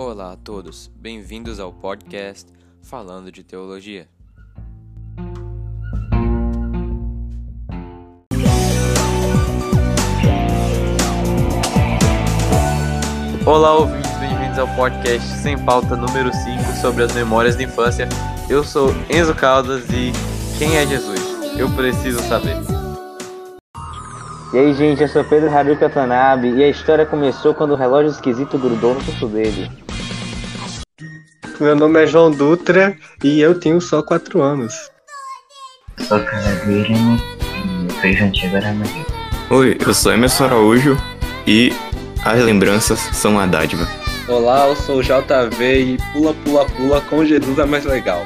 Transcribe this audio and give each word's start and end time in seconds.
Olá 0.00 0.34
a 0.34 0.36
todos, 0.36 0.88
bem-vindos 0.94 1.58
ao 1.58 1.72
podcast 1.72 2.46
Falando 2.80 3.32
de 3.32 3.42
Teologia. 3.42 4.06
Olá, 13.44 13.74
ouvintes, 13.74 14.16
bem-vindos 14.18 14.56
ao 14.56 14.68
podcast 14.76 15.26
Sem 15.38 15.58
Pauta 15.64 15.96
número 15.96 16.32
5 16.32 16.62
sobre 16.80 17.02
as 17.02 17.12
memórias 17.12 17.56
da 17.56 17.64
infância. 17.64 18.08
Eu 18.48 18.62
sou 18.62 18.90
Enzo 19.10 19.34
Caldas 19.34 19.82
e 19.90 20.12
quem 20.60 20.76
é 20.76 20.86
Jesus? 20.86 21.20
Eu 21.58 21.68
preciso 21.74 22.20
saber. 22.28 22.54
E 24.54 24.58
aí, 24.58 24.72
gente, 24.74 25.02
eu 25.02 25.08
sou 25.08 25.24
Pedro 25.24 25.52
Haruka 25.52 25.90
Tanabe 25.90 26.50
e 26.50 26.62
a 26.62 26.68
história 26.68 27.04
começou 27.04 27.52
quando 27.52 27.72
o 27.72 27.76
relógio 27.76 28.12
esquisito 28.12 28.56
grudou 28.56 28.94
no 28.94 29.04
pulso 29.04 29.26
dele. 29.26 29.87
Meu 31.60 31.74
nome 31.74 32.00
é 32.00 32.06
João 32.06 32.30
Dutra 32.30 32.96
e 33.24 33.40
eu 33.40 33.58
tenho 33.58 33.80
só 33.80 34.00
4 34.00 34.40
anos. 34.40 34.72
Sou 36.06 36.18
e 36.18 36.22
eu 38.04 38.16
sou 38.16 38.26
antigo 38.26 38.56
Aramaria. 38.56 39.06
Oi, 39.50 39.76
eu 39.84 39.92
sou 39.92 40.12
Emerson 40.12 40.44
Araújo 40.44 40.96
e 41.44 41.72
as 42.24 42.40
lembranças 42.40 43.00
são 43.00 43.32
uma 43.32 43.46
dádiva. 43.46 43.88
Olá, 44.28 44.68
eu 44.68 44.76
sou 44.76 44.98
o 44.98 45.02
JV 45.02 45.94
e 45.94 45.98
pula, 46.12 46.32
pula, 46.44 46.64
pula 46.64 47.00
com 47.00 47.24
Jesus 47.24 47.58
é 47.58 47.64
mais 47.64 47.84
legal. 47.84 48.22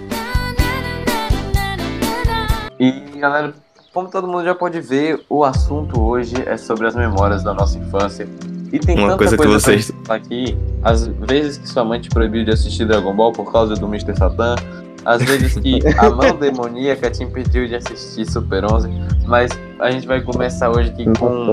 E 2.78 2.90
galera, 3.18 3.54
como 3.94 4.10
todo 4.10 4.28
mundo 4.28 4.44
já 4.44 4.54
pode 4.54 4.78
ver, 4.78 5.24
o 5.30 5.42
assunto 5.42 6.02
hoje 6.02 6.34
é 6.44 6.58
sobre 6.58 6.86
as 6.86 6.94
memórias 6.94 7.42
da 7.42 7.54
nossa 7.54 7.78
infância. 7.78 8.28
E 8.72 8.78
tem 8.78 8.96
Uma 8.96 9.08
tanta 9.08 9.18
coisa 9.18 9.36
que 9.36 9.42
coisa 9.42 9.60
vocês- 9.60 9.90
pra 9.90 10.00
falar 10.04 10.16
aqui, 10.18 10.56
às 10.82 11.06
vezes 11.06 11.58
que 11.58 11.68
sua 11.68 11.84
mãe 11.84 12.00
te 12.00 12.08
proibiu 12.08 12.44
de 12.44 12.50
assistir 12.50 12.86
Dragon 12.86 13.14
Ball 13.14 13.30
por 13.32 13.52
causa 13.52 13.74
do 13.74 13.86
Mr. 13.86 14.16
Satan, 14.16 14.56
às 15.04 15.20
vezes 15.22 15.54
que 15.54 15.80
a 15.98 16.08
mão 16.08 16.34
demoníaca 16.40 17.10
te 17.10 17.22
impediu 17.22 17.66
de 17.68 17.74
assistir 17.74 18.24
Super 18.30 18.64
11, 18.64 18.88
mas 19.26 19.50
a 19.78 19.90
gente 19.90 20.06
vai 20.06 20.20
começar 20.22 20.70
hoje 20.70 20.88
aqui 20.90 21.04
com 21.18 21.52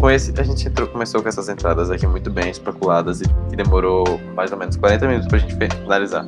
com 0.00 0.10
esse, 0.10 0.32
a 0.38 0.42
gente 0.44 0.68
entrou- 0.68 0.86
começou 0.86 1.20
com 1.22 1.28
essas 1.28 1.48
entradas 1.48 1.90
aqui 1.90 2.06
muito 2.06 2.30
bem 2.30 2.50
especuladas 2.50 3.20
e 3.20 3.24
que 3.48 3.56
demorou 3.56 4.04
mais 4.36 4.52
ou 4.52 4.58
menos 4.58 4.76
40 4.76 5.06
minutos 5.08 5.28
pra 5.28 5.38
gente 5.38 5.56
finalizar. 5.56 6.24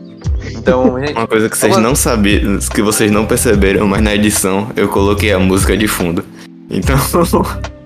Então, 0.56 0.98
gente, 1.06 1.12
Uma 1.12 1.27
coisa 1.28 1.48
que 1.48 1.56
vocês 1.56 1.77
não 1.77 1.94
sabiam, 1.94 2.58
que 2.58 2.82
vocês 2.82 3.12
não 3.12 3.27
perceberam, 3.27 3.86
mas 3.86 4.00
na 4.02 4.14
edição 4.14 4.68
eu 4.74 4.88
coloquei 4.88 5.32
a 5.32 5.38
música 5.38 5.77
de 5.77 5.86
fundo. 5.86 6.24
Então, 6.70 6.96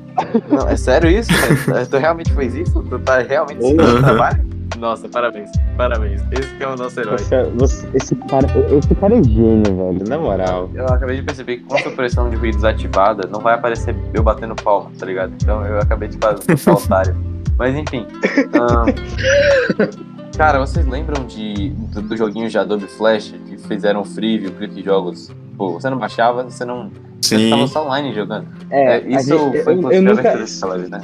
não, 0.51 0.69
é 0.69 0.77
sério 0.77 1.11
isso? 1.11 1.31
velho? 1.67 1.87
Tu 1.87 1.97
realmente 1.99 2.33
fez 2.33 2.55
isso? 2.55 2.83
Tu 2.83 2.99
tá 3.01 3.19
realmente 3.19 3.63
seguindo 3.63 3.83
o 3.83 3.95
Uhum. 3.97 4.03
trabalho? 4.03 4.57
Nossa, 4.79 5.09
parabéns, 5.09 5.51
parabéns. 5.77 6.21
Esse 6.33 6.55
que 6.55 6.63
é 6.63 6.69
o 6.69 6.77
nosso 6.77 7.01
herói. 7.01 7.17
Você- 7.19 7.45
você- 7.55 7.89
esse, 7.95 8.15
cara, 8.17 8.47
esse 8.77 8.95
cara 8.97 9.15
é 9.19 9.23
gênio, 9.23 9.63
velho, 9.65 10.05
na 10.09 10.19
moral. 10.19 10.71
Eu 10.75 10.85
acabei 10.87 11.17
de 11.17 11.23
perceber 11.23 11.59
que 11.59 11.63
com 11.65 11.77
a 11.77 11.79
supressão 11.79 12.29
de 12.29 12.37
ruído 12.37 12.57
desativada, 12.57 13.27
não 13.31 13.41
vai 13.41 13.55
aparecer 13.55 13.97
eu 14.13 14.23
batendo 14.23 14.55
palma, 14.55 14.91
tá 14.99 15.07
ligado? 15.07 15.33
Então 15.43 15.65
eu 15.65 15.79
acabei 15.81 16.09
de 16.09 16.19
fazer 16.19 16.43
um 16.71 16.73
otário. 16.75 17.17
Mas 17.59 17.75
enfim. 17.75 18.07
ahn, 18.55 18.93
cara, 20.37 20.59
vocês 20.59 20.87
lembram 20.87 21.25
de, 21.25 21.71
do, 21.71 22.03
do 22.03 22.17
joguinho 22.17 22.49
de 22.51 22.59
Adobe 22.59 22.87
Flash 22.87 23.35
que 23.47 23.57
fizeram 23.57 24.03
o 24.03 24.05
Freeview, 24.05 24.53
Click 24.53 24.83
Jogos? 24.83 25.31
Pô, 25.57 25.73
você 25.73 25.89
não 25.89 25.99
baixava, 25.99 26.43
você 26.45 26.65
não. 26.67 26.91
Você 27.27 27.37
sim. 27.39 27.51
tava 27.51 27.67
só 27.67 27.85
online 27.85 28.15
jogando. 28.15 28.47
É, 28.71 28.99
É, 28.99 29.09
isso 29.09 29.29
gente- 29.51 29.63
foi 29.65 29.75
eu, 29.75 29.93
eu 29.93 30.03
nunca. 30.03 30.23
live, 30.67 30.89
né? 30.91 31.01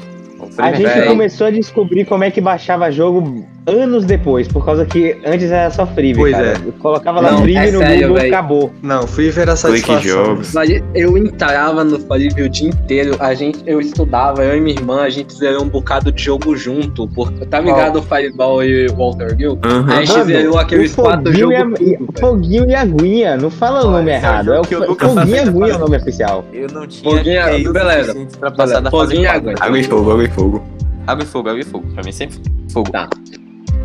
A 0.59 0.73
gente 0.73 0.83
Véi. 0.89 1.07
começou 1.07 1.47
a 1.47 1.51
descobrir 1.51 2.05
como 2.05 2.25
é 2.25 2.31
que 2.31 2.41
baixava 2.41 2.91
jogo 2.91 3.47
anos 3.67 4.05
depois, 4.05 4.49
por 4.49 4.65
causa 4.65 4.85
que 4.85 5.17
antes 5.25 5.51
era 5.51 5.71
só 5.71 5.87
Freeview, 5.87 6.23
Pois 6.25 6.33
cara. 6.33 6.47
é. 6.49 6.57
Eu 6.67 6.73
colocava 6.81 7.21
lá 7.21 7.37
Freeview 7.41 7.63
é 7.63 7.71
no 7.71 7.79
sério, 7.79 8.09
Google, 8.09 8.17
véi. 8.23 8.29
acabou. 8.29 8.73
Não, 8.83 9.07
fui 9.07 9.31
ver 9.31 9.43
a 9.49 9.55
Clique 9.55 9.59
satisfação. 9.59 10.03
jogos. 10.03 10.53
Mas 10.53 10.71
eu 10.95 11.17
entrava 11.17 11.85
no 11.85 11.99
Flívio 12.01 12.47
o 12.47 12.49
dia 12.49 12.69
inteiro, 12.71 13.17
a 13.21 13.33
gente, 13.35 13.63
eu 13.67 13.81
estudava, 13.81 14.45
eu 14.45 14.57
e 14.57 14.61
minha 14.61 14.75
irmã, 14.77 15.03
a 15.03 15.09
gente 15.11 15.33
zerou 15.35 15.63
um 15.63 15.69
bocado 15.69 16.11
de 16.11 16.23
jogo 16.23 16.57
junto, 16.57 17.07
porque 17.09 17.45
tá 17.47 17.61
ligado 17.61 18.01
o 18.01 18.03
Fireball 18.03 18.65
e 18.65 18.87
o 18.87 18.97
Walter 18.97 19.37
Gill? 19.39 19.59
Aham. 19.65 19.87
A 19.93 19.97
gente 20.05 20.11
Mano, 20.13 20.25
zerou 20.25 20.59
aqueles 20.59 20.93
o 20.93 21.03
quatro 21.03 21.33
Foguinho 21.33 21.51
jogos 21.59 21.81
e 21.81 21.95
a- 21.95 21.99
tudo. 21.99 22.21
Foguinho 22.21 22.69
e 22.71 22.75
Aguinha, 22.75 23.37
não 23.37 23.51
fala 23.51 23.87
o 23.87 23.91
nome 23.93 24.11
é 24.11 24.15
errado. 24.17 24.53
É 24.53 24.59
o 24.61 24.63
que 24.63 24.75
eu 24.75 24.81
Fo- 24.83 24.89
nunca 24.89 25.09
Foguinho 25.09 25.37
e 25.37 25.39
Aguinha 25.39 25.73
é 25.73 25.77
o 25.77 25.79
nome 25.79 25.97
oficial. 25.99 26.45
Eu 26.53 26.67
não 26.73 26.87
tinha 26.87 27.11
Foguinho, 27.49 27.73
beleza. 27.73 28.15
passar 28.57 28.81
da 28.81 28.91
fase 28.91 29.05
Foguinho 29.05 29.23
e 29.23 29.27
4. 29.27 29.51
água. 29.51 29.55
Água 29.67 29.79
e 29.79 29.85
fogo, 29.85 30.11
água 30.11 30.25
e 30.25 30.29
fogo. 30.31 30.63
Água 31.07 31.23
e 31.23 31.27
fogo, 31.27 31.49
água 31.49 31.61
e 31.61 31.65
fogo. 31.65 31.87
Pra 31.95 32.03
mim 32.05 32.13
sempre 32.13 32.39
fogo. 32.73 32.91
Tá. 32.91 33.09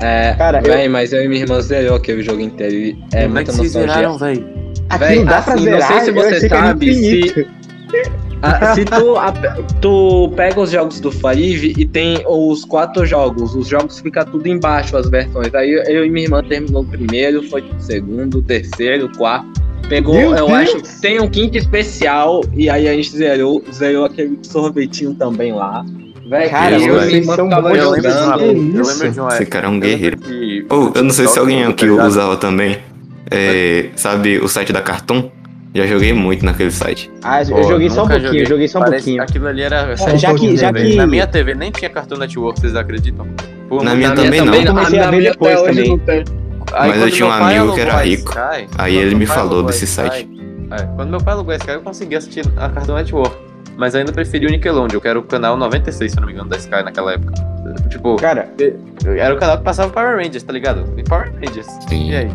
É, 0.01 0.33
Cara, 0.37 0.59
eu- 0.59 0.63
véi, 0.63 0.87
mas 0.87 1.11
eu 1.13 1.23
e 1.23 1.27
minha 1.27 1.41
irmã 1.41 1.59
zerou 1.61 1.95
aquele 1.95 2.21
jogo 2.23 2.39
inteiro 2.39 2.73
e 2.75 2.97
é 3.13 3.21
Como 3.23 3.33
muita 3.33 3.51
que 3.51 3.57
vocês 3.57 3.73
nostalgia. 3.73 3.95
zeraram, 3.95 4.17
velho? 4.17 4.57
Aquilo 4.89 5.09
Véi, 5.09 5.25
dá 5.25 5.41
pra 5.41 5.53
assim, 5.53 5.63
zerar, 5.63 5.79
não 5.79 5.87
sei 5.87 5.99
se 5.99 6.09
eu 6.09 6.13
você 6.15 6.39
que 6.39 6.49
sabe, 6.49 6.93
se, 6.93 7.47
Ah, 8.43 8.75
se 8.75 8.85
tu, 8.85 9.17
a- 9.17 9.33
tu 9.81 10.31
pega 10.35 10.59
os 10.61 10.69
jogos 10.69 10.99
do 10.99 11.11
Five 11.11 11.73
e 11.75 11.85
tem 11.87 12.23
os 12.27 12.63
quatro 12.63 13.03
jogos, 13.05 13.55
os 13.55 13.67
jogos 13.67 13.99
ficam 13.99 14.23
tudo 14.25 14.45
embaixo, 14.47 14.95
as 14.95 15.09
versões. 15.09 15.53
Aí 15.55 15.71
eu 15.87 16.05
e 16.05 16.09
minha 16.09 16.25
irmã 16.27 16.43
terminou 16.43 16.83
o 16.83 16.85
primeiro, 16.85 17.41
foi 17.49 17.61
o 17.61 17.79
segundo, 17.79 18.37
o 18.37 18.41
terceiro, 18.43 19.07
o 19.07 19.17
quarto. 19.17 19.47
Pegou, 19.89 20.13
Meu 20.15 20.35
eu 20.35 20.47
Deus! 20.47 20.51
acho, 20.51 21.01
tem 21.01 21.19
um 21.19 21.27
quinto 21.29 21.57
especial 21.57 22.43
e 22.53 22.69
aí 22.69 22.87
a 22.87 22.93
gente 22.93 23.09
zerou, 23.09 23.63
zerou 23.73 24.05
aquele 24.05 24.37
sorvetinho 24.43 25.15
também 25.15 25.53
lá. 25.53 25.83
Véi, 26.29 26.49
Cara, 26.49 26.71
eu 26.73 26.79
minha 26.79 26.93
vocês 26.93 27.25
são 27.25 27.47
bons 27.49 27.77
Eu 27.77 27.89
lembro 27.91 28.11
de 28.11 28.17
uma, 28.17 28.35
eu 28.37 28.51
lembro 28.85 29.11
de 29.11 29.19
uma 29.19 29.29
Esse 29.33 29.45
cara 29.45 29.67
é 29.67 29.69
um 29.69 29.75
eu 29.75 29.79
guerreiro. 29.79 30.17
Ou, 30.69 30.91
eu 30.95 31.03
não 31.03 31.11
sei 31.11 31.27
se 31.27 31.39
alguém 31.39 31.63
aqui 31.63 31.85
Tá 31.85 31.91
ligado? 31.91 32.07
usava 32.07 32.37
também. 32.37 32.77
É, 33.31 33.89
sabe 33.95 34.39
o 34.39 34.47
site 34.47 34.71
da 34.73 34.81
Cartoon? 34.81 35.29
Já 35.75 35.85
joguei 35.85 36.11
muito 36.13 36.43
naquele 36.45 36.71
site. 36.71 37.11
Ah, 37.23 37.41
eu 37.43 37.47
Pô, 37.49 37.63
joguei 37.63 37.89
só 37.89 38.03
um 38.03 38.07
pouquinho, 38.07 38.27
joguei. 38.29 38.45
joguei 38.45 38.67
só 38.67 38.79
um 38.79 38.81
Parece- 38.83 39.03
pouquinho. 39.03 39.23
Aquilo 39.23 39.47
ali 39.47 39.61
era. 39.61 39.95
já 39.95 40.33
que- 40.33 40.57
já 40.57 40.73
que- 40.73 40.95
Na 40.95 41.05
minha 41.05 41.27
TV 41.27 41.53
nem 41.53 41.69
tinha 41.71 41.89
Cartoon 41.89 42.17
Network, 42.17 42.59
vocês 42.59 42.75
acreditam? 42.75 43.27
Pô, 43.69 43.75
Na 43.83 43.91
muito- 43.93 43.97
minha 43.97 44.11
também 44.15 44.41
não. 44.41 44.53
Eu 44.55 44.65
comecei 44.67 44.99
a 44.99 45.11
ver 45.11 45.17
minha 45.17 45.31
depois 45.31 45.53
até 45.53 45.61
hoje 45.61 45.73
também. 45.75 45.89
não 45.91 45.99
tem. 45.99 46.23
Aí, 46.73 46.89
Mas 46.89 47.01
eu 47.01 47.11
tinha 47.11 47.27
um 47.27 47.31
amigo 47.31 47.73
que 47.73 47.81
era 47.81 47.95
rico. 48.01 48.29
Sky, 48.31 48.67
Aí 48.77 48.95
ele 48.97 49.15
me 49.15 49.25
falou 49.25 49.61
desse 49.63 49.85
Sky, 49.85 49.95
site. 50.09 50.29
É, 50.71 50.83
quando 50.95 51.09
meu 51.11 51.21
pai 51.21 51.33
alugou 51.33 51.53
Sky, 51.53 51.71
eu 51.71 51.81
consegui 51.81 52.15
assistir 52.15 52.43
a 52.57 52.69
Cartoon 52.69 52.95
Network. 52.95 53.35
Mas 53.77 53.93
eu 53.93 53.99
ainda 53.99 54.11
preferi 54.11 54.47
o 54.47 54.49
Nickelodeon, 54.49 54.99
que 54.99 55.07
era 55.07 55.19
o 55.19 55.23
canal 55.23 55.55
96, 55.55 56.11
se 56.11 56.17
eu 56.17 56.21
não 56.21 56.27
me 56.27 56.33
engano, 56.33 56.49
da 56.49 56.57
Sky 56.57 56.83
naquela 56.83 57.13
época. 57.13 57.33
Tipo, 57.89 58.15
Cara, 58.15 58.49
era 59.17 59.35
o 59.35 59.37
canal 59.37 59.57
que 59.57 59.63
passava 59.63 59.91
Power 59.91 60.17
Rangers, 60.17 60.43
tá 60.43 60.51
ligado? 60.51 60.93
E 60.97 61.03
Power 61.03 61.31
Rangers. 61.33 61.67
Sim. 61.87 62.11
E 62.11 62.15
aí? 62.15 62.31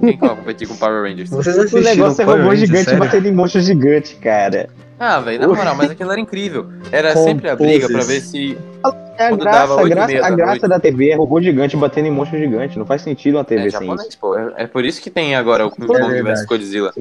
Quem 0.00 0.16
que 0.16 0.20
vai 0.20 0.36
competir 0.36 0.68
com 0.68 0.76
Power 0.76 1.02
Rangers? 1.02 1.30
Vocês 1.30 1.72
o 1.72 1.80
negócio 1.80 2.22
é 2.22 2.24
robô 2.24 2.38
Rangers, 2.38 2.60
gigante 2.60 2.84
sério? 2.84 3.00
batendo 3.00 3.28
em 3.28 3.32
monstro 3.32 3.60
gigante, 3.60 4.16
cara. 4.16 4.68
Ah, 5.02 5.18
velho, 5.18 5.40
na 5.40 5.48
moral, 5.48 5.74
mas 5.74 5.90
aquilo 5.90 6.12
era 6.12 6.20
incrível. 6.20 6.66
Era 6.92 7.16
sempre 7.16 7.48
a 7.48 7.56
briga 7.56 7.88
pra 7.88 8.02
ver 8.04 8.20
se. 8.20 8.56
É 9.18 9.26
a 9.26 9.36
graça, 9.36 9.58
dava 9.58 9.80
a 9.82 9.88
graça, 9.88 10.16
a 10.18 10.30
da 10.30 10.36
graça 10.36 10.68
da 10.68 10.80
TV 10.80 11.10
é 11.10 11.14
robô 11.14 11.40
gigante 11.42 11.76
batendo 11.76 12.08
em 12.08 12.10
monstro 12.10 12.38
gigante. 12.38 12.78
Não 12.78 12.86
faz 12.86 13.02
sentido 13.02 13.36
uma 13.36 13.44
TV 13.44 13.66
É 13.66 13.70
sem 13.70 13.80
japonês, 13.80 14.08
isso. 14.08 14.18
pô. 14.18 14.38
É, 14.38 14.52
é 14.58 14.66
por 14.66 14.82
isso 14.84 15.00
que 15.02 15.10
tem 15.10 15.34
agora 15.34 15.66
o 15.66 15.68
É 15.68 15.70
Kong 15.70 16.08
verdade. 16.08 16.22
vs 16.40 16.46
Godzilla. 16.46 16.92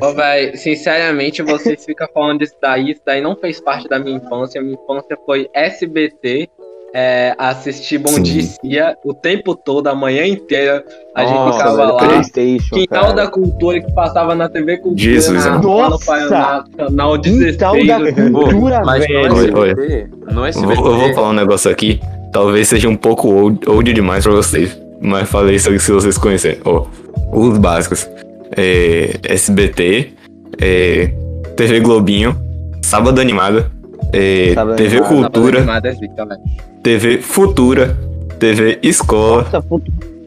Ô, 0.00 0.12
véi, 0.14 0.56
sinceramente, 0.56 1.42
vocês 1.42 1.84
ficam 1.84 2.08
falando 2.14 2.38
disso 2.40 2.54
daí, 2.62 2.92
isso 2.92 3.02
daí 3.04 3.20
não 3.20 3.36
fez 3.36 3.60
parte 3.60 3.88
da 3.88 3.98
minha 3.98 4.16
infância. 4.16 4.60
Minha 4.62 4.74
infância 4.82 5.18
foi 5.26 5.48
SBT, 5.52 6.48
é, 6.94 7.34
assistir 7.36 7.98
Bom 7.98 8.10
Sim. 8.10 8.22
Dia 8.22 8.96
e 9.02 9.08
o 9.08 9.12
tempo 9.12 9.56
todo, 9.56 9.88
a 9.88 9.94
manhã 9.96 10.24
inteira. 10.24 10.84
A 11.12 11.24
gente 11.24 11.34
Nossa, 11.34 11.58
ficava 11.58 11.76
velho, 11.76 11.92
lá. 11.94 12.06
Playstation, 12.06 12.76
Quintal 12.76 13.02
cara. 13.02 13.14
da 13.14 13.26
Cultura 13.26 13.80
que 13.80 13.92
passava 13.92 14.34
na 14.36 14.48
TV 14.48 14.78
Cultura. 14.78 15.02
Jesus, 15.02 15.44
na, 15.44 15.58
Nossa! 15.58 16.06
Paraná, 16.06 16.64
canal 16.76 17.18
16. 17.18 17.56
Quintal 17.56 17.84
da 17.84 18.12
cultura, 18.12 18.82
Mas 18.84 19.06
velho. 19.06 19.28
no 19.28 19.58
Olha, 19.58 19.72
SBT, 19.72 20.08
no 20.30 20.40
Eu 20.40 20.44
SBT, 20.46 20.74
vou, 20.76 20.92
eu 20.92 20.98
vou 20.98 21.14
falar 21.14 21.30
um 21.30 21.34
negócio 21.34 21.68
aqui. 21.68 22.00
Talvez 22.32 22.68
seja 22.68 22.88
um 22.88 22.96
pouco 22.96 23.28
old, 23.28 23.68
old 23.68 23.92
demais 23.92 24.22
pra 24.22 24.32
vocês. 24.32 24.78
Mas 25.00 25.28
falei 25.28 25.56
isso 25.56 25.68
aqui 25.68 25.80
se 25.80 25.90
vocês 25.90 26.16
conhecerem. 26.16 26.60
Ó, 26.64 26.86
os 27.32 27.58
básicos. 27.58 28.08
É, 28.56 29.18
SBT, 29.24 30.12
é, 30.60 31.10
TV 31.56 31.80
Globinho, 31.80 32.36
Sábado 32.82 33.20
Animado, 33.20 33.73
é, 34.14 34.54
TV 34.76 34.98
Animado, 34.98 35.08
Cultura, 35.32 35.58
Animada. 35.58 35.96
TV 36.82 37.18
Futura, 37.18 37.96
TV 38.38 38.78
Escola. 38.82 39.46
Nossa. 39.52 39.64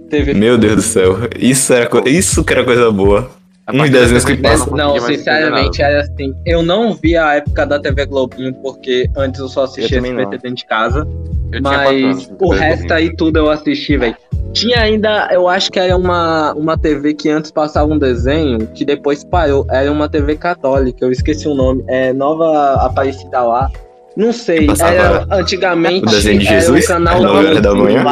TV 0.09 0.33
Meu 0.33 0.57
Deus 0.57 0.75
do 0.75 0.81
céu, 0.81 1.17
isso, 1.37 1.73
era, 1.73 1.85
co- 1.87 2.07
isso 2.07 2.43
que 2.43 2.53
era 2.53 2.63
coisa 2.63 2.89
boa. 2.91 3.29
Uns 3.73 3.89
desenhos 3.89 4.23
que 4.23 4.37
passam. 4.37 4.77
não 4.77 4.97
sinceramente, 5.01 5.81
era 5.81 5.99
assim. 6.01 6.33
Eu 6.45 6.63
não 6.63 6.93
vi 6.93 7.17
a 7.17 7.33
época 7.35 7.65
da 7.65 7.77
TV 7.77 8.05
Globinho, 8.05 8.53
porque 8.63 9.09
antes 9.17 9.41
eu 9.41 9.49
só 9.49 9.65
assistia 9.65 9.97
SBT 9.97 10.37
dentro 10.37 10.55
de 10.55 10.65
casa. 10.65 11.05
Eu 11.51 11.61
Mas 11.61 12.03
anos, 12.03 12.31
o 12.39 12.49
resto 12.49 12.93
aí 12.93 13.15
tudo 13.15 13.37
eu 13.37 13.49
assisti, 13.49 13.97
velho. 13.97 14.15
Tinha 14.53 14.81
ainda, 14.81 15.29
eu 15.31 15.47
acho 15.47 15.71
que 15.71 15.79
era 15.79 15.95
uma, 15.95 16.53
uma 16.53 16.77
TV 16.77 17.13
que 17.13 17.29
antes 17.29 17.51
passava 17.51 17.91
um 17.91 17.97
desenho, 17.97 18.67
que 18.67 18.83
depois 18.83 19.23
parou. 19.23 19.65
Era 19.69 19.91
uma 19.91 20.09
TV 20.09 20.35
católica, 20.35 21.05
eu 21.05 21.11
esqueci 21.11 21.47
o 21.47 21.53
nome. 21.53 21.83
É 21.87 22.11
Nova 22.11 22.73
Aparecida 22.85 23.41
lá. 23.41 23.69
Não 24.15 24.33
sei, 24.33 24.65
Passava 24.65 24.95
era 24.95 25.27
antigamente 25.29 26.03
o 26.03 26.09
desenho 26.09 26.39
de 26.39 26.47
era 26.47 26.59
Jesus, 26.59 26.85
o 26.85 26.87
canal 26.87 27.21
nove 27.21 27.45
horas 27.45 27.61
da 27.61 27.75
manhã. 27.75 28.03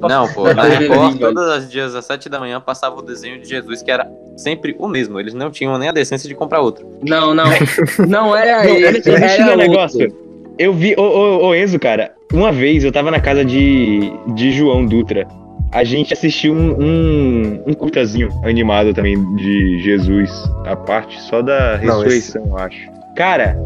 Não, 0.00 0.32
pô, 0.32 0.44
na 0.54 0.62
TV 0.62 0.86
Record, 0.86 1.18
todas 1.18 1.48
as 1.48 1.68
dias 1.68 1.96
às 1.96 2.04
7 2.04 2.28
da 2.28 2.38
manhã 2.38 2.60
passava 2.60 2.96
o 2.96 3.02
desenho 3.02 3.40
de 3.40 3.48
Jesus, 3.48 3.82
que 3.82 3.90
era 3.90 4.08
sempre 4.36 4.76
o 4.78 4.86
mesmo. 4.86 5.18
Eles 5.18 5.34
não 5.34 5.50
tinham 5.50 5.76
nem 5.76 5.88
a 5.88 5.92
decência 5.92 6.28
de 6.28 6.34
comprar 6.36 6.60
outro. 6.60 6.86
Não, 7.02 7.34
não. 7.34 7.46
Não 8.06 8.36
era 8.36 8.62
Não, 8.62 8.70
eu 8.70 9.16
era 9.16 9.46
outro. 9.46 9.56
negócio. 9.56 10.14
Eu 10.56 10.72
vi, 10.72 10.94
ô, 10.96 11.02
ô, 11.02 11.46
ô 11.48 11.54
Enzo, 11.56 11.78
cara, 11.80 12.12
uma 12.32 12.52
vez 12.52 12.84
eu 12.84 12.92
tava 12.92 13.10
na 13.10 13.20
casa 13.20 13.44
de, 13.44 14.12
de 14.34 14.52
João 14.52 14.84
Dutra. 14.84 15.26
A 15.72 15.84
gente 15.84 16.14
assistiu 16.14 16.54
um, 16.54 16.70
um, 16.80 17.62
um 17.66 17.74
curtazinho 17.74 18.30
animado 18.42 18.94
também 18.94 19.22
de 19.36 19.78
Jesus, 19.80 20.30
a 20.64 20.74
parte 20.74 21.20
só 21.20 21.42
da 21.42 21.78
Não, 21.78 22.00
ressurreição, 22.00 22.46
eu 22.46 22.58
acho. 22.58 22.90
Cara, 23.14 23.56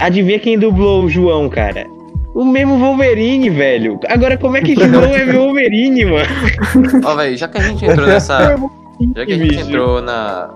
adivinha 0.00 0.38
quem 0.38 0.58
dublou 0.58 1.04
o 1.04 1.08
João, 1.08 1.48
cara? 1.48 1.86
O 2.34 2.44
mesmo 2.44 2.78
Wolverine, 2.78 3.50
velho. 3.50 4.00
Agora, 4.08 4.36
como 4.36 4.56
é 4.56 4.62
que 4.62 4.74
João 4.78 5.14
é 5.14 5.24
meu 5.24 5.42
Wolverine, 5.44 6.04
mano? 6.04 6.28
Ó, 7.04 7.14
velho, 7.16 7.36
já 7.36 7.48
que 7.48 7.58
a 7.58 7.62
gente 7.62 7.84
entrou 7.84 8.06
nessa. 8.08 8.56
Já 9.16 9.26
que 9.26 9.32
a 9.32 9.38
gente 9.38 9.60
entrou 9.60 10.02
na. 10.02 10.50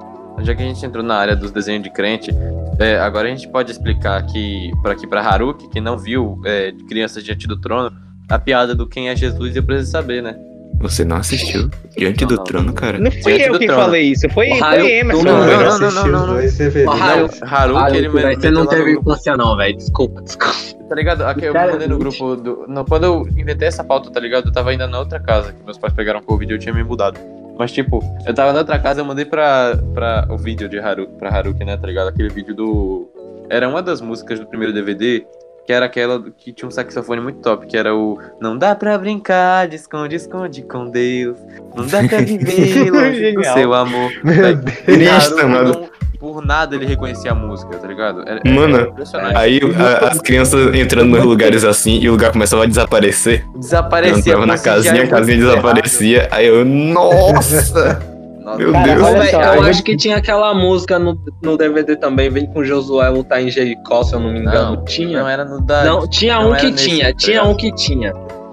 Já 0.44 0.54
que 0.54 0.62
a 0.62 0.66
gente 0.66 0.84
entrou 0.84 1.04
na 1.04 1.16
área 1.16 1.36
dos 1.36 1.50
desenhos 1.50 1.82
de 1.82 1.90
crente, 1.90 2.30
é, 2.78 2.98
agora 2.98 3.28
a 3.28 3.30
gente 3.30 3.48
pode 3.48 3.70
explicar 3.70 4.18
aqui 4.18 4.70
para 4.82 4.92
aqui 4.92 5.06
para 5.06 5.20
Haruki, 5.20 5.68
que 5.68 5.80
não 5.80 5.96
viu 5.98 6.40
é, 6.44 6.72
Crianças 6.88 7.22
Diante 7.22 7.46
do 7.46 7.60
Trono, 7.60 7.92
a 8.28 8.38
piada 8.38 8.74
do 8.74 8.86
quem 8.86 9.08
é 9.08 9.16
Jesus 9.16 9.54
eu 9.56 9.62
preciso 9.62 9.90
saber, 9.90 10.22
né? 10.22 10.36
Você 10.80 11.04
não 11.04 11.16
assistiu? 11.16 11.70
Diante 11.96 12.22
Não, 12.22 12.28
do 12.28 12.36
não. 12.36 12.44
trono, 12.44 12.72
cara. 12.72 12.98
Não 12.98 13.10
fui 13.10 13.20
Diante 13.34 13.42
eu 13.44 13.52
do 13.52 13.58
quem 13.60 13.68
trono. 13.68 13.84
falei 13.84 14.02
isso, 14.02 14.28
foi, 14.30 14.48
foi 14.58 14.90
Emerson. 14.90 15.22
Não, 15.22 15.46
não, 15.46 15.78
não, 15.78 16.06
não, 16.06 16.26
não. 16.26 16.96
raio- 16.96 17.28
Haruki, 17.42 17.96
ele 17.96 18.08
velho, 18.08 18.40
você 18.40 18.50
não 18.50 18.64
no 18.64 18.68
teve 18.70 18.92
grupo, 18.92 19.10
infância 19.10 19.36
não, 19.36 19.56
velho. 19.56 19.76
Desculpa, 19.76 20.22
desculpa. 20.22 20.54
Tá 20.88 20.94
ligado? 20.96 21.22
Aqui 21.22 21.44
eu 21.44 21.54
mandei 21.54 21.86
no 21.86 21.98
grupo 21.98 22.34
do. 22.36 22.64
Não, 22.66 22.84
quando 22.84 23.04
eu 23.04 23.28
inventei 23.36 23.68
essa 23.68 23.84
pauta, 23.84 24.10
tá 24.10 24.18
ligado? 24.18 24.46
Eu 24.48 24.52
tava 24.52 24.70
ainda 24.70 24.86
na 24.88 24.98
outra 24.98 25.20
casa, 25.20 25.52
que 25.52 25.62
meus 25.64 25.78
pais 25.78 25.92
pegaram 25.94 26.20
Covid 26.20 26.52
e 26.52 26.56
eu 26.56 26.58
tinha 26.58 26.74
me 26.74 26.82
mudado. 26.82 27.18
Mas, 27.62 27.70
tipo, 27.70 28.00
eu 28.26 28.34
tava 28.34 28.52
na 28.52 28.58
outra 28.58 28.76
casa, 28.76 29.00
eu 29.00 29.04
mandei 29.04 29.24
pra, 29.24 29.78
pra 29.94 30.26
o 30.28 30.36
vídeo 30.36 30.68
de 30.68 30.80
Haru, 30.80 31.06
pra 31.16 31.30
Haruki, 31.30 31.64
né, 31.64 31.76
tá 31.76 31.86
ligado? 31.86 32.08
Aquele 32.08 32.28
vídeo 32.28 32.52
do. 32.56 33.08
Era 33.48 33.68
uma 33.68 33.80
das 33.80 34.00
músicas 34.00 34.40
do 34.40 34.46
primeiro 34.46 34.72
DVD, 34.74 35.24
que 35.64 35.72
era 35.72 35.86
aquela 35.86 36.20
que 36.36 36.52
tinha 36.52 36.66
um 36.66 36.72
saxofone 36.72 37.20
muito 37.20 37.38
top, 37.38 37.64
que 37.68 37.76
era 37.76 37.94
o 37.94 38.18
Não 38.40 38.58
dá 38.58 38.74
pra 38.74 38.98
brincar 38.98 39.68
de 39.68 39.76
esconde, 39.76 40.16
esconde 40.16 40.62
com 40.62 40.90
Deus. 40.90 41.38
Não 41.76 41.86
dá 41.86 42.02
pra 42.02 42.18
viver 42.18 42.90
longe 42.90 43.10
do 43.12 43.42
Genial. 43.44 43.54
seu 43.54 43.72
amor. 43.74 44.10
Meu 44.24 44.56
Deus. 44.56 45.08
Haruki 45.08 45.44
mano. 45.46 45.72
não- 45.72 45.91
por 46.22 46.40
nada 46.46 46.76
ele 46.76 46.86
reconhecia 46.86 47.32
a 47.32 47.34
música, 47.34 47.76
tá 47.76 47.88
ligado? 47.88 48.20
Era, 48.22 48.40
era 48.44 48.54
Mano. 48.54 48.94
Aí 49.34 49.60
a- 49.76 50.06
as 50.12 50.20
crianças 50.20 50.72
entrando 50.72 51.08
nos 51.10 51.24
lugares 51.24 51.64
assim 51.64 51.98
e 51.98 52.08
o 52.08 52.12
lugar 52.12 52.30
começava 52.30 52.62
a 52.62 52.66
desaparecer. 52.66 53.44
Eu 53.52 53.58
Desaparecia. 53.58 54.18
entrava 54.20 54.46
na 54.46 54.56
casinha, 54.56 55.02
é 55.02 55.04
a 55.04 55.08
casinha 55.08 55.36
desaparecia. 55.38 56.28
Aí 56.30 56.46
eu, 56.46 56.64
nossa! 56.64 58.00
Nossa, 58.42 58.58
Meu 58.58 58.72
Cara, 58.72 58.84
Deus. 58.94 59.02
olha 59.06 59.24
só, 59.30 59.40
eu 59.40 59.54
eu 59.54 59.62
acho 59.62 59.84
que 59.84 59.96
tinha 59.96 60.16
aquela 60.16 60.52
música 60.52 60.98
no, 60.98 61.16
no 61.40 61.56
DVD 61.56 61.94
também, 61.94 62.28
vem 62.28 62.44
com 62.44 62.64
Josué 62.64 63.08
lutar 63.08 63.40
em 63.40 63.48
Jericó, 63.48 64.02
se 64.02 64.14
eu 64.16 64.18
não 64.20 64.32
me 64.32 64.40
engano. 64.40 64.74
Não, 64.78 64.84
tinha. 64.84 65.20
Não 65.20 65.28
era 65.28 65.44
no 65.44 65.60
da. 65.60 65.84
Não, 65.84 66.08
tinha 66.08 66.40
não 66.40 66.50
um 66.50 66.56
que 66.56 66.72
tinha, 66.72 67.06
tá 67.12 67.14
tinha 67.16 67.44
um 67.44 67.54
que 67.54 67.72
tinha. 67.72 68.12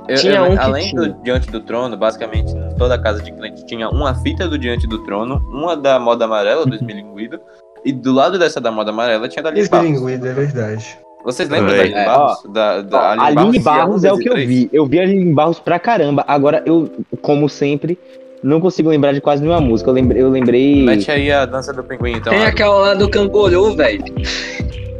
Eu- 0.09 0.17
tinha 0.17 0.35
eu- 0.35 0.43
um 0.45 0.55
que 0.55 0.61
além 0.61 0.89
tinha. 0.89 1.01
do 1.01 1.13
Diante 1.23 1.51
do 1.51 1.59
Trono, 1.61 1.95
basicamente, 1.97 2.51
em 2.51 2.75
toda 2.77 2.97
casa 2.97 3.21
de 3.21 3.31
cliente 3.31 3.65
tinha 3.65 3.89
uma 3.89 4.13
fita 4.15 4.47
do 4.47 4.57
Diante 4.57 4.87
do 4.87 4.99
Trono, 5.03 5.41
uma 5.51 5.75
da 5.77 5.99
moda 5.99 6.25
amarela, 6.25 6.65
do 6.65 6.75
Esmilinguido, 6.75 7.39
e 7.85 7.91
do 7.91 8.11
lado 8.13 8.37
dessa 8.39 8.59
da 8.59 8.71
moda 8.71 8.91
amarela 8.91 9.27
tinha 9.27 9.41
da 9.43 9.49
Aline 9.49 9.67
Barros. 9.69 9.85
Esmilinguido, 9.89 10.27
é 10.27 10.33
verdade. 10.33 10.97
Vocês 11.23 11.49
lembram 11.49 11.67
da 11.71 11.73
Véi. 11.73 11.81
Aline 11.87 11.99
É, 11.99 12.05
Barros? 12.05 12.43
Da, 12.53 12.81
da 12.81 12.97
Ó, 12.97 13.01
Aline 13.11 13.39
Aline 13.39 13.57
a 13.57 13.61
Barros 13.61 14.03
é 14.05 14.13
o 14.13 14.17
que 14.17 14.29
eu 14.29 14.33
1, 14.33 14.35
2 14.35 14.47
vi. 14.47 14.69
Eu 14.71 14.85
vi 14.85 14.99
a 14.99 15.03
Aline 15.03 15.33
Barros 15.33 15.59
pra 15.59 15.77
caramba. 15.77 16.23
Agora, 16.27 16.63
eu, 16.65 16.89
como 17.21 17.49
sempre, 17.49 17.99
não 18.41 18.61
consigo 18.61 18.87
lembrar 18.89 19.11
de 19.11 19.19
quase 19.19 19.41
nenhuma 19.41 19.59
música. 19.59 19.89
Eu 19.89 19.93
lembrei. 19.93 20.21
Eu 20.21 20.29
lembrei... 20.29 20.83
Mete 20.85 21.11
aí 21.11 21.29
a 21.29 21.45
dança 21.45 21.73
do 21.73 21.83
pinguim, 21.83 22.13
então. 22.13 22.31
Tem 22.31 22.45
aquela 22.45 22.77
lá 22.79 22.93
do 22.93 23.09
canguru, 23.09 23.75
velho. 23.75 24.01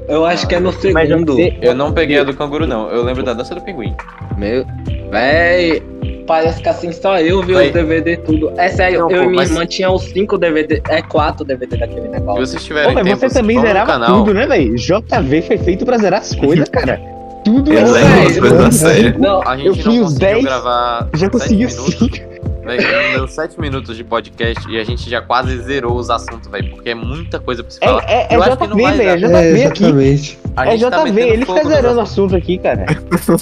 Eu 0.10 0.26
acho 0.26 0.48
que 0.48 0.56
é 0.56 0.60
no 0.60 0.74
segundo. 0.74 1.38
Eu 1.62 1.76
não 1.76 1.94
peguei 1.94 2.20
a 2.20 2.24
do 2.24 2.34
canguru, 2.34 2.66
não. 2.66 2.90
Eu 2.90 3.04
lembro 3.04 3.22
da 3.24 3.34
dança 3.34 3.54
do 3.54 3.62
pinguim. 3.62 3.96
Meu. 4.38 4.66
Véi. 5.12 5.84
Parece 6.26 6.62
que 6.62 6.70
assim 6.70 6.92
só 6.92 7.20
eu 7.20 7.42
vi 7.42 7.54
Foi. 7.54 7.68
os 7.68 7.74
DVD 7.74 8.18
tudo. 8.18 8.52
É 8.56 8.70
sério, 8.70 9.00
não, 9.00 9.10
eu 9.10 9.18
pô, 9.18 9.24
e 9.24 9.28
minha 9.30 9.42
mas... 9.42 9.50
irmã 9.50 9.66
tinha 9.66 9.90
os 9.90 10.04
5 10.04 10.38
DVD. 10.38 10.82
É 10.90 11.02
4 11.02 11.44
DVD 11.44 11.78
daquele 11.78 12.08
negócio. 12.08 12.46
Se 12.46 12.52
vocês 12.52 12.66
tiverem 12.66 12.94
pô, 12.94 13.04
tempo, 13.04 13.20
você 13.20 13.30
também 13.30 13.60
zerava 13.60 13.94
canal... 13.94 14.20
tudo, 14.20 14.34
né, 14.34 14.46
véi? 14.46 14.76
JV 14.76 15.42
foi 15.42 15.58
feito 15.58 15.86
pra 15.86 15.98
zerar 15.98 16.20
as 16.20 16.36
coisas, 16.36 16.70
cara. 16.70 17.00
Tudo 17.44 17.72
é 17.74 18.72
sério. 18.72 19.16
Não, 19.18 19.42
eu 19.56 19.76
fui 19.76 20.00
os 20.00 20.16
10. 20.16 20.46
Já 21.16 21.30
consegui 21.30 21.68
5. 21.70 22.29
Véi, 22.78 23.14
deu 23.14 23.28
7 23.28 23.60
minutos 23.60 23.98
de 23.98 24.04
podcast 24.04 24.70
e 24.70 24.80
a 24.80 24.84
gente 24.84 25.10
já 25.10 25.22
quase 25.22 25.58
zerou 25.62 25.96
os 25.98 26.10
assuntos, 26.10 26.48
velho, 26.50 26.70
porque 26.72 26.90
é 26.92 26.96
muita 26.96 27.40
coisa 27.40 27.64
pra 27.64 27.72
se 27.72 27.80
falar. 27.80 28.04
É, 28.08 28.14
é, 28.14 28.28
é 28.34 28.36
Eu 28.36 28.44
acho 28.44 28.58
que 28.58 28.68
não 28.68 28.76
JV, 28.76 28.82
vai 28.84 28.98
velho. 28.98 29.10
É. 29.10 29.18
JV 29.18 29.34
É, 29.62 29.66
aqui. 29.68 29.84
exatamente. 29.86 30.40
A 30.56 30.68
É 30.68 30.78
gente 30.78 30.90
tá 30.92 30.98
JV, 31.04 31.12
metendo 31.12 31.34
ele 31.34 31.46
fica 31.46 31.64
zerando 31.68 31.98
o 31.98 32.02
assunto 32.02 32.36
aqui, 32.36 32.58
cara. 32.58 32.86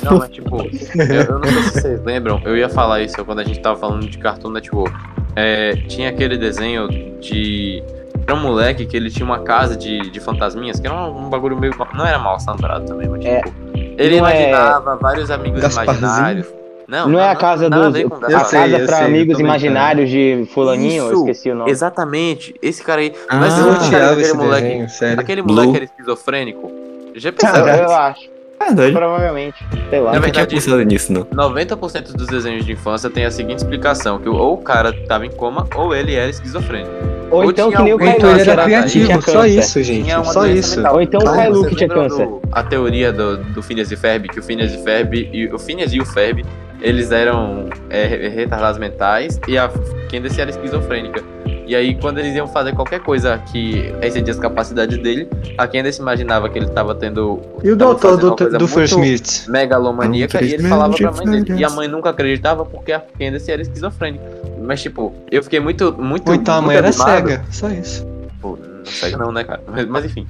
Não, 0.04 0.18
mas 0.20 0.30
tipo, 0.30 0.58
eu, 0.62 1.24
eu 1.24 1.40
não 1.40 1.44
sei 1.44 1.62
se 1.64 1.72
vocês 1.82 2.04
lembram, 2.06 2.42
eu 2.46 2.56
ia 2.56 2.70
falar 2.70 3.02
isso 3.02 3.24
quando 3.26 3.40
a 3.40 3.44
gente 3.44 3.60
tava 3.60 3.78
falando 3.78 4.08
de 4.08 4.18
Cartoon 4.18 4.50
Network. 4.52 4.96
É, 5.36 5.74
tinha 5.88 6.10
aquele 6.10 6.38
desenho 6.38 6.88
de. 7.20 7.84
Era 8.26 8.36
um 8.36 8.42
moleque 8.42 8.86
que 8.86 8.96
ele 8.98 9.10
tinha 9.10 9.26
uma 9.26 9.40
casa 9.40 9.76
de, 9.76 10.10
de 10.10 10.20
fantasminhas, 10.20 10.80
que 10.80 10.88
era 10.88 10.96
um, 10.96 11.26
um 11.26 11.30
bagulho 11.30 11.58
meio. 11.60 11.74
Não 11.94 12.06
era 12.06 12.18
mal 12.20 12.36
assombrado 12.36 12.86
também, 12.86 13.08
mas 13.08 13.24
É, 13.26 13.42
tipo. 13.42 13.54
Ele 13.98 14.20
não 14.20 14.28
é- 14.28 14.42
imaginava 14.52 14.96
vários 14.98 15.30
amigos 15.32 15.62
Gasparzinho? 15.62 15.98
imaginários. 15.98 16.48
Não, 16.88 17.10
Não, 17.10 17.20
é 17.20 17.30
a 17.30 17.36
casa 17.36 17.70
dos. 17.70 17.96
A. 17.96 18.00
Eu 18.00 18.10
sei, 18.46 18.60
casa 18.60 18.78
eu 18.78 18.86
pra 18.86 18.96
sei, 18.98 19.04
eu 19.04 19.08
amigos 19.08 19.40
imaginários 19.40 20.10
de 20.10 20.48
Fulaninho, 20.54 21.04
eu 21.04 21.12
Isso, 21.12 21.20
esqueci 21.22 21.52
o 21.52 21.56
nome. 21.56 21.70
Exatamente, 21.70 22.56
esse 22.62 22.82
cara 22.84 23.02
aí. 23.02 23.14
Ah, 23.28 23.36
Mas 23.36 23.58
Eu 23.58 23.72
odiava 23.72 24.14
aquele 24.14 24.34
moleque. 24.34 24.64
desenho, 24.68 24.90
sério. 24.90 25.20
Aquele 25.20 25.42
Blue. 25.42 25.54
moleque 25.56 25.76
era 25.76 25.86
esquizofrênico. 25.86 26.72
Já 27.16 27.30
Eu, 27.30 27.34
pensaram? 27.34 27.68
eu 27.84 27.92
acho. 27.92 28.30
Verdade. 28.60 28.92
Provavelmente. 28.94 29.66
Sei 29.90 30.00
lá. 30.00 30.06
Na 30.06 30.12
tinha 30.14 30.22
verdade, 30.22 30.56
pensado 30.56 30.82
nisso, 30.84 31.14
não. 31.14 31.24
90% 31.26 32.14
dos 32.14 32.26
desenhos 32.28 32.66
de 32.66 32.72
infância 32.72 33.10
tem 33.10 33.26
a 33.26 33.32
seguinte 33.32 33.58
explicação: 33.60 34.18
que 34.18 34.30
ou 34.30 34.54
o 34.54 34.58
cara 34.58 34.92
tava 35.08 35.26
em 35.26 35.32
coma 35.32 35.68
ou 35.76 35.94
ele 35.94 36.16
era 36.16 36.30
esquizofrênico. 36.30 36.90
Ou 37.30 37.44
ou 37.44 37.52
então 37.52 37.68
tinha 37.68 37.78
que 37.80 37.84
nem 37.84 37.94
o 37.94 37.96
alguém- 37.96 38.10
Então 38.16 38.22
Kailu, 38.22 38.36
ele 38.38 38.44
que 38.46 38.50
era 38.50 38.62
era 38.62 38.64
criativo, 38.72 39.06
tinha 39.06 39.22
só 39.22 39.32
câncer. 39.34 39.48
isso, 39.60 39.84
gente. 39.84 40.04
Tinha 40.06 40.24
Só 40.24 40.46
isso. 40.48 40.78
mental. 40.78 40.96
Ou 40.96 41.02
então 41.02 41.20
o 41.22 41.26
Kailu 41.26 41.66
que 41.68 41.76
tinha 41.76 41.90
câncer. 41.90 42.26
do- 42.26 42.42
a 42.52 42.64
teoria 42.64 43.12
do, 43.12 43.38
do 43.38 43.62
Phineas 43.62 43.92
e 43.92 43.96
Ferb, 43.98 44.28
que 44.30 44.40
o 44.40 44.44
Phineas 44.44 44.72
e 44.74 44.82
Ferb 44.84 45.30
e 45.34 45.48
o 45.54 45.60
Phineas 45.60 45.92
e 45.94 46.00
o 46.00 46.06
Ferb, 46.06 46.46
eles 46.82 47.12
eram 47.12 47.70
é, 47.90 48.06
retardados 48.30 48.80
mentais 48.80 49.40
e 49.48 49.58
a 49.58 49.70
Candace 50.10 50.40
era 50.40 50.50
esquizofrênica. 50.50 51.24
E 51.66 51.76
aí, 51.76 51.96
quando 51.96 52.18
eles 52.20 52.34
iam 52.34 52.48
fazer 52.48 52.74
qualquer 52.74 53.02
coisa 53.02 53.38
que 53.52 53.94
excedia 54.02 54.34
as 54.34 54.40
capacidades 54.40 54.98
dele, 55.00 55.28
a 55.58 55.68
Candace 55.68 56.00
imaginava 56.00 56.48
que 56.48 56.58
ele 56.58 56.68
tava 56.68 56.96
tendo 56.96 57.42
E 57.62 57.70
o 57.72 57.76
doutor 57.76 58.16
do, 58.16 58.36
do 58.58 58.68
First 58.70 58.96
Meet? 58.96 59.48
megalomaníaca 59.50 60.42
e 60.42 60.54
ele 60.54 60.64
falava 60.68 60.96
pra 60.96 61.12
mãe 61.12 61.44
dele. 61.44 61.60
E 61.60 61.66
a 61.66 61.70
mãe 61.70 61.90
nunca 61.90 62.10
acreditava 62.12 62.64
porque 62.64 62.94
a 62.94 63.02
Candace 63.02 63.52
era 63.52 63.62
esquizofrênica. 63.62 64.24
Mas, 64.62 64.82
tipo, 64.82 65.14
eu 65.30 65.44
fiquei 65.44 65.60
muito, 65.60 65.94
muito. 65.94 66.30
Ou 66.30 66.36
então 66.36 66.56
a 66.56 66.62
mãe 66.62 66.78
era 66.78 66.92
cega. 66.92 67.44
Só 67.52 67.70
isso. 67.70 68.06
Pô, 68.42 68.58
não 68.58 68.86
cega 68.86 69.18
não, 69.18 69.32
né, 69.34 69.44
cara? 69.44 69.62
Mas, 69.68 69.86
mas 69.88 70.06
enfim. 70.06 70.26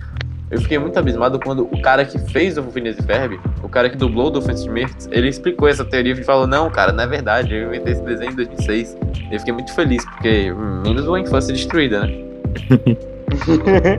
Eu 0.49 0.61
fiquei 0.61 0.77
muito 0.77 0.97
abismado 0.97 1.39
quando 1.39 1.63
o 1.63 1.81
cara 1.81 2.05
que 2.05 2.17
fez 2.31 2.57
o 2.57 2.63
Phineas 2.63 2.97
e 2.97 3.03
Ferb, 3.03 3.39
o 3.61 3.67
cara 3.67 3.89
que 3.89 3.97
dublou 3.97 4.31
do 4.31 4.41
Mertz, 4.71 5.09
ele 5.11 5.27
explicou 5.27 5.67
essa 5.67 5.83
teoria 5.83 6.13
e 6.13 6.23
falou: 6.23 6.47
Não, 6.47 6.69
cara, 6.69 6.93
não 6.93 7.03
é 7.03 7.07
verdade, 7.07 7.53
eu 7.53 7.67
inventei 7.67 7.93
esse 7.93 8.01
desenho 8.03 8.31
em 8.31 8.35
2006. 8.35 8.97
E 9.29 9.33
eu 9.33 9.39
fiquei 9.39 9.53
muito 9.53 9.73
feliz, 9.75 10.05
porque 10.05 10.51
hum, 10.51 10.83
menos 10.83 11.07
uma 11.07 11.19
infância 11.19 11.53
destruída, 11.53 12.05
né? 12.05 12.13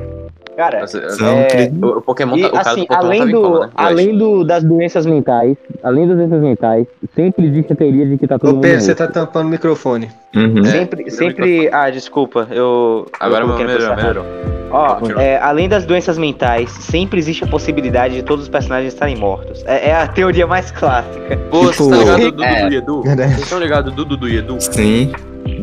Cara, 0.58 0.84
Você- 0.88 0.98
É, 0.98 1.70
o, 1.80 1.98
o 1.98 2.02
Pokémon, 2.02 2.36
e 2.36 2.42
tá- 2.42 2.48
o 2.48 2.50
cara 2.50 2.70
assim, 2.72 2.80
Pokémon 2.84 3.00
além, 3.06 3.22
em 3.22 3.30
do, 3.30 3.42
coma, 3.42 3.58
né? 3.60 3.66
Eu 3.66 3.70
acho. 3.76 3.88
além 3.92 4.18
do, 4.18 4.44
das 4.44 4.64
doenças 4.64 5.06
mentais, 5.06 5.56
além 5.84 6.08
das 6.08 6.16
doenças 6.16 6.40
mentais, 6.42 6.86
sempre 7.14 7.46
existe 7.46 7.72
a 7.72 7.76
teoria 7.76 8.04
de 8.04 8.18
que 8.18 8.26
tá 8.26 8.40
todo 8.40 8.50
Ô 8.50 8.52
mundo 8.54 8.62
Pedro, 8.62 8.80
você 8.80 8.92
tá 8.92 9.06
tampando 9.06 9.46
o 9.46 9.50
microfone. 9.50 10.10
Uhum. 10.34 10.58
É, 10.58 10.64
Sempre, 10.64 11.04
o 11.04 11.10
sempre. 11.12 11.68
Ah, 11.72 11.88
desculpa, 11.90 12.48
eu. 12.50 13.06
Agora 13.20 13.44
eu 13.44 13.56
melhorou, 13.56 13.94
melhorou. 13.96 14.24
Ó, 14.72 14.98
é, 15.20 15.38
além 15.38 15.68
das 15.68 15.86
doenças 15.86 16.18
mentais, 16.18 16.70
sempre 16.72 17.20
existe 17.20 17.44
a 17.44 17.46
possibilidade 17.46 18.16
de 18.16 18.22
todos 18.24 18.42
os 18.42 18.48
personagens 18.50 18.92
estarem 18.92 19.14
mortos. 19.16 19.64
É, 19.64 19.90
é 19.90 19.94
a 19.94 20.08
teoria 20.08 20.46
mais 20.48 20.72
clássica. 20.72 21.36
Pô, 21.52 21.62
você 21.66 21.84
Tipo, 21.84 21.90
tá 21.90 21.96
ligado 21.96 22.18
do 22.18 22.30
Dudu 22.32 22.42
é. 22.44 22.68
e 22.70 22.74
Edu? 22.74 23.02
Verdade. 23.02 23.28
Vocês 23.30 23.42
estão 23.44 23.60
ligados 23.60 23.94
do 23.94 24.04
Dudu 24.04 24.28
e 24.28 24.36
Edu? 24.38 24.56
Sim. 24.58 25.12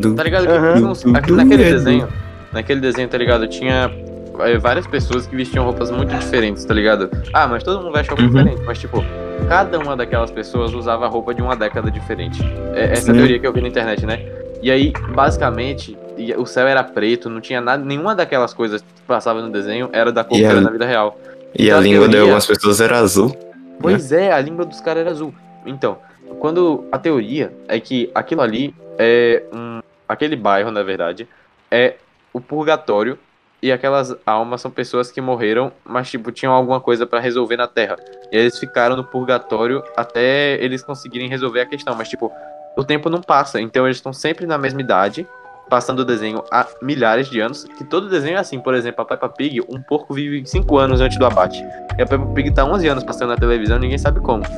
Do... 0.00 0.14
Tá 0.14 0.22
ligado 0.22 0.48
uns- 0.86 1.04
aqui 1.14 1.28
Dudu 1.28 1.36
naquele 1.36 1.62
e 1.68 1.72
desenho, 1.72 2.08
naquele 2.50 2.80
desenho, 2.80 3.08
tá 3.08 3.18
ligado? 3.18 3.46
Tinha 3.46 3.92
é, 3.92 4.15
várias 4.60 4.86
pessoas 4.86 5.26
que 5.26 5.34
vestiam 5.34 5.64
roupas 5.64 5.90
muito 5.90 6.14
diferentes, 6.16 6.64
tá 6.64 6.74
ligado? 6.74 7.10
Ah, 7.32 7.46
mas 7.46 7.62
todo 7.62 7.80
mundo 7.82 7.92
veste 7.92 8.08
roupa 8.10 8.22
Uhum. 8.22 8.28
diferente, 8.30 8.62
mas 8.64 8.78
tipo, 8.78 9.02
cada 9.48 9.78
uma 9.78 9.96
daquelas 9.96 10.30
pessoas 10.30 10.72
usava 10.74 11.06
roupa 11.06 11.34
de 11.34 11.42
uma 11.42 11.56
década 11.56 11.90
diferente. 11.90 12.42
É, 12.74 12.92
essa 12.92 13.10
é 13.10 13.10
a 13.10 13.14
Sim. 13.14 13.14
teoria 13.14 13.38
que 13.38 13.46
eu 13.46 13.52
vi 13.52 13.60
na 13.60 13.68
internet, 13.68 14.04
né? 14.06 14.20
E 14.62 14.70
aí, 14.70 14.92
basicamente, 15.14 15.96
o 16.38 16.46
céu 16.46 16.66
era 16.66 16.82
preto, 16.82 17.28
não 17.28 17.40
tinha 17.40 17.60
nada, 17.60 17.84
nenhuma 17.84 18.14
daquelas 18.14 18.54
coisas 18.54 18.80
que 18.80 19.02
passava 19.06 19.40
no 19.42 19.50
desenho 19.50 19.88
era 19.92 20.10
da 20.10 20.24
cor 20.24 20.38
E 20.38 20.40
que 20.40 20.46
era 20.46 20.58
a- 20.58 20.62
na 20.62 20.70
vida 20.70 20.86
real. 20.86 21.18
E 21.58 21.66
Então, 21.66 21.78
a 21.78 21.80
língua 21.80 22.00
de 22.06 22.12
teoria- 22.12 22.20
algumas 22.22 22.46
pessoas 22.46 22.80
era 22.80 22.98
azul. 22.98 23.36
Pois 23.80 24.12
é, 24.12 24.32
a 24.32 24.40
língua 24.40 24.64
dos 24.64 24.80
caras 24.80 25.02
era 25.02 25.10
azul. 25.10 25.34
Então, 25.66 25.98
quando 26.38 26.84
a 26.90 26.98
teoria 26.98 27.52
é 27.68 27.78
que 27.78 28.10
aquilo 28.14 28.40
ali 28.40 28.74
é 28.98 29.42
um, 29.52 29.80
aquele 30.08 30.36
bairro, 30.36 30.70
na 30.70 30.82
verdade, 30.82 31.28
é 31.70 31.94
o 32.32 32.40
purgatório 32.40 33.18
e 33.66 33.72
aquelas 33.72 34.14
almas 34.24 34.60
são 34.60 34.70
pessoas 34.70 35.10
que 35.10 35.20
morreram, 35.20 35.72
mas 35.84 36.08
tipo 36.08 36.30
tinham 36.30 36.52
alguma 36.52 36.80
coisa 36.80 37.04
pra 37.04 37.18
resolver 37.18 37.56
na 37.56 37.66
Terra. 37.66 37.96
E 38.30 38.36
eles 38.36 38.58
ficaram 38.58 38.96
no 38.96 39.02
purgatório 39.02 39.82
até 39.96 40.54
eles 40.62 40.82
conseguirem 40.82 41.28
resolver 41.28 41.60
a 41.62 41.66
questão, 41.66 41.94
mas 41.94 42.08
tipo, 42.08 42.30
o 42.76 42.84
tempo 42.84 43.10
não 43.10 43.20
passa, 43.20 43.60
então 43.60 43.84
eles 43.84 43.96
estão 43.96 44.12
sempre 44.12 44.46
na 44.46 44.56
mesma 44.56 44.80
idade, 44.80 45.26
passando 45.68 46.00
o 46.00 46.04
desenho 46.04 46.44
há 46.52 46.64
milhares 46.80 47.28
de 47.28 47.40
anos, 47.40 47.64
que 47.64 47.82
todo 47.82 48.08
desenho 48.08 48.36
é 48.36 48.40
assim, 48.40 48.60
por 48.60 48.72
exemplo, 48.72 49.02
a 49.02 49.04
Peppa 49.04 49.28
Pig, 49.28 49.60
um 49.68 49.82
porco 49.82 50.14
vive 50.14 50.46
5 50.46 50.78
anos 50.78 51.00
antes 51.00 51.18
do 51.18 51.26
abate. 51.26 51.60
E 51.98 52.02
a 52.02 52.06
Peppa 52.06 52.26
Pig 52.26 52.52
tá 52.52 52.64
11 52.64 52.86
anos 52.86 53.02
passando 53.02 53.30
na 53.30 53.36
televisão, 53.36 53.78
ninguém 53.78 53.98
sabe 53.98 54.20
como. 54.20 54.44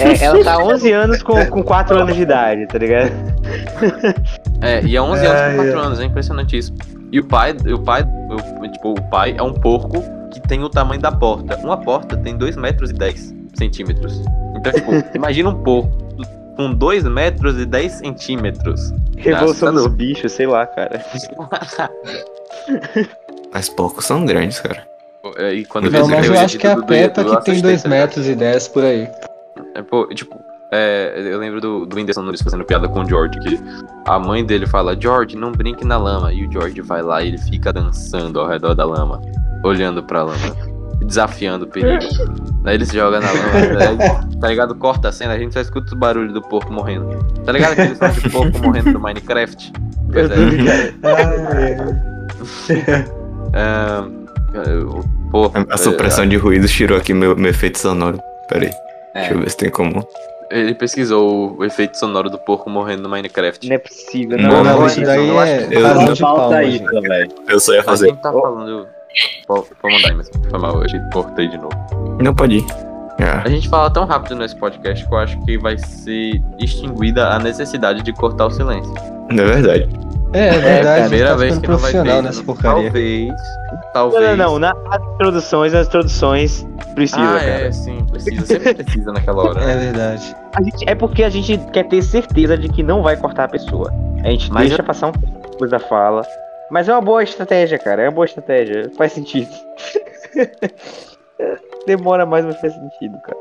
É, 0.00 0.24
ela 0.24 0.42
tá 0.42 0.58
11 0.58 0.92
anos 0.92 1.22
com, 1.22 1.46
com 1.46 1.62
4 1.62 1.98
anos 2.00 2.14
de 2.14 2.22
idade, 2.22 2.66
tá 2.66 2.78
ligado? 2.78 3.10
É, 4.60 4.82
e 4.84 4.96
é 4.96 5.02
11 5.02 5.26
anos 5.26 5.40
Ai, 5.40 5.50
com 5.50 5.56
4 5.56 5.78
ai. 5.78 5.86
anos, 5.86 6.00
é 6.00 6.04
impressionante 6.04 6.58
isso. 6.58 6.74
E 7.12 7.20
o 7.20 7.24
pai, 7.24 7.52
o 7.52 7.78
pai, 7.82 8.02
o, 8.02 8.68
tipo, 8.70 8.90
o 8.92 9.02
pai 9.10 9.34
é 9.38 9.42
um 9.42 9.52
porco 9.54 10.02
que 10.30 10.40
tem 10.40 10.62
o 10.62 10.68
tamanho 10.68 11.00
da 11.00 11.10
porta. 11.10 11.56
Uma 11.58 11.76
porta 11.78 12.16
tem 12.16 12.36
2 12.36 12.56
metros 12.56 12.90
e 12.90 12.92
10 12.92 13.34
centímetros. 13.54 14.20
Então, 14.56 14.72
tipo, 14.72 14.92
imagina 15.16 15.48
um 15.48 15.62
porco 15.62 15.90
com 16.56 16.74
2 16.74 17.04
metros 17.04 17.58
e 17.58 17.64
10 17.64 17.92
centímetros. 17.92 18.92
Revolução 19.16 19.72
dos 19.72 19.84
assustador. 19.84 19.88
bichos, 19.90 20.32
sei 20.32 20.46
lá, 20.46 20.66
cara. 20.66 21.02
Mas 23.52 23.68
poucos 23.68 24.04
são 24.04 24.24
grandes, 24.24 24.60
cara. 24.60 24.86
É, 25.36 25.52
E 25.54 25.64
quando 25.64 25.90
Não, 25.90 26.08
mas 26.08 26.26
eu 26.26 26.38
acho 26.38 26.58
que 26.58 26.66
é 26.66 26.72
a 26.72 26.74
do- 26.74 26.82
que 26.82 26.88
tem 26.88 27.04
assustei, 27.04 27.62
2 27.62 27.82
tá 27.82 27.88
ligado? 27.88 27.90
metros 28.00 28.26
e 28.28 28.34
10 28.34 28.68
por 28.68 28.84
aí. 28.84 29.08
É, 29.74 29.82
pô, 29.82 30.06
tipo, 30.08 30.38
é, 30.72 31.14
eu 31.32 31.38
lembro 31.38 31.60
do, 31.60 31.86
do 31.86 31.96
Whindersson 31.96 32.22
Nunes 32.22 32.42
fazendo 32.42 32.64
piada 32.64 32.88
com 32.88 33.02
o 33.02 33.08
George, 33.08 33.38
que 33.40 33.58
a 34.06 34.18
mãe 34.18 34.44
dele 34.44 34.66
fala, 34.66 34.96
George, 35.00 35.36
não 35.36 35.52
brinque 35.52 35.84
na 35.84 35.96
lama. 35.96 36.32
E 36.32 36.46
o 36.46 36.52
George 36.52 36.80
vai 36.80 37.02
lá 37.02 37.22
e 37.22 37.28
ele 37.28 37.38
fica 37.38 37.72
dançando 37.72 38.40
ao 38.40 38.48
redor 38.48 38.74
da 38.74 38.84
lama, 38.84 39.20
olhando 39.64 40.02
pra 40.02 40.24
lama, 40.24 40.56
desafiando 41.04 41.64
o 41.64 41.68
perigo. 41.68 42.04
Daí 42.62 42.74
ele 42.74 42.84
se 42.84 42.96
joga 42.96 43.20
na 43.20 43.30
lama, 43.30 43.76
daí, 43.78 43.96
tá 44.40 44.48
ligado? 44.48 44.74
Corta 44.74 45.08
a 45.08 45.12
cena, 45.12 45.32
a 45.32 45.38
gente 45.38 45.54
só 45.54 45.60
escuta 45.60 45.94
o 45.94 45.98
barulho 45.98 46.32
do 46.32 46.42
porco 46.42 46.70
morrendo. 46.72 47.16
Tá 47.46 47.52
ligado 47.52 47.72
aquele 47.72 47.94
som 47.94 48.08
de 48.10 48.28
porco 48.28 48.58
morrendo 48.62 48.92
do 48.92 49.00
Minecraft? 49.00 49.72
Pois 50.12 50.28
é. 50.30 50.34
Ah, 53.54 54.04
eu- 54.66 55.02
pô, 55.30 55.50
A, 55.54 55.74
a 55.74 55.78
supressão 55.78 56.28
de 56.28 56.36
ruídos 56.36 56.70
tirou 56.70 56.98
aqui 56.98 57.14
meu, 57.14 57.34
meu 57.36 57.50
efeito 57.50 57.78
sonoro. 57.78 58.20
Pera 58.48 58.64
aí. 58.66 58.70
é, 59.14 59.20
Deixa 59.20 59.34
eu 59.34 59.40
ver 59.40 59.50
se 59.50 59.56
tem 59.56 59.70
como. 59.70 60.06
Ele 60.50 60.74
pesquisou 60.74 61.56
o 61.58 61.64
efeito 61.64 61.96
sonoro 61.98 62.28
do 62.30 62.38
porco 62.38 62.68
morrendo 62.70 63.02
no 63.02 63.08
Minecraft. 63.08 63.68
Não 63.68 63.74
é 63.74 63.78
possível, 63.78 64.38
Não, 64.38 64.48
não. 64.48 64.64
Não, 64.64 64.78
não, 64.80 64.86
isso 64.86 65.00
eu 65.00 65.06
daí 65.06 65.30
acho 65.38 65.40
é 65.52 65.66
que- 65.66 65.74
eu- 65.74 65.80
eu- 65.80 66.12
de 66.14 66.20
palma, 66.20 66.64
gente. 66.64 67.00
velho. 67.08 67.30
Eu 67.48 67.60
só 67.60 67.72
ia 67.74 67.80
A 67.80 67.84
fazer. 67.84 68.08
gente 68.08 68.20
tá 68.22 68.32
falando. 68.32 68.86
Pode 69.46 69.66
mandar 69.82 70.08
aí, 70.10 70.14
mas 70.14 70.30
foi 70.50 70.58
mal, 70.60 70.82
eu 70.82 71.10
cortei 71.12 71.48
de 71.48 71.56
novo. 71.58 71.74
Não 72.22 72.34
pode 72.34 72.58
ir. 72.58 72.64
Ah, 73.20 73.42
A 73.44 73.48
gente 73.48 73.68
fala 73.68 73.90
tão 73.90 74.04
rápido 74.04 74.36
nesse 74.36 74.54
podcast 74.54 75.04
que 75.06 75.12
eu 75.12 75.18
acho 75.18 75.40
que 75.44 75.58
vai 75.58 75.76
ser 75.76 76.40
extinguida 76.60 77.28
a 77.30 77.38
necessidade 77.40 78.02
de 78.02 78.12
cortar 78.12 78.46
o 78.46 78.50
silêncio. 78.50 78.92
não 79.30 79.42
é 79.44 79.46
verdade. 79.46 79.88
É, 80.32 80.48
é 80.48 80.58
verdade. 80.58 81.00
Primeira 81.08 81.30
tá 81.30 81.36
vez 81.36 81.58
que 81.58 81.68
não 81.68 81.78
vai 81.78 81.92
ter. 81.92 82.22
nessa 82.22 82.42
porcaria. 82.42 82.82
Talvez. 82.84 83.28
Não, 83.28 83.92
Talvez. 83.92 84.38
não, 84.38 84.58
não. 84.58 84.82
Nas 84.84 85.02
introduções, 85.14 85.72
nas 85.72 85.86
introduções 85.86 86.66
precisa, 86.94 87.20
Ah, 87.20 87.38
cara. 87.40 87.50
é, 87.66 87.72
sim, 87.72 88.04
precisa. 88.10 88.46
Sempre 88.46 88.74
precisa 88.74 89.12
naquela 89.12 89.42
hora. 89.42 89.60
É 89.62 89.66
né? 89.66 89.76
verdade. 89.76 90.36
A 90.54 90.62
gente- 90.62 90.88
é 90.88 90.94
porque 90.94 91.22
a 91.24 91.30
gente 91.30 91.56
quer 91.72 91.84
ter 91.88 92.02
certeza 92.02 92.58
de 92.58 92.68
que 92.68 92.82
não 92.82 93.02
vai 93.02 93.16
cortar 93.16 93.44
a 93.44 93.48
pessoa. 93.48 93.92
A 94.24 94.28
gente 94.30 94.50
Mas 94.52 94.68
deixa 94.68 94.82
eu- 94.82 94.86
passar 94.86 95.08
um 95.08 95.12
depois 95.12 95.70
da 95.70 95.78
fala. 95.78 96.22
Mas 96.70 96.88
é 96.88 96.92
uma 96.92 97.00
boa 97.00 97.22
estratégia, 97.22 97.78
cara. 97.78 98.02
É 98.02 98.06
uma 98.08 98.12
boa 98.14 98.26
estratégia. 98.26 98.90
Faz 98.98 99.12
sentido. 99.12 99.48
Demora 101.86 102.26
mais, 102.26 102.44
mas 102.44 102.60
faz 102.60 102.74
sentido, 102.74 103.18
cara. 103.22 103.38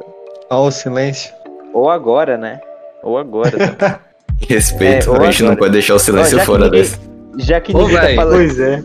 Ó, 0.49 0.67
o 0.67 0.71
silêncio. 0.71 1.33
Ou 1.73 1.89
agora, 1.89 2.37
né? 2.37 2.61
Ou 3.03 3.17
agora. 3.17 3.51
também. 3.51 3.95
Respeito, 4.47 5.15
É, 5.15 5.17
a 5.19 5.31
gente 5.31 5.43
não 5.43 5.55
pode 5.55 5.71
deixar 5.71 5.95
o 5.95 5.99
silêncio 5.99 6.37
Ó, 6.39 6.41
fora 6.41 6.65
ninguém- 6.65 6.81
desse. 6.81 6.99
Já 7.39 7.61
que 7.61 7.75
Ô, 7.75 7.79
ninguém 7.79 7.97
tá 7.97 8.15
falando. 8.15 8.35
Pois 8.35 8.59
é. 8.59 8.83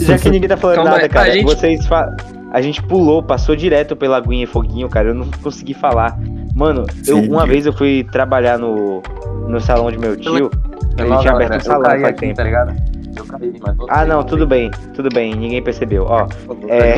Já 0.00 0.18
que 0.18 0.30
ninguém 0.30 0.48
tá 0.48 0.56
falando 0.56 0.76
Calma 0.76 0.90
nada, 0.92 1.02
aí, 1.02 1.08
cara, 1.08 1.28
a 1.30 1.34
gente- 1.34 1.44
vocês 1.44 1.86
fa... 1.86 2.14
A 2.50 2.60
gente 2.60 2.82
pulou, 2.82 3.22
passou 3.22 3.56
direto 3.56 3.96
pela 3.96 4.18
aguinha 4.18 4.44
e 4.44 4.46
foguinho, 4.46 4.88
cara. 4.88 5.08
Eu 5.08 5.14
não 5.14 5.26
consegui 5.42 5.72
falar. 5.74 6.18
Mano, 6.54 6.84
eu, 7.06 7.16
Sim. 7.18 7.28
uma 7.30 7.46
vez 7.46 7.64
eu 7.64 7.72
fui 7.72 8.06
trabalhar 8.12 8.58
no, 8.58 9.02
no 9.48 9.58
salão 9.60 9.90
de 9.90 9.98
meu 9.98 10.16
tio. 10.16 10.50
Ele 10.98 11.16
tinha 11.18 11.32
aberto 11.32 11.56
um 11.56 11.60
salão 11.60 11.98
faz 12.00 12.16
tempo. 12.16 12.34
tá 12.34 12.44
ligado? 12.44 12.74
Eu 13.16 13.24
caí, 13.26 13.52
mas 13.60 13.76
Ah, 13.88 14.04
não, 14.04 14.22
tudo 14.22 14.46
bem, 14.46 14.70
tudo 14.94 15.08
bem, 15.12 15.34
ninguém 15.34 15.62
percebeu. 15.62 16.04
Ó, 16.06 16.26
é. 16.68 16.96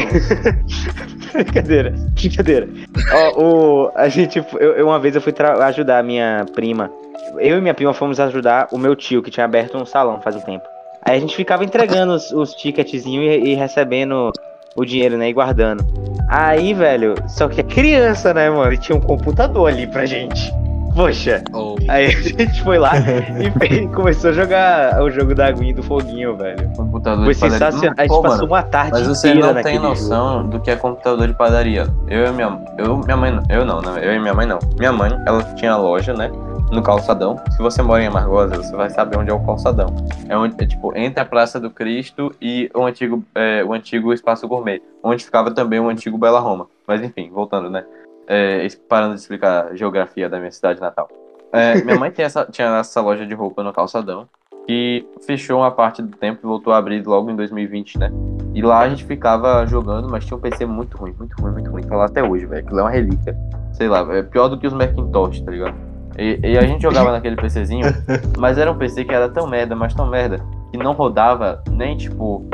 brincadeira, 1.32 1.94
brincadeira. 2.14 2.68
Ó, 3.12 3.40
o. 3.86 3.90
A 3.94 4.08
gente. 4.08 4.38
Eu, 4.38 4.72
eu- 4.72 4.86
uma 4.86 4.98
vez 4.98 5.14
eu 5.14 5.20
fui 5.20 5.32
tra- 5.32 5.64
ajudar 5.66 5.98
a 5.98 6.02
minha 6.02 6.44
prima. 6.54 6.90
Eu 7.38 7.58
e 7.58 7.60
minha 7.60 7.74
prima 7.74 7.92
fomos 7.92 8.20
ajudar 8.20 8.68
o 8.70 8.78
meu 8.78 8.94
tio, 8.94 9.22
que 9.22 9.30
tinha 9.30 9.44
aberto 9.44 9.76
um 9.76 9.86
salão 9.86 10.20
faz 10.20 10.36
um 10.36 10.40
tempo. 10.40 10.66
Aí 11.02 11.16
a 11.16 11.20
gente 11.20 11.36
ficava 11.36 11.64
entregando 11.64 12.14
os, 12.14 12.30
os 12.32 12.54
ticketzinhos 12.54 13.24
e, 13.24 13.50
e 13.50 13.54
recebendo 13.54 14.32
o 14.74 14.84
dinheiro, 14.84 15.16
né? 15.16 15.28
E 15.28 15.32
guardando. 15.32 15.84
Aí, 16.28 16.72
velho, 16.72 17.14
só 17.28 17.48
que 17.48 17.60
é 17.60 17.64
criança, 17.64 18.32
né, 18.32 18.48
mano? 18.48 18.72
E 18.72 18.78
tinha 18.78 18.96
um 18.96 19.00
computador 19.00 19.68
ali 19.68 19.86
pra 19.86 20.06
gente. 20.06 20.52
Poxa. 20.94 21.42
Aí 21.88 22.06
a 22.06 22.10
gente 22.10 22.62
foi 22.62 22.78
lá 22.78 22.92
e 22.96 23.86
começou 23.94 24.30
a 24.30 24.32
jogar 24.32 25.02
o 25.02 25.10
jogo 25.10 25.34
da 25.34 25.46
aguinha 25.46 25.70
e 25.70 25.74
do 25.74 25.82
foguinho, 25.82 26.36
velho. 26.36 26.70
computador 26.76 27.24
Foi 27.24 27.34
de 27.34 27.40
padaria. 27.40 27.58
sensacional. 27.58 27.94
A 27.98 28.02
gente 28.02 28.08
pô, 28.10 28.22
passou 28.22 28.36
mano, 28.38 28.52
uma 28.52 28.62
tarde 28.62 28.92
Mas 28.92 29.06
você 29.08 29.34
não 29.34 29.54
tem 29.60 29.78
noção 29.78 30.46
do 30.46 30.60
que 30.60 30.70
é 30.70 30.76
computador 30.76 31.26
de 31.26 31.34
padaria. 31.34 31.88
Eu 32.06 32.26
e 32.26 32.32
minha, 32.32 32.60
eu, 32.78 32.96
minha 32.98 33.16
mãe, 33.16 33.32
não. 33.32 33.42
eu 33.48 33.64
não, 33.64 33.82
né? 33.82 34.00
Eu 34.02 34.14
e 34.14 34.20
minha 34.20 34.34
mãe 34.34 34.46
não. 34.46 34.58
Minha 34.78 34.92
mãe, 34.92 35.10
ela 35.26 35.42
tinha 35.54 35.76
loja, 35.76 36.14
né? 36.14 36.30
No 36.72 36.82
calçadão. 36.82 37.40
Se 37.50 37.58
você 37.58 37.82
mora 37.82 38.02
em 38.02 38.06
Amargosa, 38.06 38.56
você 38.56 38.74
vai 38.74 38.90
saber 38.90 39.16
onde 39.16 39.30
é 39.30 39.34
o 39.34 39.44
calçadão. 39.44 39.86
É 40.28 40.36
onde, 40.36 40.62
é, 40.62 40.66
tipo, 40.66 40.96
entre 40.96 41.20
a 41.20 41.24
Praça 41.24 41.60
do 41.60 41.70
Cristo 41.70 42.34
e 42.40 42.70
o 42.74 42.84
antigo, 42.84 43.24
é, 43.34 43.62
o 43.64 43.72
antigo 43.72 44.12
Espaço 44.12 44.48
Gourmet, 44.48 44.82
onde 45.02 45.24
ficava 45.24 45.50
também 45.52 45.78
o 45.78 45.88
antigo 45.88 46.18
Bela 46.18 46.40
Roma. 46.40 46.66
Mas 46.86 47.02
enfim, 47.02 47.30
voltando, 47.30 47.70
né? 47.70 47.84
É, 48.26 48.66
parando 48.88 49.14
de 49.14 49.20
explicar 49.20 49.66
a 49.66 49.76
geografia 49.76 50.28
da 50.28 50.38
minha 50.38 50.50
cidade 50.50 50.80
natal. 50.80 51.08
É, 51.52 51.80
minha 51.82 51.98
mãe 51.98 52.10
tem 52.10 52.24
essa, 52.24 52.44
tinha 52.50 52.78
essa 52.78 53.00
loja 53.00 53.24
de 53.24 53.34
roupa 53.34 53.62
no 53.62 53.72
calçadão 53.72 54.28
que 54.66 55.06
fechou 55.26 55.58
uma 55.58 55.70
parte 55.70 56.02
do 56.02 56.16
tempo 56.16 56.40
e 56.42 56.46
voltou 56.46 56.72
a 56.72 56.78
abrir 56.78 57.06
logo 57.06 57.30
em 57.30 57.36
2020, 57.36 57.98
né? 57.98 58.10
E 58.54 58.62
lá 58.62 58.80
a 58.80 58.88
gente 58.88 59.04
ficava 59.04 59.66
jogando, 59.66 60.08
mas 60.08 60.24
tinha 60.24 60.36
um 60.36 60.40
PC 60.40 60.64
muito 60.64 60.96
ruim, 60.96 61.14
muito 61.18 61.34
ruim, 61.40 61.52
muito 61.52 61.70
ruim. 61.70 61.82
Tá 61.82 61.96
lá 61.96 62.06
até 62.06 62.22
hoje, 62.22 62.46
velho. 62.46 62.64
Aquilo 62.64 62.80
é 62.80 62.82
uma 62.82 62.90
relíquia. 62.90 63.36
Sei 63.72 63.88
lá, 63.88 64.00
é 64.14 64.22
pior 64.22 64.48
do 64.48 64.58
que 64.58 64.66
os 64.66 64.72
Macintosh, 64.72 65.40
tá 65.42 65.50
ligado? 65.50 65.93
E, 66.18 66.38
e 66.42 66.58
a 66.58 66.62
gente 66.62 66.82
jogava 66.82 67.10
naquele 67.12 67.36
PCzinho, 67.36 67.86
mas 68.38 68.58
era 68.58 68.70
um 68.70 68.76
PC 68.78 69.04
que 69.04 69.14
era 69.14 69.28
tão 69.28 69.46
merda, 69.46 69.74
mas 69.74 69.92
tão 69.94 70.06
merda, 70.08 70.38
que 70.70 70.78
não 70.78 70.92
rodava 70.92 71.62
nem, 71.70 71.96
tipo, 71.96 72.44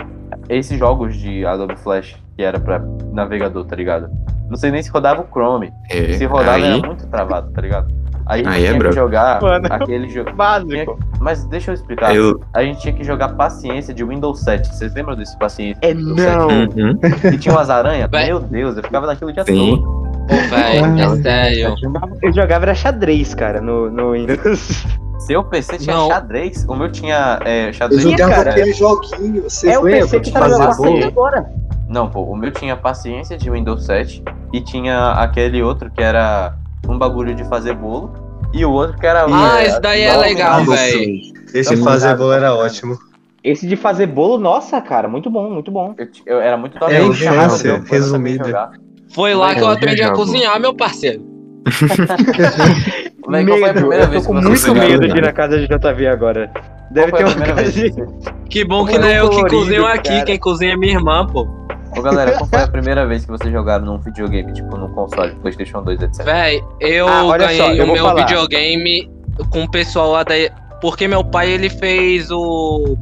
esses 0.48 0.78
jogos 0.78 1.14
de 1.16 1.44
Adobe 1.44 1.76
Flash, 1.76 2.16
que 2.36 2.42
era 2.42 2.58
pra 2.58 2.80
navegador, 3.12 3.64
tá 3.66 3.76
ligado? 3.76 4.08
Não 4.48 4.56
sei 4.56 4.70
nem 4.70 4.82
se 4.82 4.90
rodava 4.90 5.22
o 5.22 5.26
Chrome. 5.30 5.70
É, 5.90 6.12
Se 6.14 6.24
rodava 6.24 6.56
aí, 6.56 6.78
era 6.78 6.86
muito 6.86 7.06
travado, 7.06 7.50
tá 7.52 7.60
ligado? 7.62 8.00
Aí, 8.26 8.44
Aí 8.46 8.62
é 8.62 8.66
tinha 8.66 8.72
que 8.74 8.78
brabo. 8.78 8.94
jogar 8.94 9.42
Mano. 9.42 9.66
aquele 9.70 10.08
jogo. 10.08 10.32
Básico. 10.32 10.98
Mas 11.20 11.44
deixa 11.46 11.70
eu 11.70 11.74
explicar. 11.74 12.14
eu. 12.14 12.40
A 12.54 12.62
gente 12.62 12.80
tinha 12.80 12.92
que 12.94 13.02
jogar 13.02 13.30
paciência 13.30 13.92
de 13.92 14.04
Windows 14.04 14.40
7. 14.40 14.68
Vocês 14.68 14.94
lembram 14.94 15.16
desse 15.16 15.36
paciência? 15.38 15.80
É 15.82 15.92
de 15.92 15.98
Windows 16.02 16.16
não. 16.24 16.48
Uhum. 16.48 16.98
7? 17.00 17.26
E 17.34 17.38
tinha 17.38 17.54
umas 17.54 17.68
aranhas? 17.70 18.08
Meu 18.10 18.38
Deus, 18.40 18.76
eu 18.76 18.82
ficava 18.84 19.06
naquilo 19.06 19.30
o 19.30 19.32
dia 19.32 19.44
Sim. 19.44 19.76
todo. 19.76 20.09
Pô, 20.30 20.37
velho, 20.56 21.00
é 21.00 21.22
sério. 21.22 21.75
Eu 22.22 22.32
jogava 22.32 22.64
era 22.66 22.75
xadrez, 22.75 23.34
cara, 23.34 23.60
no, 23.60 23.90
no 23.90 24.12
Windows. 24.12 24.84
Seu 25.18 25.44
PC 25.44 25.78
tinha 25.78 25.94
Não. 25.96 26.08
xadrez, 26.08 26.64
o 26.66 26.75
meu 26.75 26.90
tinha 26.90 27.38
é, 27.44 27.68
Eu 27.68 27.72
xadrez. 27.75 28.02
Tinha, 28.02 28.16
jogava 28.16 28.34
cara. 28.37 28.50
aquele 28.50 28.72
joguinho, 28.72 29.42
vocês 29.42 29.72
É 29.75 29.78
o? 29.78 29.82
PC 29.82 30.20
que 30.20 30.25
de 30.26 30.32
tá 30.32 30.40
bolo? 30.49 31.04
agora. 31.04 31.46
Não, 31.88 32.08
pô, 32.08 32.22
o 32.22 32.37
meu 32.37 32.50
tinha 32.52 32.76
paciência 32.76 33.37
de 33.37 33.50
Windows 33.50 33.84
7 33.84 34.22
e 34.52 34.60
tinha 34.60 35.10
aquele 35.12 35.62
outro 35.62 35.90
que 35.90 36.02
era 36.02 36.54
um 36.88 36.96
bagulho 36.96 37.34
de 37.34 37.44
fazer 37.44 37.75
bolo 37.75 38.12
e 38.52 38.64
o 38.64 38.70
outro 38.70 38.96
que 38.99 39.06
era. 39.06 39.26
Ah, 39.28 39.62
esse 39.64 39.80
daí 39.80 40.02
é 40.02 40.16
legal, 40.16 40.62
de- 40.62 40.70
velho. 40.70 41.20
Esse 41.52 41.70
Tamo 41.75 41.84
fazer 41.84 42.16
bolo 42.16 42.32
era 42.32 42.54
ótimo. 42.54 42.96
Esse 43.42 43.66
de 43.66 43.75
fazer 43.76 44.06
bolo, 44.06 44.38
nossa, 44.38 44.80
cara, 44.80 45.08
muito 45.08 45.28
bom, 45.30 45.50
muito 45.50 45.70
bom. 45.70 45.94
Eu, 45.99 46.08
eu 46.26 46.40
era 46.40 46.56
muito 46.56 46.78
top. 46.78 46.92
É 46.92 47.00
eu 47.00 47.08
infância, 47.10 47.82
jogava, 47.82 48.72
Foi 49.12 49.34
lá 49.34 49.54
que 49.54 49.60
eu 49.60 49.68
aprendi 49.68 50.02
a 50.02 50.12
cozinhar, 50.12 50.58
meu 50.60 50.74
parceiro. 50.74 51.22
Mas 53.26 53.46
qual 53.46 53.58
foi 53.58 53.70
a 53.70 53.74
primeira 53.74 54.04
eu 54.04 54.10
vez 54.10 54.26
tô 54.26 54.32
que 54.32 54.40
com 54.40 54.48
muito 54.48 54.74
medo 54.74 55.08
de 55.08 55.18
ir 55.18 55.22
na 55.22 55.32
casa 55.32 55.58
de 55.58 55.66
JV 55.68 56.06
agora. 56.08 56.50
Deve 56.90 57.12
ter 57.12 57.24
uma 57.24 57.30
primeira 57.30 57.54
casa 57.54 57.70
vez? 57.70 57.94
de... 57.94 58.04
que 58.48 58.64
bom 58.64 58.84
que 58.84 58.98
não 58.98 59.06
é 59.06 59.20
eu 59.20 59.28
que 59.30 59.36
colorido, 59.36 59.56
cozinho 59.58 59.86
aqui, 59.86 60.08
cara. 60.08 60.24
quem 60.24 60.38
cozinha 60.38 60.72
é 60.72 60.76
minha 60.76 60.94
irmã, 60.94 61.26
pô. 61.26 61.46
Ô 61.96 62.02
galera, 62.02 62.32
qual 62.32 62.46
foi 62.48 62.60
a 62.62 62.68
primeira 62.68 63.06
vez 63.06 63.24
que 63.24 63.30
vocês 63.30 63.52
jogaram 63.52 63.84
num 63.84 63.98
videogame, 63.98 64.52
tipo 64.52 64.76
num 64.76 64.88
console, 64.94 65.32
Playstation 65.36 65.82
2, 65.82 66.02
etc? 66.02 66.24
Véi, 66.24 66.60
eu 66.80 67.08
Ah, 67.08 67.24
olha 67.24 67.48
só, 67.48 67.66
ganhei 67.66 67.80
eu 67.80 67.84
o 67.84 67.92
meu 67.92 68.04
falar. 68.04 68.26
videogame 68.26 69.10
com 69.50 69.62
o 69.64 69.70
pessoal 69.70 70.10
lá 70.12 70.22
da. 70.22 70.34
Porque 70.80 71.06
meu 71.06 71.22
pai 71.24 71.50
ele 71.50 71.68
fez 71.68 72.30
o 72.30 72.96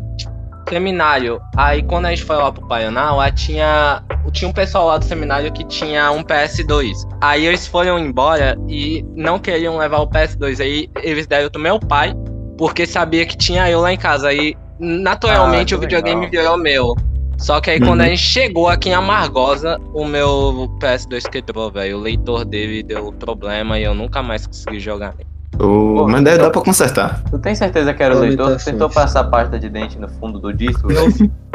seminário. 0.68 1.40
Aí 1.56 1.82
quando 1.82 2.06
a 2.06 2.10
gente 2.10 2.25
foi 2.25 2.37
lá 2.37 2.50
pro 2.52 2.66
Paraná, 2.66 3.14
lá 3.14 3.30
tinha. 3.30 4.02
Tinha 4.32 4.48
um 4.48 4.52
pessoal 4.52 4.87
lá 4.88 4.98
do 4.98 5.04
seminário 5.04 5.50
que 5.52 5.64
tinha 5.64 6.10
um 6.10 6.22
PS2. 6.22 6.92
Aí 7.20 7.46
eles 7.46 7.66
foram 7.66 7.98
embora 7.98 8.56
e 8.68 9.02
não 9.16 9.38
queriam 9.38 9.78
levar 9.78 9.98
o 10.00 10.06
PS2. 10.08 10.60
Aí 10.60 10.90
eles 11.02 11.26
deram 11.26 11.48
pro 11.50 11.60
meu 11.60 11.78
pai, 11.80 12.12
porque 12.58 12.87
sabia 12.87 13.25
que 13.25 13.37
tinha 13.37 13.70
eu 13.70 13.80
lá 13.80 13.92
em 13.92 13.96
casa. 13.96 14.28
Aí 14.28 14.54
naturalmente 14.78 15.75
Ah, 15.75 15.76
o 15.76 15.80
videogame 15.80 16.26
legal. 16.26 16.42
virou 16.44 16.58
meu. 16.58 16.94
Só 17.38 17.60
que 17.60 17.70
aí 17.70 17.78
quando 17.78 18.00
Uhum. 18.00 18.06
a 18.06 18.08
gente 18.10 18.18
chegou 18.22 18.68
aqui 18.68 18.88
em 18.90 18.94
Amargosa, 18.94 19.78
o 19.94 20.04
meu 20.04 20.68
PS2 20.80 21.28
quebrou, 21.30 21.70
velho. 21.70 21.96
O 21.96 22.00
leitor 22.00 22.44
dele 22.44 22.82
deu 22.82 23.12
problema 23.12 23.78
e 23.78 23.84
eu 23.84 23.94
nunca 23.94 24.22
mais 24.22 24.46
consegui 24.46 24.80
jogar. 24.80 25.14
O- 25.61 26.07
Mas 26.09 26.23
deve 26.23 26.38
dar 26.38 26.50
pra 26.50 26.61
consertar. 26.62 27.23
Tu 27.31 27.38
tem 27.38 27.55
certeza 27.55 27.93
que 27.93 28.02
era 28.02 28.17
o 28.17 28.21
leitor? 28.21 28.57
Tu 28.57 28.64
tentou 28.64 28.88
passar 28.88 29.25
pasta 29.25 29.59
de 29.59 29.69
dente 29.69 29.99
no 29.99 30.09
fundo 30.09 30.38
do 30.38 30.52
disco? 30.52 30.90
Eu, 30.93 31.09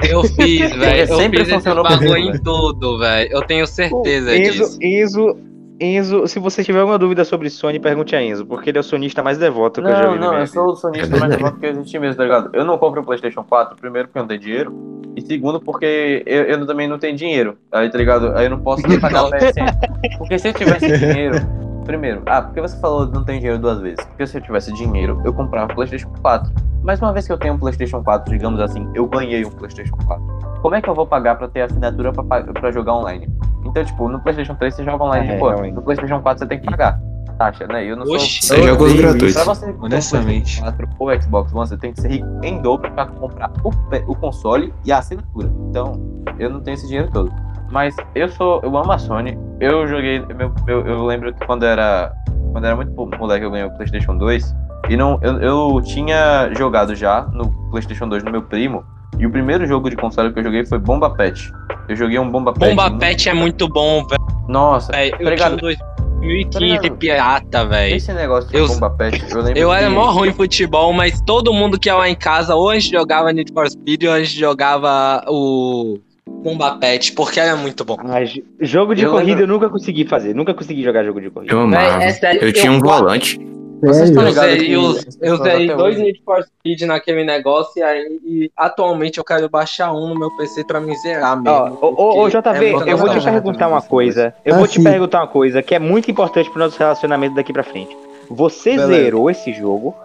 eu 0.10 0.24
fiz, 0.24 0.72
velho. 0.76 1.10
Eu 1.12 1.18
Sempre 1.18 1.40
fiz 1.40 1.48
esse 1.48 1.56
funcionou 1.56 1.84
bagulho 1.84 2.10
comigo, 2.10 2.36
em 2.36 2.42
tudo, 2.42 3.00
velho. 3.00 3.30
Eu 3.32 3.42
tenho 3.44 3.66
certeza 3.66 4.36
Enzo, 4.36 4.52
disso. 4.52 4.80
Enzo, 4.82 5.38
Enzo, 5.80 6.28
se 6.28 6.40
você 6.40 6.64
tiver 6.64 6.80
alguma 6.80 6.98
dúvida 6.98 7.24
sobre 7.24 7.50
Sony, 7.50 7.80
pergunte 7.80 8.16
a 8.16 8.22
Enzo, 8.22 8.46
porque 8.46 8.70
ele 8.70 8.78
é 8.78 8.82
o 8.82 8.84
sonista 8.84 9.24
mais 9.24 9.38
devoto 9.38 9.82
que 9.82 9.88
eu 9.88 9.96
já 9.96 10.08
vi 10.12 10.20
Não, 10.20 10.32
não, 10.34 10.40
eu 10.40 10.48
sou 10.48 10.68
o 10.68 10.76
sonista 10.76 11.18
mais 11.18 11.36
remoto 11.36 11.60
que 11.60 11.66
existe 11.66 11.98
mesmo, 12.00 12.16
tá 12.16 12.24
ligado? 12.24 12.50
Eu 12.54 12.66
não 12.66 12.78
compro 12.78 13.02
o 13.02 13.06
PlayStation 13.06 13.44
4, 13.44 13.76
primeiro 13.78 14.08
porque 14.08 14.20
eu 14.20 14.24
não 14.24 14.28
tenho 14.28 14.40
dinheiro, 14.40 15.02
e 15.16 15.22
segundo 15.22 15.60
porque 15.62 16.24
eu, 16.26 16.44
eu 16.44 16.66
também 16.66 16.88
não 16.88 17.00
tenho 17.00 17.16
dinheiro, 17.16 17.58
aí 17.72 17.90
tá 17.90 17.98
ligado? 17.98 18.36
Aí 18.36 18.46
eu 18.46 18.50
não 18.50 18.60
posso 18.60 18.86
nem 18.88 19.00
pagar 19.00 19.24
o 19.28 19.30
PSN. 19.32 20.18
Porque 20.18 20.38
se 20.40 20.50
eu 20.50 20.54
tivesse 20.54 20.98
dinheiro, 20.98 21.36
primeiro, 21.84 22.22
ah, 22.26 22.42
porque 22.42 22.62
você 22.62 22.80
falou 22.80 23.08
que 23.08 23.14
não 23.14 23.24
tem 23.24 23.40
dinheiro 23.40 23.60
duas 23.60 23.80
vezes? 23.80 24.04
Porque 24.06 24.26
se 24.28 24.38
eu 24.38 24.42
tivesse 24.42 24.72
dinheiro, 24.74 25.22
eu 25.24 25.34
comprava 25.34 25.72
o 25.72 25.76
PlayStation 25.76 26.10
4. 26.22 26.52
Mas 26.84 27.02
uma 27.02 27.14
vez 27.14 27.26
que 27.26 27.32
eu 27.34 27.38
tenho 27.38 27.54
um 27.54 27.58
PlayStation 27.58 28.04
4, 28.04 28.34
digamos 28.34 28.60
assim, 28.60 28.88
eu 28.94 29.08
ganhei 29.08 29.46
um 29.46 29.50
PlayStation 29.52 29.96
4. 30.06 30.24
Como 30.62 30.76
é 30.76 30.82
que 30.82 30.90
eu 30.90 30.96
vou 30.96 31.06
pagar 31.08 31.36
pra 31.36 31.48
ter 31.48 31.62
assinatura 31.62 32.12
pra, 32.12 32.24
pa- 32.24 32.44
pra 32.44 32.72
jogar 32.72 32.94
online? 32.96 33.30
Então, 33.66 33.84
tipo, 33.86 34.10
no 34.10 34.20
PlayStation 34.20 34.56
3 34.56 34.74
você 34.76 34.84
joga 34.84 35.04
online 35.04 35.28
É, 35.30 35.34
de 35.34 35.40
boa, 35.40 35.52
realmente. 35.52 35.76
no 35.76 35.82
PlayStation 35.82 36.20
4 36.22 36.40
você 36.40 36.46
tem 36.48 36.60
que 36.60 36.66
pagar 36.66 37.00
taxa, 37.38 37.66
né? 37.68 37.84
Eu 37.86 37.96
não 37.96 38.06
sou. 38.06 38.16
Oxi. 38.16 38.46
Você 38.46 38.64
jogos 38.64 38.92
odeio 38.92 39.02
gratuitos. 39.02 39.34
Pra 39.34 39.44
você 39.46 39.66
um 39.72 39.84
Honestamente. 39.84 40.60
PlayStation 40.62 40.86
4 40.86 40.90
ou 41.00 41.22
Xbox 41.22 41.54
One, 41.54 41.68
você 41.68 41.78
tem 41.78 41.94
que 41.94 42.02
ser 42.02 42.08
rico 42.10 42.28
em 42.44 42.62
dobro 42.62 42.92
pra 42.92 43.06
comprar 43.08 43.50
o, 43.64 43.70
o 44.12 44.16
console 44.16 44.74
e 44.86 44.92
a 44.92 44.98
assinatura. 45.00 45.52
Então, 45.70 45.94
eu 46.38 46.50
não 46.50 46.60
tenho 46.60 46.76
esse 46.76 46.86
dinheiro 46.88 47.10
todo. 47.12 47.32
Mas 47.74 47.96
eu 48.14 48.30
sou. 48.30 48.62
Eu 48.64 48.78
amo 48.78 48.92
a 48.92 48.98
Sony. 49.00 49.36
Eu 49.60 49.88
joguei. 49.88 50.20
meu- 50.36 50.54
eu, 50.68 50.86
eu 50.86 51.04
lembro 51.06 51.34
que 51.34 51.44
quando 51.46 51.64
era. 51.66 52.14
Quando 52.52 52.66
era 52.66 52.76
muito 52.76 52.92
moleque, 53.18 53.44
eu 53.44 53.50
ganhei 53.50 53.66
o 53.66 53.72
PlayStation 53.72 54.16
2. 54.16 54.56
E 54.90 54.96
não, 54.96 55.18
eu, 55.24 55.40
eu 55.42 55.82
tinha 55.82 56.50
jogado 56.56 56.94
já 56.94 57.22
no 57.34 57.50
PlayStation 57.72 58.08
2 58.08 58.24
no 58.24 58.30
meu 58.32 58.44
primo. 58.44 58.84
E 59.18 59.26
o 59.26 59.32
primeiro 59.32 59.66
jogo 59.66 59.90
de 59.90 59.96
console 59.96 60.32
que 60.32 60.40
eu 60.40 60.44
joguei 60.44 60.64
foi 60.66 60.78
Bomba 60.78 61.10
Pet. 61.10 61.52
Eu 61.90 61.96
joguei 61.96 62.20
um 62.20 62.30
Bomba 62.30 62.54
Pet. 62.54 62.76
Bomba 62.76 62.92
Pet 62.98 63.28
é 63.30 63.34
muito 63.34 63.68
bom, 63.68 64.06
velho. 64.06 64.22
Nossa, 64.48 64.92
Eu 64.96 65.12
tinha 65.18 65.22
Obrigado. 65.28 65.54
um 65.54 65.58
2015 65.58 66.76
Obrigado. 66.76 66.98
pirata, 66.98 67.66
velho. 67.66 67.96
esse 67.96 68.14
negócio 68.14 68.50
de 68.52 68.58
Eu- 68.58 68.68
Bomba 68.68 68.90
Pet, 68.92 69.20
eu 69.32 69.38
lembro 69.42 69.58
Eu 69.60 69.70
que... 69.70 69.76
era 69.76 69.90
mó 69.90 70.12
ruim 70.12 70.30
em 70.30 70.34
futebol, 70.34 70.92
mas 70.94 71.22
todo 71.22 71.54
mundo 71.54 71.80
que 71.80 71.90
ia 71.90 71.96
lá 71.96 72.10
em 72.10 72.16
casa, 72.16 72.54
ou 72.56 72.70
a 72.70 72.76
gente 72.76 72.92
jogava 72.92 73.32
Need 73.32 73.52
for 73.54 73.68
Speed, 73.70 74.04
ou 74.04 74.12
a 74.14 74.20
gente 74.24 74.38
jogava 74.38 75.24
o 75.28 75.98
Bomba 76.28 76.78
Pet, 76.78 77.12
porque 77.14 77.40
era 77.40 77.56
muito 77.56 77.84
bom. 77.86 77.98
Ah, 78.00 78.20
jogo 78.60 78.96
de 78.96 79.04
Eu 79.04 79.12
corrida 79.12 79.42
lembro- 79.42 79.44
eu 79.44 79.48
nunca 79.48 79.70
consegui 79.70 80.06
fazer, 80.06 80.34
nunca 80.34 80.54
consegui 80.54 80.84
jogar 80.84 81.04
jogo 81.04 81.20
de 81.22 81.30
corrida. 81.30 81.54
Eu 81.54 81.62
amava. 81.62 82.00
Véi, 82.00 82.08
é 82.08 82.12
sério, 82.12 82.44
eu 82.44 82.54
tinha 82.54 82.72
um 82.72 82.80
volante. 82.80 83.40
Vocês 83.82 84.10
estão 84.12 84.24
Eu 84.24 84.30
ligados 84.30 85.42
até 85.42 85.76
dois 85.76 85.98
Need 85.98 86.22
for 86.24 86.42
Speed 86.42 86.84
naquele 86.84 87.26
negócio 87.26 87.80
e 87.82 87.84
aí 87.84 88.20
e 88.26 88.52
atualmente 88.56 89.18
eu 89.18 89.26
quero 89.26 89.50
baixar 89.50 89.92
um 89.92 90.08
no 90.08 90.18
meu 90.18 90.32
PC 90.38 90.64
pra 90.66 90.80
me 90.80 90.96
zerar 90.96 91.36
mesmo. 91.42 91.78
Ô, 91.82 91.88
ô, 91.88 91.90
ô, 91.90 92.30
porque 92.30 92.38
JV, 92.38 92.66
é 92.90 92.94
eu 92.94 92.98
vou 92.98 93.10
te 93.10 93.22
perguntar 93.22 93.68
uma 93.68 93.82
coisa. 93.82 94.34
Eu 94.46 94.56
Ah, 94.56 94.58
vou 94.60 94.68
te 94.70 94.76
sim. 94.76 94.84
perguntar 94.84 95.20
uma 95.20 95.28
coisa 95.28 95.62
que 95.62 95.76
é 95.76 95.80
muito 95.80 96.10
importante 96.10 96.50
pro 96.50 96.60
nosso 96.60 96.80
relacionamento 96.80 97.36
daqui 97.36 97.52
pra 97.52 97.64
frente. 97.64 97.94
Você 98.30 98.72
Beleza. 98.72 98.88
zerou 98.88 99.30
esse 99.30 99.54
jogo? 99.54 99.96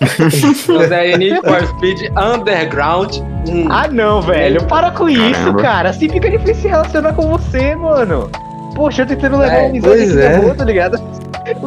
Zerei 0.88 1.16
Need 1.16 1.40
for 1.42 1.66
Speed 1.66 2.10
Underground. 2.16 3.16
Hum. 3.48 3.68
Ah, 3.70 3.86
não, 3.88 4.20
velho. 4.22 4.64
Para 4.64 4.90
com 4.90 5.08
isso, 5.08 5.32
Caramba. 5.32 5.62
cara. 5.62 5.90
Assim 5.90 6.08
fica 6.08 6.30
difícil 6.30 6.54
se 6.62 6.68
relacionar 6.68 7.12
com 7.12 7.28
você, 7.28 7.74
mano. 7.76 8.30
Poxa, 8.74 9.02
eu 9.02 9.06
tentando 9.06 9.38
levar 9.38 9.54
É, 9.54 9.66
amizade 9.68 10.02
aqui 10.02 10.18
é. 10.20 10.28
na 10.36 10.40
boa, 10.40 10.54
tá 10.54 10.64
ligado? 10.64 10.98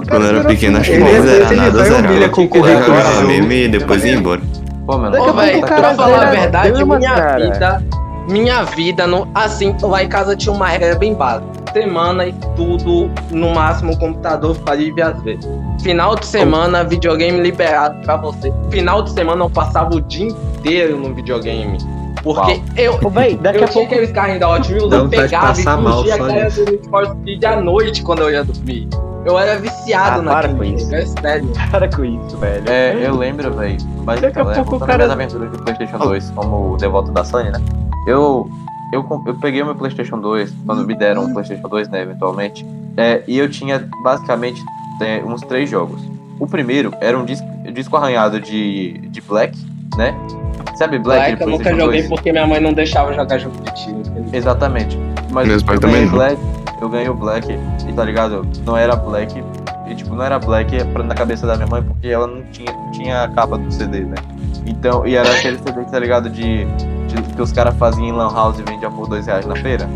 Quando 0.09 0.25
eu 0.25 0.35
era 0.35 0.43
pequeno, 0.43 0.77
acho 0.79 0.89
que 0.91 0.95
Ele 0.97 1.03
não 1.03 1.09
é- 1.09 1.17
ele 1.37 1.55
nada, 1.55 1.83
zerava. 1.83 2.07
humilha 2.07 2.29
com 2.29 2.41
o 2.43 2.49
Jogava 2.53 3.21
mesmo 3.23 3.51
e 3.51 3.67
depois 3.67 4.03
ia 4.05 4.13
embora. 4.13 4.41
Pô, 4.85 4.97
mano, 4.97 5.11
Daqui 5.11 5.21
Ô, 5.23 5.25
pouco 5.25 5.39
velho, 5.39 5.57
o 5.59 5.61
cara 5.61 5.81
pra 5.81 5.93
falar 5.95 6.27
a 6.27 6.31
verdade, 6.31 6.83
minha 6.85 6.99
cara. 7.15 7.39
vida. 7.51 7.83
Minha 8.29 8.63
vida, 8.63 9.07
no, 9.07 9.27
assim, 9.33 9.75
lá 9.81 10.03
em 10.03 10.07
casa 10.07 10.35
tinha 10.35 10.53
uma 10.53 10.67
regra 10.67 10.95
bem 10.95 11.13
básica. 11.15 11.47
Semana 11.73 12.25
e 12.27 12.33
tudo, 12.55 13.09
no 13.31 13.53
máximo, 13.53 13.93
o 13.93 13.97
computador 13.99 14.55
faria 14.65 15.07
às 15.07 15.21
vezes. 15.21 15.47
Final 15.81 16.15
de 16.15 16.25
semana, 16.25 16.83
videogame 16.83 17.39
liberado 17.41 17.99
pra 18.03 18.15
você. 18.17 18.51
Final 18.71 19.03
de 19.03 19.11
semana 19.11 19.43
eu 19.45 19.49
passava 19.49 19.95
o 19.95 20.01
dia 20.01 20.27
inteiro 20.27 20.97
no 20.97 21.13
videogame. 21.13 21.77
Porque 22.23 22.51
Uau. 22.51 22.61
eu, 22.75 22.99
Ô, 23.01 23.09
véi, 23.09 23.35
daqui 23.37 23.59
eu 23.59 23.63
a 23.63 23.67
pouco. 23.67 23.87
aqueles 23.93 24.11
carrinhos 24.11 24.41
da 24.41 24.49
Hot 24.49 24.73
Wheels, 24.73 24.89
Dá 24.89 24.97
eu 24.97 25.07
pegava 25.07 25.51
e 25.59 25.63
fugia 25.63 26.13
a 26.15 26.17
do 26.49 26.89
for 26.89 27.05
Speed 27.07 27.43
à 27.45 27.55
noite 27.61 28.03
quando 28.03 28.23
eu 28.23 28.31
ia 28.31 28.43
dormir. 28.43 28.89
Eu 29.25 29.37
era 29.37 29.57
viciado 29.59 30.21
Ah, 30.21 30.33
para 30.33 30.47
naquele 30.49 30.71
com 30.71 30.77
isso. 30.77 30.95
é 30.95 31.05
sério. 31.05 31.49
Para 31.71 31.89
com 31.89 32.03
isso, 32.03 32.37
velho. 32.37 32.63
É, 32.69 32.97
eu 33.07 33.15
lembro, 33.15 33.53
velho. 33.53 33.77
Mas 34.05 34.19
Daqui 34.21 34.39
a 34.39 34.45
pouco 34.45 34.75
o 34.75 34.79
cara- 34.79 34.97
minhas 34.97 35.11
aventuras 35.11 35.51
de 35.51 35.57
PlayStation 35.59 35.97
2 35.97 36.29
como 36.31 36.75
devoto 36.77 37.11
da 37.11 37.23
Sony, 37.23 37.51
né? 37.51 37.61
Eu, 38.07 38.49
eu, 38.91 39.05
eu 39.25 39.35
peguei 39.35 39.61
o 39.61 39.65
meu 39.65 39.75
PlayStation 39.75 40.19
2 40.19 40.53
quando 40.65 40.85
me 40.85 40.95
deram 40.95 41.25
um 41.25 41.33
PlayStation 41.33 41.67
2, 41.67 41.89
né, 41.89 42.01
eventualmente. 42.01 42.65
É, 42.97 43.23
e 43.27 43.37
eu 43.37 43.49
tinha 43.49 43.87
basicamente 44.03 44.61
é, 45.01 45.23
uns 45.23 45.41
três 45.41 45.69
jogos. 45.69 46.01
O 46.39 46.47
primeiro 46.47 46.93
era 46.99 47.17
um 47.17 47.25
disco, 47.25 47.47
disco 47.73 47.95
arranhado 47.95 48.39
de, 48.39 48.93
de 49.09 49.21
Black, 49.21 49.57
né? 49.97 50.15
Sabe 50.75 50.97
Black? 50.97 51.35
Black 51.35 51.41
eu 51.41 51.47
nunca 51.47 51.75
joguei 51.75 52.01
2? 52.01 52.09
porque 52.09 52.31
minha 52.31 52.47
mãe 52.47 52.59
não 52.59 52.73
deixava 52.73 53.13
jogar 53.13 53.37
jogo 53.37 53.55
de 53.61 53.75
tiro. 53.75 53.99
Exatamente. 54.33 54.97
Mas 55.31 55.47
Meus 55.47 55.61
eu 55.61 55.79
também 55.79 56.07
ganhei. 56.07 56.09
Black, 56.09 56.41
eu 56.81 56.89
ganhei 56.89 57.09
o 57.09 57.13
Black 57.13 57.47
e 57.87 57.93
tá 57.93 58.03
ligado? 58.03 58.47
Não 58.65 58.75
era 58.75 58.95
Black. 58.95 59.43
E 59.87 59.95
tipo, 59.95 60.15
não 60.15 60.23
era 60.23 60.39
Black 60.39 60.71
na 61.05 61.15
cabeça 61.15 61.45
da 61.45 61.55
minha 61.55 61.67
mãe 61.67 61.83
porque 61.83 62.07
ela 62.07 62.27
não 62.27 62.43
tinha, 62.51 62.71
tinha 62.93 63.23
a 63.23 63.27
capa 63.27 63.57
do 63.57 63.71
CD, 63.71 64.01
né? 64.01 64.15
Então, 64.65 65.05
e 65.05 65.15
era 65.15 65.31
aquele 65.31 65.57
CD 65.57 65.83
que 65.83 65.91
tá 65.91 65.99
ligado 65.99 66.29
de, 66.29 66.65
de- 67.15 67.33
que 67.33 67.41
os 67.41 67.51
caras 67.51 67.75
faziam 67.77 68.05
em 68.05 68.11
Lan 68.11 68.31
House 68.33 68.59
e 68.59 68.63
vendiam 68.63 68.91
por 68.91 69.07
dois 69.07 69.25
reais 69.25 69.45
na 69.45 69.55
feira. 69.55 69.87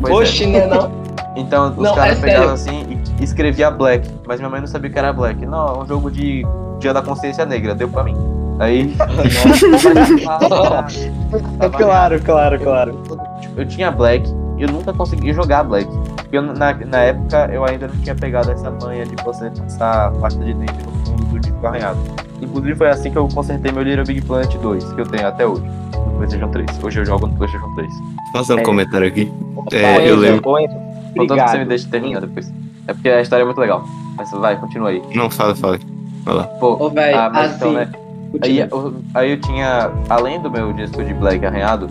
Pois 0.00 0.12
é. 0.12 0.16
Oxi, 0.22 0.46
né 0.46 0.66
não? 0.66 0.90
Então 1.36 1.72
os 1.76 1.90
caras 1.92 2.18
é 2.18 2.20
pegavam 2.20 2.54
assim 2.54 3.00
e 3.18 3.24
escrevia 3.24 3.70
Black, 3.70 4.08
mas 4.26 4.40
minha 4.40 4.50
mãe 4.50 4.60
não 4.60 4.66
sabia 4.66 4.90
que 4.90 4.98
era 4.98 5.12
Black. 5.12 5.44
Não, 5.46 5.68
é 5.68 5.78
um 5.78 5.86
jogo 5.86 6.10
de 6.10 6.44
Dia 6.78 6.92
da 6.92 7.02
Consciência 7.02 7.44
Negra, 7.46 7.74
deu 7.74 7.88
pra 7.88 8.02
mim. 8.04 8.16
Aí. 8.58 8.94
É 11.60 11.68
claro, 11.68 12.20
claro, 12.20 12.58
claro. 12.60 12.98
Eu 13.56 13.66
tinha 13.66 13.90
Black 13.90 14.28
e 14.58 14.62
eu 14.62 14.68
nunca 14.68 14.92
consegui 14.92 15.32
jogar 15.32 15.64
Black. 15.64 15.88
Porque 16.30 16.38
eu, 16.38 16.42
na, 16.42 16.72
na 16.72 16.98
época 16.98 17.50
eu 17.52 17.64
ainda 17.64 17.88
não 17.88 17.96
tinha 17.96 18.14
pegado 18.14 18.52
essa 18.52 18.70
manha 18.70 19.04
de 19.04 19.16
você 19.24 19.50
passar 19.50 20.12
pasta 20.12 20.38
de 20.44 20.54
dente 20.54 20.72
no 20.84 20.92
fundo 21.04 21.24
do 21.24 21.40
disco 21.40 21.66
arranhado. 21.66 21.98
Inclusive 22.40 22.76
foi 22.76 22.88
assim 22.88 23.10
que 23.10 23.18
eu 23.18 23.26
consertei 23.28 23.72
meu 23.72 23.82
Little 23.82 24.04
Big 24.04 24.20
Planet 24.22 24.54
2, 24.56 24.92
que 24.92 25.00
eu 25.00 25.06
tenho 25.06 25.26
até 25.26 25.44
hoje, 25.44 25.62
no 25.62 26.12
PlayStation 26.18 26.48
3. 26.48 26.84
Hoje 26.84 27.00
eu 27.00 27.04
jogo 27.04 27.26
no 27.26 27.34
PlayStation 27.36 27.74
3. 27.74 27.92
Faça 28.32 28.54
um 28.54 28.60
É. 28.60 28.62
comentário 28.62 29.08
aqui. 29.08 29.30
É, 29.72 29.96
Enzo, 29.96 30.06
eu 30.06 30.16
lembro. 30.16 30.42
Contanto 31.16 31.42
que 31.42 31.50
você 31.50 31.58
me 31.58 31.64
deixe 31.64 31.88
terminar 31.88 32.20
depois. 32.20 32.52
É 32.86 32.94
porque 32.94 33.08
a 33.08 33.20
história 33.20 33.42
é 33.42 33.44
muito 33.44 33.60
legal. 33.60 33.84
Mas 34.16 34.30
vai, 34.30 34.56
continua 34.56 34.90
aí. 34.90 35.02
Não, 35.12 35.28
fala, 35.28 35.56
fala. 35.56 35.80
Vai 36.24 36.34
lá. 36.34 36.44
Pô, 36.44 36.76
Ô, 36.78 36.90
velho, 36.90 37.18
ah, 37.18 37.28
mas 37.28 37.46
assim. 37.46 37.56
então, 37.56 37.72
né? 37.72 37.88
Aí, 38.42 38.60
eu- 38.60 38.94
aí 39.14 39.32
eu 39.32 39.40
tinha, 39.40 39.90
além 40.08 40.40
do 40.40 40.50
meu 40.50 40.72
disco 40.72 41.02
de 41.02 41.12
Black 41.12 41.44
arranhado, 41.44 41.88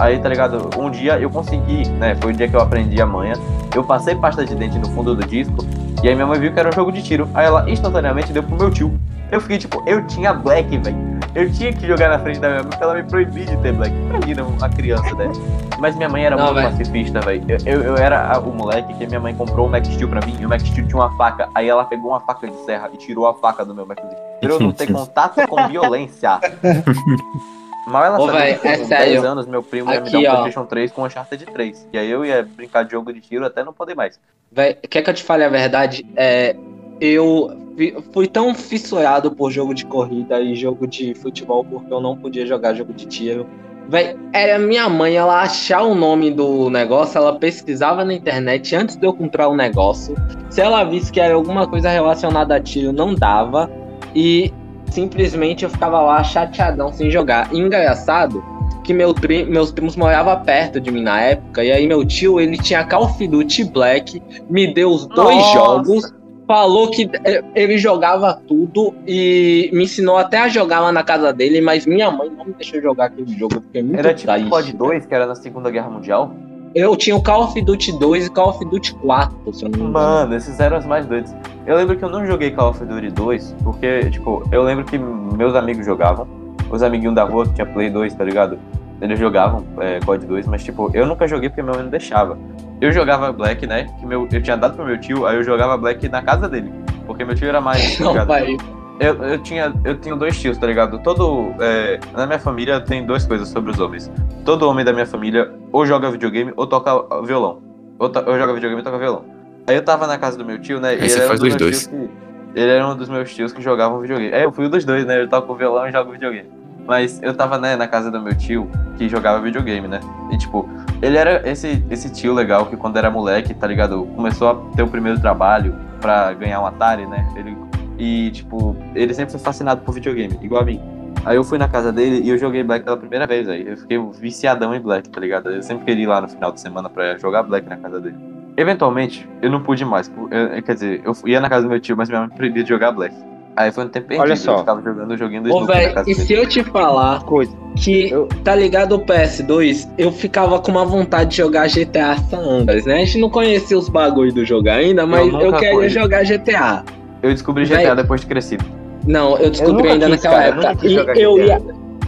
aí 0.00 0.18
tá 0.18 0.28
ligado? 0.28 0.70
Um 0.78 0.90
dia 0.90 1.18
eu 1.18 1.28
consegui, 1.30 1.88
né? 1.90 2.14
Foi 2.20 2.32
o 2.32 2.36
dia 2.36 2.48
que 2.48 2.56
eu 2.56 2.60
aprendi 2.60 3.00
a 3.00 3.06
manha. 3.06 3.34
Eu 3.74 3.84
passei 3.84 4.14
pasta 4.14 4.44
de 4.44 4.54
dente 4.54 4.78
no 4.78 4.88
fundo 4.90 5.14
do 5.14 5.26
disco, 5.26 5.56
e 6.02 6.08
aí 6.08 6.14
minha 6.14 6.26
mãe 6.26 6.38
viu 6.40 6.52
que 6.52 6.58
era 6.58 6.68
um 6.68 6.72
jogo 6.72 6.90
de 6.90 7.02
tiro. 7.02 7.28
Aí 7.34 7.44
ela 7.46 7.68
instantaneamente 7.68 8.32
deu 8.32 8.42
pro 8.42 8.56
meu 8.56 8.70
tio. 8.70 8.98
Eu 9.30 9.40
fiquei 9.40 9.58
tipo, 9.58 9.82
eu 9.86 10.06
tinha 10.06 10.32
Black, 10.32 10.76
velho. 10.78 10.96
Eu 11.34 11.50
tinha 11.52 11.72
que 11.72 11.84
jogar 11.86 12.08
na 12.08 12.18
frente 12.18 12.38
da 12.38 12.48
minha 12.48 12.62
mãe 12.62 12.70
pra 12.70 12.80
ela 12.82 12.94
me 12.94 13.02
proibir 13.02 13.46
de 13.46 13.56
ter 13.56 13.72
Black. 13.72 13.92
Imagina 13.94 14.44
uma 14.44 14.68
criança 14.68 15.12
dessa. 15.16 15.40
Mas 15.80 15.96
minha 15.96 16.08
mãe 16.08 16.24
era 16.24 16.36
Não, 16.36 16.44
muito 16.44 16.56
velho. 16.56 16.70
pacifista, 16.70 17.20
velho. 17.20 17.42
Eu, 17.48 17.58
eu, 17.66 17.82
eu 17.82 17.96
era 17.96 18.38
o 18.38 18.52
moleque 18.54 18.94
que 18.94 19.06
minha 19.06 19.18
mãe 19.18 19.34
comprou 19.34 19.66
um 19.66 19.70
Max 19.70 19.88
Steel 19.88 20.08
pra 20.08 20.24
mim, 20.24 20.36
e 20.40 20.46
o 20.46 20.48
Max 20.48 20.62
Steel 20.64 20.86
tinha 20.86 21.00
uma 21.00 21.10
faca. 21.16 21.48
Aí 21.54 21.68
ela 21.68 21.84
pegou 21.84 22.10
uma 22.12 22.20
faca 22.20 22.46
de 22.46 22.56
serra 22.64 22.88
e 22.92 22.96
tirou 22.96 23.26
a 23.26 23.34
faca 23.34 23.64
do 23.64 23.74
meu 23.74 23.84
Max 23.84 24.00
Steel. 24.04 24.33
Pra 24.46 24.54
eu 24.54 24.60
não 24.60 24.72
ter 24.72 24.86
contato 24.92 25.46
com 25.48 25.68
violência. 25.68 26.38
Mal 27.86 28.02
ela 28.04 28.18
Ô, 28.18 28.26
sabia 28.26 28.40
véi, 28.40 28.54
que 28.58 28.66
é 28.68 28.78
com 28.78 28.84
sério. 28.86 29.12
10 29.12 29.24
anos 29.24 29.46
meu 29.46 29.62
primo 29.62 29.92
ia 29.92 30.00
me 30.00 30.10
dar 30.10 30.16
Aqui, 30.18 30.26
um 30.26 30.30
ó. 30.30 30.34
PlayStation 30.36 30.64
3 30.66 30.92
com 30.92 31.04
Uncharted 31.04 31.44
3. 31.46 31.88
E 31.92 31.98
aí 31.98 32.10
eu 32.10 32.24
ia 32.24 32.42
brincar 32.42 32.82
de 32.84 32.92
jogo 32.92 33.12
de 33.12 33.20
tiro 33.20 33.44
até 33.44 33.62
não 33.62 33.74
poder 33.74 33.94
mais. 33.94 34.18
Véi, 34.50 34.74
quer 34.74 35.02
que 35.02 35.10
eu 35.10 35.14
te 35.14 35.22
fale 35.22 35.44
a 35.44 35.50
verdade? 35.50 36.06
É, 36.16 36.56
eu 36.98 37.54
fi- 37.76 37.94
fui 38.14 38.26
tão 38.26 38.54
fissurado 38.54 39.32
por 39.32 39.50
jogo 39.50 39.74
de 39.74 39.84
corrida 39.84 40.40
e 40.40 40.54
jogo 40.54 40.86
de 40.86 41.12
futebol 41.14 41.62
porque 41.62 41.92
eu 41.92 42.00
não 42.00 42.16
podia 42.16 42.46
jogar 42.46 42.72
jogo 42.72 42.94
de 42.94 43.04
tiro. 43.04 43.46
Véi, 43.86 44.16
era 44.32 44.58
minha 44.58 44.88
mãe, 44.88 45.14
ela 45.16 45.42
achar 45.42 45.82
o 45.82 45.94
nome 45.94 46.30
do 46.30 46.70
negócio, 46.70 47.18
ela 47.18 47.38
pesquisava 47.38 48.02
na 48.02 48.14
internet 48.14 48.74
antes 48.74 48.96
de 48.96 49.06
eu 49.06 49.12
comprar 49.12 49.48
o 49.48 49.54
negócio. 49.54 50.14
Se 50.48 50.62
ela 50.62 50.84
visse 50.84 51.12
que 51.12 51.20
era 51.20 51.34
alguma 51.34 51.68
coisa 51.68 51.90
relacionada 51.90 52.54
a 52.56 52.60
tiro, 52.60 52.94
não 52.94 53.14
dava. 53.14 53.70
E 54.14 54.52
simplesmente 54.90 55.64
eu 55.64 55.70
ficava 55.70 56.00
lá 56.00 56.22
chateadão 56.22 56.92
sem 56.92 57.10
jogar. 57.10 57.52
E 57.52 57.58
engraçado 57.58 58.42
que 58.84 58.92
meu 58.92 59.14
pri- 59.14 59.44
meus 59.46 59.72
primos 59.72 59.96
moravam 59.96 60.38
perto 60.44 60.80
de 60.80 60.90
mim 60.90 61.02
na 61.02 61.20
época, 61.20 61.64
e 61.64 61.72
aí 61.72 61.86
meu 61.86 62.04
tio, 62.04 62.38
ele 62.38 62.56
tinha 62.58 62.84
Call 62.84 63.04
of 63.04 63.26
Duty 63.26 63.64
Black, 63.64 64.22
me 64.48 64.72
deu 64.72 64.90
os 64.90 65.06
dois 65.06 65.36
Nossa! 65.36 65.52
jogos, 65.54 66.14
falou 66.46 66.90
que 66.90 67.10
eh, 67.24 67.42
ele 67.54 67.78
jogava 67.78 68.34
tudo 68.46 68.94
e 69.06 69.70
me 69.72 69.84
ensinou 69.84 70.18
até 70.18 70.38
a 70.38 70.48
jogar 70.48 70.80
lá 70.80 70.92
na 70.92 71.02
casa 71.02 71.32
dele, 71.32 71.62
mas 71.62 71.86
minha 71.86 72.10
mãe 72.10 72.28
não 72.28 72.44
me 72.44 72.52
deixou 72.52 72.80
jogar 72.82 73.06
aquele 73.06 73.32
jogo, 73.34 73.56
eu 73.56 73.62
fiquei 73.62 73.82
muito 73.82 73.98
Era 73.98 74.12
tipo 74.12 74.50
COD 74.50 74.72
2, 74.74 75.06
que 75.06 75.14
era 75.14 75.26
na 75.26 75.34
Segunda 75.34 75.70
Guerra 75.70 75.88
Mundial. 75.88 76.34
Eu 76.74 76.96
tinha 76.96 77.14
o 77.14 77.22
Call 77.22 77.44
of 77.44 77.60
Duty 77.60 77.92
2 77.98 78.26
e 78.26 78.30
Call 78.30 78.50
of 78.50 78.64
Duty 78.64 78.94
4, 78.96 79.54
se 79.54 79.64
eu 79.64 79.68
não 79.68 79.78
me 79.78 79.84
engano. 79.84 79.92
Mano, 79.92 80.34
esses 80.34 80.58
eram 80.58 80.78
os 80.78 80.84
mais 80.84 81.06
doidos. 81.06 81.32
Eu 81.66 81.76
lembro 81.76 81.96
que 81.96 82.04
eu 82.04 82.10
não 82.10 82.26
joguei 82.26 82.50
Call 82.50 82.70
of 82.70 82.84
Duty 82.84 83.10
2, 83.10 83.56
porque, 83.62 84.10
tipo, 84.10 84.42
eu 84.50 84.62
lembro 84.62 84.84
que 84.84 84.98
meus 84.98 85.54
amigos 85.54 85.86
jogavam. 85.86 86.26
Os 86.70 86.82
amiguinhos 86.82 87.14
da 87.14 87.22
rua 87.22 87.46
que 87.46 87.54
tinha 87.54 87.66
Play 87.66 87.90
2, 87.90 88.14
tá 88.14 88.24
ligado? 88.24 88.58
Eles 89.00 89.18
jogavam 89.18 89.64
é, 89.78 90.00
COD 90.00 90.26
2, 90.26 90.46
mas, 90.46 90.64
tipo, 90.64 90.90
eu 90.94 91.06
nunca 91.06 91.28
joguei 91.28 91.48
porque 91.48 91.62
meu 91.62 91.74
mãe 91.74 91.82
não 91.84 91.90
deixava. 91.90 92.38
Eu 92.80 92.90
jogava 92.90 93.32
Black, 93.32 93.66
né? 93.66 93.86
Que 94.00 94.06
meu, 94.06 94.26
eu 94.32 94.42
tinha 94.42 94.56
dado 94.56 94.74
pro 94.74 94.84
meu 94.84 94.98
tio, 94.98 95.26
aí 95.26 95.36
eu 95.36 95.44
jogava 95.44 95.76
Black 95.76 96.08
na 96.08 96.22
casa 96.22 96.48
dele. 96.48 96.72
Porque 97.06 97.24
meu 97.24 97.34
tio 97.34 97.48
era 97.48 97.60
mais. 97.60 97.98
tá 97.98 98.04
Não, 98.14 98.26
pai. 98.26 98.56
Eu, 99.00 99.14
eu, 99.24 99.38
tinha, 99.38 99.72
eu 99.84 99.96
tenho 99.98 100.14
dois 100.16 100.40
tios, 100.40 100.56
tá 100.56 100.66
ligado? 100.66 100.98
Todo. 101.00 101.52
é, 101.60 101.98
na 102.16 102.26
minha 102.26 102.38
família 102.38 102.80
tem 102.80 103.04
duas 103.04 103.26
coisas 103.26 103.48
sobre 103.48 103.70
os 103.72 103.78
homens. 103.80 104.10
Todo 104.44 104.68
homem 104.68 104.84
da 104.84 104.92
minha 104.92 105.06
família 105.06 105.52
ou 105.72 105.84
joga 105.84 106.10
videogame 106.10 106.52
ou 106.56 106.66
toca 106.66 106.92
violão. 107.24 107.60
Ou, 107.98 108.08
to- 108.08 108.24
ou 108.26 108.38
joga 108.38 108.52
videogame 108.54 108.76
ou 108.76 108.84
toca 108.84 108.98
violão. 108.98 109.24
Aí 109.66 109.74
eu 109.74 109.82
tava 109.84 110.06
na 110.06 110.16
casa 110.18 110.38
do 110.38 110.44
meu 110.44 110.60
tio, 110.60 110.78
né? 110.80 110.90
Aí 110.90 111.08
você 111.10 111.20
faz 111.28 111.40
um 111.40 111.44
dos 111.44 111.56
dois. 111.56 111.86
que- 111.86 112.10
ele 112.54 112.70
era 112.70 112.86
um 112.88 112.96
dos 112.96 113.08
meus 113.08 113.34
tios 113.34 113.52
que 113.52 113.60
jogavam 113.60 113.98
videogame. 114.00 114.32
É, 114.32 114.44
eu 114.44 114.52
fui 114.52 114.66
um 114.66 114.70
dos 114.70 114.84
dois, 114.84 115.04
né? 115.04 115.20
Eu 115.22 115.28
toco 115.28 115.54
violão 115.56 115.88
e 115.88 115.92
jogo 115.92 116.12
videogame. 116.12 116.48
Mas 116.86 117.20
eu 117.22 117.34
tava, 117.34 117.58
né, 117.58 117.74
na 117.76 117.88
casa 117.88 118.10
do 118.10 118.20
meu 118.20 118.34
tio 118.36 118.70
que 118.96 119.08
jogava 119.08 119.40
videogame, 119.40 119.88
né? 119.88 119.98
E 120.30 120.36
tipo, 120.38 120.68
ele 121.02 121.16
era 121.16 121.42
esse, 121.48 121.84
esse 121.90 122.12
tio 122.12 122.32
legal 122.34 122.66
que 122.66 122.76
quando 122.76 122.96
era 122.98 123.10
moleque, 123.10 123.54
tá 123.54 123.66
ligado? 123.66 124.04
Começou 124.14 124.50
a 124.50 124.76
ter 124.76 124.82
o 124.82 124.86
primeiro 124.86 125.18
trabalho 125.18 125.74
pra 126.00 126.32
ganhar 126.34 126.60
um 126.60 126.66
Atari, 126.66 127.06
né? 127.06 127.26
Ele, 127.34 127.56
e 127.98 128.30
tipo, 128.30 128.76
ele 128.94 129.12
sempre 129.14 129.32
foi 129.32 129.40
fascinado 129.40 129.82
por 129.82 129.94
videogame, 129.94 130.38
igual 130.42 130.62
a 130.62 130.64
mim. 130.64 130.80
Aí 131.24 131.36
eu 131.36 131.44
fui 131.44 131.56
na 131.56 131.68
casa 131.68 131.90
dele 131.90 132.20
e 132.22 132.28
eu 132.28 132.36
joguei 132.36 132.62
Black 132.62 132.84
pela 132.84 132.96
primeira 132.98 133.26
vez 133.26 133.48
aí. 133.48 133.66
Eu 133.66 133.76
fiquei 133.78 133.98
viciadão 134.20 134.74
em 134.74 134.80
Black, 134.80 135.08
tá 135.08 135.20
ligado? 135.20 135.50
Eu 135.50 135.62
sempre 135.62 135.84
queria 135.86 136.02
ir 136.04 136.06
lá 136.06 136.20
no 136.20 136.28
final 136.28 136.52
de 136.52 136.60
semana 136.60 136.90
pra 136.90 137.16
jogar 137.16 137.42
Black 137.44 137.66
na 137.68 137.76
casa 137.78 137.98
dele. 138.00 138.16
Eventualmente, 138.56 139.26
eu 139.42 139.50
não 139.50 139.60
pude 139.62 139.84
mais. 139.84 140.10
eu- 140.30 140.62
quer 140.62 140.74
dizer, 140.74 141.02
eu 141.04 141.12
ia 141.26 141.40
na 141.40 141.48
casa 141.48 141.62
do 141.62 141.70
meu 141.70 141.80
tio, 141.80 141.96
mas 141.96 142.08
minha 142.08 142.20
mãe 142.20 142.30
proibia 142.30 142.62
de 142.62 142.68
jogar 142.68 142.92
Black. 142.92 143.14
Aí 143.56 143.70
foi 143.70 143.84
um 143.84 143.88
tempo 143.88 144.08
perdido. 144.08 144.22
Olha 144.24 144.36
só. 144.36 144.52
Eu 144.54 144.58
ficava 144.58 144.82
jogando 144.82 145.10
o 145.12 145.16
joguinho 145.16 145.42
do 145.44 145.54
Ô, 145.54 145.64
velho, 145.64 145.94
casa 145.94 146.10
e 146.10 146.14
dele. 146.14 146.26
se 146.26 146.32
eu 146.32 146.46
te 146.46 146.62
falar 146.64 147.22
Coisa. 147.24 147.56
que, 147.76 148.10
Eu- 148.10 148.26
tá 148.42 148.54
ligado 148.54 148.96
o 148.96 148.98
PS2, 149.06 149.88
eu 149.96 150.10
ficava 150.12 150.58
com 150.60 150.72
uma 150.72 150.84
vontade 150.84 151.30
de 151.30 151.36
jogar 151.36 151.68
GTA 151.68 152.16
San 152.28 152.38
Andreas, 152.40 152.84
né? 152.84 152.94
A 152.96 153.04
gente 153.04 153.18
não 153.18 153.30
conhecia 153.30 153.78
os 153.78 153.88
bagulhos 153.88 154.34
do 154.34 154.44
jogo 154.44 154.68
ainda, 154.68 155.06
mas 155.06 155.26
eu, 155.26 155.32
nunca 155.32 155.58
queria 155.58 155.88
jogar 155.88 156.24
GTA. 156.24 156.84
Eu 157.24 157.30
descobri 157.32 157.64
GTA 157.64 157.76
Véi. 157.78 157.96
depois 157.96 158.20
de 158.20 158.26
crescido. 158.26 158.64
Não, 159.06 159.36
eu 159.38 159.50
descobri 159.50 159.74
nunca 159.74 159.92
ainda 159.92 160.06
quis, 160.06 160.16
naquela 160.16 160.34
cara, 160.42 160.48
eu 160.56 160.62
época. 160.62 160.76
quis 160.76 160.92
E 160.92 161.22
eu 161.22 161.38
ia. 161.38 161.62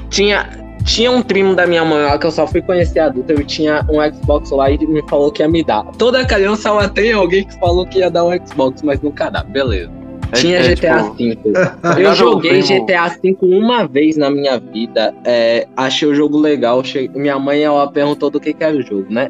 Tinha, 0.09 0.49
tinha 0.85 1.11
um 1.11 1.21
primo 1.23 1.55
da 1.55 1.67
minha 1.67 1.85
mãe 1.85 2.03
lá 2.05 2.17
que 2.19 2.27
eu 2.27 2.31
só 2.31 2.47
fui 2.47 2.63
conhecer 2.63 3.01
adulto. 3.01 3.33
Eu 3.33 3.45
tinha 3.45 3.85
um 3.91 4.01
Xbox 4.15 4.51
lá 4.51 4.71
e 4.71 4.79
me 4.87 5.03
falou 5.09 5.31
que 5.31 5.43
ia 5.43 5.49
me 5.49 5.63
dar. 5.65 5.85
Toda 5.99 6.25
criança 6.25 6.71
lá 6.73 6.89
tem 6.89 7.13
alguém 7.13 7.45
que 7.45 7.59
falou 7.59 7.85
que 7.87 7.99
ia 7.99 8.11
dar 8.11 8.25
um 8.25 8.47
Xbox, 8.47 8.83
mas 8.83 9.01
nunca 9.01 9.29
dá. 9.31 9.43
Beleza. 9.43 9.91
É- 10.33 10.37
Tinha 10.37 10.59
é, 10.59 10.75
GTA 10.75 11.03
tipo, 11.17 11.53
V. 11.53 11.53
tá 11.53 11.77
Eu 12.01 12.13
joguei 12.15 12.61
GTA 12.63 13.09
V 13.23 13.37
uma 13.43 13.87
vez 13.87 14.17
na 14.17 14.31
minha 14.31 14.59
vida. 14.59 15.15
é, 15.25 15.67
achei 15.77 16.09
o 16.09 16.15
jogo 16.15 16.39
legal. 16.39 16.83
che- 16.83 17.11
Minha 17.15 17.39
mãe 17.39 17.63
ela 17.63 17.91
perguntou 17.91 18.31
do 18.31 18.41
que, 18.41 18.53
que 18.53 18.65
era 18.65 18.77
o 18.77 18.83
jogo, 18.83 19.07
né? 19.11 19.29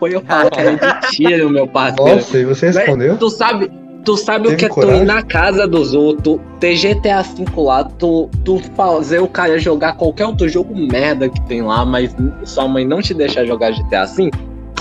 Foi 0.00 0.12
eu 0.14 0.20
falar 0.22 0.50
que 0.50 0.60
era 0.60 0.72
de 0.72 1.10
tiro, 1.12 1.48
meu 1.48 1.66
parceiro. 1.68 2.16
Nossa, 2.16 2.38
e 2.38 2.44
você 2.44 2.66
respondeu? 2.66 3.16
Tu 3.16 3.30
sabe, 3.30 3.70
tu 4.06 4.16
sabe 4.16 4.48
o 4.48 4.56
que 4.56 4.64
é 4.64 4.68
tu 4.68 4.74
coragem? 4.74 5.02
ir 5.02 5.04
na 5.04 5.20
casa 5.22 5.66
dos 5.66 5.92
outros, 5.92 6.38
ter 6.60 6.76
GTA 6.76 7.22
V 7.22 7.44
lá, 7.56 7.84
tu, 7.84 8.30
tu 8.44 8.58
fazer 8.74 9.18
o 9.18 9.28
cara 9.28 9.58
jogar 9.58 9.96
qualquer 9.96 10.26
outro 10.26 10.48
jogo 10.48 10.74
merda 10.74 11.28
que 11.28 11.40
tem 11.42 11.60
lá, 11.60 11.84
mas 11.84 12.14
sua 12.44 12.68
mãe 12.68 12.86
não 12.86 13.02
te 13.02 13.12
deixar 13.12 13.44
jogar 13.44 13.72
GTA 13.72 14.06
V? 14.06 14.30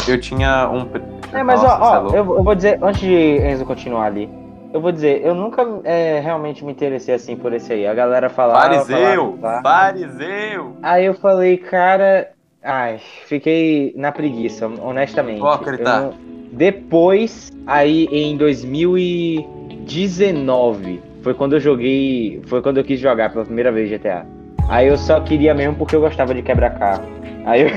Eu 0.08 0.22
tinha 0.22 0.70
um. 0.70 0.88
É, 1.36 1.42
mas 1.42 1.62
Nossa, 1.62 1.84
ó, 1.84 1.96
é 1.96 1.98
ó 1.98 2.02
louco. 2.02 2.16
eu, 2.16 2.38
eu 2.38 2.44
vou 2.44 2.56
dizer, 2.56 2.80
antes 2.82 3.02
de 3.02 3.14
Enzo 3.14 3.66
continuar 3.66 4.06
ali, 4.06 4.30
eu 4.72 4.80
vou 4.80 4.92
dizer, 4.92 5.26
eu 5.26 5.34
nunca 5.34 5.66
é, 5.84 6.20
realmente 6.20 6.64
me 6.64 6.72
interessei 6.72 7.16
assim 7.16 7.36
por 7.36 7.52
esse 7.52 7.74
aí. 7.74 7.88
A 7.88 7.94
galera 7.94 8.30
falava. 8.30 8.60
Fariseu! 8.62 8.98
falava, 8.98 9.38
falava. 9.42 9.64
Fariseu! 9.64 10.78
Aí 10.84 11.06
eu 11.06 11.16
falei, 11.16 11.58
cara. 11.58 12.30
Ai, 12.66 12.98
fiquei 13.28 13.94
na 13.96 14.12
preguiça, 14.12 14.68
honestamente. 14.82 15.38
Hipócrita. 15.38 15.84
Eu 15.84 16.02
não- 16.02 16.14
Depois, 16.52 17.52
aí 17.68 18.08
em 18.12 18.36
2019, 18.38 21.02
foi 21.22 21.34
quando 21.34 21.54
eu 21.54 21.60
joguei. 21.60 22.42
Foi 22.48 22.62
quando 22.62 22.78
eu 22.78 22.84
quis 22.84 23.00
jogar 23.00 23.32
pela 23.32 23.46
primeira 23.46 23.72
vez 23.72 23.90
GTA. 23.90 24.26
Aí 24.68 24.88
eu 24.88 24.98
só 24.98 25.20
queria 25.20 25.54
mesmo 25.54 25.76
porque 25.76 25.96
eu 25.96 26.02
gostava 26.02 26.34
de 26.34 26.42
quebrar 26.42 26.72
carro. 26.72 27.04
Aí 27.46 27.62
eu 27.64 27.68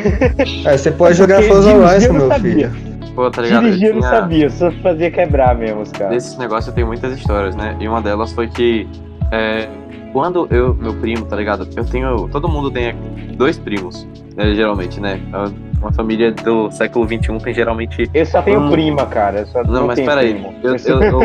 É, 0.70 0.76
você 0.76 0.90
pode 0.90 1.16
jogar 1.18 1.42
Forza 1.42 1.74
Horizon, 1.74 2.12
meu 2.14 2.28
sabia. 2.28 2.70
filho. 2.70 2.88
Pô, 3.14 3.30
tá 3.30 3.42
ligado? 3.42 3.64
dirigir 3.64 3.88
eu 3.88 3.94
não 3.94 4.00
tinha- 4.00 4.10
sabia, 4.12 4.44
eu 4.46 4.50
só 4.50 4.70
fazia 4.70 5.10
quebrar 5.10 5.54
mesmo 5.56 5.80
os 5.82 5.90
caras. 5.92 6.14
Desses 6.14 6.38
negócios 6.38 6.68
eu 6.68 6.74
tenho 6.74 6.86
muitas 6.86 7.18
histórias, 7.18 7.54
né? 7.56 7.76
E 7.80 7.88
uma 7.88 8.00
delas 8.00 8.32
foi 8.32 8.46
que 8.48 8.86
é, 9.32 9.68
quando 10.12 10.46
eu, 10.50 10.74
meu 10.74 10.94
primo, 10.94 11.24
tá 11.26 11.36
ligado? 11.36 11.68
Eu 11.76 11.84
tenho. 11.84 12.28
Todo 12.28 12.48
mundo 12.48 12.70
tem 12.70 12.94
dois 13.36 13.58
primos, 13.58 14.06
né, 14.36 14.54
geralmente, 14.54 15.00
né? 15.00 15.20
Uma 15.80 15.92
família 15.92 16.32
do 16.32 16.70
século 16.72 17.06
XXI 17.06 17.38
tem 17.38 17.54
geralmente. 17.54 18.10
Eu 18.12 18.26
só 18.26 18.42
tenho 18.42 18.60
Hum. 18.62 18.70
prima, 18.70 19.06
cara. 19.06 19.46
Só 19.46 19.62
Não, 19.62 19.86
mas 19.86 20.00
peraí. 20.00 20.44
Eu, 20.62 20.74
eu, 20.76 21.02
eu, 21.02 21.22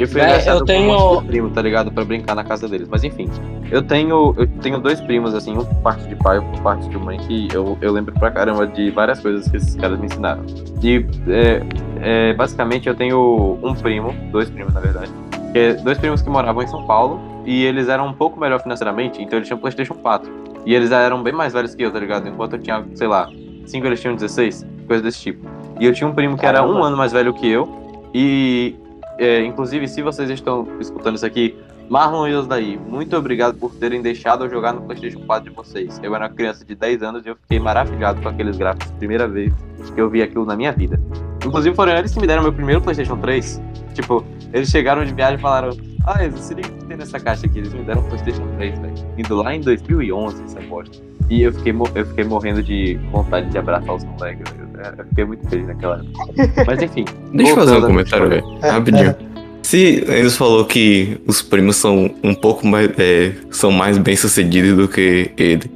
eu 0.00 0.08
fui 0.08 0.20
engraçado 0.22 0.58
eu 0.60 0.64
tenho- 0.64 0.90
um 0.92 0.96
monte 0.96 1.20
de 1.22 1.26
primo, 1.28 1.50
tá 1.50 1.62
ligado? 1.62 1.92
Pra 1.92 2.04
brincar 2.04 2.34
na 2.34 2.42
casa 2.42 2.66
deles. 2.68 2.88
Mas 2.90 3.04
enfim, 3.04 3.28
eu 3.70 3.82
tenho, 3.82 4.34
eu 4.36 4.46
tenho 4.60 4.80
dois 4.80 5.00
primos, 5.00 5.34
assim, 5.34 5.52
um 5.56 5.64
por 5.64 5.74
parte 5.82 6.08
de 6.08 6.16
pai 6.16 6.38
e 6.38 6.40
um 6.40 6.50
por 6.50 6.60
parte 6.62 6.88
de 6.88 6.98
mãe, 6.98 7.16
que 7.18 7.46
eu, 7.52 7.78
eu 7.80 7.92
lembro 7.92 8.12
pra 8.14 8.30
caramba 8.32 8.66
de 8.66 8.90
várias 8.90 9.20
coisas 9.20 9.48
que 9.48 9.56
esses 9.58 9.76
caras 9.76 10.00
me 10.00 10.06
ensinaram. 10.06 10.42
E 10.82 11.06
é, 11.28 11.62
é, 12.00 12.34
basicamente 12.34 12.88
eu 12.88 12.94
tenho 12.96 13.56
um 13.62 13.72
primo, 13.74 14.12
dois 14.32 14.50
primos 14.50 14.74
na 14.74 14.80
verdade, 14.80 15.12
que 15.56 15.60
é 15.60 15.72
dois 15.72 15.96
primos 15.96 16.20
que 16.20 16.28
moravam 16.28 16.62
em 16.62 16.66
São 16.66 16.84
Paulo 16.84 17.18
e 17.46 17.64
eles 17.64 17.88
eram 17.88 18.08
um 18.08 18.12
pouco 18.12 18.38
melhor 18.38 18.60
financeiramente, 18.60 19.22
então 19.22 19.38
eles 19.38 19.48
tinham 19.48 19.58
PlayStation 19.58 19.94
4. 19.94 20.30
E 20.66 20.74
eles 20.74 20.90
eram 20.90 21.22
bem 21.22 21.32
mais 21.32 21.54
velhos 21.54 21.74
que 21.74 21.82
eu, 21.82 21.90
tá 21.90 21.98
ligado? 21.98 22.28
Enquanto 22.28 22.56
eu 22.56 22.58
tinha, 22.58 22.84
sei 22.94 23.06
lá, 23.06 23.30
5 23.64 23.86
eles 23.86 23.98
tinham 23.98 24.14
16, 24.14 24.66
coisa 24.86 25.02
desse 25.02 25.18
tipo. 25.18 25.48
E 25.80 25.86
eu 25.86 25.94
tinha 25.94 26.06
um 26.06 26.12
primo 26.12 26.36
que 26.36 26.44
era 26.44 26.62
um 26.62 26.84
ano 26.84 26.94
mais 26.94 27.10
velho 27.10 27.32
que 27.32 27.48
eu, 27.48 28.02
e 28.12 28.76
é, 29.18 29.44
inclusive 29.44 29.88
se 29.88 30.02
vocês 30.02 30.28
estão 30.28 30.68
escutando 30.78 31.16
isso 31.16 31.24
aqui, 31.24 31.56
Marlon 31.88 32.26
e 32.26 32.34
Osdaí, 32.34 32.76
muito 32.76 33.16
obrigado 33.16 33.56
por 33.58 33.72
terem 33.74 34.02
deixado 34.02 34.44
eu 34.44 34.50
jogar 34.50 34.72
no 34.72 34.80
PlayStation 34.82 35.20
4 35.20 35.50
de 35.50 35.54
vocês. 35.56 36.00
Eu 36.02 36.14
era 36.14 36.24
uma 36.24 36.30
criança 36.30 36.64
de 36.64 36.74
10 36.74 37.02
anos 37.02 37.24
e 37.24 37.28
eu 37.28 37.36
fiquei 37.36 37.60
maravilhado 37.60 38.20
com 38.20 38.28
aqueles 38.28 38.56
gráficos, 38.56 38.90
primeira 38.98 39.28
vez 39.28 39.52
que 39.94 40.00
eu 40.00 40.10
vi 40.10 40.20
aquilo 40.20 40.44
na 40.44 40.56
minha 40.56 40.72
vida. 40.72 41.00
Inclusive 41.44 41.76
foram 41.76 41.92
eles 41.96 42.12
que 42.12 42.20
me 42.20 42.26
deram 42.26 42.42
meu 42.42 42.52
primeiro 42.52 42.80
PlayStation 42.80 43.16
3. 43.18 43.60
Tipo, 43.94 44.24
eles 44.52 44.68
chegaram 44.68 45.04
de 45.04 45.14
viagem 45.14 45.36
e 45.38 45.40
falaram: 45.40 45.70
Ah, 46.04 46.24
Enzo, 46.24 46.38
se 46.38 46.54
liga 46.54 46.68
o 46.68 46.72
que 46.72 46.84
tem 46.86 46.96
nessa 46.96 47.20
caixa 47.20 47.46
aqui. 47.46 47.58
Eles 47.58 47.72
me 47.72 47.84
deram 47.84 48.00
um 48.02 48.08
PlayStation 48.08 48.46
3, 48.56 48.78
velho. 48.80 48.94
Indo 49.16 49.36
lá 49.36 49.54
em 49.54 49.60
2011, 49.60 50.42
essa 50.42 50.60
bosta. 50.62 50.96
E 51.30 51.42
eu 51.42 51.52
fiquei, 51.52 51.72
eu 51.94 52.06
fiquei 52.06 52.24
morrendo 52.24 52.62
de 52.64 52.94
vontade 53.12 53.48
de 53.48 53.58
abraçar 53.58 53.94
os 53.94 54.02
moleques, 54.04 54.50
velho. 54.52 54.66
Eu- 54.98 55.04
fiquei 55.06 55.24
muito 55.24 55.48
feliz 55.48 55.66
naquela 55.68 55.98
época. 56.00 56.64
Mas 56.66 56.82
enfim. 56.82 57.04
Deixa 57.32 57.52
eu 57.52 57.56
fazer 57.56 57.76
um 57.78 57.82
comentário, 57.82 58.28
velho. 58.28 58.58
Rapidinho. 58.60 59.14
Se 59.66 60.04
eles 60.06 60.36
falou 60.36 60.64
que 60.64 61.20
os 61.26 61.42
primos 61.42 61.74
são 61.74 62.08
um 62.22 62.32
pouco 62.34 62.64
mais. 62.64 62.88
é, 62.98 63.32
são 63.50 63.72
mais 63.72 63.98
bem 63.98 64.14
sucedidos 64.14 64.76
do 64.76 64.86
que 64.86 65.32
ele. 65.36 65.68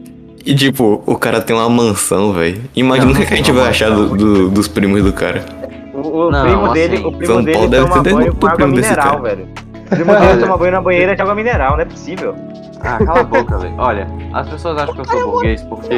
E 0.47 0.55
tipo, 0.55 1.03
o 1.05 1.17
cara 1.17 1.41
tem 1.41 1.57
uma 1.57 1.69
mansão, 1.69 2.33
velho. 2.33 2.61
Imagina 2.77 3.11
o 3.11 3.15
que 3.17 3.35
a 3.35 3.37
gente 3.37 3.51
vai 3.51 3.69
achar 3.69 3.91
do- 3.91 4.17
do- 4.17 4.49
dos 4.49 4.69
primos 4.69 5.03
do 5.03 5.13
cara. 5.13 5.45
O, 5.93 5.99
o 6.07 6.31
Não, 6.31 6.43
primo 6.43 6.65
assim, 6.67 6.75
dele, 6.75 6.97
o 6.99 7.11
primo 7.13 7.27
São 7.27 7.43
dele 7.43 7.53
Paulo 7.57 7.69
deve 7.69 7.89
toma 7.89 8.03
ter 8.05 8.15
banho 8.15 8.35
com 8.37 8.47
água 8.47 8.57
primo 8.59 8.75
desse 8.77 8.91
mineral, 8.91 9.11
cara. 9.23 9.23
velho. 9.35 9.49
O 9.75 9.89
primo 9.97 10.13
dele 10.21 10.41
toma 10.41 10.57
banho 10.57 10.73
na 10.73 10.81
banheira 10.81 11.17
de 11.17 11.23
água 11.23 11.35
mineral, 11.35 11.73
não 11.73 11.81
é 11.81 11.85
possível. 11.85 12.35
Ah, 12.81 12.99
cala 13.05 13.21
a 13.21 13.25
boca, 13.25 13.59
velho. 13.59 13.75
Olha, 13.77 14.09
as 14.33 14.49
pessoas 14.49 14.79
acham 14.79 14.95
que 14.95 15.01
eu 15.01 15.05
sou 15.05 15.31
burguês 15.33 15.63
porque. 15.65 15.97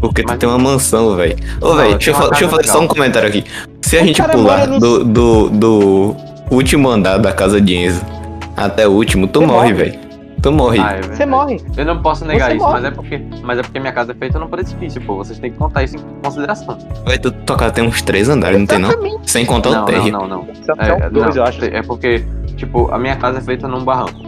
Porque 0.00 0.22
tu 0.22 0.28
Mas- 0.28 0.38
tem 0.38 0.48
uma 0.48 0.58
mansão, 0.58 1.16
velho. 1.16 1.34
Ô, 1.60 1.74
velho, 1.74 1.90
deixa 1.98 2.12
eu, 2.12 2.48
fazer 2.48 2.68
só 2.68 2.80
um 2.80 2.86
comentário 2.86 3.28
aqui. 3.28 3.44
Se 3.82 3.98
a 3.98 4.02
O 4.02 4.06
gente 4.06 4.22
pular 4.22 4.66
do, 4.78 5.04
do, 5.04 5.50
do 5.50 6.16
último 6.50 6.88
andar 6.88 7.18
da 7.18 7.32
casa 7.32 7.60
de 7.60 7.76
Enzo 7.76 8.04
até 8.56 8.86
o 8.86 8.90
último, 8.92 9.26
tu 9.26 9.40
Você 9.40 9.46
morre, 9.46 9.72
morre. 9.72 9.72
velho. 9.90 10.10
Tu 10.42 10.50
morre. 10.52 10.78
Ah, 10.80 10.92
é 10.94 11.02
Você 11.02 11.26
morre. 11.26 11.60
Eu 11.76 11.84
não 11.84 12.00
posso 12.00 12.24
negar 12.24 12.48
Você 12.50 12.56
isso, 12.56 12.64
morre. 12.64 12.80
mas 12.80 12.84
é, 12.84 12.90
porque, 12.90 13.20
mas 13.42 13.58
é 13.58 13.62
porque 13.62 13.78
minha 13.78 13.92
casa 13.92 14.12
é 14.12 14.14
feita 14.14 14.38
num 14.38 14.48
precipício, 14.48 15.00
pô. 15.02 15.16
Vocês 15.16 15.38
têm 15.38 15.50
que 15.52 15.58
contar 15.58 15.82
isso 15.82 15.96
em 15.96 16.00
consideração. 16.22 16.78
Vai 17.04 17.18
tu 17.18 17.30
tocar 17.30 17.70
tem 17.70 17.84
uns 17.84 18.00
três 18.00 18.28
andares, 18.28 18.58
não 18.58 18.66
tem 18.66 18.78
não? 18.78 18.90
Sem 19.26 19.44
contar 19.44 19.68
o 19.68 19.72
Não, 19.72 19.78
não, 19.80 19.86
térreo. 19.86 20.12
não, 20.12 20.26
não. 20.28 20.46
São, 20.62 20.74
É, 20.78 20.86
são 20.98 21.10
dois, 21.10 21.26
não, 21.36 21.42
eu 21.42 21.44
acho. 21.44 21.64
É 21.66 21.82
porque, 21.82 22.24
tipo, 22.56 22.90
a 22.90 22.98
minha 22.98 23.16
casa 23.16 23.38
é 23.38 23.40
feita 23.42 23.68
num 23.68 23.84
barranco. 23.84 24.18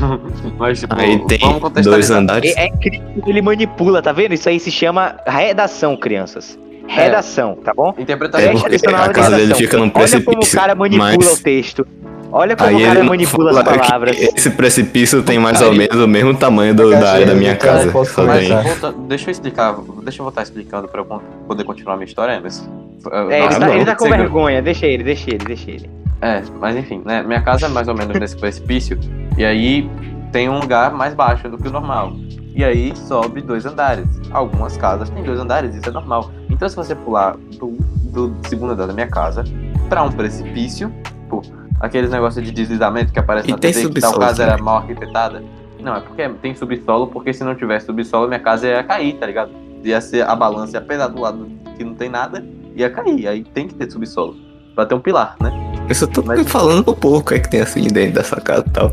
mas, 0.58 0.80
tipo, 0.80 0.94
Aí 0.98 1.18
tem 1.26 1.38
vamos 1.38 1.82
dois 1.82 2.10
andares. 2.10 2.54
É, 2.56 2.64
é 2.64 2.68
incrível 2.68 3.22
que 3.24 3.30
ele 3.30 3.40
manipula, 3.40 4.02
tá 4.02 4.12
vendo? 4.12 4.34
Isso 4.34 4.48
aí 4.48 4.60
se 4.60 4.70
chama 4.70 5.16
redação, 5.26 5.96
crianças. 5.96 6.58
Redação, 6.86 7.56
tá 7.56 7.72
bom? 7.74 7.94
Interpretação. 7.98 8.48
É 8.48 8.52
porque 8.52 8.76
a 8.88 9.08
casa 9.08 9.30
dele 9.30 9.42
redação. 9.42 9.56
fica 9.58 9.76
num 9.78 9.84
Olha 9.84 9.90
como 9.92 10.04
o 10.04 10.08
precipício, 10.08 10.58
cara 10.58 10.74
manipula 10.74 11.16
mas- 11.16 11.38
o 11.38 11.42
texto. 11.42 11.86
Olha 12.30 12.56
como 12.56 12.68
Aí 12.70 12.82
o 12.82 12.86
cara 12.86 13.04
manipula 13.04 13.50
as 13.60 13.62
palavras. 13.64 14.16
Esse 14.20 14.50
precipício 14.50 15.22
tem 15.22 15.38
mais 15.38 15.62
ou 15.62 15.70
Aí- 15.70 15.78
menos 15.78 15.96
o 15.96 16.08
mesmo 16.08 16.34
tamanho 16.34 16.74
do- 16.74 16.90
da 16.90 17.12
área 17.12 17.26
da 17.26 17.34
minha 17.34 17.54
casa. 17.56 17.92
Mas 18.26 18.48
volta- 18.48 18.92
deixa 19.06 19.28
eu 19.28 19.32
explicar, 19.32 19.76
deixa 20.02 20.20
eu 20.20 20.24
voltar 20.24 20.42
explicando 20.42 20.88
pra 20.88 21.00
eu 21.02 21.22
poder 21.46 21.62
continuar 21.64 21.94
a 21.94 21.96
minha 21.96 22.06
história, 22.06 22.32
Emerson. 22.34 22.64
É, 23.12 23.18
ele, 23.38 23.44
Ah, 23.44 23.48
tá, 23.50 23.58
não. 23.60 23.74
ele 23.74 23.84
tá 23.84 23.94
com 23.94 24.04
Segura. 24.04 24.22
vergonha. 24.22 24.62
Deixa 24.62 24.86
ele, 24.86 25.04
deixa 25.04 25.30
ele, 25.30 25.44
deixa 25.44 25.70
ele. 25.70 25.88
É, 26.20 26.42
mas 26.60 26.76
enfim, 26.76 27.02
né? 27.04 27.22
Minha 27.22 27.40
casa 27.42 27.66
é 27.66 27.68
mais 27.68 27.86
ou 27.86 27.94
menos 27.94 28.18
nesse 28.18 28.36
precipício. 28.36 28.98
E 29.38 29.44
aí 29.44 29.88
tem 30.32 30.48
um 30.48 30.58
lugar 30.58 30.92
mais 30.92 31.14
baixo 31.14 31.48
do 31.48 31.56
que 31.56 31.68
o 31.68 31.70
normal. 31.70 32.14
E 32.54 32.62
aí 32.64 32.94
sobe 32.96 33.42
dois 33.42 33.66
andares. 33.66 34.06
Algumas 34.30 34.76
casas 34.76 35.10
têm 35.10 35.22
dois 35.24 35.40
andares, 35.40 35.74
isso 35.74 35.88
é 35.88 35.92
normal. 35.92 36.30
Então 36.48 36.68
se 36.68 36.76
você 36.76 36.94
pular 36.94 37.36
do, 37.58 37.72
do 38.12 38.34
segundo 38.48 38.72
andar 38.72 38.86
da 38.86 38.92
minha 38.92 39.08
casa 39.08 39.42
pra 39.88 40.02
um 40.04 40.10
precipício, 40.12 40.92
pô, 41.28 41.42
aqueles 41.80 42.10
negócios 42.10 42.44
de 42.44 42.52
deslizamento 42.52 43.12
que 43.12 43.18
aparece 43.18 43.48
E 43.48 43.52
na 43.52 43.58
TV 43.58 43.88
que 43.90 44.00
tal 44.00 44.18
casa 44.18 44.42
era 44.44 44.52
também. 44.52 44.64
mal 44.64 44.76
arquitetada. 44.78 45.42
Não, 45.80 45.96
é 45.96 46.00
porque 46.00 46.26
tem 46.40 46.54
subsolo, 46.54 47.08
porque 47.08 47.32
se 47.34 47.42
não 47.44 47.54
tivesse 47.54 47.86
subsolo, 47.86 48.28
minha 48.28 48.40
casa 48.40 48.66
ia 48.68 48.82
cair, 48.84 49.14
tá 49.18 49.26
ligado? 49.26 49.50
Ia 49.82 50.00
ser 50.00 50.22
a 50.26 50.34
balança 50.34 50.76
ia 50.76 50.80
pesar 50.80 51.08
do 51.08 51.20
lado 51.20 51.46
que 51.76 51.84
não 51.84 51.94
tem 51.94 52.08
nada, 52.08 52.42
ia 52.74 52.88
cair. 52.88 53.26
Aí 53.28 53.42
tem 53.44 53.66
que 53.68 53.74
ter 53.74 53.90
subsolo. 53.90 54.36
Pra 54.74 54.86
ter 54.86 54.94
um 54.94 55.00
pilar, 55.00 55.36
né? 55.42 55.50
Isso 55.90 56.04
eu 56.04 56.08
tô 56.08 56.22
Mas- 56.22 56.48
falando 56.50 56.82
pro 56.84 56.94
povo 56.96 57.22
que 57.24 57.34
é 57.34 57.38
que 57.38 57.50
tem 57.50 57.60
assim 57.60 57.82
dentro 57.88 58.14
dessa 58.14 58.40
casa 58.40 58.64
e 58.66 58.70
tal. 58.70 58.90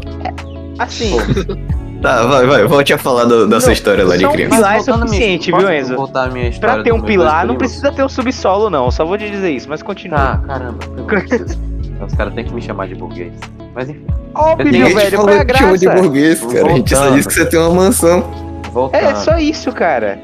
Assim, 0.79 1.15
Tá, 2.01 2.23
vai, 2.25 2.45
vai, 2.47 2.65
volte 2.65 2.93
a 2.93 2.97
falar 2.97 3.25
do- 3.25 3.47
da 3.47 3.59
sua 3.59 3.67
Não, 3.67 3.73
história 3.73 4.03
lá 4.03 4.15
de 4.17 4.23
só 4.23 4.29
um 4.29 4.31
criança. 4.31 4.55
pilar 4.55 4.71
é 4.75 4.81
minha- 4.81 4.97
suficiente, 4.97 5.51
posso 5.51 5.65
viu, 5.67 5.75
Enzo? 5.75 5.95
voltar 5.95 6.23
a 6.23 6.29
minha 6.31 6.47
história 6.49 6.75
pra 6.75 6.83
ter 6.83 6.91
um 6.91 7.01
pilar 7.01 7.45
não 7.45 7.55
precisa 7.55 7.91
ter 7.91 8.03
um 8.03 8.09
subsolo, 8.09 8.69
não. 8.69 8.89
Só 8.89 9.05
vou 9.05 9.17
te 9.17 9.29
dizer 9.29 9.51
isso, 9.51 9.69
mas 9.69 9.83
continua. 9.83 10.19
Ah, 10.19 10.37
caramba. 10.47 10.79
Os 12.05 12.13
caras 12.15 12.33
têm 12.33 12.43
que 12.43 12.53
me 12.53 12.61
chamar 12.61 12.87
de 12.87 12.95
burguês. 12.95 13.31
Mas 13.75 13.87
enfim, 13.89 14.05
Óbvio, 14.33 14.71
te 14.71 14.93
velho, 14.93 15.17
qual 15.19 15.29
é 15.29 15.39
a 15.39 15.45
que 15.45 15.57
chama 15.57 15.77
de 15.77 15.85
graça? 15.85 16.01
burguês, 16.01 16.39
cara. 16.41 16.65
A 16.67 16.69
gente 16.75 16.95
só 16.95 17.09
disse 17.11 17.27
que 17.27 17.33
você 17.35 17.45
tem 17.45 17.59
uma 17.59 17.69
mansão. 17.69 18.21
voltando. 18.73 19.01
É 19.03 19.15
só 19.15 19.37
isso, 19.37 19.71
cara. 19.71 20.17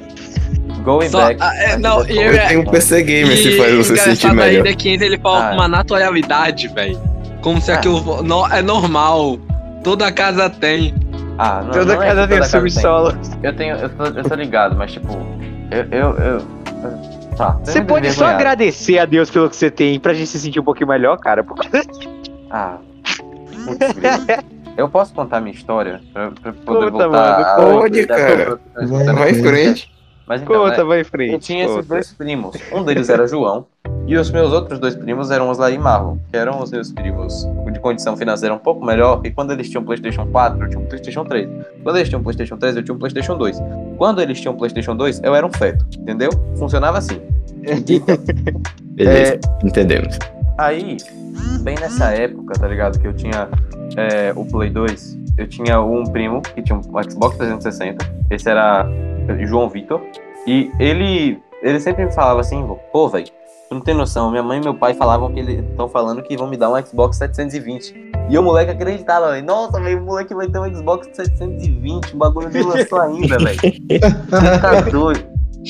Going 0.83 1.09
Só- 1.09 1.19
back. 1.27 1.37
ah, 1.41 1.55
é, 1.55 1.77
não, 1.77 2.03
e 2.07 2.17
eu- 2.17 2.47
Tem 2.47 2.57
um 2.57 2.65
PC 2.65 3.03
Gamer 3.03 3.37
se 3.37 3.57
faz 3.57 3.73
você 3.75 3.95
sentir 3.97 4.27
engraçado 4.27 4.35
melhor. 4.35 4.65
ainda 4.65 4.73
que 4.75 4.89
ele 4.89 5.17
fala 5.19 5.45
Ah, 5.45 5.49
com 5.49 5.55
uma 5.55 5.67
naturalidade, 5.67 6.67
velho. 6.69 6.99
Como 7.41 7.61
se 7.61 7.71
Ah. 7.71 7.75
aquilo 7.75 8.23
no- 8.23 8.47
é 8.47 8.61
normal. 8.61 9.37
Toda 9.83 10.11
casa 10.11 10.49
tem. 10.49 10.95
Ah, 11.37 11.61
não, 11.63 11.71
Toda 11.71 11.95
não 11.95 12.01
é 12.03 12.07
casa 12.07 12.21
que 12.23 12.27
tem 12.29 12.37
toda 12.37 12.49
subsolo. 12.49 13.13
Eu 13.43 13.55
tenho, 13.55 13.75
eu 13.75 13.89
tô, 13.89 14.03
eu 14.05 14.23
tô 14.23 14.35
ligado, 14.35 14.75
mas 14.75 14.91
tipo, 14.91 15.13
eu, 15.69 15.83
eu, 15.91 16.17
eu- 16.17 16.41
tá. 17.37 17.51
Você 17.63 17.81
pode 17.81 18.11
só 18.11 18.25
agradecer 18.25 18.97
a 18.99 19.05
Deus 19.05 19.29
pelo 19.29 19.49
que 19.49 19.55
você 19.55 19.69
tem 19.69 19.99
pra 19.99 20.13
gente 20.13 20.27
se 20.27 20.39
sentir 20.39 20.59
um 20.59 20.63
pouquinho 20.63 20.87
melhor, 20.89 21.17
cara. 21.17 21.43
Porque... 21.43 21.67
Ah. 22.49 22.77
Eu 24.77 24.87
posso 24.89 25.13
contar 25.13 25.41
minha 25.41 25.53
história 25.55 26.01
pra, 26.13 26.31
pra 26.31 26.53
poder 26.53 26.91
Conta, 26.91 27.07
voltar? 27.07 27.09
mano, 27.57 27.71
a- 27.75 27.79
pode, 27.79 28.05
da- 28.05 28.15
cara. 28.15 28.59
da- 29.05 29.13
Vai 29.13 29.31
em 29.31 29.43
frente. 29.43 29.91
Mas 30.27 30.41
então, 30.41 30.63
né, 30.63 30.69
Conta, 30.71 30.85
vai 30.85 31.01
em 31.01 31.03
frente. 31.03 31.33
Eu 31.33 31.39
tinha 31.39 31.65
esses 31.65 31.87
dois 31.87 32.11
primos. 32.13 32.55
Um 32.71 32.83
deles 32.83 33.09
era 33.09 33.27
João. 33.27 33.65
E 34.07 34.15
os 34.15 34.31
meus 34.31 34.53
outros 34.53 34.79
dois 34.79 34.95
primos 34.95 35.31
eram 35.31 35.49
Oslaí 35.49 35.75
e 35.75 35.77
Marlon, 35.77 36.17
que 36.31 36.37
eram 36.37 36.63
os 36.63 36.71
meus 36.71 36.93
primos 36.93 37.45
de 37.73 37.79
condição 37.81 38.15
financeira 38.15 38.55
um 38.55 38.57
pouco 38.57 38.85
melhor. 38.85 39.19
E 39.25 39.31
quando 39.31 39.51
eles 39.51 39.69
tinham 39.69 39.83
PlayStation 39.83 40.25
4, 40.25 40.63
eu 40.63 40.69
tinha 40.69 40.79
um 40.79 40.85
PlayStation 40.85 41.25
3. 41.25 41.49
Quando 41.83 41.97
eles 41.97 42.07
tinham 42.07 42.23
PlayStation 42.23 42.57
3, 42.57 42.77
eu 42.77 42.83
tinha 42.83 42.95
um 42.95 42.97
PlayStation 42.99 43.37
2. 43.37 43.61
Quando 43.97 44.21
eles 44.21 44.39
tinham 44.39 44.55
PlayStation 44.55 44.95
2, 44.95 45.21
eu 45.23 45.35
era 45.35 45.45
um 45.45 45.51
feto. 45.51 45.85
Entendeu? 45.99 46.29
Funcionava 46.55 46.99
assim. 46.99 47.19
Beleza, 48.95 49.39
entendemos. 49.61 50.17
Aí, 50.57 50.95
bem 51.59 51.75
nessa 51.77 52.11
época, 52.11 52.53
tá 52.53 52.65
ligado? 52.65 52.97
Que 52.99 53.07
eu 53.07 53.13
tinha 53.13 53.49
é, 53.97 54.31
o 54.37 54.45
Play 54.45 54.69
2, 54.69 55.19
eu 55.37 55.47
tinha 55.47 55.81
um 55.81 56.05
primo 56.05 56.41
que 56.41 56.61
tinha 56.61 56.77
um 56.77 56.81
Xbox 56.81 57.35
360. 57.35 58.05
Esse 58.31 58.49
era 58.49 58.87
João 59.45 59.69
Vitor. 59.69 60.01
E 60.47 60.71
ele, 60.79 61.39
ele 61.61 61.79
sempre 61.81 62.05
me 62.05 62.11
falava 62.13 62.39
assim, 62.39 62.65
pô, 62.93 63.09
velho, 63.09 63.27
tu 63.69 63.75
não 63.75 63.81
tem 63.81 63.93
noção. 63.95 64.29
Minha 64.31 64.43
mãe 64.43 64.59
e 64.59 64.61
meu 64.63 64.73
pai 64.73 64.93
falavam 64.93 65.31
que 65.33 65.39
eles 65.39 65.59
estão 65.69 65.87
falando 65.87 66.21
que 66.21 66.35
vão 66.37 66.47
me 66.49 66.57
dar 66.57 66.69
um 66.71 66.85
Xbox 66.85 67.17
720. 67.17 68.11
E 68.29 68.37
o 68.37 68.43
moleque 68.43 68.71
acreditava, 68.71 69.31
velho. 69.31 69.45
Nossa, 69.45 69.79
velho, 69.79 70.01
o 70.01 70.05
moleque 70.05 70.33
vai 70.33 70.47
ter 70.47 70.59
um 70.59 70.73
Xbox 70.75 71.07
720. 71.13 72.13
O 72.13 72.17
bagulho 72.17 72.49
não 72.49 72.67
lançou 72.67 72.99
ainda, 72.99 73.37
velho. 73.37 73.59
tá 74.61 74.81
doido. 74.91 75.25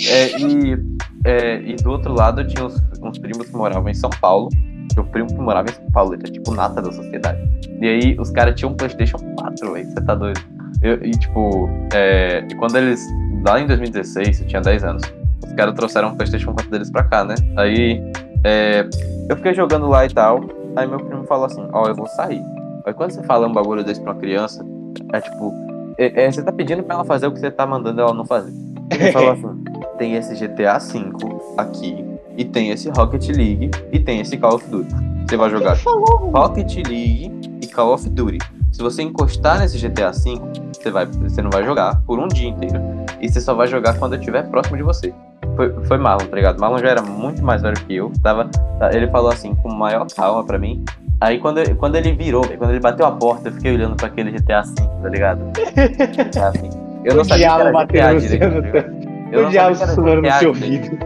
É, 0.08 0.40
e, 0.40 0.78
é, 1.26 1.62
e 1.62 1.76
do 1.76 1.90
outro 1.92 2.14
lado 2.14 2.42
eu 2.42 2.48
tinha 2.48 2.66
uns, 2.66 2.76
uns 3.02 3.18
primos 3.18 3.48
que 3.48 3.56
moravam 3.56 3.90
em 3.90 3.94
São 3.94 4.10
Paulo. 4.22 4.50
Meu 4.96 5.06
primo 5.06 5.28
que 5.28 5.36
morava 5.36 5.70
em 5.70 5.74
São 5.74 5.92
Paulo, 5.92 6.14
ele 6.14 6.24
era 6.24 6.32
tipo 6.32 6.52
nata 6.54 6.82
da 6.82 6.92
sociedade. 6.92 7.40
E 7.80 7.88
aí 7.88 8.18
os 8.20 8.32
caras 8.32 8.56
tinham 8.56 8.72
um 8.72 8.76
PlayStation 8.76 9.18
4, 9.38 9.74
velho. 9.74 9.88
Você 9.90 10.02
tá 10.02 10.16
doido? 10.16 10.40
Eu- 10.82 11.04
e 11.04 11.12
tipo, 11.12 11.70
é, 11.94 12.44
e 12.50 12.56
quando 12.56 12.76
eles. 12.78 13.02
Lá 13.46 13.60
em 13.60 13.68
2016, 13.68 14.42
eu 14.42 14.48
tinha 14.48 14.62
10 14.62 14.84
anos. 14.84 15.04
Caras 15.58 15.74
trouxeram 15.74 16.10
o 16.10 16.16
PlayStation 16.16 16.54
4 16.54 16.70
deles 16.72 16.90
pra 16.92 17.04
cá, 17.04 17.26
né? 17.26 17.36
Aí 17.58 18.02
é, 18.44 18.88
eu 19.30 19.36
fiquei 19.36 19.54
jogando 19.54 19.88
lá 19.88 20.06
e 20.06 20.10
tal. 20.10 20.42
Aí 20.76 20.88
meu 20.88 21.00
primo 21.00 21.24
falou 21.26 21.46
assim: 21.48 21.68
Ó, 21.74 21.88
eu 21.88 21.96
vou 21.96 22.08
sair. 22.08 22.42
Aí 22.86 22.94
quando 22.94 23.12
você 23.12 23.24
fala 23.24 23.48
um 23.48 23.52
bagulho 23.54 23.84
desse 23.84 24.00
pra 24.00 24.14
uma 24.14 24.20
criança, 24.20 24.64
é 25.12 25.20
tipo, 25.20 25.54
é- 25.98 26.26
é, 26.26 26.32
você 26.32 26.42
tá 26.44 26.52
pedindo 26.52 26.84
pra 26.84 26.96
ela 26.96 27.04
fazer 27.04 27.28
o 27.28 27.32
que 27.32 27.40
você 27.40 27.50
tá 27.52 27.66
mandando 27.66 28.00
ela 28.00 28.14
não 28.14 28.24
fazer. 28.26 28.54
Ele 28.92 29.12
falou 29.12 29.32
assim: 29.32 29.64
tem 29.98 30.14
esse 30.16 30.36
GTA 30.36 30.78
V 30.78 31.10
aqui, 31.58 32.06
e 32.38 32.46
tem 32.46 32.70
esse 32.70 32.90
Rocket 32.90 33.28
League, 33.30 33.72
e 33.92 34.00
tem 34.00 34.20
esse 34.22 34.38
Call 34.38 34.56
of 34.56 34.70
Duty. 34.70 34.94
Você 35.28 35.36
vai 35.36 35.50
jogar 35.50 35.76
Rocket 36.34 36.76
League 36.88 37.32
e 37.62 37.68
Call 37.68 37.94
of 37.96 38.08
Duty. 38.10 38.38
Se 38.72 38.82
você 38.84 39.02
encostar 39.02 39.60
nesse 39.60 39.78
GTA 39.80 40.12
V, 40.12 40.40
você, 40.72 40.92
vai, 40.92 41.06
você 41.08 41.42
não 41.42 41.50
vai 41.50 41.64
jogar 41.66 42.00
por 42.06 42.20
um 42.20 42.28
dia 42.28 42.48
inteiro. 42.50 42.80
E 43.20 43.28
você 43.28 43.42
só 43.42 43.56
vai 43.56 43.68
jogar 43.68 43.98
quando 43.98 44.14
eu 44.14 44.20
estiver 44.20 44.44
próximo 44.50 44.78
de 44.78 44.84
você. 44.84 45.12
Foi, 45.58 45.74
foi 45.86 45.98
Marlon, 45.98 46.28
tá 46.28 46.36
ligado? 46.36 46.60
Marlon 46.60 46.78
já 46.78 46.90
era 46.90 47.02
muito 47.02 47.44
mais 47.44 47.62
velho 47.62 47.76
que 47.76 47.96
eu. 47.96 48.12
Tava, 48.24 48.48
tá, 48.80 48.94
ele 48.94 49.08
falou 49.08 49.32
assim, 49.32 49.56
com 49.56 49.74
maior 49.74 50.06
calma 50.16 50.46
pra 50.46 50.58
mim. 50.58 50.86
Aí 51.20 51.40
quando, 51.40 51.76
quando 51.78 51.96
ele 51.96 52.14
virou, 52.14 52.48
quando 52.58 52.70
ele 52.70 52.80
bateu 52.80 53.06
a 53.06 53.12
porta, 53.12 53.50
eu 53.50 53.54
fiquei 53.54 53.74
olhando 53.74 53.96
pra 53.96 54.06
aquele 54.06 54.32
GTA 54.32 54.62
V, 54.62 54.76
tá 55.02 55.10
ligado? 55.10 55.42
GTA 55.52 56.52
V. 56.62 56.70
Eu 57.04 57.16
não 57.16 57.22
O 57.24 57.26
sabia 57.26 57.48
que 57.48 57.98
era 57.98 58.12
GTA 58.12 58.20
direito, 58.20 58.40
tá 58.40 58.60
ligado? 58.60 59.08
Eu 59.32 59.40
O 59.40 59.44
não 59.44 59.50
diabo 59.50 59.76
sabia 59.76 59.78
que 59.78 59.84
era 59.84 59.88
sussurrando 59.88 60.22
no 60.22 60.32
seu 60.34 60.50
ouvido. 60.50 60.98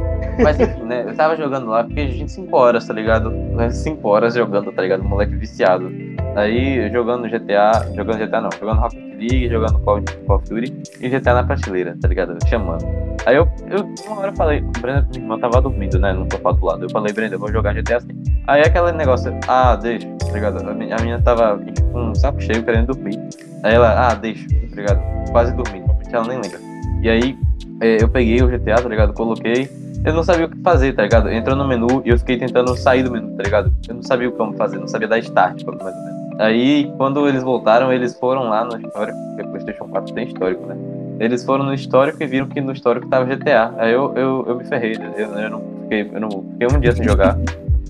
Mas 0.43 0.59
enfim, 0.59 0.83
né? 0.83 1.03
Eu 1.07 1.15
tava 1.15 1.35
jogando 1.35 1.67
lá, 1.67 1.83
fiquei 1.85 2.07
a 2.07 2.09
gente 2.09 2.31
5 2.31 2.55
horas, 2.55 2.85
tá 2.85 2.93
ligado? 2.93 3.33
5 3.71 4.07
horas 4.07 4.33
jogando, 4.33 4.71
tá 4.71 4.81
ligado? 4.81 5.03
Moleque 5.03 5.35
viciado. 5.35 5.89
Aí 6.35 6.89
jogando 6.91 7.27
GTA, 7.27 7.93
jogando 7.93 8.19
GTA 8.19 8.41
não, 8.41 8.49
jogando 8.57 8.79
Rocket 8.79 8.99
League, 8.99 9.49
jogando 9.49 9.79
Call 9.79 10.01
of 10.29 10.49
Duty 10.49 10.83
e 11.01 11.09
GTA 11.09 11.33
na 11.33 11.43
prateleira, 11.43 11.97
tá 12.01 12.07
ligado? 12.07 12.37
Chamando. 12.47 12.85
Aí 13.25 13.35
eu, 13.35 13.47
eu 13.69 13.85
uma 14.07 14.19
hora 14.19 14.31
eu 14.31 14.35
falei, 14.35 14.61
Brenda, 14.79 15.07
minha 15.11 15.23
irmã 15.23 15.39
tava 15.39 15.61
dormindo, 15.61 15.99
né? 15.99 16.13
No 16.13 16.25
sofá 16.31 16.51
do 16.51 16.65
lado. 16.65 16.85
Eu 16.85 16.89
falei, 16.89 17.13
Brenda, 17.13 17.35
eu 17.35 17.39
vou 17.39 17.51
jogar 17.51 17.73
GTA 17.73 17.97
assim. 17.97 18.09
Aí 18.47 18.61
aquele 18.61 18.91
negócio, 18.93 19.37
ah, 19.47 19.75
deixa, 19.75 20.07
tá 20.07 20.31
ligado? 20.31 20.67
A 20.67 20.73
minha, 20.73 20.95
a 20.95 21.01
minha 21.01 21.21
tava 21.21 21.59
com 21.91 22.09
um 22.09 22.15
saco 22.15 22.41
cheio 22.41 22.63
querendo 22.63 22.93
dormir. 22.93 23.19
Aí 23.63 23.75
ela, 23.75 24.07
ah, 24.07 24.15
deixa, 24.15 24.47
tá 24.47 24.75
ligado? 24.75 25.01
Quase 25.31 25.53
dormindo, 25.53 25.85
ela 26.11 26.27
nem 26.27 26.39
lembra. 26.39 26.59
E 27.01 27.09
aí 27.09 27.37
é, 27.81 28.01
eu 28.01 28.07
peguei 28.07 28.41
o 28.41 28.47
GTA, 28.47 28.75
tá 28.75 28.87
ligado? 28.87 29.13
Coloquei. 29.13 29.69
Eu 30.03 30.13
não 30.13 30.23
sabia 30.23 30.47
o 30.47 30.49
que 30.49 30.57
fazer, 30.61 30.93
tá 30.93 31.03
ligado? 31.03 31.29
Entrou 31.29 31.55
no 31.55 31.67
menu 31.67 32.01
e 32.03 32.09
eu 32.09 32.17
fiquei 32.17 32.37
tentando 32.37 32.75
sair 32.75 33.03
do 33.03 33.11
menu, 33.11 33.35
tá 33.35 33.43
ligado? 33.43 33.71
Eu 33.87 33.95
não 33.95 34.03
sabia 34.03 34.29
o 34.29 34.31
como 34.31 34.53
fazer, 34.53 34.79
não 34.79 34.87
sabia 34.87 35.07
dar 35.07 35.19
start, 35.19 35.63
ou 35.63 35.75
menos. 35.75 36.20
Aí, 36.41 36.91
quando 36.97 37.27
eles 37.27 37.43
voltaram, 37.43 37.93
eles 37.93 38.17
foram 38.17 38.49
lá 38.49 38.65
no 38.65 38.75
histórico, 38.75 39.17
porque 39.27 39.43
PlayStation 39.43 39.87
4 39.87 40.13
tem 40.15 40.27
histórico, 40.27 40.65
né? 40.65 40.75
Eles 41.19 41.45
foram 41.45 41.63
no 41.63 41.73
histórico 41.73 42.23
e 42.23 42.25
viram 42.25 42.47
que 42.47 42.59
no 42.59 42.71
histórico 42.71 43.07
tava 43.07 43.25
GTA. 43.25 43.71
Aí 43.77 43.93
eu, 43.93 44.11
eu, 44.15 44.43
eu 44.47 44.55
me 44.55 44.65
ferrei, 44.65 44.97
né? 44.97 45.13
eu, 45.15 45.29
eu 45.37 45.49
não 45.51 45.61
fiquei, 45.83 46.09
eu 46.11 46.19
não 46.19 46.29
fiquei 46.29 46.67
um 46.75 46.79
dia 46.79 46.91
sem 46.93 47.03
jogar. 47.05 47.37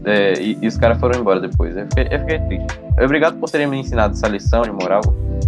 É, 0.04 0.34
e, 0.34 0.58
e 0.62 0.68
os 0.68 0.76
caras 0.76 1.00
foram 1.00 1.18
embora 1.18 1.40
depois. 1.40 1.78
Eu 1.78 1.86
fiquei, 1.86 2.08
eu 2.12 2.20
fiquei 2.20 2.40
triste. 2.40 2.80
Obrigado 3.02 3.40
por 3.40 3.50
terem 3.50 3.68
me 3.68 3.78
ensinado 3.78 4.16
essa 4.16 4.28
lição 4.28 4.64
de 4.64 4.72
moral, 4.72 5.02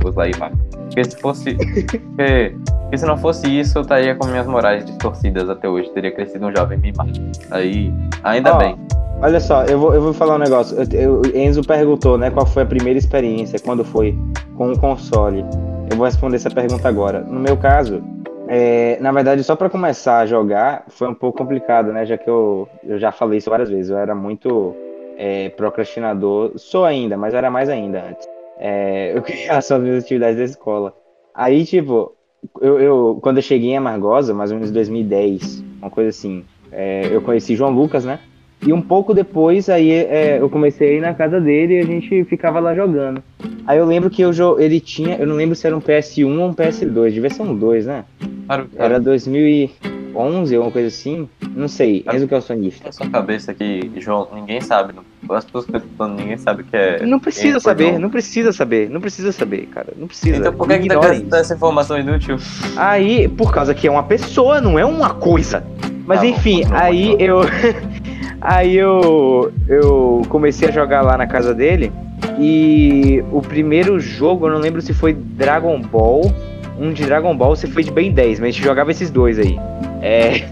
os 0.06 0.16
lá 0.16 0.26
e 0.26 0.38
Marco. 0.38 0.58
Porque 0.72 1.04
se 1.04 1.20
fosse. 1.20 1.56
porque, 1.56 2.56
porque 2.84 2.98
se 2.98 3.06
não 3.06 3.18
fosse 3.18 3.48
isso, 3.48 3.80
eu 3.80 3.82
estaria 3.82 4.16
com 4.16 4.28
minhas 4.28 4.48
morais 4.48 4.86
distorcidas 4.86 5.50
até 5.50 5.68
hoje. 5.68 5.90
Teria 5.90 6.12
crescido 6.12 6.46
um 6.46 6.56
jovem 6.56 6.78
mimado. 6.78 7.12
Aí, 7.52 7.92
ainda 8.24 8.56
Ó, 8.56 8.58
bem. 8.60 8.78
Olha 9.24 9.40
só, 9.40 9.64
eu 9.64 9.80
vou, 9.80 9.94
eu 9.94 10.02
vou 10.02 10.12
falar 10.14 10.36
um 10.36 10.38
negócio. 10.38 10.78
Eu- 10.92 11.24
eu- 11.24 11.36
Enzo 11.36 11.64
perguntou, 11.64 12.18
né, 12.18 12.30
qual 12.30 12.46
foi 12.46 12.64
a 12.64 12.66
primeira 12.66 13.00
experiência, 13.00 13.58
quando 13.58 13.86
foi 13.86 14.14
com 14.58 14.74
o 14.74 14.78
console. 14.78 15.46
Eu 15.90 15.96
vou 15.96 16.06
responder 16.06 16.36
essa 16.36 16.50
pergunta 16.52 16.90
agora. 16.90 17.22
No 17.22 17.40
meu 17.40 17.56
caso, 17.56 18.04
é, 18.50 18.98
na 19.00 19.14
verdade, 19.14 19.42
só 19.42 19.56
pra 19.56 19.70
começar 19.70 20.20
a 20.20 20.26
jogar, 20.26 20.84
foi 20.90 21.08
um 21.08 21.14
pouco 21.14 21.38
complicado, 21.38 21.94
né, 21.94 22.06
já 22.06 22.18
que 22.18 22.30
eu, 22.30 22.68
eu 22.84 23.00
já 23.00 23.14
falei 23.14 23.38
isso 23.38 23.50
várias 23.50 23.70
vezes. 23.70 23.90
Eu 23.92 23.98
era 23.98 24.14
muito 24.14 24.76
é, 25.18 25.48
procrastinador, 25.52 26.52
sou 26.58 26.84
ainda, 26.84 27.16
mas 27.16 27.34
era 27.34 27.50
mais 27.50 27.70
ainda 27.70 28.04
antes. 28.10 28.28
É, 28.60 29.14
eu 29.16 29.22
queria 29.24 29.54
as 29.58 29.70
minhas 29.72 30.04
atividades 30.04 30.38
da 30.38 30.44
escola. 30.44 30.94
Aí, 31.34 31.64
tipo, 31.64 32.12
eu, 32.60 32.78
eu- 32.78 33.20
quando 33.22 33.38
eu 33.38 33.44
cheguei 33.44 33.70
em 33.70 33.78
Amargosa, 33.78 34.34
mais 34.34 34.52
ou 34.52 34.58
menos 34.58 34.70
2010, 34.70 35.64
uma 35.80 35.90
coisa 35.90 36.10
assim, 36.10 36.44
é, 36.74 37.08
eu 37.10 37.22
conheci 37.22 37.56
João 37.56 37.72
Lucas, 37.72 38.04
né? 38.04 38.20
E 38.66 38.72
um 38.72 38.82
pouco 38.82 39.14
depois, 39.14 39.68
aí 39.70 39.92
é, 39.92 40.38
eu 40.40 40.50
comecei 40.50 40.90
a 40.90 40.94
ir 40.94 41.02
na 41.02 41.14
casa 41.14 41.40
dele 41.42 41.76
e 41.76 41.80
a 41.80 41.86
gente 41.86 42.24
ficava 42.26 42.60
lá 42.60 42.74
jogando. 42.74 43.22
Aí 43.68 43.78
eu 43.78 43.86
lembro 43.86 44.10
que 44.10 44.22
eu, 44.22 44.32
ele 44.60 44.80
tinha, 44.80 45.16
eu 45.18 45.28
não 45.28 45.36
lembro 45.36 45.56
se 45.56 45.68
era 45.68 45.76
um 45.76 45.82
PS1 45.82 46.26
ou 46.40 46.48
um 46.50 46.54
PS2, 46.54 47.12
devia 47.12 47.30
ser 47.30 47.42
um 47.42 47.56
2, 47.56 47.86
né? 47.86 48.06
Claro, 48.48 48.70
Era 48.78 49.00
2011 49.00 50.58
ou 50.58 50.64
uma 50.64 50.72
coisa 50.72 50.88
assim, 50.88 51.28
não 51.56 51.68
sei, 51.68 52.06
Enzo 52.14 52.28
que 52.28 52.34
é 52.34 52.38
o 52.38 52.42
sonista. 52.42 52.86
Na 52.86 52.92
sua 52.92 53.10
cabeça 53.10 53.52
aqui, 53.52 53.92
João, 53.98 54.28
ninguém 54.34 54.62
sabe. 54.62 54.94
não- 54.94 55.36
As 55.36 55.46
pessoas 55.46 55.66
que 55.66 55.76
estão 55.78 56.08
ninguém 56.10 56.38
sabe 56.38 56.62
o 56.62 56.66
que 56.66 56.76
é. 56.76 57.06
Não 57.06 57.20
precisa 57.20 57.60
foi 57.60 57.72
saber, 57.72 57.98
não 58.00 58.10
precisa 58.10 58.52
saber, 58.52 58.90
não 58.90 59.02
precisa 59.02 59.32
saber, 59.32 59.66
cara. 59.68 59.88
Não 59.98 60.08
precisa. 60.08 60.38
Então 60.38 60.54
por 60.54 60.68
que, 60.68 60.80
que 60.80 60.88
tá 61.30 61.38
essa 61.38 61.54
informação 61.54 61.98
inútil? 61.98 62.38
Aí, 62.76 63.28
por 63.28 63.52
causa 63.54 63.74
que 63.74 63.88
é 63.88 63.92
uma 63.92 64.04
pessoa, 64.04 64.60
não 64.62 64.78
é 64.78 64.86
uma 64.86 65.14
coisa. 65.14 65.64
Mas 66.06 66.20
Tá 66.20 66.26
enfim, 66.28 66.64
aí 66.72 67.16
eu. 67.20 67.42
Aí 68.44 68.78
eu. 68.78 69.52
Eu 69.68 70.22
comecei 70.30 70.68
a 70.68 70.72
jogar 70.72 71.02
lá 71.02 71.18
na 71.18 71.26
casa 71.26 71.54
dele. 71.54 71.92
E 72.40 73.24
o 73.32 73.42
primeiro 73.42 74.00
jogo, 74.00 74.48
eu 74.48 74.52
não 74.52 74.60
lembro 74.60 74.82
se 74.82 74.94
foi 74.94 75.14
Dragon 75.14 75.80
Ball. 75.82 76.32
Um 76.80 76.92
de 76.92 77.06
Dragon 77.06 77.36
Ball, 77.36 77.56
se 77.56 77.68
foi 77.68 77.84
de 77.84 77.92
Ben 77.92 78.12
10, 78.12 78.40
mas 78.40 78.50
a 78.50 78.52
gente 78.52 78.64
jogava 78.64 78.92
esses 78.92 79.10
dois 79.10 79.40
aí. 79.40 79.58
É. 80.02 80.44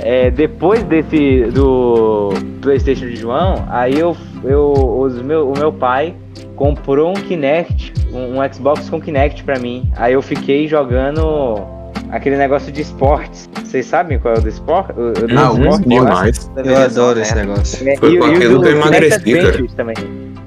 é, 0.26 0.30
depois 0.30 0.82
desse. 0.82 1.44
do 1.52 2.30
Playstation 2.62 3.06
de 3.06 3.16
João, 3.16 3.64
aí 3.68 3.98
eu. 3.98 4.16
eu 4.42 4.72
os 4.72 5.20
meu, 5.20 5.50
o 5.50 5.58
meu 5.58 5.72
pai 5.72 6.14
comprou 6.56 7.10
um 7.10 7.14
Kinect, 7.14 7.92
um, 8.12 8.40
um 8.40 8.52
Xbox 8.52 8.88
com 8.88 9.00
Kinect 9.00 9.44
pra 9.44 9.58
mim. 9.58 9.90
Aí 9.96 10.14
eu 10.14 10.22
fiquei 10.22 10.66
jogando 10.66 11.75
aquele 12.10 12.36
negócio 12.36 12.72
de 12.72 12.82
esportes. 12.82 13.48
Vocês 13.64 13.86
sabem 13.86 14.18
qual 14.18 14.34
é 14.34 14.38
o 14.38 14.40
do 14.40 14.48
esporte? 14.48 14.92
O, 14.92 15.24
o 15.24 15.28
Não, 15.28 15.54
o 15.54 15.60
esporte? 15.60 15.88
demais. 15.88 16.50
Eu 16.56 16.76
adoro 16.76 17.20
esse 17.20 17.34
negócio. 17.34 17.88
É, 17.88 17.96
Foi 17.96 18.14
e, 18.14 18.18
com 18.18 18.26
e 18.26 18.30
o 18.30 18.34
aquilo 18.34 18.62
que 18.62 18.68
eu 18.68 18.76
emagreci, 18.76 19.34
cara. 19.34 19.66
Também. 19.76 19.96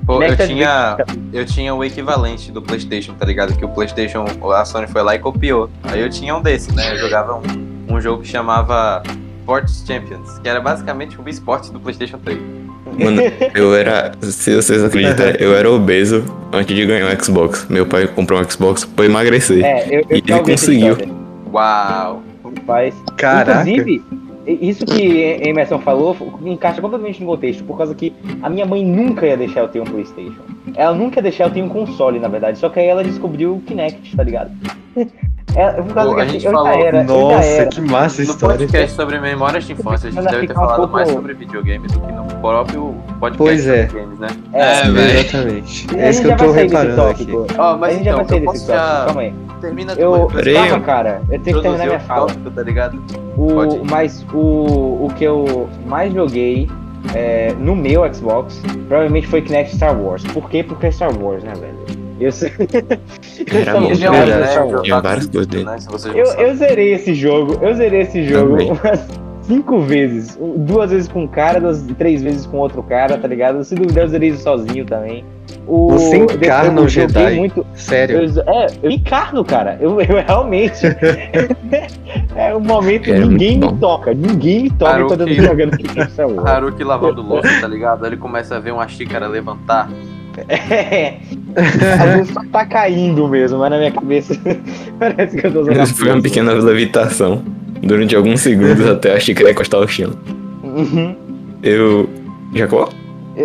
Pô, 0.06 0.24
eu 0.24 0.36
tinha, 0.36 0.98
eu 1.32 1.46
tinha 1.46 1.76
o 1.76 1.84
equivalente 1.84 2.52
do 2.52 2.64
PlayStation, 2.64 3.14
tá 3.14 3.26
ligado? 3.26 3.56
Que 3.56 3.64
o 3.64 3.70
PlayStation, 3.70 4.26
a 4.52 4.66
Sony 4.66 4.88
foi 4.88 5.04
lá 5.04 5.16
e 5.16 5.20
copiou. 5.20 5.70
Aí 5.84 6.02
eu 6.02 6.10
tinha 6.10 6.36
um 6.36 6.42
desse, 6.42 6.74
né? 6.74 6.94
Eu 6.94 6.98
jogava 6.98 7.36
um, 7.36 7.94
um 7.96 8.02
jogo 8.02 8.24
que 8.24 8.28
chamava 8.28 9.04
Sports 9.42 9.84
Champions, 9.86 10.40
que 10.40 10.50
era 10.50 10.60
basicamente 10.60 11.20
um 11.22 11.28
esporte 11.28 11.72
do 11.72 11.80
PlayStation 11.80 12.18
3. 12.18 12.40
Mano, 12.98 13.22
eu 13.54 13.76
era. 13.76 14.12
Se 14.22 14.56
vocês 14.56 14.84
acreditam, 14.84 15.28
eu 15.40 15.56
era 15.56 15.70
obeso 15.70 16.24
antes 16.52 16.76
de 16.76 16.86
ganhar 16.88 17.06
um 17.06 17.24
Xbox. 17.24 17.68
Meu 17.70 17.86
pai 17.86 18.08
comprou 18.08 18.40
um 18.40 18.50
Xbox 18.50 18.86
pra 18.86 19.06
emagrecer. 19.06 19.64
É, 19.64 19.88
eu, 19.88 20.06
eu 20.10 20.18
E 20.18 20.24
ele 20.28 20.40
conseguiu. 20.40 21.19
Uau! 21.52 22.22
Mas, 22.66 22.96
Caraca. 23.18 23.70
inclusive, 23.70 24.04
isso 24.48 24.86
que 24.86 25.40
Emerson 25.48 25.80
falou 25.80 26.16
encaixa 26.46 26.82
completamente 26.82 27.22
no 27.22 27.28
contexto, 27.28 27.64
por 27.64 27.78
causa 27.78 27.94
que 27.94 28.14
a 28.42 28.50
minha 28.50 28.66
mãe 28.66 28.86
nunca 28.86 29.26
ia 29.26 29.38
deixar 29.38 29.62
eu 29.62 29.68
ter 29.68 29.80
um 29.80 29.86
Playstation. 29.86 30.42
Ela 30.76 30.96
nunca 30.96 31.20
ia 31.20 31.24
deixar 31.24 31.46
eu 31.46 31.52
ter 31.52 31.62
um 31.62 31.70
console, 31.70 32.20
na 32.20 32.28
verdade. 32.28 32.58
Só 32.58 32.70
que 32.70 32.80
aí 32.80 32.88
ela 32.88 33.04
descobriu 33.04 33.56
o 33.56 33.62
Kinect, 33.62 34.16
tá 34.16 34.24
ligado? 34.24 34.52
É, 35.56 35.72
por 35.82 35.94
causa 35.94 36.10
Pô, 36.12 36.16
que 36.16 36.22
a 36.22 36.26
gente 36.26 36.46
eu 36.46 36.52
já 36.52 36.58
falou- 36.58 36.68
era, 36.86 36.98
já 37.00 37.04
Nossa, 37.04 37.66
que 37.66 37.82
massa 37.82 38.22
a 38.22 38.26
No 38.26 38.32
história. 38.32 38.58
podcast 38.58 38.96
sobre 38.96 39.20
memórias 39.20 39.64
de 39.64 39.74
infância, 39.74 40.10
a 40.10 40.12
gente 40.12 40.24
deve 40.26 40.48
ter 40.48 40.54
um 40.54 40.56
falado 40.56 40.76
pouco- 40.78 40.94
mais 40.94 41.10
sobre 41.10 41.34
videogame 41.34 41.88
do 41.88 42.00
que 42.00 42.12
no 42.12 42.26
próprio 42.40 42.96
podcast 43.20 43.38
Pois 43.38 43.68
é. 43.68 43.88
sobre 43.88 44.02
games, 44.02 44.20
né? 44.20 44.28
É, 44.54 44.84
velho. 44.92 45.20
Exatamente. 45.20 45.88
a 45.96 45.98
É 45.98 46.10
isso 46.10 46.22
gente 46.22 46.22
que 46.22 46.28
já 46.28 46.34
eu 46.34 46.38
tô 46.38 46.54
vai 46.54 46.64
reparando 46.64 47.02
aqui. 47.02 47.28
Ó, 47.58 47.64
a 47.74 47.78
mas 47.78 47.94
gente 47.94 48.06
já 48.06 48.12
então, 48.12 48.18
vai 48.24 48.28
sair 48.30 48.40
eu 48.40 48.46
posso 48.46 48.68
já... 48.68 49.04
calma 49.06 49.22
aí. 49.22 49.34
Termina 49.60 49.94
Eu, 49.98 50.28
calma, 50.28 50.80
cara, 50.86 51.22
eu 51.30 51.40
tenho 51.40 51.58
que 51.58 51.64
terminar 51.64 51.86
minha 51.86 51.98
o 51.98 52.02
fala. 52.02 52.28
tópico, 52.28 52.52
tá 52.52 52.62
ligado? 52.64 53.02
O, 53.38 53.84
mas 53.90 54.26
o, 54.34 55.06
o 55.06 55.14
que 55.18 55.24
eu 55.26 55.68
mais 55.86 56.14
joguei 56.14 56.70
é, 57.16 57.54
no 57.58 57.76
meu 57.76 58.14
Xbox 58.14 58.62
provavelmente 58.88 59.28
foi 59.28 59.42
Kinect 59.42 59.76
Star 59.76 60.00
Wars. 60.00 60.24
Por 60.26 60.50
quê? 60.50 60.64
Porque 60.64 60.88
é 60.88 60.92
Star 60.92 61.12
Wars, 61.18 61.44
né, 61.44 61.54
velho? 61.60 61.79
Eu, 62.20 62.32
sei- 62.32 62.52
Era 63.54 63.80
muito 63.80 63.96
Star 63.98 64.68
Wars. 64.68 64.82
Tinha 64.84 65.02
várias 65.02 65.26
coisas 65.28 65.48
dele. 65.48 65.64
né? 65.66 65.78
Eu, 66.16 66.26
eu 66.48 66.56
zerei 66.56 66.94
esse 66.94 67.14
jogo, 67.14 67.58
eu 67.62 67.74
zerei 67.76 68.02
esse 68.02 68.24
jogo 68.26 68.52
Também. 68.58 68.72
umas 68.72 69.08
cinco 69.42 69.80
vezes. 69.82 70.38
Duas 70.58 70.92
vezes 70.92 71.08
com 71.08 71.24
um 71.24 71.28
cara, 71.28 71.60
duas, 71.60 71.82
três 71.98 72.22
vezes 72.22 72.46
com 72.46 72.58
outro 72.58 72.84
cara, 72.84 73.18
tá 73.18 73.28
ligado? 73.28 73.64
Se 73.64 73.74
duvidar, 73.76 74.04
eu 74.04 74.10
zerei 74.10 74.30
isso 74.30 74.44
sozinho 74.44 74.86
também. 74.86 75.24
O, 75.66 75.90
Você 75.94 76.18
encarna 76.18 76.82
o 76.82 76.88
Jedi. 76.88 77.36
Muito, 77.36 77.66
Sério. 77.76 78.20
eu, 78.24 78.44
é, 78.54 78.68
eu 78.84 78.90
encarno, 78.92 79.44
cara. 79.46 79.78
Eu, 79.80 80.00
eu 80.02 80.18
realmente. 80.28 80.86
é 82.36 82.56
um 82.56 82.60
momento 82.60 83.04
que 83.04 83.12
É 83.12 83.20
ninguém 83.20 83.58
me 83.60 83.74
toca. 83.78 84.14
Ninguém 84.14 84.64
me 84.64 84.70
toca 84.72 84.92
Haruki- 84.94 85.08
quando 85.16 85.28
eu 85.28 85.36
tô 85.36 85.42
jogando. 85.44 86.48
Haruki 86.48 86.84
lavando 86.84 87.22
louça, 87.22 87.50
tá 87.62 87.68
ligado? 87.68 88.04
Aí 88.04 88.10
ele 88.12 88.18
começa 88.18 88.56
a 88.56 88.60
ver 88.60 88.72
uma 88.72 88.88
xícara 88.88 89.28
levantar. 89.28 89.90
É. 90.48 91.18
Às 92.00 92.16
vezes 92.16 92.34
só 92.34 92.42
tá 92.52 92.66
caindo 92.66 93.28
mesmo, 93.28 93.60
mas 93.60 93.72
na 93.72 93.78
minha 93.78 93.92
cabeça 93.92 94.40
parece 95.00 95.38
que 95.38 95.48
eu 95.48 95.52
tô 95.52 95.62
usando. 95.62 95.86
Foi 95.88 96.12
uma 96.12 96.22
pequena 96.22 96.54
levitação. 96.54 97.44
Durante 97.82 98.16
alguns 98.16 98.42
segundos 98.42 98.86
até 98.88 99.14
a 99.14 99.20
xícara 99.20 99.52
encostar 99.52 99.80
ao 99.80 99.88
chão. 99.88 100.12
Uhum. 100.64 101.16
Eu. 101.64 102.10
Jacó? 102.54 102.90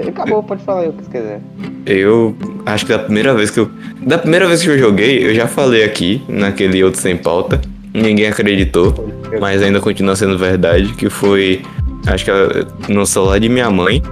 Acabou, 0.08 0.42
pode 0.42 0.62
falar 0.64 0.88
o 0.88 0.92
que 0.92 1.04
você 1.04 1.10
quiser. 1.10 1.40
Eu 1.86 2.34
acho 2.66 2.86
que 2.86 2.92
da 2.92 2.98
primeira 2.98 3.34
vez 3.34 3.50
que 3.50 3.60
eu. 3.60 3.70
Da 4.02 4.18
primeira 4.18 4.46
vez 4.48 4.62
que 4.62 4.68
eu 4.68 4.78
joguei, 4.78 5.24
eu 5.24 5.34
já 5.34 5.46
falei 5.46 5.84
aqui, 5.84 6.22
naquele 6.28 6.82
outro 6.82 7.00
sem 7.00 7.16
pauta. 7.16 7.60
Ninguém 7.92 8.26
acreditou, 8.26 8.92
mas 9.40 9.62
ainda 9.62 9.80
continua 9.80 10.16
sendo 10.16 10.36
verdade, 10.36 10.92
que 10.94 11.08
foi. 11.08 11.62
Acho 12.06 12.24
que 12.24 12.92
no 12.92 13.06
celular 13.06 13.38
de 13.38 13.48
minha 13.48 13.70
mãe. 13.70 14.02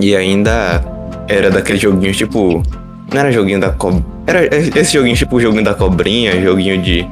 E 0.00 0.16
ainda 0.16 0.82
era 1.28 1.50
daquele 1.50 1.78
joguinho 1.78 2.12
tipo. 2.12 2.62
Não 3.12 3.20
era 3.20 3.30
joguinho 3.30 3.60
da 3.60 3.70
cobra. 3.70 4.02
Era 4.26 4.44
esse 4.56 4.92
joguinho 4.94 5.16
tipo 5.16 5.40
joguinho 5.40 5.64
da 5.64 5.74
cobrinha, 5.74 6.40
joguinho 6.40 6.80
de. 6.80 7.06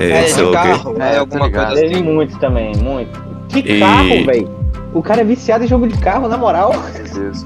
É, 0.00 0.10
É, 0.10 0.22
sei 0.26 0.34
de 0.36 0.42
lá 0.42 0.48
o 0.48 0.50
quê. 0.50 0.68
carro, 0.68 0.96
É, 1.02 1.14
é, 1.14 1.18
alguma 1.18 1.50
tá 1.50 1.66
coisa 1.66 1.80
Teve 1.80 1.94
assim. 1.94 2.02
muito 2.02 2.38
também, 2.38 2.74
muito. 2.76 3.22
Que 3.48 3.58
E- 3.60 3.78
carro, 3.78 4.24
velho? 4.26 4.64
O 4.92 5.02
cara 5.02 5.20
é 5.20 5.24
viciado 5.24 5.64
em 5.64 5.66
jogo 5.68 5.86
de 5.88 5.96
carro, 5.98 6.28
na 6.28 6.36
moral. 6.36 6.72
Meu 6.72 7.02
Deus. 7.14 7.44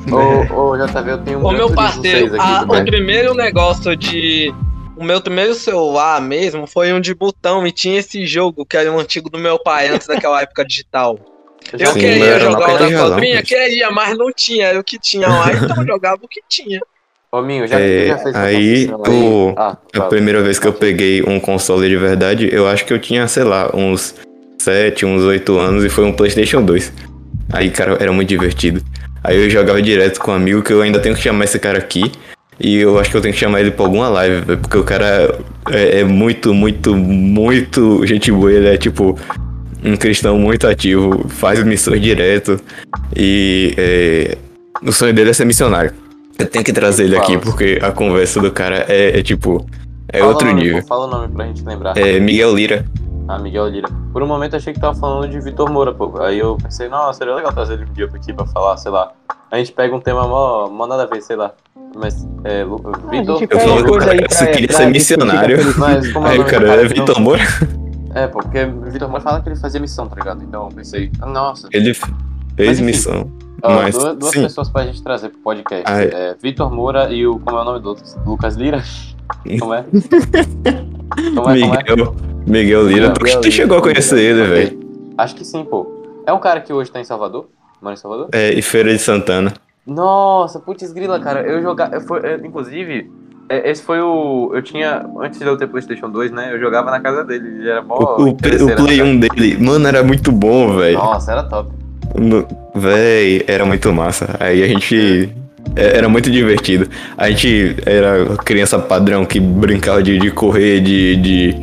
Ô, 0.50 0.70
ô, 0.72 0.76
JV, 0.86 1.10
eu 1.12 1.18
tenho 1.18 1.38
um 1.40 1.44
Ô, 1.46 1.52
meu 1.52 1.70
parceiro, 1.70 2.30
6 2.30 2.34
aqui 2.34 2.42
a- 2.42 2.62
o 2.80 2.84
primeiro 2.84 3.34
negócio 3.34 3.94
de. 3.96 4.52
O 4.96 5.04
meu 5.04 5.20
primeiro 5.20 5.54
celular 5.54 6.20
mesmo 6.20 6.66
foi 6.66 6.92
um 6.92 7.00
de 7.00 7.14
botão 7.14 7.66
e 7.66 7.70
tinha 7.70 7.98
esse 7.98 8.26
jogo 8.26 8.66
que 8.66 8.76
era 8.76 8.90
um 8.90 8.98
antigo 8.98 9.30
do 9.30 9.38
meu 9.38 9.58
pai 9.58 9.88
antes 9.88 10.06
daquela 10.08 10.42
época 10.42 10.64
digital. 10.64 11.16
Eu 11.72 11.92
Sim, 11.92 12.00
queria 12.00 12.38
jogar 12.38 12.74
o 12.74 12.78
da 12.78 12.88
cobrinha, 13.10 13.42
queria, 13.42 13.90
mas 13.90 14.16
não 14.16 14.32
tinha, 14.32 14.66
era 14.68 14.80
o 14.80 14.84
que 14.84 14.98
tinha 14.98 15.28
lá, 15.28 15.52
então 15.52 15.76
eu 15.76 15.86
jogava 15.86 16.18
o 16.22 16.28
que 16.28 16.40
tinha. 16.48 16.80
Ô, 17.30 17.42
Minho, 17.42 17.66
já, 17.66 17.78
É, 17.78 18.06
já 18.06 18.18
fez 18.18 18.34
aí 18.34 18.90
o- 18.90 19.52
Ah, 19.56 19.76
A 19.92 19.96
fala. 19.96 20.08
primeira 20.08 20.42
vez 20.42 20.58
que 20.58 20.66
eu 20.66 20.72
peguei 20.72 21.22
um 21.22 21.38
console 21.38 21.86
de 21.88 21.96
verdade, 21.96 22.48
eu 22.50 22.66
acho 22.66 22.86
que 22.86 22.92
eu 22.92 22.98
tinha, 22.98 23.28
sei 23.28 23.44
lá, 23.44 23.70
uns 23.74 24.14
7, 24.58 25.04
uns 25.04 25.22
8 25.24 25.58
anos 25.58 25.84
e 25.84 25.90
foi 25.90 26.04
um 26.04 26.12
PlayStation 26.12 26.62
2. 26.62 26.90
Aí, 27.52 27.70
cara, 27.70 27.98
era 28.00 28.12
muito 28.12 28.28
divertido. 28.28 28.82
Aí 29.22 29.36
eu 29.44 29.50
jogava 29.50 29.80
direto 29.82 30.20
com 30.20 30.30
um 30.30 30.34
amigo 30.34 30.62
que 30.62 30.72
eu 30.72 30.80
ainda 30.80 30.98
tenho 31.00 31.14
que 31.14 31.20
chamar 31.20 31.44
esse 31.44 31.58
cara 31.58 31.76
aqui. 31.78 32.10
E 32.58 32.76
eu 32.78 32.98
acho 32.98 33.10
que 33.10 33.16
eu 33.16 33.20
tenho 33.20 33.34
que 33.34 33.38
chamar 33.40 33.60
ele 33.60 33.70
pra 33.70 33.84
alguma 33.84 34.08
live, 34.08 34.56
porque 34.56 34.78
o 34.78 34.84
cara 34.84 35.38
é, 35.70 36.00
é 36.00 36.04
muito, 36.04 36.52
muito, 36.54 36.94
muito 36.96 38.04
gente 38.06 38.32
boa. 38.32 38.50
Ele 38.52 38.68
é 38.68 38.76
tipo 38.76 39.18
um 39.84 39.96
cristão 39.96 40.38
muito 40.38 40.66
ativo, 40.66 41.28
faz 41.28 41.62
missões 41.64 42.00
direto. 42.00 42.60
E 43.16 43.74
é, 43.76 44.38
o 44.82 44.92
sonho 44.92 45.12
dele 45.14 45.30
é 45.30 45.32
ser 45.32 45.44
missionário. 45.44 45.92
Eu 46.38 46.46
tenho 46.46 46.64
que 46.64 46.72
trazer 46.72 47.04
ele 47.04 47.16
aqui 47.16 47.36
porque 47.38 47.78
a 47.82 47.90
conversa 47.90 48.40
do 48.40 48.50
cara 48.52 48.84
é, 48.88 49.18
é 49.18 49.22
tipo. 49.22 49.66
É 50.10 50.20
Fala 50.20 50.30
outro 50.30 50.46
nome, 50.48 50.62
nível. 50.62 50.80
pô, 50.82 50.86
Fala 50.88 51.06
o 51.06 51.10
nome 51.10 51.28
pra 51.34 51.46
gente 51.46 51.62
lembrar. 51.64 51.96
É 51.98 52.18
Miguel 52.20 52.54
Lira. 52.54 52.84
Ah, 53.26 53.38
Miguel 53.38 53.68
Lira. 53.68 53.88
Por 54.12 54.22
um 54.22 54.26
momento 54.26 54.54
eu 54.54 54.58
achei 54.58 54.72
que 54.72 54.80
tava 54.80 54.94
falando 54.98 55.28
de 55.30 55.38
Vitor 55.40 55.70
Moura, 55.70 55.92
pô. 55.92 56.18
Aí 56.22 56.38
eu 56.38 56.56
pensei, 56.62 56.88
nossa, 56.88 57.18
seria 57.18 57.34
legal 57.34 57.52
trazer 57.52 57.74
ele 57.74 57.84
um 57.84 57.92
dia 57.92 58.06
aqui 58.06 58.32
pra 58.32 58.46
falar, 58.46 58.76
sei 58.78 58.90
lá. 58.90 59.12
A 59.50 59.58
gente 59.58 59.72
pega 59.72 59.94
um 59.94 60.00
tema 60.00 60.26
mó, 60.26 60.68
mó 60.70 60.86
nada 60.86 61.02
a 61.02 61.06
ver, 61.06 61.20
sei 61.20 61.36
lá. 61.36 61.52
Mas, 61.94 62.26
é, 62.44 62.64
Lu- 62.64 62.80
a 62.86 63.10
Vitor. 63.10 63.42
Eu 63.50 63.60
falo 63.60 63.98
cara 63.98 64.16
pra- 64.16 64.46
queria 64.46 64.72
ser 64.72 64.86
missionário. 64.86 65.58
Mas 65.76 66.10
como 66.12 66.26
é 66.26 66.30
Aí 66.30 66.38
o 66.38 66.44
cara 66.44 66.66
cara 66.66 66.82
é? 66.82 66.86
Vitor 66.86 67.20
Moura. 67.20 67.42
É, 68.14 68.26
pô, 68.26 68.40
porque 68.40 68.64
Vitor 68.64 69.08
Moura 69.08 69.22
fala 69.22 69.40
que 69.40 69.48
ele 69.48 69.56
fazia 69.56 69.80
missão, 69.80 70.08
tá 70.08 70.16
ligado? 70.16 70.42
Então 70.42 70.64
eu 70.68 70.74
pensei, 70.74 71.10
nossa. 71.18 71.68
Ele 71.72 71.88
Mas, 71.88 72.10
fez 72.56 72.78
enfim. 72.78 72.86
missão. 72.86 73.30
Ó, 73.62 73.74
Mas, 73.74 73.94
duas, 73.94 74.16
duas 74.16 74.34
pessoas 74.34 74.68
pra 74.68 74.84
gente 74.84 75.02
trazer 75.02 75.30
pro 75.30 75.40
podcast. 75.40 75.84
Ah, 75.86 76.02
é. 76.02 76.06
É, 76.06 76.36
Vitor 76.40 76.70
Moura 76.72 77.12
e 77.12 77.26
o. 77.26 77.38
Como 77.38 77.56
é 77.58 77.60
o 77.60 77.64
nome 77.64 77.80
do 77.80 77.88
outro? 77.90 78.04
Lucas 78.24 78.56
Lira? 78.56 78.82
Como 79.58 79.74
é? 79.74 79.84
Como 81.34 81.50
é, 81.50 81.60
como 81.60 81.74
é? 81.74 81.78
Miguel, 81.78 82.14
Miguel 82.46 82.86
Lira. 82.86 83.08
Miguel 83.08 83.12
que 83.14 83.30
tu 83.32 83.38
Lira, 83.42 83.50
chegou 83.50 83.78
a 83.78 83.82
conhecer 83.82 84.18
ele, 84.18 84.42
Ok. 84.42 84.54
velho. 84.54 84.80
Acho 85.18 85.34
que 85.34 85.44
sim, 85.44 85.64
pô. 85.64 85.86
É 86.26 86.32
um 86.32 86.38
cara 86.38 86.60
que 86.60 86.72
hoje 86.72 86.90
tá 86.90 87.00
em 87.00 87.04
Salvador? 87.04 87.48
Mora 87.80 87.94
em 87.94 87.96
Salvador? 87.96 88.28
É, 88.32 88.52
e 88.52 88.62
Feira 88.62 88.92
de 88.92 88.98
Santana. 88.98 89.54
Nossa, 89.86 90.60
putz 90.60 90.92
grila, 90.92 91.18
cara. 91.18 91.40
Eu 91.42 91.62
jogava. 91.62 91.96
eu 91.96 92.16
é, 92.24 92.34
inclusive, 92.46 92.98
é, 93.00 93.27
esse 93.50 93.82
foi 93.82 94.00
o. 94.00 94.50
Eu 94.54 94.62
tinha. 94.62 95.04
Antes 95.20 95.38
de 95.38 95.46
eu 95.46 95.56
ter 95.56 95.66
PlayStation 95.66 96.10
2, 96.10 96.30
né? 96.30 96.52
Eu 96.52 96.60
jogava 96.60 96.90
na 96.90 97.00
casa 97.00 97.24
dele. 97.24 97.46
Ele 97.60 97.68
era 97.70 97.82
mó. 97.82 97.96
O, 98.18 98.28
o, 98.28 98.34
Play 98.36 98.58
cara. 98.58 99.04
1 99.04 99.20
dele, 99.20 99.56
mano, 99.58 99.86
era 99.86 100.02
muito 100.02 100.30
bom, 100.32 100.76
velho. 100.76 100.98
Nossa, 100.98 101.32
era 101.32 101.42
top. 101.44 101.70
No- 102.16 102.46
Véi, 102.74 103.44
era 103.46 103.64
muito 103.66 103.92
massa. 103.92 104.36
Aí 104.38 104.62
a 104.62 104.66
gente. 104.68 105.30
é, 105.74 105.96
Era 105.98 106.08
muito 106.08 106.30
divertido. 106.30 106.88
A 107.16 107.28
gente 107.30 107.76
era 107.84 108.36
criança 108.44 108.78
padrão 108.78 109.24
que 109.24 109.40
brincava 109.40 110.02
de, 110.02 110.18
de 110.18 110.30
correr, 110.30 110.80
de. 110.80 111.16
de 111.16 111.56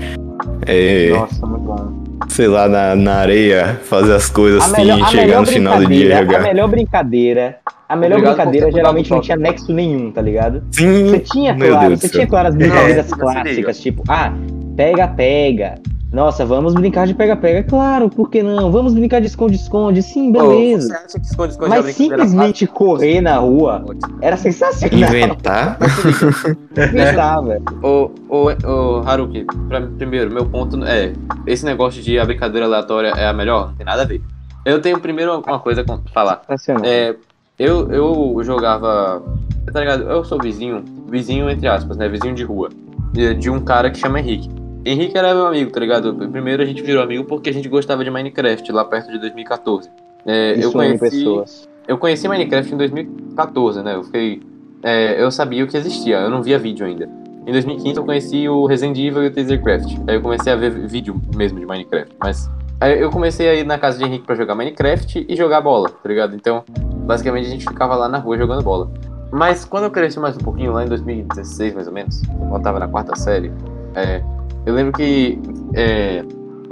é, 0.65 1.09
Nossa, 1.11 1.45
muito 1.45 1.61
bom. 1.63 2.04
Sei 2.29 2.47
lá, 2.47 2.67
na, 2.67 2.95
na 2.95 3.15
areia, 3.15 3.79
fazer 3.83 4.13
as 4.13 4.29
coisas 4.29 4.61
A 4.61 4.65
assim, 4.65 4.85
melhor, 4.85 5.09
chegar 5.09 5.41
no 5.41 5.47
final 5.47 5.77
do 5.79 5.85
dia 5.87 5.97
e 5.97 5.99
brincadeira, 5.99 6.19
a 6.19 6.23
jogar. 6.25 6.41
melhor 6.43 6.67
brincadeira, 6.67 7.57
a 7.87 7.95
melhor 7.95 8.17
Obrigado 8.17 8.35
brincadeira 8.35 8.71
geralmente 8.71 9.11
não 9.11 9.21
tinha 9.21 9.37
nexo 9.37 9.73
nenhum, 9.73 10.11
tá 10.11 10.21
ligado? 10.21 10.63
Sim, 10.71 11.09
Você 11.09 11.19
tinha, 11.19 11.55
claro, 11.55 11.87
Deus 11.87 11.99
você 11.99 12.09
tinha 12.09 12.27
claro 12.27 12.47
as 12.47 12.55
brincadeiras 12.55 13.09
Não, 13.09 13.17
clássicas, 13.17 13.79
tipo, 13.79 14.03
ah, 14.07 14.33
pega, 14.75 15.07
pega. 15.07 15.75
Nossa, 16.15 16.45
vamos 16.45 16.73
brincar 16.73 17.05
de 17.05 17.13
pega-pega. 17.13 17.61
Claro, 17.61 18.09
por 18.09 18.29
que 18.29 18.41
não? 18.41 18.71
Vamos 18.71 18.93
brincar 18.93 19.19
de 19.19 19.27
esconde-esconde. 19.27 20.01
Sim, 20.01 20.31
beleza. 20.31 20.87
você 20.87 20.95
acha 20.95 21.19
que 21.19 21.25
esconde, 21.25 21.51
esconde 21.51 21.73
é 21.73 21.77
a 21.77 21.81
Mas 21.81 21.95
simplesmente 21.95 22.65
correr 22.65 23.19
na 23.19 23.35
rua 23.35 23.83
era 24.21 24.37
sensacional. 24.37 24.97
Inventar? 24.97 25.77
Inventar, 26.71 27.43
velho. 27.43 27.63
Ô, 27.83 28.11
ô, 28.29 28.47
ô, 28.65 29.01
Haruki, 29.05 29.45
pra, 29.67 29.81
primeiro, 29.81 30.31
meu 30.33 30.45
ponto 30.45 30.81
é: 30.85 31.11
esse 31.45 31.65
negócio 31.65 32.01
de 32.01 32.17
a 32.17 32.23
brincadeira 32.23 32.65
aleatória 32.65 33.09
é 33.09 33.27
a 33.27 33.33
melhor? 33.33 33.67
Não 33.71 33.75
tem 33.75 33.85
nada 33.85 34.03
a 34.03 34.05
ver. 34.05 34.21
Eu 34.63 34.81
tenho 34.81 34.97
primeiro 35.01 35.43
uma 35.45 35.59
coisa 35.59 35.83
pra 35.83 35.99
falar. 36.13 36.43
Sensacional. 36.47 36.85
É, 36.85 37.13
eu, 37.59 37.91
eu 37.91 38.41
jogava. 38.41 39.21
Tá 39.69 39.81
ligado? 39.81 40.03
Eu 40.03 40.23
sou 40.23 40.39
vizinho, 40.41 40.81
vizinho 41.09 41.49
entre 41.49 41.67
aspas, 41.67 41.97
né? 41.97 42.07
Vizinho 42.07 42.33
de 42.33 42.45
rua. 42.45 42.69
De, 43.11 43.33
de 43.33 43.49
um 43.49 43.59
cara 43.59 43.91
que 43.91 43.97
chama 43.97 44.21
Henrique. 44.21 44.49
Henrique 44.85 45.17
era 45.17 45.33
meu 45.33 45.47
amigo, 45.47 45.71
tá 45.71 45.79
ligado? 45.79 46.13
Primeiro 46.13 46.61
a 46.61 46.65
gente 46.65 46.83
virou 46.83 47.01
amigo 47.01 47.23
porque 47.25 47.49
a 47.49 47.53
gente 47.53 47.67
gostava 47.67 48.03
de 48.03 48.11
Minecraft 48.11 48.71
lá 48.71 48.85
perto 48.85 49.11
de 49.11 49.17
2014. 49.17 49.89
É, 50.25 50.53
eu 50.53 50.59
Isso 50.59 50.71
conheci. 50.73 50.99
pessoas. 50.99 51.69
Eu 51.87 51.97
conheci 51.97 52.27
Minecraft 52.27 52.73
em 52.73 52.77
2014, 52.77 53.81
né? 53.81 53.95
Eu 53.95 54.03
fiquei. 54.03 54.41
é, 54.83 55.21
eu 55.21 55.31
sabia 55.31 55.63
o 55.63 55.67
que 55.67 55.75
existia, 55.75 56.17
eu 56.17 56.29
não 56.29 56.43
via 56.43 56.59
vídeo 56.59 56.85
ainda. 56.85 57.09
Em 57.47 57.51
2015 57.51 57.97
eu 57.97 58.03
conheci 58.03 58.49
o 58.49 58.65
Resident 58.65 58.97
Evil 58.97 59.23
e 59.23 59.27
o 59.27 59.31
Tasercraft. 59.31 59.97
Aí 60.07 60.15
eu 60.15 60.21
comecei 60.21 60.53
a 60.53 60.55
ver 60.55 60.71
vídeo 60.87 61.19
mesmo 61.35 61.59
de 61.59 61.65
Minecraft. 61.65 62.15
Mas 62.19 62.49
aí 62.79 62.99
eu 62.99 63.09
comecei 63.09 63.47
a 63.47 63.55
ir 63.55 63.65
na 63.65 63.77
casa 63.77 63.97
de 63.97 64.03
Henrique 64.03 64.25
pra 64.25 64.35
jogar 64.35 64.55
Minecraft 64.55 65.25
e 65.27 65.35
jogar 65.35 65.61
bola, 65.61 65.89
tá 65.89 66.09
ligado? 66.09 66.35
Então, 66.35 66.63
basicamente 67.05 67.47
a 67.47 67.49
gente 67.49 67.65
ficava 67.67 67.95
lá 67.95 68.07
na 68.07 68.19
rua 68.19 68.37
jogando 68.37 68.63
bola. 68.63 68.91
Mas 69.31 69.65
quando 69.65 69.85
eu 69.85 69.91
cresci 69.91 70.19
mais 70.19 70.35
um 70.35 70.39
pouquinho, 70.39 70.73
lá 70.73 70.83
em 70.85 70.87
2016 70.87 71.73
mais 71.73 71.87
ou 71.87 71.93
menos, 71.93 72.21
quando 72.25 72.55
eu 72.55 72.61
tava 72.61 72.79
na 72.79 72.87
quarta 72.87 73.15
série, 73.15 73.51
é, 73.93 74.23
eu 74.65 74.73
lembro 74.73 74.93
que 74.93 75.39
é, 75.73 76.23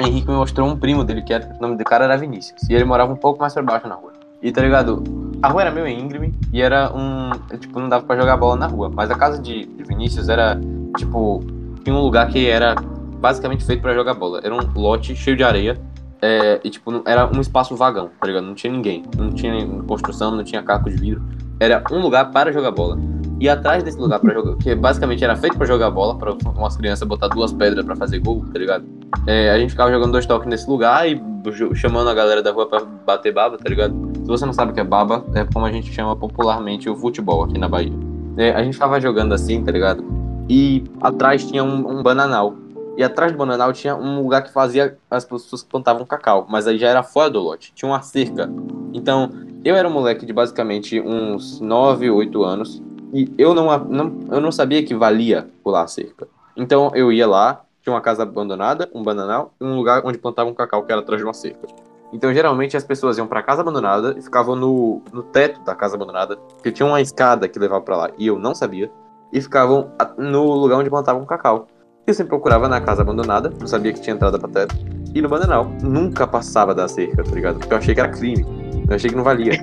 Henrique 0.01 0.27
me 0.27 0.35
mostrou 0.35 0.67
um 0.67 0.77
primo 0.77 1.03
dele, 1.03 1.21
que 1.21 1.33
era, 1.33 1.55
o 1.57 1.61
nome 1.61 1.77
do 1.77 1.83
cara 1.83 2.05
era 2.05 2.17
Vinícius. 2.17 2.61
E 2.69 2.73
ele 2.73 2.83
morava 2.83 3.13
um 3.13 3.15
pouco 3.15 3.39
mais 3.39 3.53
pra 3.53 3.61
baixo 3.61 3.87
na 3.87 3.95
rua. 3.95 4.13
E 4.41 4.51
tá 4.51 4.61
ligado? 4.61 5.03
A 5.41 5.47
rua 5.47 5.61
era 5.61 5.71
meio 5.71 5.87
íngreme 5.87 6.33
e 6.51 6.61
era 6.61 6.91
um. 6.93 7.31
Tipo, 7.57 7.79
não 7.79 7.87
dava 7.87 8.05
pra 8.05 8.17
jogar 8.17 8.37
bola 8.37 8.55
na 8.55 8.67
rua. 8.67 8.91
Mas 8.93 9.09
a 9.09 9.15
casa 9.15 9.41
de, 9.41 9.65
de 9.65 9.83
Vinícius 9.83 10.27
era, 10.27 10.59
tipo, 10.97 11.41
tinha 11.83 11.95
um 11.95 12.01
lugar 12.01 12.27
que 12.29 12.47
era 12.47 12.75
basicamente 13.19 13.63
feito 13.63 13.81
pra 13.81 13.93
jogar 13.93 14.15
bola. 14.15 14.41
Era 14.43 14.53
um 14.53 14.59
lote 14.75 15.15
cheio 15.15 15.37
de 15.37 15.43
areia. 15.43 15.79
é, 16.21 16.59
e, 16.63 16.69
tipo, 16.69 17.03
era 17.05 17.25
um 17.27 17.39
espaço 17.41 17.75
vagão, 17.75 18.09
tá 18.19 18.27
ligado? 18.27 18.45
Não 18.45 18.55
tinha 18.55 18.71
ninguém. 18.71 19.03
Não 19.17 19.29
tinha 19.31 19.53
construção, 19.83 20.31
não 20.31 20.43
tinha 20.43 20.63
caco 20.63 20.89
de 20.89 20.95
vidro. 20.95 21.21
Era 21.59 21.83
um 21.91 21.99
lugar 21.99 22.31
para 22.31 22.51
jogar 22.51 22.71
bola. 22.71 22.97
E 23.43 23.49
atrás 23.49 23.83
desse 23.83 23.97
lugar 23.97 24.21
para 24.21 24.33
jogar, 24.33 24.55
que 24.55 24.73
basicamente 24.73 25.21
era 25.21 25.35
feito 25.35 25.57
pra 25.57 25.67
jogar 25.67 25.91
bola, 25.91 26.17
pra 26.17 26.33
umas 26.55 26.77
crianças 26.77 27.05
botar 27.05 27.27
duas 27.27 27.51
pedras 27.51 27.85
pra 27.85 27.93
fazer 27.93 28.19
gol, 28.19 28.41
tá 28.53 28.57
ligado? 28.57 28.85
É, 29.27 29.51
a 29.51 29.59
gente 29.59 29.71
ficava 29.71 29.91
jogando 29.91 30.13
dois 30.13 30.25
toques 30.25 30.47
nesse 30.47 30.65
lugar 30.69 31.05
e 31.09 31.21
chamando 31.75 32.09
a 32.09 32.13
galera 32.13 32.41
da 32.41 32.53
rua 32.53 32.69
pra 32.69 32.79
bater 32.79 33.33
baba, 33.33 33.57
tá 33.57 33.67
ligado? 33.67 33.93
Se 34.15 34.27
você 34.27 34.45
não 34.45 34.53
sabe 34.53 34.71
o 34.71 34.73
que 34.73 34.79
é 34.79 34.83
baba, 34.85 35.25
é 35.35 35.43
como 35.43 35.65
a 35.65 35.71
gente 35.73 35.91
chama 35.91 36.15
popularmente 36.15 36.89
o 36.89 36.95
futebol 36.95 37.43
aqui 37.43 37.57
na 37.57 37.67
Bahia. 37.67 37.91
É, 38.37 38.51
a 38.51 38.63
gente 38.63 38.75
ficava 38.75 38.97
jogando 39.01 39.33
assim, 39.33 39.61
tá 39.61 39.73
ligado? 39.73 40.05
E 40.47 40.85
atrás 41.01 41.45
tinha 41.45 41.65
um, 41.65 41.99
um 41.99 42.01
bananal. 42.01 42.55
E 42.95 43.03
atrás 43.03 43.33
do 43.33 43.37
bananal 43.37 43.73
tinha 43.73 43.93
um 43.93 44.21
lugar 44.21 44.41
que 44.43 44.53
fazia 44.53 44.97
as 45.11 45.25
pessoas 45.25 45.61
plantavam 45.61 46.05
cacau, 46.05 46.45
mas 46.49 46.65
aí 46.65 46.77
já 46.77 46.87
era 46.87 47.03
fora 47.03 47.29
do 47.29 47.41
lote, 47.41 47.73
tinha 47.75 47.91
uma 47.91 48.01
cerca. 48.01 48.49
Então, 48.93 49.29
eu 49.65 49.75
era 49.75 49.85
um 49.85 49.91
moleque 49.91 50.25
de 50.25 50.31
basicamente 50.31 51.01
uns 51.01 51.59
9, 51.59 52.09
8 52.09 52.41
anos, 52.41 52.81
e 53.13 53.31
eu 53.37 53.53
não, 53.53 53.77
não, 53.85 54.19
eu 54.31 54.41
não 54.41 54.51
sabia 54.51 54.83
que 54.83 54.95
valia 54.95 55.47
pular 55.63 55.83
a 55.83 55.87
cerca. 55.87 56.27
Então 56.57 56.91
eu 56.95 57.11
ia 57.11 57.27
lá, 57.27 57.61
tinha 57.81 57.93
uma 57.93 58.01
casa 58.01 58.23
abandonada, 58.23 58.89
um 58.93 59.03
bananal, 59.03 59.53
e 59.61 59.63
um 59.63 59.75
lugar 59.75 60.01
onde 60.03 60.17
plantavam 60.17 60.53
cacau 60.53 60.83
que 60.83 60.91
era 60.91 61.01
atrás 61.01 61.21
de 61.21 61.25
uma 61.25 61.33
cerca. 61.33 61.67
Então 62.11 62.33
geralmente 62.33 62.75
as 62.75 62.83
pessoas 62.83 63.17
iam 63.17 63.27
pra 63.27 63.43
casa 63.43 63.61
abandonada 63.61 64.15
e 64.17 64.21
ficavam 64.21 64.55
no, 64.55 65.01
no 65.11 65.21
teto 65.23 65.61
da 65.61 65.75
casa 65.75 65.95
abandonada, 65.95 66.37
porque 66.37 66.71
tinha 66.71 66.87
uma 66.87 67.01
escada 67.01 67.47
que 67.47 67.59
levava 67.59 67.81
pra 67.81 67.97
lá, 67.97 68.09
e 68.17 68.27
eu 68.27 68.39
não 68.39 68.55
sabia, 68.55 68.91
e 69.31 69.39
ficavam 69.39 69.91
no 70.17 70.43
lugar 70.53 70.79
onde 70.79 70.89
plantavam 70.89 71.25
cacau. 71.25 71.67
Eu 72.05 72.13
sempre 72.13 72.31
procurava 72.31 72.67
na 72.67 72.81
casa 72.81 73.01
abandonada, 73.01 73.53
não 73.59 73.67
sabia 73.67 73.93
que 73.93 74.01
tinha 74.01 74.15
entrada 74.15 74.37
pra 74.37 74.49
teto, 74.49 74.75
e 75.13 75.21
no 75.21 75.29
bananal. 75.29 75.65
Nunca 75.81 76.25
passava 76.25 76.73
da 76.73 76.87
cerca, 76.87 77.23
tá 77.23 77.31
ligado? 77.31 77.59
Porque 77.59 77.73
eu 77.73 77.77
achei 77.77 77.93
que 77.93 78.01
era 78.01 78.09
crime. 78.09 78.62
Eu 78.87 78.95
achei 78.95 79.09
que 79.09 79.15
não 79.15 79.23
valia. 79.23 79.53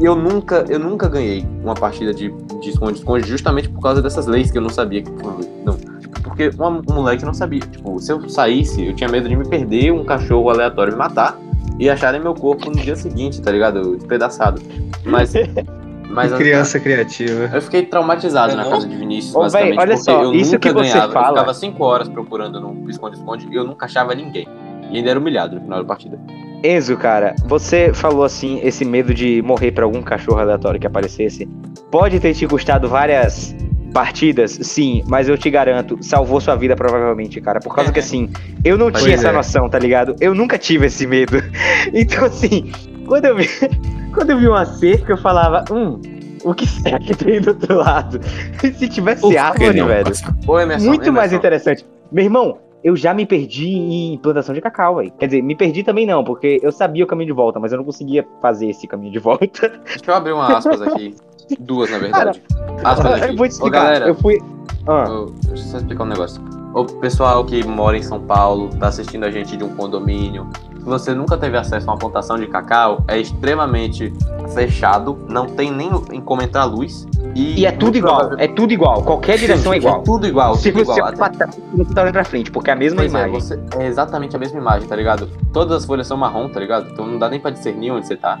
E 0.00 0.04
eu 0.04 0.14
nunca, 0.16 0.64
eu 0.68 0.78
nunca 0.78 1.08
ganhei 1.08 1.46
uma 1.62 1.74
partida 1.74 2.12
de 2.12 2.32
de 2.60 2.70
esconde-esconde 2.70 3.28
justamente 3.28 3.68
por 3.68 3.80
causa 3.80 4.02
dessas 4.02 4.26
leis 4.26 4.50
que 4.50 4.58
eu 4.58 4.62
não 4.62 4.68
sabia 4.68 5.00
que 5.02 5.10
não, 5.64 5.76
tipo, 6.00 6.20
porque 6.22 6.50
uma- 6.58 6.70
um 6.90 6.94
moleque 6.94 7.24
não 7.24 7.32
sabia. 7.32 7.60
Tipo, 7.60 7.98
se 8.00 8.10
eu 8.12 8.28
saísse, 8.28 8.84
eu 8.84 8.94
tinha 8.94 9.08
medo 9.08 9.28
de 9.28 9.36
me 9.36 9.46
perder, 9.48 9.92
um 9.92 10.04
cachorro 10.04 10.50
aleatório 10.50 10.92
me 10.92 10.98
matar 10.98 11.38
e 11.78 11.88
acharem 11.88 12.20
meu 12.20 12.34
corpo 12.34 12.68
no 12.68 12.76
dia 12.76 12.96
seguinte, 12.96 13.40
tá 13.40 13.52
ligado? 13.52 13.96
Despedaçado. 13.96 14.60
Mas 15.04 15.32
mas 16.10 16.32
Criança 16.32 16.80
criativa. 16.80 17.50
eu 17.54 17.62
fiquei 17.62 17.84
traumatizado 17.84 18.56
na 18.56 18.64
casa 18.68 18.88
de 18.88 18.96
Vinícius, 18.96 19.34
Ô, 19.36 19.40
basicamente, 19.40 19.70
véi, 19.76 19.78
olha 19.78 19.92
porque 19.96 20.10
só, 20.10 20.22
eu 20.24 20.32
isso 20.32 20.52
nunca 20.52 20.58
que 20.68 20.74
você 20.74 20.82
ganhava. 20.92 21.06
Eu 21.06 21.12
fala- 21.12 21.28
ficava 21.28 21.54
5 21.54 21.84
horas 21.84 22.08
procurando 22.08 22.60
no 22.60 22.90
esconde-esconde 22.90 23.46
e 23.50 23.54
eu 23.54 23.64
nunca 23.64 23.84
achava 23.86 24.14
ninguém. 24.16 24.48
E 24.90 24.96
ainda 24.96 25.10
era 25.10 25.20
humilhado 25.20 25.54
no 25.54 25.60
final 25.60 25.78
da 25.80 25.84
partida. 25.84 26.18
Enzo, 26.62 26.96
cara, 26.96 27.36
você 27.44 27.92
falou 27.94 28.24
assim, 28.24 28.60
esse 28.64 28.84
medo 28.84 29.14
de 29.14 29.40
morrer 29.42 29.70
pra 29.70 29.84
algum 29.84 30.02
cachorro 30.02 30.40
aleatório 30.40 30.80
que 30.80 30.86
aparecesse. 30.86 31.46
Pode 31.90 32.18
ter 32.18 32.34
te 32.34 32.46
custado 32.46 32.88
várias 32.88 33.54
partidas, 33.92 34.58
sim, 34.62 35.02
mas 35.06 35.28
eu 35.28 35.38
te 35.38 35.48
garanto, 35.50 35.98
salvou 36.02 36.40
sua 36.40 36.56
vida 36.56 36.74
provavelmente, 36.76 37.40
cara. 37.40 37.60
Por 37.60 37.74
causa 37.74 37.92
que 37.92 38.00
assim, 38.00 38.28
eu 38.64 38.76
não 38.76 38.90
Pois 38.90 39.04
tinha 39.04 39.14
essa 39.14 39.28
é. 39.28 39.32
noção, 39.32 39.68
tá 39.68 39.78
ligado? 39.78 40.16
Eu 40.20 40.34
nunca 40.34 40.58
tive 40.58 40.86
esse 40.86 41.06
medo. 41.06 41.42
Então, 41.94 42.26
assim, 42.26 42.70
quando 43.06 43.24
eu 43.24 43.36
vi, 43.36 43.48
quando 44.12 44.30
eu 44.30 44.38
vi 44.38 44.48
uma 44.48 44.66
cerca, 44.66 45.12
eu 45.12 45.16
falava, 45.16 45.64
hum, 45.72 46.00
o 46.44 46.52
que 46.52 46.66
será 46.66 46.98
que 46.98 47.14
tem 47.14 47.40
do 47.40 47.50
outro 47.50 47.76
lado? 47.76 48.20
Se 48.76 48.88
tivesse 48.88 49.26
que 49.26 49.36
árvore, 49.36 49.78
não? 49.78 49.86
velho? 49.86 50.12
Ô, 50.46 50.58
Emerson, 50.58 50.86
Muito 50.86 51.12
mais 51.12 51.32
interessante. 51.32 51.86
Meu 52.12 52.24
irmão, 52.24 52.58
eu 52.88 52.96
já 52.96 53.12
me 53.12 53.26
perdi 53.26 53.68
em 53.76 54.16
plantação 54.16 54.54
de 54.54 54.62
cacau, 54.62 54.96
velho. 54.96 55.12
Quer 55.18 55.26
dizer, 55.26 55.42
me 55.42 55.54
perdi 55.54 55.82
também 55.82 56.06
não, 56.06 56.24
porque 56.24 56.58
eu 56.62 56.72
sabia 56.72 57.04
o 57.04 57.06
caminho 57.06 57.26
de 57.26 57.32
volta, 57.34 57.60
mas 57.60 57.70
eu 57.70 57.76
não 57.76 57.84
conseguia 57.84 58.26
fazer 58.40 58.70
esse 58.70 58.86
caminho 58.86 59.12
de 59.12 59.18
volta. 59.18 59.68
Deixa 59.84 60.00
eu 60.06 60.14
abrir 60.14 60.32
uma 60.32 60.56
aspas 60.56 60.80
aqui. 60.80 61.14
Duas, 61.60 61.90
na 61.90 61.98
verdade. 61.98 62.42
Aspas 62.82 63.12
aqui. 63.12 63.32
eu 63.32 63.36
vou 63.36 63.46
te 63.46 63.50
Ô, 63.50 63.54
explicar. 63.54 63.84
galera, 63.84 64.08
eu 64.08 64.14
fui. 64.14 64.38
Ah, 64.86 65.04
Ô, 65.10 65.26
Deixa 65.26 65.64
eu 65.64 65.70
só 65.70 65.76
explicar 65.76 66.04
um 66.04 66.06
negócio. 66.06 66.42
O 66.74 66.84
pessoal 66.84 67.44
que 67.44 67.62
mora 67.62 67.96
em 67.98 68.02
São 68.02 68.20
Paulo, 68.20 68.70
tá 68.78 68.88
assistindo 68.88 69.24
a 69.24 69.30
gente 69.30 69.54
de 69.54 69.64
um 69.64 69.74
condomínio. 69.76 70.48
Se 70.88 70.90
você 70.90 71.12
nunca 71.14 71.36
teve 71.36 71.54
acesso 71.54 71.86
a 71.90 71.92
uma 71.92 71.98
plantação 71.98 72.38
de 72.38 72.46
cacau, 72.46 73.04
é 73.08 73.18
extremamente 73.20 74.10
fechado, 74.54 75.18
não 75.28 75.44
tem 75.44 75.70
nem 75.70 75.90
em 76.10 76.18
como 76.18 76.40
entrar 76.40 76.64
luz. 76.64 77.06
E, 77.34 77.60
e 77.60 77.66
é 77.66 77.70
tudo 77.72 77.98
igual, 77.98 78.16
provável- 78.20 78.38
é 78.42 78.48
tudo 78.48 78.72
igual. 78.72 79.02
Qualquer 79.02 79.36
direção 79.36 79.74
é 79.74 79.76
Sim, 79.78 79.86
igual. 79.86 80.02
tudo 80.02 80.26
igual, 80.26 80.54
Se 80.56 80.72
tudo 80.72 80.86
você 80.86 80.98
igual. 80.98 81.12
pra 81.12 81.28
trás, 81.28 81.60
você 81.76 81.92
tá 81.94 82.00
olhando 82.00 82.12
pra 82.14 82.24
frente, 82.24 82.50
porque 82.50 82.70
é 82.70 82.72
a 82.72 82.76
mesma 82.76 83.02
Pois 83.02 83.14
é, 83.14 83.18
imagem. 83.18 83.34
você- 83.38 83.60
é 83.78 83.86
exatamente 83.86 84.34
a 84.34 84.38
mesma 84.38 84.58
imagem, 84.58 84.88
tá 84.88 84.96
ligado? 84.96 85.28
Todas 85.52 85.76
as 85.76 85.84
folhas 85.84 86.06
são 86.06 86.16
marrom, 86.16 86.48
tá 86.48 86.58
ligado? 86.58 86.88
Então 86.90 87.06
não 87.06 87.18
dá 87.18 87.28
nem 87.28 87.38
pra 87.38 87.50
discernir 87.50 87.90
onde 87.90 88.06
você 88.06 88.16
tá. 88.16 88.38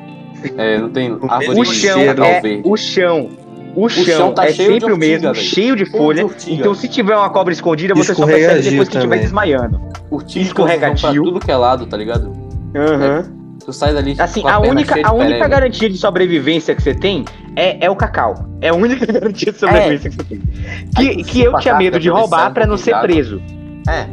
É, 0.56 0.78
não 0.78 0.88
tem 0.88 1.18
árvore 1.28 1.60
O 1.60 1.64
de 1.64 1.74
chão 1.74 2.00
é 2.00 2.14
verde. 2.14 2.62
o 2.64 2.76
chão. 2.78 3.28
O 3.76 3.88
chão, 3.88 4.04
chão 4.04 4.32
tá 4.32 4.46
é 4.46 4.52
cheio 4.52 4.68
de 4.70 4.80
sempre 4.80 4.92
o 4.92 4.96
mesmo, 4.96 5.22
velho. 5.32 5.34
cheio 5.36 5.76
de 5.76 5.84
de 5.84 5.90
folha. 5.90 6.24
ortiga. 6.24 6.52
Então, 6.56 6.74
se 6.74 6.88
tiver 6.88 7.14
uma 7.14 7.28
cobra 7.30 7.52
escondida, 7.52 7.94
você 7.94 8.12
só 8.14 8.24
percebe 8.26 8.62
depois 8.70 8.88
que 8.88 8.96
estiver 8.96 9.18
desmaiando. 9.18 9.78
Urtiga 10.10 10.46
Escorregadio. 10.46 11.00
pra 11.02 11.12
tudo 11.12 11.38
que 11.38 11.50
é 11.52 11.56
lado, 11.56 11.86
tá 11.86 11.96
ligado? 11.96 12.32
Tu 13.64 13.72
sai 13.72 13.92
dali 13.92 14.14
Assim, 14.18 14.40
com 14.40 14.48
a 14.48 14.60
perna 14.60 14.70
única, 14.74 14.92
cheia 14.94 15.04
de 15.04 15.10
a 15.10 15.12
única 15.12 15.48
garantia 15.48 15.90
de 15.90 15.98
sobrevivência 15.98 16.74
que 16.74 16.82
você 16.82 16.94
tem 16.94 17.24
é, 17.56 17.84
é 17.84 17.90
o 17.90 17.96
cacau. 17.96 18.34
É 18.60 18.68
a 18.68 18.74
única 18.74 19.04
garantia 19.12 19.52
de 19.52 19.58
sobrevivência 19.58 20.10
que 20.10 20.16
você 20.16 20.24
tem. 20.24 20.40
Que, 20.96 21.22
tu 21.22 21.28
que 21.28 21.40
eu 21.42 21.58
tinha 21.58 21.74
a 21.74 21.78
medo 21.78 21.92
carne 21.92 22.02
de 22.02 22.08
roubar 22.08 22.52
pra 22.54 22.66
não 22.66 22.76
ser 22.76 22.98
preso. 23.00 23.42
É. 23.88 24.06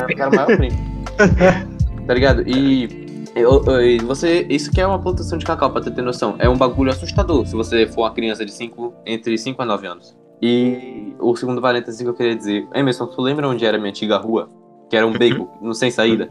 Eu 0.00 0.06
quero 0.16 0.30
o 0.30 0.34
maior 0.36 0.46
prêmio. 0.46 0.78
tá 2.06 2.14
ligado? 2.14 2.42
E, 2.48 3.24
eu- 3.34 3.64
eu- 3.66 3.80
e 3.84 3.98
você. 3.98 4.46
Isso 4.48 4.70
que 4.70 4.80
é 4.80 4.86
uma 4.86 4.98
plantação 4.98 5.38
de 5.38 5.44
cacau, 5.44 5.70
pra 5.70 5.82
você 5.82 5.90
ter 5.90 6.02
noção. 6.02 6.36
É 6.38 6.48
um 6.48 6.56
bagulho 6.56 6.90
assustador 6.90 7.46
se 7.46 7.54
você 7.56 7.86
for 7.86 8.02
uma 8.02 8.12
criança 8.12 8.44
de 8.44 8.52
5, 8.52 8.94
entre 9.06 9.36
5 9.38 9.60
a 9.62 9.64
9 9.64 9.86
anos. 9.86 10.16
E 10.42 11.12
o 11.18 11.34
segundo 11.36 11.60
parêntese 11.60 12.02
que 12.04 12.08
eu 12.08 12.14
queria 12.14 12.36
dizer. 12.36 12.66
Emerson, 12.74 13.06
tu 13.06 13.20
lembra 13.20 13.48
onde 13.48 13.64
era 13.64 13.76
a 13.76 13.80
minha 13.80 13.90
antiga 13.90 14.16
rua? 14.16 14.48
Que 14.88 14.96
era 14.96 15.06
um 15.06 15.12
beco, 15.16 15.48
no 15.60 15.74
sem 15.74 15.90
saída? 15.90 16.28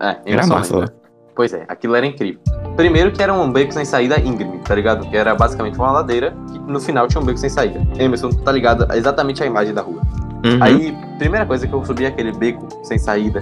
É, 0.00 0.16
Era 0.26 0.46
massa 0.46 0.76
lá. 0.78 0.86
Pois 1.34 1.52
é, 1.52 1.64
aquilo 1.68 1.94
era 1.94 2.04
incrível. 2.06 2.40
Primeiro 2.76 3.12
que 3.12 3.22
era 3.22 3.32
um 3.32 3.50
beco 3.50 3.72
sem 3.72 3.84
saída 3.84 4.18
íngreme, 4.20 4.58
tá 4.58 4.74
ligado? 4.74 5.08
Que 5.08 5.16
era 5.16 5.34
basicamente 5.34 5.78
uma 5.78 5.90
ladeira 5.92 6.34
que 6.52 6.58
no 6.58 6.80
final 6.80 7.06
tinha 7.06 7.20
um 7.20 7.24
beco 7.24 7.38
sem 7.38 7.48
saída. 7.48 7.80
Emerson, 7.98 8.30
tá 8.30 8.52
ligado 8.52 8.86
exatamente 8.94 9.42
a 9.42 9.46
imagem 9.46 9.72
da 9.74 9.82
rua. 9.82 10.00
Uhum. 10.44 10.58
Aí, 10.60 10.96
primeira 11.18 11.44
coisa 11.46 11.66
que 11.66 11.72
eu 11.72 11.84
subi 11.84 12.06
aquele 12.06 12.32
beco 12.32 12.66
sem 12.82 12.98
saída, 12.98 13.40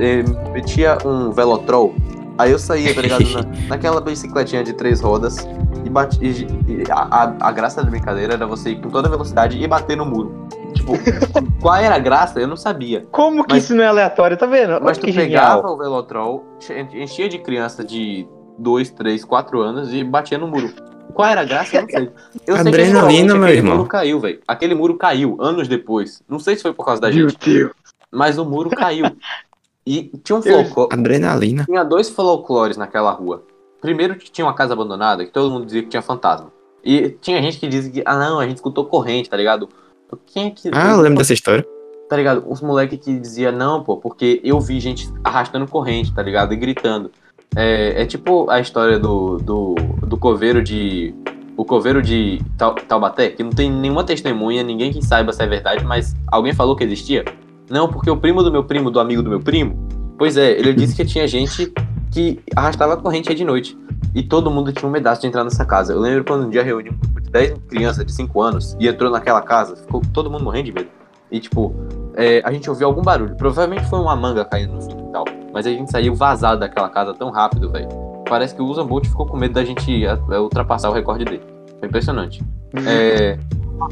eh, 0.00 0.22
metia 0.52 0.98
um 1.04 1.30
velotrol. 1.30 1.94
Aí 2.38 2.50
eu 2.52 2.58
saía, 2.58 2.94
tá 2.94 3.02
ligado? 3.02 3.24
Na, 3.32 3.42
naquela 3.68 4.00
bicicletinha 4.00 4.62
de 4.64 4.72
três 4.72 5.00
rodas 5.00 5.46
e 5.84 5.90
bati. 5.90 6.18
e- 6.24 6.46
e 6.68 6.84
a, 6.90 6.94
a- 7.24 7.34
a 7.40 7.52
graça 7.52 7.82
da 7.82 7.90
brincadeira 7.90 8.34
era 8.34 8.46
você 8.46 8.70
ir 8.70 8.80
com 8.80 8.88
toda 8.88 9.08
velocidade 9.08 9.62
e 9.62 9.66
bater 9.66 9.96
no 9.96 10.04
muro. 10.06 10.46
Tipo, 10.74 10.92
qual 11.60 11.76
era 11.76 11.94
a 11.94 11.98
graça? 11.98 12.40
Eu 12.40 12.48
não 12.48 12.56
sabia. 12.56 13.06
Como 13.10 13.44
que 13.44 13.54
Mas- 13.54 13.64
isso 13.64 13.74
não 13.74 13.84
é 13.84 13.86
aleatório? 13.86 14.36
Tá 14.36 14.46
vendo? 14.46 14.72
Mas 14.80 14.82
Olha 14.82 14.94
tu 14.96 15.06
que 15.06 15.12
pegava 15.12 15.56
genial. 15.56 15.74
o 15.74 15.76
velotrol, 15.78 16.44
enchia 16.94 17.28
de 17.28 17.38
criança 17.38 17.84
de 17.84 18.26
2, 18.58 18.90
3, 18.90 19.24
4 19.24 19.60
anos 19.60 19.92
e 19.92 20.02
batia 20.04 20.38
no 20.38 20.46
muro. 20.48 20.72
Qual 21.14 21.28
era 21.28 21.40
a 21.40 21.44
graça? 21.44 21.76
Eu 21.76 21.82
não 21.82 21.88
sei. 21.88 21.98
Eu 22.46 22.54
sei 22.56 22.62
que 22.64 22.68
Adrenalina, 22.68 23.34
meu 23.34 23.42
aquele 23.44 23.58
irmão. 23.58 23.76
muro 23.78 23.88
caiu, 23.88 24.20
velho. 24.20 24.40
Aquele 24.46 24.74
muro 24.74 24.96
caiu 24.96 25.36
anos 25.40 25.66
depois. 25.68 26.22
Não 26.28 26.38
sei 26.38 26.56
se 26.56 26.62
foi 26.62 26.72
por 26.72 26.84
causa 26.86 27.00
da 27.00 27.10
Meu 27.10 27.28
gente, 27.28 27.50
Deus. 27.50 27.72
mas 28.12 28.38
o 28.38 28.44
muro 28.44 28.70
caiu. 28.70 29.06
E 29.86 30.04
tinha 30.22 30.38
um 30.38 30.42
Eu- 30.44 30.64
folclore. 30.64 30.90
Adrenalina. 30.92 31.64
Tinha 31.64 31.82
dois 31.84 32.08
folclores 32.08 32.76
naquela 32.76 33.10
rua. 33.10 33.42
Primeiro 33.80 34.14
que 34.14 34.30
tinha 34.30 34.44
uma 34.46 34.54
casa 34.54 34.72
abandonada, 34.74 35.24
que 35.24 35.32
todo 35.32 35.50
mundo 35.50 35.66
dizia 35.66 35.82
que 35.82 35.88
tinha 35.88 36.02
fantasma. 36.02 36.52
E 36.84 37.10
tinha 37.20 37.42
gente 37.42 37.58
que 37.58 37.66
dizia 37.66 37.90
que, 37.90 38.02
ah 38.06 38.16
não, 38.16 38.38
a 38.38 38.46
gente 38.46 38.56
escutou 38.56 38.84
corrente, 38.84 39.28
tá 39.28 39.36
ligado? 39.36 39.68
Quem 40.26 40.46
é 40.46 40.50
que. 40.50 40.70
Ah, 40.72 40.92
eu 40.92 41.00
lembro 41.00 41.18
dessa 41.18 41.32
história. 41.32 41.64
Tá 42.08 42.16
ligado? 42.16 42.44
Os 42.46 42.60
moleques 42.60 42.98
que 43.04 43.18
dizia 43.18 43.52
não, 43.52 43.84
pô, 43.84 43.96
porque 43.96 44.40
eu 44.42 44.60
vi 44.60 44.80
gente 44.80 45.08
arrastando 45.22 45.66
corrente, 45.66 46.12
tá 46.12 46.22
ligado? 46.22 46.52
E 46.52 46.56
gritando. 46.56 47.10
É, 47.54 48.02
é 48.02 48.06
tipo 48.06 48.48
a 48.50 48.60
história 48.60 48.98
do, 48.98 49.38
do, 49.38 49.74
do 50.06 50.16
coveiro 50.16 50.62
de. 50.62 51.14
O 51.56 51.64
coveiro 51.64 52.00
de 52.00 52.40
Tau- 52.56 52.74
Taubaté, 52.74 53.28
que 53.30 53.42
não 53.42 53.50
tem 53.50 53.70
nenhuma 53.70 54.02
testemunha, 54.02 54.62
ninguém 54.62 54.90
que 54.92 55.04
saiba 55.04 55.32
se 55.32 55.42
é 55.42 55.46
verdade, 55.46 55.84
mas 55.84 56.14
alguém 56.28 56.54
falou 56.54 56.74
que 56.74 56.82
existia? 56.84 57.24
Não, 57.68 57.86
porque 57.86 58.10
o 58.10 58.16
primo 58.16 58.42
do 58.42 58.50
meu 58.50 58.64
primo, 58.64 58.90
do 58.90 58.98
amigo 58.98 59.22
do 59.22 59.28
meu 59.28 59.40
primo, 59.40 59.76
pois 60.16 60.36
é, 60.38 60.52
ele 60.52 60.72
disse 60.72 60.96
que 60.96 61.04
tinha 61.04 61.28
gente 61.28 61.70
que 62.10 62.40
arrastava 62.56 62.96
corrente 62.96 63.28
aí 63.30 63.34
de 63.34 63.44
noite. 63.44 63.76
E 64.14 64.22
todo 64.22 64.50
mundo 64.50 64.72
tinha 64.72 64.88
um 64.88 64.92
pedaço 64.92 65.20
de 65.20 65.28
entrar 65.28 65.44
nessa 65.44 65.64
casa. 65.64 65.92
Eu 65.92 66.00
lembro 66.00 66.24
quando 66.24 66.46
um 66.46 66.50
dia 66.50 66.62
reuni 66.64 66.90
um 66.90 66.96
grupo 66.98 67.20
de 67.20 67.30
10 67.30 67.58
crianças 67.68 68.04
de 68.04 68.12
5 68.12 68.40
anos 68.42 68.76
e 68.80 68.88
entrou 68.88 69.10
naquela 69.10 69.40
casa, 69.40 69.76
ficou 69.76 70.02
todo 70.12 70.28
mundo 70.30 70.42
morrendo 70.44 70.64
de 70.66 70.72
medo. 70.72 70.88
E 71.30 71.38
tipo, 71.38 71.72
é, 72.16 72.42
a 72.44 72.50
gente 72.52 72.68
ouviu 72.68 72.88
algum 72.88 73.02
barulho. 73.02 73.36
Provavelmente 73.36 73.86
foi 73.88 74.00
uma 74.00 74.16
manga 74.16 74.44
caindo 74.44 74.72
no 74.72 74.80
quintal. 74.88 75.24
Mas 75.52 75.64
a 75.66 75.70
gente 75.70 75.90
saiu 75.90 76.14
vazado 76.14 76.58
daquela 76.60 76.88
casa 76.88 77.14
tão 77.14 77.30
rápido, 77.30 77.70
velho. 77.70 77.88
Parece 78.28 78.54
que 78.54 78.62
o 78.62 78.66
Usain 78.66 78.86
Bolt 78.86 79.06
ficou 79.06 79.26
com 79.26 79.36
medo 79.36 79.54
da 79.54 79.64
gente 79.64 80.04
a- 80.06 80.14
a 80.30 80.40
ultrapassar 80.40 80.90
o 80.90 80.92
recorde 80.92 81.24
dele. 81.24 81.42
Foi 81.78 81.88
impressionante. 81.88 82.42
É, 82.86 83.38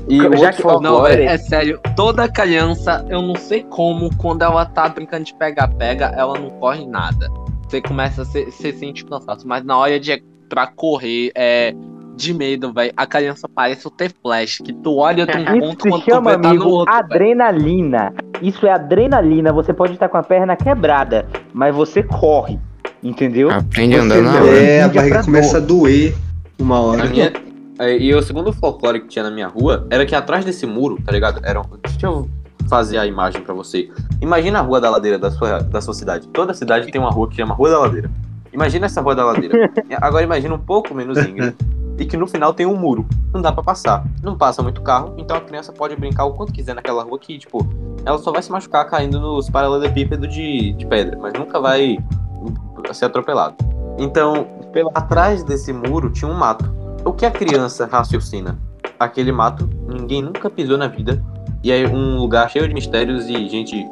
e 0.08 0.20
o 0.20 0.36
Já 0.36 0.52
que- 0.52 0.62
folclore- 0.62 0.82
Não, 0.84 1.02
velho, 1.02 1.28
é 1.28 1.38
sério. 1.38 1.80
Toda 1.96 2.28
criança, 2.28 3.04
eu 3.08 3.22
não 3.22 3.34
sei 3.36 3.62
como, 3.64 4.10
quando 4.16 4.42
ela 4.42 4.64
tá 4.66 4.88
brincando 4.88 5.24
de 5.24 5.34
pega-pega, 5.34 6.06
ela 6.16 6.38
não 6.38 6.50
corre 6.50 6.86
nada. 6.86 7.28
Você 7.68 7.80
começa 7.82 8.22
a 8.22 8.24
se, 8.24 8.50
se 8.50 8.72
sentir 8.72 9.04
cansado. 9.04 9.42
Mas 9.44 9.62
na 9.64 9.76
hora 9.76 10.00
de 10.00 10.22
pra 10.48 10.66
correr, 10.66 11.30
é. 11.34 11.74
De 12.16 12.34
medo, 12.34 12.72
velho. 12.72 12.92
A 12.96 13.06
criança 13.06 13.48
parece 13.48 13.86
o 13.86 13.90
T-Flash, 13.92 14.58
que 14.64 14.72
tu 14.72 14.96
olha 14.96 15.24
de 15.24 15.38
um 15.38 15.60
ponto 15.60 15.86
Isso 15.86 15.88
quando 15.88 16.02
tu 16.02 16.10
chama, 16.10 16.30
vê 16.32 16.36
tá 16.36 16.42
no 16.42 16.48
amigo, 16.48 16.68
outro. 16.68 16.92
velho. 16.92 17.04
adrenalina. 17.04 18.12
Isso 18.42 18.66
é 18.66 18.72
adrenalina. 18.72 19.52
Você 19.52 19.72
pode 19.72 19.92
estar 19.92 20.08
com 20.08 20.16
a 20.16 20.22
perna 20.24 20.56
quebrada, 20.56 21.28
mas 21.54 21.72
você 21.72 22.02
corre. 22.02 22.58
Entendeu? 23.04 23.48
Aprende 23.50 23.94
a 23.94 23.98
Você 23.98 24.04
andar 24.04 24.22
na 24.22 24.32
não- 24.32 24.42
hora. 24.48 24.58
É, 24.58 24.82
a 24.82 24.88
barriga 24.88 25.22
começa 25.22 25.58
a 25.58 25.60
doer 25.60 26.12
uma 26.58 26.76
A 26.76 26.80
hora. 26.80 27.04
minha- 27.04 27.32
é, 27.78 27.96
e 27.96 28.12
o 28.12 28.20
segundo 28.20 28.52
folclore 28.52 29.00
que 29.02 29.06
tinha 29.06 29.22
na 29.22 29.30
minha 29.30 29.46
rua 29.46 29.86
era 29.88 30.04
que 30.04 30.16
atrás 30.16 30.44
desse 30.44 30.66
muro, 30.66 30.98
tá 31.04 31.12
ligado? 31.12 31.40
Era 31.44 31.60
um- 31.60 31.64
Deixa 31.84 32.04
eu 32.06 32.28
fazer 32.68 32.98
a 32.98 33.06
imagem 33.06 33.42
pra 33.42 33.54
você. 33.54 33.90
Imagina 34.20 34.58
a 34.58 34.62
rua 34.62 34.80
da 34.80 34.90
ladeira 34.90 35.18
da 35.18 35.30
sua, 35.30 35.58
da 35.60 35.80
sua 35.80 35.94
cidade. 35.94 36.28
Toda 36.28 36.52
cidade 36.54 36.90
tem 36.90 37.00
uma 37.00 37.10
rua 37.10 37.28
que 37.28 37.36
chama 37.36 37.54
Rua 37.54 37.70
da 37.70 37.78
Ladeira. 37.80 38.10
Imagina 38.52 38.86
essa 38.86 39.00
rua 39.00 39.14
da 39.14 39.24
ladeira. 39.24 39.70
Agora 40.00 40.22
imagina 40.24 40.54
um 40.54 40.58
pouco 40.58 40.94
menos 40.94 41.18
íngreme. 41.18 41.54
E 41.98 42.04
que 42.06 42.16
no 42.16 42.26
final 42.26 42.54
tem 42.54 42.64
um 42.64 42.76
muro. 42.76 43.06
Não 43.34 43.42
dá 43.42 43.50
pra 43.52 43.62
passar. 43.62 44.04
Não 44.22 44.36
passa 44.38 44.62
muito 44.62 44.80
carro, 44.82 45.14
então 45.18 45.36
a 45.36 45.40
criança 45.40 45.72
pode 45.72 45.96
brincar 45.96 46.24
o 46.24 46.32
quanto 46.32 46.52
quiser 46.52 46.74
naquela 46.74 47.02
rua 47.02 47.18
que, 47.18 47.38
tipo, 47.38 47.66
ela 48.04 48.18
só 48.18 48.30
vai 48.32 48.40
se 48.42 48.50
machucar 48.52 48.84
caindo 48.88 49.18
nos 49.20 49.50
paralelepípedos 49.50 50.32
de, 50.32 50.72
de 50.74 50.86
pedra, 50.86 51.18
mas 51.20 51.32
nunca 51.34 51.60
vai 51.60 51.98
ser 52.92 53.06
atropelado. 53.06 53.56
Então, 53.98 54.46
pela- 54.72 54.90
atrás 54.94 55.42
desse 55.42 55.72
muro 55.72 56.08
tinha 56.10 56.30
um 56.30 56.34
mato. 56.34 56.72
O 57.04 57.12
que 57.12 57.26
a 57.26 57.30
criança 57.30 57.84
raciocina? 57.86 58.56
Aquele 58.98 59.32
mato, 59.32 59.68
ninguém 59.88 60.22
nunca 60.22 60.48
pisou 60.48 60.78
na 60.78 60.86
vida. 60.88 61.22
E 61.62 61.72
é 61.72 61.86
um 61.88 62.18
lugar 62.18 62.50
cheio 62.50 62.68
de 62.68 62.74
mistérios 62.74 63.28
e 63.28 63.48
gente. 63.48 63.88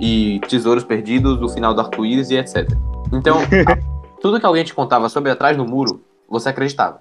e 0.00 0.40
tesouros 0.48 0.84
perdidos, 0.84 1.40
o 1.40 1.48
final 1.48 1.72
do 1.72 1.80
arco-íris 1.80 2.30
e 2.30 2.36
etc. 2.36 2.68
Então, 3.12 3.38
tudo 4.20 4.38
que 4.38 4.46
alguém 4.46 4.64
te 4.64 4.74
contava 4.74 5.08
sobre 5.08 5.30
atrás 5.30 5.56
do 5.56 5.64
muro, 5.64 6.02
você 6.28 6.48
acreditava. 6.48 7.00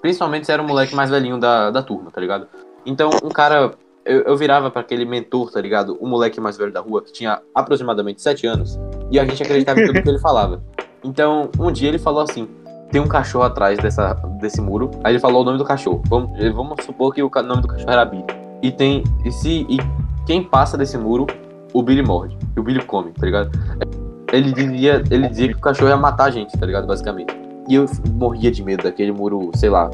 Principalmente 0.00 0.46
se 0.46 0.52
era 0.52 0.62
o 0.62 0.66
moleque 0.66 0.94
mais 0.94 1.10
velhinho 1.10 1.38
da, 1.38 1.70
da 1.70 1.82
turma, 1.82 2.10
tá 2.10 2.20
ligado? 2.20 2.46
Então, 2.84 3.10
um 3.22 3.28
cara. 3.28 3.72
Eu, 4.04 4.22
eu 4.22 4.36
virava 4.36 4.68
pra 4.68 4.80
aquele 4.80 5.04
mentor, 5.04 5.52
tá 5.52 5.60
ligado? 5.60 5.96
O 6.00 6.08
moleque 6.08 6.40
mais 6.40 6.56
velho 6.56 6.72
da 6.72 6.80
rua, 6.80 7.02
que 7.02 7.12
tinha 7.12 7.40
aproximadamente 7.54 8.20
7 8.20 8.48
anos, 8.48 8.76
e 9.12 9.20
a 9.20 9.24
gente 9.24 9.40
acreditava 9.44 9.80
em 9.80 9.86
tudo 9.86 10.02
que 10.02 10.08
ele 10.08 10.18
falava. 10.18 10.60
Então, 11.04 11.48
um 11.56 11.70
dia 11.70 11.88
ele 11.88 12.00
falou 12.00 12.22
assim: 12.22 12.48
tem 12.90 13.00
um 13.00 13.06
cachorro 13.06 13.44
atrás 13.44 13.78
dessa, 13.78 14.14
desse 14.40 14.60
muro. 14.60 14.90
Aí 15.04 15.12
ele 15.12 15.20
falou 15.20 15.42
o 15.42 15.44
nome 15.44 15.58
do 15.58 15.64
cachorro. 15.64 16.02
Vamos, 16.08 16.30
vamos 16.52 16.84
supor 16.84 17.14
que 17.14 17.22
o 17.22 17.30
nome 17.42 17.62
do 17.62 17.68
cachorro 17.68 17.90
era 17.90 18.04
Billy. 18.04 18.41
E 18.62 18.70
tem. 18.70 19.02
E, 19.24 19.32
se, 19.32 19.66
e 19.68 19.78
quem 20.26 20.42
passa 20.42 20.78
desse 20.78 20.96
muro, 20.96 21.26
o 21.72 21.82
Billy 21.82 22.02
morde. 22.02 22.36
E 22.56 22.60
o 22.60 22.62
Billy 22.62 22.82
come, 22.84 23.10
tá 23.12 23.26
ligado? 23.26 23.50
Ele 24.32 24.52
dizia, 24.52 25.02
ele 25.10 25.28
dizia 25.28 25.48
que 25.48 25.54
o 25.54 25.60
cachorro 25.60 25.90
ia 25.90 25.96
matar 25.96 26.24
a 26.24 26.30
gente, 26.30 26.56
tá 26.56 26.64
ligado? 26.64 26.86
Basicamente. 26.86 27.34
E 27.68 27.74
eu 27.74 27.86
morria 28.14 28.50
de 28.50 28.62
medo 28.62 28.84
daquele 28.84 29.12
muro, 29.12 29.50
sei 29.54 29.68
lá, 29.68 29.90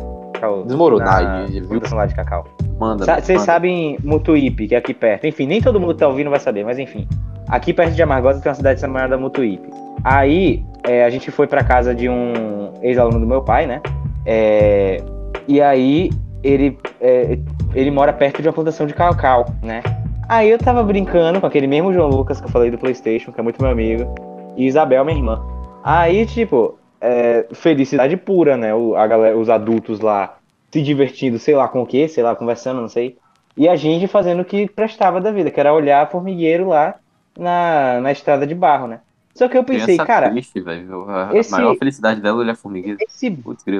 desmoronar. 0.66 1.22
Na 1.22 1.44
e- 1.48 1.60
viu? 1.60 1.80
lá 1.92 2.06
de 2.06 2.14
Cacau. 2.14 2.44
Manda. 2.78 3.04
Sa- 3.04 3.20
Vocês 3.20 3.38
manda. 3.38 3.52
sabem 3.52 3.98
Mutuípe, 4.04 4.68
que 4.68 4.74
é 4.74 4.78
aqui 4.78 4.94
perto. 4.94 5.26
Enfim, 5.26 5.46
nem 5.46 5.60
todo 5.60 5.80
mundo 5.80 5.94
que 5.94 6.00
tá 6.00 6.08
ouvindo 6.08 6.30
vai 6.30 6.38
saber, 6.38 6.64
mas 6.64 6.78
enfim. 6.78 7.08
Aqui 7.48 7.72
perto 7.72 7.94
de 7.94 8.02
Amargosa 8.02 8.40
tem 8.40 8.50
uma 8.50 8.54
cidade 8.54 8.80
chamada 8.80 9.16
Mutuípe. 9.18 9.68
Aí 10.04 10.64
é, 10.84 11.04
a 11.04 11.10
gente 11.10 11.30
foi 11.30 11.46
pra 11.46 11.64
casa 11.64 11.94
de 11.94 12.08
um 12.08 12.72
ex-aluno 12.82 13.18
do 13.18 13.26
meu 13.26 13.42
pai, 13.42 13.66
né? 13.66 13.80
É, 14.24 15.02
e 15.48 15.60
aí 15.60 16.10
ele, 16.44 16.78
é, 17.00 17.38
ele 17.78 17.90
mora 17.90 18.12
perto 18.12 18.42
de 18.42 18.48
uma 18.48 18.54
plantação 18.54 18.86
de 18.86 18.94
cacau, 18.94 19.46
né? 19.62 19.82
Aí 20.28 20.50
eu 20.50 20.58
tava 20.58 20.82
brincando 20.82 21.40
com 21.40 21.46
aquele 21.46 21.66
mesmo 21.66 21.92
João 21.92 22.08
Lucas 22.08 22.40
que 22.40 22.46
eu 22.46 22.50
falei 22.50 22.70
do 22.70 22.76
Playstation, 22.78 23.32
que 23.32 23.40
é 23.40 23.42
muito 23.42 23.62
meu 23.62 23.70
amigo, 23.70 24.14
e 24.56 24.66
Isabel, 24.66 25.04
minha 25.04 25.16
irmã. 25.16 25.40
Aí, 25.82 26.26
tipo, 26.26 26.78
é, 27.00 27.46
felicidade 27.52 28.16
pura, 28.16 28.56
né? 28.56 28.74
O- 28.74 28.94
a 28.96 29.06
galera, 29.06 29.38
os 29.38 29.48
adultos 29.48 30.00
lá 30.00 30.36
se 30.70 30.82
divertindo, 30.82 31.38
sei 31.38 31.54
lá 31.54 31.66
com 31.68 31.80
o 31.82 31.86
quê, 31.86 32.08
sei 32.08 32.22
lá, 32.22 32.34
conversando, 32.36 32.80
não 32.80 32.88
sei. 32.88 33.16
E 33.56 33.68
a 33.68 33.74
gente 33.76 34.06
fazendo 34.06 34.42
o 34.42 34.44
que 34.44 34.68
prestava 34.68 35.20
da 35.20 35.30
vida, 35.30 35.50
que 35.50 35.58
era 35.58 35.72
olhar 35.72 36.10
formigueiro 36.10 36.68
lá 36.68 36.96
na, 37.38 38.00
na 38.00 38.12
estrada 38.12 38.46
de 38.46 38.54
barro, 38.54 38.86
né? 38.86 39.00
Só 39.34 39.48
que 39.48 39.56
eu 39.56 39.64
pensei, 39.64 39.96
Criança 39.96 40.04
cara, 40.04 40.30
triste. 40.30 40.62
A 40.66 41.34
esse- 41.36 41.50
maior 41.50 41.74
felicidade 41.76 42.20
dela 42.20 42.38
é 42.38 42.40
olhar 42.40 42.56
formigueiro. 42.56 42.98
esse, 43.00 43.30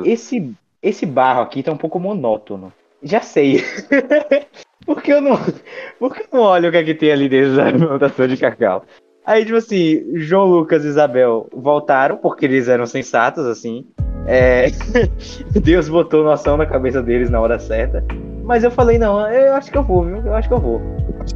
esse, 0.05 0.55
esse 0.83 1.05
barro 1.05 1.43
aqui 1.43 1.63
tá 1.63 1.73
um 1.73 1.77
pouco 1.77 1.99
monótono. 1.99 2.73
Já 3.03 3.21
sei. 3.21 3.65
porque 4.85 5.13
eu 5.13 5.21
não. 5.21 5.39
Porque 5.99 6.23
eu 6.23 6.29
não 6.33 6.41
olho 6.41 6.69
o 6.69 6.73
que 6.73 6.79
é 6.79 6.85
que 6.85 6.95
tem 6.95 7.13
ali 7.13 7.29
dentro 7.29 7.57
da 7.57 7.73
plantação 7.73 8.27
de 8.27 8.37
cacau. 8.37 8.85
Aí, 9.25 9.45
tipo 9.45 9.59
assim, 9.59 10.05
João 10.15 10.47
Lucas 10.47 10.85
e 10.85 10.89
Isabel 10.89 11.49
voltaram, 11.53 12.17
porque 12.17 12.47
eles 12.47 12.67
eram 12.67 12.87
sensatos, 12.87 13.45
assim. 13.45 13.87
É, 14.27 14.69
Deus 15.63 15.89
botou 15.89 16.25
noção 16.25 16.57
na 16.57 16.65
cabeça 16.65 17.03
deles 17.03 17.29
na 17.29 17.41
hora 17.41 17.59
certa. 17.59 18.03
Mas 18.43 18.65
eu 18.65 18.71
falei, 18.71 18.99
não, 18.99 19.31
eu 19.31 19.55
acho 19.55 19.71
que 19.71 19.77
eu 19.77 19.83
vou, 19.83 20.03
viu? 20.05 20.17
Eu 20.17 20.35
acho 20.35 20.49
que 20.49 20.55
eu 20.55 20.61
vou. 20.61 20.81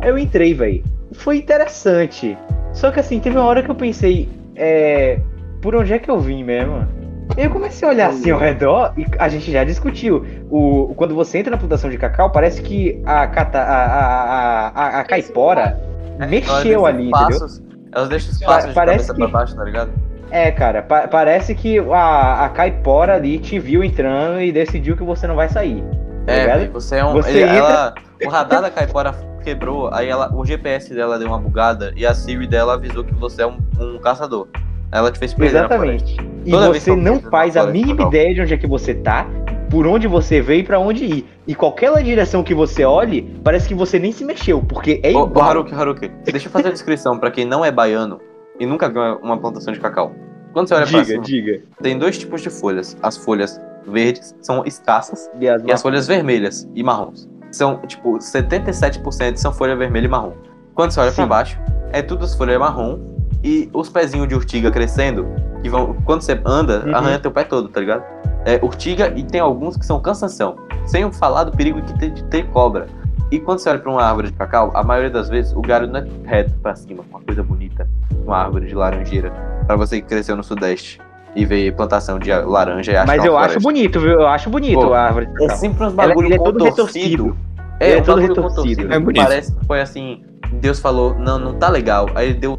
Eu 0.03 0.17
entrei, 0.17 0.55
velho. 0.55 0.83
Foi 1.13 1.37
interessante. 1.37 2.37
Só 2.73 2.91
que 2.91 3.01
assim, 3.01 3.21
teve 3.21 3.37
uma 3.37 3.45
hora 3.45 3.63
que 3.63 3.71
eu 3.71 3.75
pensei, 3.75 4.29
é, 4.57 5.21
por 5.61 5.77
onde 5.77 5.93
é 5.93 5.99
que 5.99 6.11
eu 6.11 6.19
vim 6.19 6.43
mesmo? 6.43 6.89
Eu 7.37 7.51
comecei 7.51 7.87
a 7.89 7.91
olhar 7.91 8.11
assim 8.11 8.31
ao 8.31 8.39
redor 8.39 8.93
e 8.97 9.07
a 9.19 9.29
gente 9.29 9.51
já 9.51 9.65
discutiu. 9.65 10.25
O, 10.51 10.93
quando 10.97 11.15
você 11.15 11.39
entra 11.39 11.51
na 11.51 11.57
plantação 11.57 11.89
de 11.89 11.97
cacau, 11.97 12.31
parece 12.31 12.61
que 12.61 13.01
a, 13.07 13.27
cata, 13.27 13.59
a, 13.59 13.85
a, 13.85 14.69
a, 14.69 15.01
a 15.01 15.05
caipora 15.05 15.81
mexeu 16.29 16.85
ali, 16.85 17.09
entendeu? 17.09 17.41
passos, 17.41 17.63
Elas 17.91 18.09
deixam 18.09 18.31
os 18.33 18.39
passos 18.41 18.69
de 18.69 18.75
parece 18.75 18.97
cabeça 19.09 19.15
que- 19.15 19.19
pra 19.21 19.29
baixo, 19.29 19.57
tá 19.57 19.65
ligado? 19.65 19.91
É, 20.31 20.51
cara, 20.51 20.83
pa- 20.83 21.09
parece 21.09 21.55
que 21.55 21.79
a, 21.79 22.45
a 22.47 22.49
caipora 22.49 23.15
ali 23.17 23.39
te 23.39 23.59
viu 23.59 23.85
entrando 23.85 24.41
e 24.41 24.51
decidiu 24.51 24.97
que 24.97 25.03
você 25.05 25.27
não 25.27 25.35
vai 25.37 25.49
sair. 25.49 25.83
Tá 26.27 26.33
É, 26.33 26.69
você 26.69 26.97
é 26.97 27.05
um. 27.05 27.13
Você 27.13 27.31
ele- 27.31 27.43
entra- 27.43 27.57
ela, 27.57 27.95
o 28.25 28.29
radar 28.29 28.63
da 28.63 28.71
Caipora 28.71 29.13
quebrou, 29.43 29.93
aí 29.93 30.09
ela, 30.09 30.35
o 30.35 30.45
GPS 30.45 30.95
dela 30.95 31.19
deu 31.19 31.29
uma 31.29 31.39
bugada 31.39 31.93
e 31.97 32.07
a 32.07 32.15
Siri 32.15 32.47
dela 32.47 32.75
avisou 32.75 33.03
que 33.05 33.13
você 33.15 33.43
é 33.43 33.47
um, 33.47 33.59
um 33.81 33.99
caçador. 33.99 34.47
Ela 34.93 35.11
te 35.11 35.19
fez 35.19 35.33
perder. 35.33 35.57
Exatamente. 35.59 36.17
E 36.45 36.51
Toda 36.51 36.69
você 36.73 36.95
não 36.95 37.19
faz 37.21 37.57
a 37.57 37.67
mínima 37.67 38.03
ideia 38.03 38.35
de 38.35 38.43
onde 38.43 38.55
é 38.55 38.57
que 38.59 38.67
você 38.67 38.95
tá, 38.95 39.27
por 39.71 39.87
onde 39.87 40.07
você 40.07 40.41
veio 40.43 40.61
e 40.61 40.63
pra 40.65 40.79
onde 40.79 41.05
ir. 41.05 41.27
E 41.47 41.55
qualquer 41.55 41.91
direção 42.03 42.43
que 42.45 42.55
você 42.55 42.85
olhe, 42.85 43.23
parece 43.43 43.67
que 43.67 43.75
você 43.75 43.99
nem 43.99 44.13
se 44.13 44.25
mexeu, 44.25 44.61
porque 44.63 45.01
é 45.03 45.13
Ô, 45.13 45.23
ô, 45.23 45.27
igual. 45.27 45.49
Haruki, 45.49 45.75
Haruki, 45.75 46.09
deixa 46.25 46.47
eu 46.49 46.53
fazer 46.53 46.69
a 46.69 46.73
descrição 46.73 47.19
pra 47.19 47.31
quem 47.31 47.45
não 47.47 47.65
é 47.65 47.71
baiano 47.71 48.21
e 48.61 48.67
nunca 48.67 48.89
viu 48.89 49.01
uma- 49.23 49.39
plantação 49.39 49.73
de 49.73 49.81
cacau. 49.81 50.13
Quando 50.53 50.69
você 50.69 50.75
olha 50.75 50.87
pra 50.87 51.01
diga, 51.01 51.13
cima, 51.13 51.25
diga. 51.25 51.63
tem 51.81 51.99
dois 51.99 52.19
tipos 52.19 52.43
de 52.43 52.51
folhas. 52.51 52.95
As 53.03 53.17
folhas 53.17 53.59
verdes 53.87 54.37
são 54.43 54.63
escassas 54.67 55.31
E 55.41 55.49
as 55.49 55.63
e 55.65 55.73
as 55.73 55.81
folhas 55.81 56.07
vermelhas 56.07 56.69
e 56.75 56.83
marrons. 56.83 57.27
São, 57.51 57.79
tipo, 57.87 58.19
77% 58.19 59.37
são 59.37 59.53
folha 59.53 59.75
vermelha 59.75 60.05
e 60.05 60.09
marrom. 60.09 60.33
Quando 60.75 60.91
você 60.91 61.01
olha 61.01 61.13
pra 61.13 61.27
baixo, 61.27 61.59
é 61.93 62.03
tudo 62.03 62.25
as 62.25 62.35
folhas 62.35 62.59
marrom 62.59 62.99
e 63.43 63.69
os 63.73 63.89
pezinhos 63.89 64.29
de 64.29 64.35
urtiga 64.35 64.71
crescendo, 64.71 65.27
que 65.63 65.69
vão, 65.69 65.97
quando 66.05 66.23
você 66.23 66.41
anda, 66.45 66.85
Uhum. 66.87 66.95
arranha 66.97 67.19
teu 67.19 67.31
pé 67.31 67.45
todo, 67.45 67.69
tá 67.69 67.81
ligado? 67.81 68.03
É 68.45 68.59
urtiga 68.63 69.13
e 69.17 69.23
tem 69.23 69.41
alguns 69.41 69.77
que 69.77 69.85
são 69.87 70.01
cansação. 70.01 70.57
Sem 70.87 71.11
falar 71.13 71.45
do 71.45 71.53
perigo 71.53 71.81
que 71.83 71.99
tem 71.99 72.13
de 72.13 72.25
ter 72.25 72.47
cobra. 72.49 72.87
E 73.31 73.39
quando 73.41 73.61
você 73.61 73.71
olha 73.71 73.79
pra 73.79 73.91
uma 73.91 74.03
árvore 74.03 74.29
de 74.29 74.35
cacau, 74.35 74.71
a 74.75 74.83
maioria 74.83 75.11
das 75.11 75.29
vezes 75.29 75.53
o 75.55 75.63
galho 75.63 75.87
não 75.87 76.01
é 76.01 76.07
reto 76.25 76.53
pra 76.63 76.75
cima, 76.77 77.03
uma 77.11 77.21
coisa 77.21 77.43
bonita, 77.43 77.89
uma 78.27 78.37
árvore 78.37 78.67
de 78.67 78.75
laranjeira, 78.75 79.33
pra 79.67 79.75
você 79.77 80.01
que 80.03 80.07
cresceu 80.09 80.37
no 80.37 80.43
sudeste 80.45 81.01
e 81.35 81.47
ver 81.47 81.75
plantação 81.75 82.19
de 82.19 82.31
laranja 82.31 82.93
e 82.93 82.97
achar 82.97 83.07
Mas 83.07 83.21
uma 83.21 83.27
eu 83.27 83.37
acho 83.39 83.45
floresta. 83.61 83.61
bonito, 83.63 84.01
viu? 84.01 84.11
Eu 84.21 84.27
acho 84.27 84.51
bonito 84.51 84.81
Pô, 84.81 84.93
a 84.93 85.01
árvore 85.01 85.27
de 85.27 85.33
É 85.33 85.47
cacau. 85.47 85.57
sempre 85.57 85.85
uns 85.87 85.93
Ela- 85.95 86.09
bagulho 86.09 86.27
ele 86.27 86.35
é 86.35 86.39
todo 86.39 86.63
retorcido. 86.65 87.37
É, 87.81 87.87
Ele 87.91 87.99
é 87.99 88.01
um 88.03 88.05
todo 88.05 88.21
retorcido. 88.21 88.93
É 88.93 88.99
bonito. 88.99 89.25
Parece 89.25 89.55
que 89.55 89.67
foi 89.67 89.81
assim, 89.81 90.23
Deus 90.61 90.79
falou, 90.79 91.15
não, 91.19 91.39
não 91.39 91.55
tá 91.55 91.69
legal. 91.71 92.09
Aí 92.15 92.29
ele 92.31 92.39
deu 92.39 92.59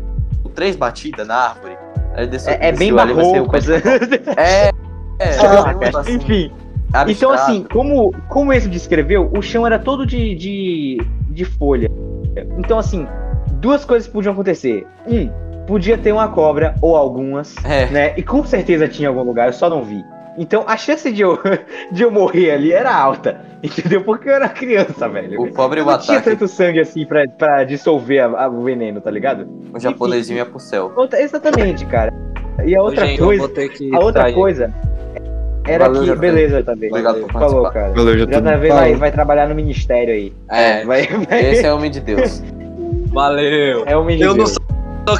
três 0.53 0.75
batidas 0.75 1.27
na 1.27 1.35
árvore. 1.35 1.77
Aí 2.15 2.27
desceu, 2.27 2.53
É, 2.53 2.69
é 2.69 2.71
bem 2.71 2.93
barroco. 2.93 3.59
de 3.59 3.79
cacau. 3.79 4.35
É, 4.37 4.67
é, 4.67 4.71
Ah, 5.39 6.09
Enfim, 6.09 6.51
abstrato. 6.93 7.11
então 7.11 7.31
assim, 7.31 7.65
como, 7.71 8.11
como 8.29 8.53
esse 8.53 8.67
descreveu, 8.69 9.29
o 9.35 9.41
chão 9.41 9.65
era 9.65 9.79
todo 9.79 10.05
de, 10.05 10.35
de, 10.35 10.97
de 11.29 11.45
folha. 11.45 11.89
Então 12.57 12.77
assim, 12.79 13.07
duas 13.53 13.83
coisas 13.85 14.07
podiam 14.07 14.33
acontecer. 14.33 14.85
Um, 15.07 15.29
podia 15.65 15.97
ter 15.97 16.11
uma 16.11 16.27
cobra 16.27 16.75
ou 16.81 16.95
algumas, 16.95 17.55
É, 17.63 17.85
né? 17.87 18.13
E 18.17 18.21
com 18.23 18.43
certeza 18.45 18.87
tinha 18.87 19.07
em 19.07 19.09
algum 19.09 19.23
lugar, 19.23 19.47
eu 19.47 19.53
só 19.53 19.69
não 19.69 19.83
vi. 19.83 20.03
Então 20.37 20.63
a 20.67 20.75
chance 20.77 21.11
de 21.11 21.21
eu, 21.21 21.37
de 21.91 22.01
eu 22.03 22.09
morrer 22.11 22.51
ali 22.51 22.71
era 22.73 22.93
alta, 22.95 23.39
entendeu? 23.61 24.01
Porque 24.03 24.29
eu 24.29 24.33
era 24.33 24.49
criança, 24.49 25.07
velho. 25.07 25.39
o 25.41 25.51
pobre 25.53 25.79
Eu 25.81 25.85
o 25.85 25.91
não 25.91 25.97
tinha 25.99 26.21
tanto 26.21 26.47
sangue 26.47 26.79
assim 26.79 27.05
pra, 27.05 27.27
pra 27.27 27.63
dissolver 27.63 28.19
a- 28.23 28.45
a- 28.45 28.49
o 28.49 28.63
veneno, 28.63 28.99
tá 28.99 29.11
ligado? 29.11 29.47
o 29.73 29.79
japonesinho 29.79 30.37
ia 30.37 30.45
pro 30.45 30.59
céu. 30.59 30.91
Outra- 30.95 31.21
exatamente, 31.21 31.85
cara. 31.85 32.11
E 32.65 32.75
a 32.75 32.81
outra 32.81 33.05
Gente, 33.05 33.19
eu 33.19 33.25
coisa, 33.27 33.43
a 33.93 33.99
outra 33.99 34.21
sair. 34.23 34.33
coisa 34.33 34.73
era 35.67 35.87
Valeu, 35.87 36.13
que. 36.13 36.19
Beleza, 36.19 36.63
também. 36.63 36.89
Obrigado 36.89 37.19
por 37.21 37.31
Falou, 37.31 37.69
cara. 37.71 37.93
Valeu, 37.93 38.17
já 38.17 38.25
tô. 38.27 38.31
JV 38.41 38.67
vai, 38.69 38.95
vai 38.95 39.11
trabalhar 39.11 39.47
no 39.47 39.55
ministério 39.55 40.13
aí. 40.13 40.33
É, 40.51 40.83
Vai, 40.85 41.07
vai. 41.07 41.45
esse 41.51 41.65
é 41.65 41.73
homem 41.73 41.89
de 41.89 41.99
Deus. 41.99 42.43
Valeu. 43.11 43.83
É 43.85 43.95
o 43.95 44.03
menino. 44.03 44.31
Eu 44.31 44.35
não 44.35 44.45
sou 44.45 44.61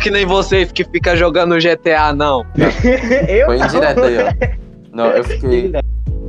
que 0.01 0.09
nem 0.09 0.26
vocês 0.26 0.72
que 0.72 0.84
fica 0.84 1.16
jogando 1.16 1.55
GTA, 1.57 2.14
não. 2.14 2.45
eu 3.28 3.45
Foi 3.47 3.59
indireto 3.59 4.03
aí, 4.03 4.18
ó. 4.18 4.62
Não, 4.93 5.07
eu 5.07 5.23
fiquei. 5.23 5.71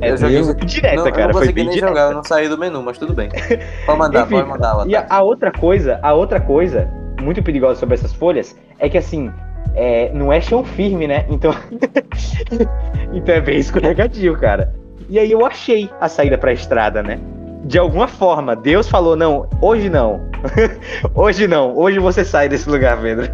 É, 0.01 0.11
Eu 0.11 0.17
joguei 0.17 0.41
direta, 0.65 0.95
não, 0.97 1.05
eu 1.07 1.13
cara. 1.13 1.27
não 1.27 1.33
Foi 1.33 1.51
bem 1.53 1.63
nem 1.65 1.73
direta. 1.73 1.87
jogar, 1.87 2.09
eu 2.09 2.15
não 2.15 2.23
saí 2.23 2.49
do 2.49 2.57
menu, 2.57 2.81
mas 2.83 2.97
tudo 2.97 3.13
bem. 3.13 3.29
Pode 3.85 3.99
mandar, 3.99 4.23
Enfim, 4.25 4.35
pode 4.35 4.49
mandar 4.49 4.77
o 4.85 4.89
E 4.89 4.95
a, 4.95 5.05
a 5.09 5.21
outra 5.21 5.51
coisa, 5.51 5.99
a 6.01 6.13
outra 6.13 6.39
coisa 6.41 6.89
muito 7.21 7.41
perigosa 7.41 7.79
sobre 7.79 7.95
essas 7.95 8.11
folhas 8.13 8.57
é 8.77 8.89
que 8.89 8.97
assim, 8.97 9.31
é, 9.73 10.11
não 10.13 10.33
é 10.33 10.41
chão 10.41 10.63
firme, 10.65 11.07
né? 11.07 11.25
Então, 11.29 11.53
então 13.13 13.35
é 13.35 13.41
bem 13.41 13.57
escorregadio, 13.57 14.37
cara. 14.37 14.73
E 15.07 15.19
aí 15.19 15.31
eu 15.31 15.45
achei 15.45 15.89
a 16.01 16.09
saída 16.09 16.37
pra 16.37 16.51
estrada, 16.51 17.01
né? 17.03 17.19
De 17.65 17.79
alguma 17.79 18.07
forma, 18.07 18.55
Deus 18.55 18.87
falou: 18.87 19.15
não, 19.15 19.49
hoje 19.59 19.89
não. 19.89 20.21
hoje 21.15 21.47
não, 21.47 21.75
hoje 21.75 21.97
você 21.97 22.23
sai 22.23 22.47
desse 22.47 22.69
lugar, 22.69 23.01
Pedro. 23.01 23.27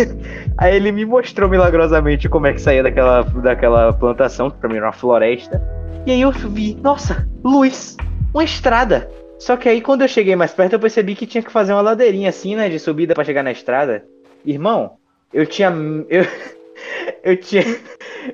aí 0.58 0.76
ele 0.76 0.92
me 0.92 1.06
mostrou 1.06 1.48
milagrosamente 1.48 2.28
como 2.28 2.46
é 2.46 2.52
que 2.52 2.60
saía 2.60 2.82
daquela, 2.82 3.22
daquela 3.22 3.90
plantação, 3.94 4.50
que 4.50 4.58
pra 4.58 4.68
mim 4.68 4.76
era 4.76 4.84
uma 4.84 4.92
floresta. 4.92 5.62
E 6.04 6.12
aí 6.12 6.20
eu 6.20 6.30
vi, 6.30 6.76
nossa, 6.82 7.26
luz, 7.42 7.96
uma 8.34 8.44
estrada. 8.44 9.10
Só 9.38 9.56
que 9.56 9.66
aí 9.66 9.80
quando 9.80 10.02
eu 10.02 10.08
cheguei 10.08 10.36
mais 10.36 10.52
perto, 10.52 10.74
eu 10.74 10.80
percebi 10.80 11.14
que 11.14 11.26
tinha 11.26 11.42
que 11.42 11.50
fazer 11.50 11.72
uma 11.72 11.80
ladeirinha 11.80 12.28
assim, 12.28 12.54
né, 12.54 12.68
de 12.68 12.78
subida 12.78 13.14
pra 13.14 13.24
chegar 13.24 13.42
na 13.42 13.50
estrada. 13.50 14.04
Irmão, 14.44 14.98
eu 15.32 15.46
tinha 15.46 15.72
eu, 16.10 16.26
eu 17.24 17.36
tinha 17.38 17.64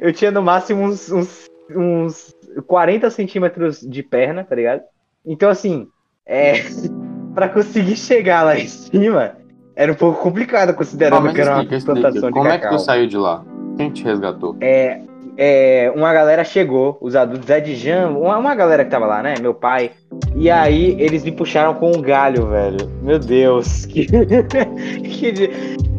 eu 0.00 0.12
tinha 0.12 0.32
no 0.32 0.42
máximo 0.42 0.82
uns, 0.82 1.08
uns, 1.08 1.46
uns 1.70 2.34
40 2.66 3.08
centímetros 3.10 3.80
de 3.80 4.02
perna, 4.02 4.42
tá 4.42 4.56
ligado? 4.56 4.82
Então 5.26 5.48
assim, 5.50 5.88
é 6.26 6.54
para 7.34 7.48
conseguir 7.48 7.96
chegar 7.96 8.42
lá 8.42 8.58
em 8.58 8.66
cima 8.66 9.32
era 9.74 9.92
um 9.92 9.94
pouco 9.94 10.22
complicado 10.22 10.72
considerando 10.74 11.22
mas 11.24 11.34
que 11.34 11.40
era 11.42 11.50
uma 11.50 11.62
explica, 11.62 11.76
explica. 11.76 12.00
plantação 12.00 12.28
de 12.30 12.34
Como 12.34 12.48
é 12.48 12.52
que 12.56 12.62
cacau. 12.64 12.78
tu 12.78 12.82
saiu 12.82 13.06
de 13.06 13.16
lá? 13.18 13.44
Quem 13.76 13.90
te 13.90 14.02
resgatou? 14.04 14.56
É, 14.62 15.00
é, 15.36 15.92
uma 15.94 16.14
galera 16.14 16.42
chegou, 16.44 16.96
os 16.98 17.14
adultos, 17.14 17.46
Zé 17.46 17.60
de 17.60 17.74
Jan, 17.76 18.08
uma, 18.08 18.38
uma 18.38 18.54
galera 18.54 18.86
que 18.86 18.90
tava 18.90 19.04
lá, 19.04 19.22
né? 19.22 19.34
Meu 19.38 19.52
pai. 19.52 19.90
E 20.34 20.50
aí 20.50 20.96
eles 20.98 21.22
me 21.24 21.30
puxaram 21.32 21.74
com 21.74 21.90
um 21.94 22.00
galho, 22.00 22.46
velho. 22.46 22.88
Meu 23.02 23.18
Deus, 23.18 23.84
que, 23.86 24.06
que, 24.06 25.32
de- 25.32 25.48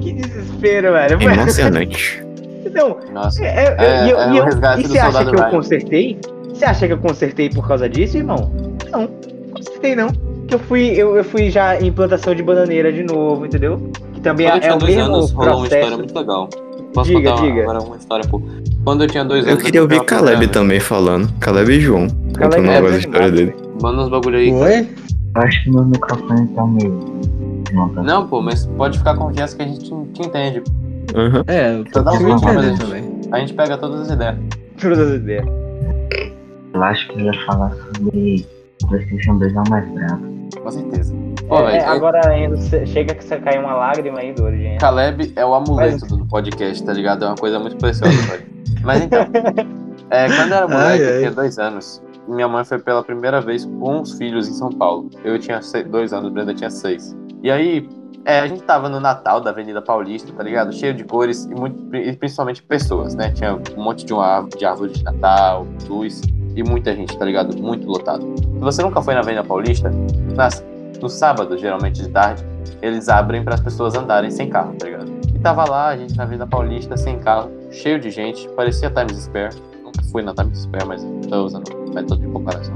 que 0.01 0.13
desespero, 0.13 0.93
velho. 0.93 1.21
Emocionante. 1.21 2.25
Não, 2.73 2.97
Nossa. 3.13 3.45
é, 3.45 3.47
é, 3.47 3.75
É, 3.77 4.05
e 4.07 4.09
eu- 4.09 4.19
é 4.19 4.27
e 4.29 4.31
o 4.31 4.37
eu- 4.37 4.45
resgate 4.45 4.79
e 4.79 4.83
do 4.83 4.89
você 4.89 4.97
acha 4.99 5.23
que 5.25 5.35
eu 5.35 5.49
consertei? 5.51 6.19
Você 6.49 6.65
acha 6.65 6.87
que 6.87 6.93
eu 6.93 6.97
consertei 6.97 7.49
por 7.51 7.67
causa 7.67 7.87
disso, 7.87 8.17
irmão? 8.17 8.51
Não, 8.91 9.01
não 9.01 9.09
consertei 9.53 9.95
não. 9.95 10.07
Que 10.47 10.55
eu 10.55 10.59
fui, 10.59 10.87
eu, 10.91 11.15
eu 11.17 11.23
fui 11.23 11.49
já 11.49 11.79
em 11.79 11.91
plantação 11.91 12.33
de 12.33 12.41
bananeira 12.41 12.91
de 12.91 13.03
novo, 13.03 13.45
entendeu? 13.45 13.91
Que 14.13 14.21
também 14.21 14.47
Quando 14.47 14.53
eu 14.53 14.57
é, 14.57 14.59
tinha 14.61 14.75
o 14.75 14.79
dois 14.79 14.95
mesmo 14.95 15.15
anos, 15.15 15.31
rolou 15.31 15.55
uma 15.57 15.63
história 15.65 15.85
processo. 15.85 15.97
muito 15.97 16.17
legal. 16.19 16.49
Posso 16.93 17.09
Diga, 17.11 17.31
contar 17.31 17.41
diga. 17.43 17.61
agora 17.63 17.79
uma 17.81 17.97
história, 17.97 18.27
pô? 18.29 18.41
Quando 18.83 19.03
eu 19.03 19.07
tinha 19.07 19.25
dois 19.25 19.45
Eu 19.45 19.51
anos. 19.51 19.63
queria 19.63 19.81
ouvir 19.81 19.99
comprei 19.99 20.17
uma 20.17 20.19
Caleb 20.25 20.35
câmera. 20.47 20.51
também 20.53 20.79
falando. 20.79 21.33
Caleb 21.39 21.71
e 21.73 21.79
João. 21.81 22.07
Contando 22.07 22.39
Caleb 22.39 22.67
um 22.67 22.71
é 22.71 22.81
bem 22.81 22.99
história 22.99 23.31
dele. 23.31 23.55
Manda 23.81 24.01
uns 24.03 24.09
bagulho 24.09 24.37
aí. 24.37 24.53
Oi? 24.53 24.87
Eu 25.35 25.41
acho 25.41 25.63
que 25.63 25.69
meu 25.69 25.85
microfone 25.85 26.47
tá 26.47 26.65
meio. 26.65 26.99
Não, 27.73 27.89
tá 27.89 28.01
Não, 28.01 28.27
pô, 28.27 28.41
mas 28.41 28.65
pode 28.65 28.97
ficar 28.97 29.15
confiança 29.17 29.55
que 29.57 29.61
a 29.63 29.65
gente 29.67 29.79
te, 29.83 29.89
te 30.13 30.21
entende. 30.27 30.63
Aham. 31.13 31.43
É, 31.47 31.73
eu 31.75 31.85
tô 31.85 31.99
um 31.99 32.03
mas- 32.41 32.79
também. 32.79 33.03
A 33.31 33.39
gente 33.39 33.53
pega 33.53 33.77
todas 33.77 34.01
as 34.01 34.09
ideias. 34.11 34.35
Todas 34.81 34.99
as 34.99 35.15
ideias. 35.17 35.45
Eu 36.73 36.83
acho 36.83 37.07
que 37.09 37.19
eu 37.19 37.25
ia 37.25 37.45
falar 37.45 37.71
sobre 37.95 38.45
PlayStation 38.87 39.37
2 39.37 39.55
é 39.55 39.59
o 39.59 39.69
mais 39.69 39.89
bravo. 39.91 40.37
Com 40.61 40.71
certeza. 40.71 41.13
Pô, 41.47 41.59
É, 41.67 41.71
velho, 41.79 41.89
agora 41.89 42.37
Enzo, 42.39 42.61
cê- 42.69 42.85
chega 42.85 43.15
que 43.15 43.23
você 43.23 43.37
cai 43.39 43.57
uma 43.57 43.73
lágrima 43.73 44.19
aí 44.19 44.33
do 44.33 44.43
origem. 44.43 44.77
Caleb 44.77 45.33
é 45.35 45.45
o 45.45 45.53
amuleto 45.53 46.05
do 46.05 46.25
podcast, 46.25 46.83
tá 46.85 46.93
ligado? 46.93 47.23
É 47.25 47.27
uma 47.27 47.35
coisa 47.35 47.59
muito 47.59 47.77
preciosa. 47.77 48.13
Mas 48.83 49.01
então, 49.03 49.19
é, 50.09 50.27
quando 50.27 50.51
eu 50.51 50.57
era 50.57 50.67
moleque, 50.67 51.03
Ai, 51.03 51.09
eu 51.09 51.13
ai. 51.13 51.19
tinha 51.19 51.31
dois 51.31 51.57
anos. 51.59 52.01
Minha 52.27 52.47
mãe 52.47 52.63
foi 52.65 52.79
pela 52.79 53.01
primeira 53.03 53.39
vez 53.39 53.65
com 53.65 54.01
os 54.01 54.17
filhos 54.17 54.47
em 54.49 54.53
São 54.53 54.69
Paulo. 54.69 55.09
Eu 55.23 55.39
tinha 55.39 55.61
se- 55.61 55.83
dois 55.83 56.11
anos, 56.13 56.31
Brenda 56.31 56.53
tinha 56.53 56.69
seis. 56.69 57.15
E 57.41 57.49
aí, 57.49 57.87
é, 58.25 58.39
a 58.41 58.47
gente 58.47 58.63
tava 58.63 58.89
no 58.89 58.99
Natal 58.99 59.39
da 59.39 59.51
Avenida 59.51 59.81
Paulista, 59.81 60.33
tá 60.33 60.43
ligado? 60.43 60.73
Cheio 60.73 60.93
de 60.93 61.05
cores 61.05 61.45
e, 61.45 61.55
muito, 61.55 61.95
e 61.95 62.13
principalmente 62.17 62.61
pessoas, 62.63 63.15
né? 63.15 63.31
Tinha 63.31 63.55
um 63.77 63.81
monte 63.81 64.05
de, 64.05 64.11
uma, 64.13 64.25
árvore- 64.25 64.57
de 64.57 64.65
árvore 64.65 64.91
de 64.91 65.03
Natal, 65.03 65.65
luz 65.87 66.21
e 66.57 66.63
muita 66.63 66.93
gente, 66.95 67.15
tá 67.15 67.23
ligado? 67.23 67.55
Muito 67.61 67.87
lotado. 67.87 68.25
Se 68.35 68.59
você 68.59 68.81
nunca 68.81 68.99
foi 68.99 69.13
na 69.13 69.19
Avenida 69.19 69.43
Paulista, 69.43 69.91
nas, 70.35 70.65
no 70.99 71.07
sábado, 71.07 71.55
geralmente 71.55 72.01
de 72.01 72.09
tarde, 72.09 72.43
eles 72.81 73.07
abrem 73.07 73.43
para 73.43 73.53
as 73.53 73.61
pessoas 73.61 73.93
andarem 73.95 74.31
sem 74.31 74.49
carro, 74.49 74.73
tá 74.73 74.85
ligado? 74.85 75.11
E 75.35 75.39
tava 75.39 75.69
lá, 75.69 75.89
a 75.89 75.97
gente 75.97 76.17
na 76.17 76.23
Avenida 76.23 76.47
Paulista, 76.47 76.97
sem 76.97 77.19
carro, 77.19 77.51
cheio 77.69 77.99
de 77.99 78.09
gente, 78.09 78.49
parecia 78.49 78.89
Times 78.89 79.23
Square. 79.23 79.55
nunca 79.83 80.01
fui 80.11 80.23
na 80.23 80.33
Times 80.33 80.63
Square, 80.63 80.87
mas 80.87 81.05
tô 81.29 81.45
usando 81.45 81.93
método 81.93 82.21
de 82.21 82.27
comparação. 82.27 82.75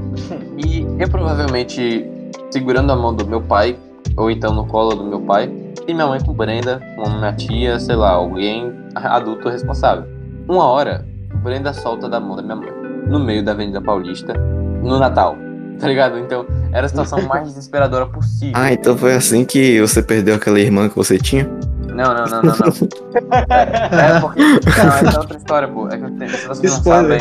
E 0.64 0.86
eu 0.98 1.08
provavelmente 1.10 2.06
segurando 2.52 2.92
a 2.92 2.96
mão 2.96 3.12
do 3.12 3.26
meu 3.26 3.40
pai, 3.40 3.76
ou 4.16 4.30
então 4.30 4.54
no 4.54 4.64
colo 4.64 4.94
do 4.94 5.02
meu 5.02 5.20
pai, 5.22 5.52
e 5.88 5.92
minha 5.92 6.06
mãe 6.06 6.20
com 6.24 6.32
Brenda, 6.32 6.80
com 6.94 7.10
minha 7.10 7.32
tia, 7.32 7.80
sei 7.80 7.96
lá, 7.96 8.10
alguém 8.10 8.72
adulto 8.94 9.48
responsável. 9.48 10.04
Uma 10.48 10.66
hora, 10.66 11.04
Brenda 11.42 11.72
solta 11.72 12.08
da 12.08 12.20
mão 12.20 12.36
da 12.36 12.42
minha 12.42 12.54
mãe, 12.54 12.81
no 13.06 13.18
meio 13.18 13.44
da 13.44 13.52
Avenida 13.52 13.80
Paulista, 13.80 14.34
no 14.82 14.98
Natal. 14.98 15.36
Tá 15.78 15.88
ligado? 15.88 16.18
Então, 16.18 16.46
era 16.72 16.86
a 16.86 16.88
situação 16.88 17.20
mais 17.26 17.48
desesperadora 17.48 18.06
possível. 18.06 18.54
Ah, 18.56 18.72
então 18.72 18.96
foi 18.96 19.14
assim 19.14 19.44
que 19.44 19.80
você 19.80 20.02
perdeu 20.02 20.34
aquela 20.36 20.60
irmã 20.60 20.88
que 20.88 20.96
você 20.96 21.18
tinha? 21.18 21.48
Não, 21.88 22.14
não, 22.14 22.24
não, 22.24 22.42
não, 22.42 22.54
não. 22.56 22.72
É, 23.50 24.16
é 24.16 24.20
porque. 24.20 24.40
Não, 24.40 24.88
essa 24.88 25.16
é 25.16 25.18
outra 25.18 25.36
história, 25.36 25.68
pô. 25.68 25.88
É 25.88 25.98
que 25.98 26.04
eu 26.04 26.10
tenho, 26.12 26.30
se 26.30 26.46
vocês 26.46 26.72
não 26.72 26.82
sabem, 26.82 27.20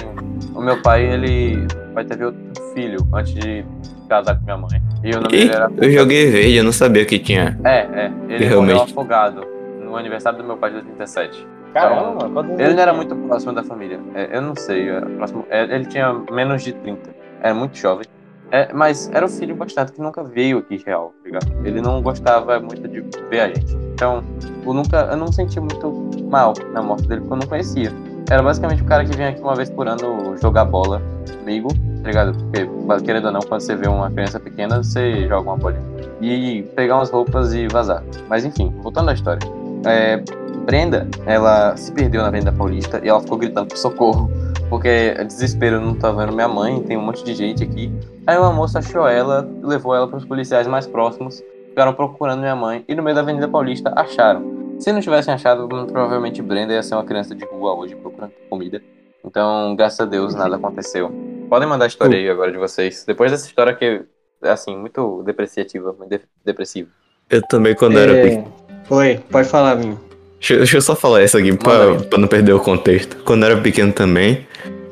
o 0.56 0.62
meu 0.62 0.82
pai, 0.82 1.06
ele 1.06 1.68
vai 1.94 2.06
ter 2.06 2.24
outro 2.24 2.40
filho 2.74 3.06
antes 3.14 3.34
de 3.34 3.66
casar 4.08 4.38
com 4.38 4.44
minha 4.46 4.58
mãe. 4.58 4.82
E 5.04 5.12
o 5.12 5.20
nome 5.20 5.36
Ih, 5.36 5.40
dele 5.40 5.54
era. 5.54 5.72
eu 5.78 5.92
joguei 5.92 6.32
verde, 6.32 6.56
eu 6.56 6.64
não 6.64 6.72
sabia 6.72 7.06
que 7.06 7.20
tinha. 7.20 7.60
É, 7.66 7.80
é. 7.80 8.12
Ele 8.30 8.46
Realmente. 8.46 8.76
morreu 8.76 8.84
afogado 8.84 9.42
no 9.84 9.98
aniversário 9.98 10.38
do 10.38 10.46
meu 10.46 10.56
pai 10.58 10.70
de 10.70 10.78
87. 10.78 11.46
Caramba, 11.74 12.14
mano. 12.16 12.34
quando- 12.34 12.60
Ele 12.60 12.74
não 12.74 12.82
era 12.82 12.94
muito 12.94 13.16
próximo 13.16 13.54
da 13.54 13.64
família. 13.64 14.00
É, 14.14 14.36
eu 14.38 14.42
não 14.42 14.56
sei. 14.56 14.90
era 14.90 15.06
próximo- 15.06 15.46
é, 15.50 15.64
ele 15.64 15.86
tinha 15.86 16.14
menos 16.32 16.64
de 16.64 16.74
30. 16.74 17.10
Era 17.42 17.54
muito 17.54 17.78
jovem. 17.78 18.06
É, 18.52 18.72
mas 18.74 19.10
era 19.14 19.26
o 19.26 19.30
filho 19.30 19.56
bastante 19.56 19.94
que 19.94 20.02
nunca 20.02 20.22
veio 20.24 20.58
aqui 20.58 20.84
real, 20.86 21.14
tá 21.24 21.26
ligado? 21.26 21.66
Ele 21.66 21.82
não 21.82 22.02
gostava 22.02 22.60
muito 22.60 22.86
de 22.88 23.00
ver 23.30 23.40
a 23.40 23.48
gente. 23.48 23.74
Então, 23.94 24.22
eu 24.66 24.74
nunca. 24.74 25.08
Eu 25.10 25.16
não 25.18 25.32
senti 25.32 25.58
muito 25.60 25.90
mal 26.30 26.54
na 26.74 26.82
morte 26.82 27.08
dele, 27.08 27.22
porque 27.22 27.34
eu 27.34 27.38
não 27.38 27.48
conhecia. 27.48 27.92
Era 28.30 28.44
basicamente 28.44 28.82
o 28.82 28.86
cara 28.86 29.06
que 29.06 29.16
vinha 29.16 29.30
aqui 29.30 29.42
uma 29.42 29.56
vez 29.56 29.70
por 29.70 29.88
ano 29.88 30.36
jogar 30.42 30.66
bola 30.66 31.02
comigo, 31.40 31.70
tá 32.02 32.08
ligado? 32.08 32.38
Porque, 32.38 32.68
querendo 33.06 33.26
ou 33.26 33.32
não, 33.32 33.40
quando 33.42 33.62
você 33.62 33.76
vê 33.76 33.88
uma 33.88 34.12
criança 34.12 34.40
pequena, 34.40 34.84
você 34.84 35.28
joga 35.30 35.50
uma 35.50 35.58
bolinha. 35.58 35.82
E 36.20 36.64
pegar 36.76 36.98
umas 36.98 37.10
roupas 37.10 37.54
e 37.54 37.68
vazar. 37.68 38.04
Mas 38.28 38.44
enfim, 38.46 38.70
voltando 38.82 39.10
à 39.10 39.14
história. 39.14 39.40
É, 39.86 40.18
Brenda, 40.66 41.08
ela 41.26 41.76
se 41.76 41.92
perdeu 41.92 42.22
na 42.22 42.28
Avenida 42.28 42.52
Paulista 42.52 43.02
e 43.04 43.10
ela 43.10 43.20
ficou 43.20 43.38
gritando 43.38 43.68
por 43.68 43.78
socorro. 43.78 44.30
Porque 44.70 44.88
é 44.88 45.24
desespero, 45.24 45.82
não 45.82 45.94
tô 45.96 46.14
vendo 46.14 46.32
minha 46.32 46.48
mãe, 46.48 46.82
tem 46.84 46.96
um 46.96 47.02
monte 47.02 47.26
de 47.26 47.34
gente 47.34 47.62
aqui. 47.64 47.92
Aí 48.26 48.38
uma 48.38 48.54
moça 48.54 48.80
achou 48.80 49.06
ela, 49.06 49.46
levou 49.62 49.94
ela 49.94 50.08
para 50.08 50.18
os 50.18 50.24
policiais 50.24 50.66
mais 50.66 50.88
próximos, 50.88 51.44
ficaram 51.68 51.94
procurando 51.94 52.40
minha 52.40 52.56
mãe 52.56 52.86
e 52.88 52.96
no 52.96 53.04
meio 53.04 53.14
da 53.14 53.22
Avenida 53.22 53.50
Paulista 53.50 53.92
acharam. 53.96 54.62
Se 54.80 54.92
não 54.94 55.02
tivessem 55.02 55.34
achado, 55.34 55.68
muito 55.70 55.92
provavelmente 55.92 56.42
Brenda 56.42 56.74
ia 56.74 56.82
ser 56.82 56.96
uma 56.96 57.04
criança 57.04 57.36
de 57.36 57.44
rua 57.44 57.76
hoje 57.76 57.96
procurando 57.96 58.32
comida. 58.50 58.82
Então, 59.26 59.76
graças 59.76 60.00
a 60.00 60.06
Deus, 60.06 60.34
nada 60.34 60.56
aconteceu. 60.56 61.12
Podem 61.50 61.68
mandar 61.68 61.86
a 61.86 61.88
história 61.88 62.18
aí 62.18 62.30
agora 62.30 62.52
de 62.52 62.58
vocês. 62.58 63.04
Depois 63.06 63.30
dessa 63.30 63.46
história 63.46 63.76
que 63.76 64.04
é, 64.42 64.50
assim, 64.50 64.76
muito 64.76 65.22
depreciativa, 65.24 65.94
muito 65.94 66.10
de- 66.10 66.22
depressiva. 66.44 66.90
Eu 67.30 67.42
também, 67.48 67.76
quando 67.76 68.00
era 68.00 68.14
pequeno. 68.14 68.54
É... 68.58 68.61
Oi, 68.92 69.20
pode 69.30 69.48
falar, 69.48 69.76
Vinho. 69.76 69.98
Deixa, 70.38 70.58
deixa 70.58 70.76
eu 70.76 70.82
só 70.82 70.98
falar 70.98 71.24
isso 71.24 71.38
aqui 71.38 71.56
pra, 71.56 71.96
pra 71.96 72.20
não 72.20 72.28
perder 72.28 72.52
o 72.52 72.60
contexto. 72.60 73.16
Quando 73.24 73.44
eu 73.44 73.52
era 73.52 73.62
pequeno 73.62 73.94
também, 73.94 74.40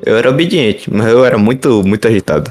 eu 0.06 0.16
era 0.16 0.30
obediente, 0.30 0.90
mas 0.90 1.08
eu 1.08 1.26
era 1.26 1.38
muito, 1.38 1.84
muito 1.84 2.08
agitado. 2.08 2.50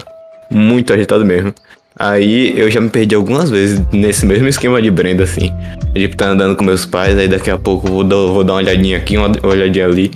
Muito 0.51 0.93
agitado 0.93 1.25
mesmo. 1.25 1.55
Aí 1.99 2.53
eu 2.55 2.71
já 2.71 2.83
me 2.83 2.91
perdi 2.91 3.15
algumas 3.15 3.49
vezes 3.49 3.81
nesse 3.91 4.27
mesmo 4.27 4.47
esquema 4.47 4.83
de 4.83 4.91
Brenda, 4.91 5.25
assim. 5.25 5.51
De 5.95 6.07
tá 6.09 6.27
andando 6.27 6.55
com 6.55 6.63
meus 6.63 6.85
pais, 6.85 7.17
aí 7.17 7.27
daqui 7.27 7.51
a 7.51 7.57
pouco 7.57 7.89
vou 7.89 8.05
dar, 8.05 8.17
vou 8.17 8.45
dar 8.45 8.53
uma 8.53 8.59
olhadinha 8.59 8.99
aqui, 8.99 9.17
uma 9.17 9.33
olhadinha 9.43 9.87
ali. 9.87 10.11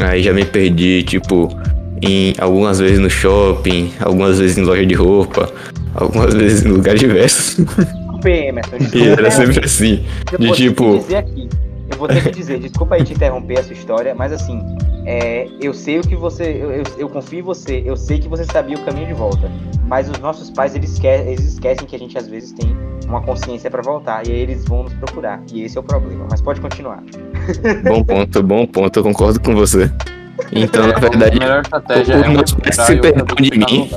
Aí 0.00 0.24
já 0.24 0.32
me 0.32 0.44
perdi, 0.44 1.04
tipo, 1.04 1.56
em 2.02 2.34
algumas 2.36 2.80
vezes 2.80 2.98
no 2.98 3.08
shopping, 3.08 3.92
algumas 4.00 4.40
vezes 4.40 4.58
em 4.58 4.62
loja 4.62 4.84
de 4.84 4.94
roupa, 4.94 5.48
algumas 5.94 6.34
vezes 6.34 6.64
em 6.64 6.68
lugares 6.68 6.98
diversos. 6.98 7.64
Emerson. 8.30 8.76
E 8.76 8.78
desculpa 8.80 9.06
era 9.06 9.24
aí. 9.26 9.30
sempre 9.32 9.64
assim. 9.64 10.04
Eu 10.32 10.38
de 10.38 10.46
vou 10.46 10.56
ter 10.56 10.62
tipo- 10.62 10.92
que 10.92 10.98
dizer 10.98 11.16
aqui. 11.16 11.48
Eu 11.90 11.98
vou 11.98 12.08
ter 12.08 12.22
que 12.22 12.30
dizer, 12.30 12.58
desculpa 12.60 12.94
aí 12.94 13.04
te 13.04 13.12
interromper 13.12 13.58
essa 13.58 13.72
história, 13.72 14.14
mas 14.14 14.32
assim, 14.32 14.58
é, 15.04 15.46
eu 15.60 15.74
sei 15.74 15.98
o 15.98 16.02
que 16.02 16.16
você. 16.16 16.44
Eu, 16.44 16.70
eu, 16.72 16.82
eu 16.98 17.08
confio 17.08 17.40
em 17.40 17.42
você, 17.42 17.82
eu 17.84 17.96
sei 17.96 18.18
que 18.18 18.26
você 18.26 18.44
sabia 18.44 18.76
o 18.76 18.80
caminho 18.84 19.06
de 19.06 19.12
volta. 19.12 19.50
Mas 19.86 20.08
os 20.08 20.18
nossos 20.18 20.50
pais, 20.50 20.74
eles, 20.74 20.92
esque 20.94 21.06
eles 21.06 21.44
esquecem 21.44 21.86
que 21.86 21.94
a 21.94 21.98
gente 21.98 22.16
às 22.16 22.26
vezes 22.26 22.52
tem 22.52 22.74
uma 23.06 23.20
consciência 23.20 23.70
pra 23.70 23.82
voltar. 23.82 24.26
E 24.26 24.32
aí 24.32 24.38
eles 24.40 24.64
vão 24.64 24.84
nos 24.84 24.94
procurar. 24.94 25.42
E 25.52 25.62
esse 25.62 25.76
é 25.76 25.80
o 25.80 25.84
problema. 25.84 26.26
Mas 26.30 26.40
pode 26.40 26.60
continuar. 26.60 27.02
Bom 27.84 28.02
ponto, 28.02 28.42
bom 28.42 28.66
ponto, 28.66 28.98
eu 28.98 29.02
concordo 29.02 29.38
com 29.40 29.54
você. 29.54 29.90
Então, 30.52 30.86
na 30.86 30.98
verdade, 30.98 31.36
a 31.36 31.40
melhor 31.40 31.60
estratégia 31.62 32.16
os 32.16 32.22
é 32.22 32.28
um 32.30 32.46
se 32.72 32.96
perderam 32.96 33.26
de 33.36 33.58
mim. 33.58 33.90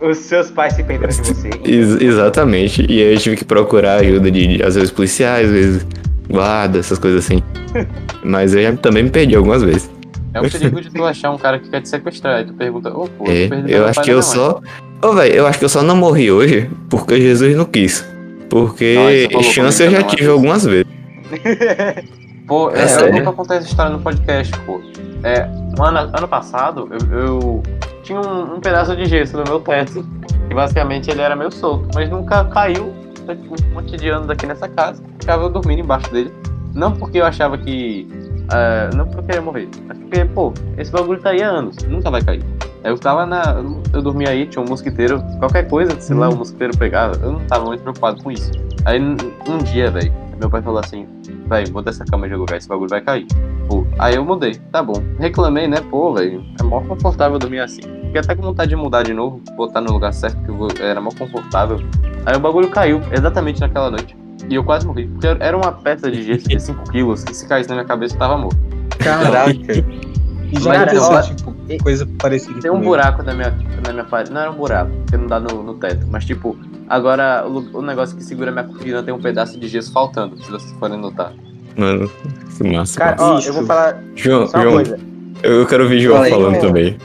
Os 0.00 0.18
seus 0.18 0.50
pais 0.50 0.74
se 0.74 0.82
perderam 0.82 1.12
de 1.12 1.28
você. 1.28 1.50
ex- 1.64 2.00
exatamente. 2.00 2.84
E 2.88 3.02
aí 3.02 3.14
eu 3.14 3.18
tive 3.18 3.36
que 3.36 3.44
procurar 3.44 3.96
ajuda 4.00 4.30
de, 4.30 4.56
de, 4.56 4.62
às 4.62 4.74
vezes, 4.74 4.90
policiais, 4.90 5.46
às 5.46 5.52
vezes, 5.52 5.86
guarda, 6.28 6.78
essas 6.78 6.98
coisas 6.98 7.24
assim. 7.24 7.42
Mas 8.24 8.54
eu 8.54 8.62
já 8.62 8.72
também 8.76 9.02
me 9.04 9.10
perdi 9.10 9.34
algumas 9.36 9.62
vezes. 9.62 9.90
É 10.34 10.40
o 10.40 10.50
perigo 10.50 10.80
de 10.80 10.90
tu 10.90 11.04
achar 11.04 11.30
um 11.30 11.38
cara 11.38 11.58
que 11.58 11.68
quer 11.68 11.80
te 11.80 11.88
sequestrar. 11.88 12.36
Aí 12.38 12.44
tu 12.44 12.54
pergunta, 12.54 12.90
ô, 12.90 13.08
pô, 13.08 13.24
É, 13.28 13.48
perdi 13.48 13.72
eu 13.72 13.86
acho 13.86 14.02
que 14.02 14.10
e 14.10 14.12
eu 14.12 14.22
só. 14.22 14.60
Ô, 15.02 15.12
velho, 15.12 15.34
eu 15.34 15.46
acho 15.46 15.58
que 15.58 15.64
eu 15.64 15.68
só 15.68 15.82
não 15.82 15.96
morri 15.96 16.30
hoje 16.30 16.68
porque 16.90 17.20
Jesus 17.20 17.56
não 17.56 17.64
quis. 17.64 18.04
Porque 18.48 19.28
Não, 19.32 19.42
chance 19.42 19.82
eu 19.82 19.90
já 19.90 20.02
tive 20.02 20.24
uma 20.24 20.32
algumas 20.32 20.64
vezes. 20.64 20.86
Pô, 22.48 22.70
É 22.70 22.82
é, 22.82 23.02
eu 23.02 23.12
nunca 23.12 23.32
contei 23.32 23.58
essa 23.58 23.68
história 23.68 23.92
no 23.92 24.00
podcast, 24.00 24.58
pô. 24.60 24.80
É, 25.22 25.46
um 25.78 25.84
ano, 25.84 26.10
ano 26.16 26.26
passado, 26.26 26.88
eu, 26.90 27.18
eu 27.18 27.62
tinha 28.02 28.18
um, 28.18 28.54
um 28.54 28.60
pedaço 28.60 28.96
de 28.96 29.04
gesso 29.04 29.36
no 29.36 29.44
meu 29.44 29.60
teto. 29.60 30.04
E 30.50 30.54
basicamente 30.54 31.10
ele 31.10 31.20
era 31.20 31.36
meio 31.36 31.52
solto, 31.52 31.88
mas 31.94 32.08
nunca 32.08 32.42
caiu. 32.46 32.86
Um 33.28 33.74
monte 33.74 33.98
de 33.98 34.08
anos 34.08 34.30
aqui 34.30 34.46
nessa 34.46 34.66
casa. 34.66 35.02
Ficava 35.20 35.42
eu 35.42 35.50
dormindo 35.50 35.80
embaixo 35.80 36.10
dele. 36.10 36.32
Não 36.74 36.92
porque 36.92 37.18
eu 37.18 37.26
achava 37.26 37.58
que. 37.58 38.08
é, 38.50 38.96
não 38.96 39.06
porque 39.06 39.32
eu 39.32 39.36
ia 39.36 39.42
morrer, 39.42 39.68
mas 39.86 39.98
porque, 39.98 40.24
pô, 40.24 40.54
esse 40.78 40.90
bagulho 40.90 41.20
tá 41.20 41.30
aí 41.30 41.42
há 41.42 41.48
anos, 41.48 41.76
nunca 41.86 42.10
vai 42.10 42.22
cair. 42.22 42.42
Eu 42.82 42.96
tava 42.96 43.26
na. 43.26 43.62
Eu 43.92 44.00
dormia 44.00 44.30
aí, 44.30 44.46
tinha 44.46 44.64
um 44.64 44.68
mosquiteiro, 44.68 45.22
qualquer 45.38 45.68
coisa, 45.68 46.00
sei 46.00 46.16
lá, 46.16 46.30
o 46.30 46.36
mosquiteiro 46.36 46.74
pegava. 46.78 47.14
Eu 47.22 47.32
não 47.32 47.40
tava 47.40 47.66
muito 47.66 47.82
preocupado 47.82 48.22
com 48.22 48.30
isso. 48.30 48.50
Aí 48.86 48.98
um 48.98 49.16
um 49.46 49.58
dia, 49.58 49.90
velho, 49.90 50.12
meu 50.38 50.48
pai 50.48 50.62
falou 50.62 50.78
assim: 50.78 51.06
Véi, 51.48 51.64
muda 51.70 51.90
essa 51.90 52.04
cama 52.04 52.28
de 52.28 52.34
lugar, 52.34 52.56
esse 52.58 52.68
bagulho 52.68 52.90
vai 52.90 53.00
cair. 53.00 53.26
Pô, 53.68 53.86
aí 53.98 54.14
eu 54.16 54.24
mudei, 54.24 54.54
tá 54.70 54.82
bom. 54.82 55.02
Reclamei, 55.18 55.66
né? 55.66 55.78
Pô, 55.90 56.12
velho, 56.14 56.44
é 56.60 56.62
mó 56.62 56.80
confortável 56.82 57.38
dormir 57.38 57.60
assim. 57.60 57.80
Fiquei 57.80 58.20
até 58.20 58.34
com 58.34 58.42
vontade 58.42 58.70
de 58.70 58.76
mudar 58.76 59.02
de 59.02 59.12
novo, 59.14 59.40
botar 59.56 59.80
no 59.80 59.92
lugar 59.92 60.12
certo, 60.12 60.36
que 60.44 60.50
vou- 60.52 60.68
era 60.80 61.00
mó 61.00 61.10
confortável. 61.16 61.78
Aí 62.26 62.36
o 62.36 62.40
bagulho 62.40 62.68
caiu, 62.68 63.00
exatamente 63.12 63.60
naquela 63.60 63.90
noite. 63.90 64.16
E 64.48 64.54
eu 64.54 64.64
quase 64.64 64.86
morri, 64.86 65.06
porque 65.08 65.26
era 65.40 65.56
uma 65.56 65.72
peça 65.72 66.10
de 66.10 66.22
gesso 66.22 66.48
de 66.48 66.60
5 66.60 66.84
quilos, 66.90 67.24
que 67.24 67.34
se 67.34 67.46
caísse 67.48 67.68
na 67.68 67.76
minha 67.76 67.86
cabeça 67.86 68.14
eu 68.14 68.18
tava 68.18 68.36
morto. 68.38 68.56
Caraca. 68.98 69.52
E 70.50 70.60
já 70.60 70.72
Cara, 70.72 70.84
aconteceu, 70.90 71.12
ó, 71.16 71.22
tipo, 71.22 71.82
coisa 71.82 72.06
parecida 72.18 72.60
Tem 72.60 72.70
um 72.70 72.74
comigo. 72.74 72.90
buraco 72.92 73.22
na 73.22 73.34
minha, 73.34 73.54
na 73.84 73.92
minha 73.92 74.04
parede. 74.04 74.30
Não 74.32 74.40
era 74.40 74.50
um 74.50 74.54
buraco, 74.54 74.90
porque 75.02 75.16
não 75.16 75.26
dá 75.26 75.38
no, 75.38 75.62
no 75.62 75.74
teto. 75.74 76.06
Mas, 76.10 76.24
tipo, 76.24 76.56
agora 76.88 77.46
o, 77.46 77.78
o 77.78 77.82
negócio 77.82 78.16
que 78.16 78.24
segura 78.24 78.50
minha 78.50 78.64
cortina 78.64 79.02
tem 79.02 79.12
um 79.12 79.20
pedaço 79.20 79.58
de 79.60 79.68
gesso 79.68 79.92
faltando, 79.92 80.36
se 80.42 80.50
vocês 80.50 80.72
forem 80.78 80.98
notar. 80.98 81.32
Mano, 81.76 82.10
que 82.56 82.64
massa. 82.64 82.98
Cara, 82.98 83.10
massa. 83.16 83.24
ó, 83.24 83.40
eu 83.40 83.52
vou 83.54 83.66
falar 83.66 84.02
João, 84.16 84.46
só 84.46 84.56
uma 84.56 84.62
João, 84.62 84.74
coisa. 84.76 84.98
eu 85.42 85.52
eu 85.60 85.66
quero 85.66 85.82
ouvir 85.84 86.00
João 86.00 86.14
Fala 86.16 86.26
aí, 86.26 86.32
falando 86.32 86.60
também. 86.60 86.98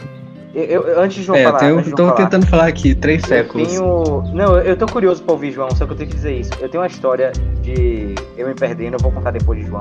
Eu, 0.55 0.63
eu- 0.83 1.01
antes 1.01 1.17
de 1.17 1.23
João 1.23 1.37
É, 1.37 1.43
falar. 1.43 1.81
de 1.81 1.91
tô 1.91 1.97
falar, 1.97 2.13
tentando 2.13 2.45
falar 2.47 2.67
aqui, 2.67 2.95
três 2.95 3.23
Eu 3.23 3.27
séculos. 3.27 3.67
tenho. 3.67 4.23
Não, 4.33 4.57
eu 4.59 4.77
tô 4.77 4.85
curioso 4.85 5.21
pra 5.23 5.33
ouvir, 5.33 5.51
João, 5.51 5.69
só 5.75 5.85
que 5.85 5.91
eu 5.91 5.97
tenho 5.97 6.09
que 6.09 6.15
dizer 6.15 6.39
isso. 6.39 6.51
Eu 6.61 6.69
tenho 6.69 6.81
uma 6.81 6.87
história 6.87 7.31
de 7.61 8.15
eu 8.37 8.47
me 8.47 8.53
perdendo, 8.53 8.93
eu 8.93 8.99
vou 8.99 9.11
contar 9.11 9.31
depois 9.31 9.59
de 9.59 9.65
João. 9.67 9.79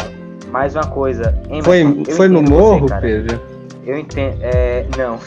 Mais 0.51 0.75
uma 0.75 0.87
coisa. 0.87 1.39
Emerson, 1.49 1.63
Foi, 1.65 2.03
eu 2.09 2.17
foi 2.17 2.29
no 2.29 2.41
você, 2.43 2.51
morro, 2.51 2.87
cara. 2.87 3.01
Pedro? 3.01 3.41
Eu 3.85 3.99
entendo. 3.99 4.39
É, 4.41 4.87
não. 4.97 5.19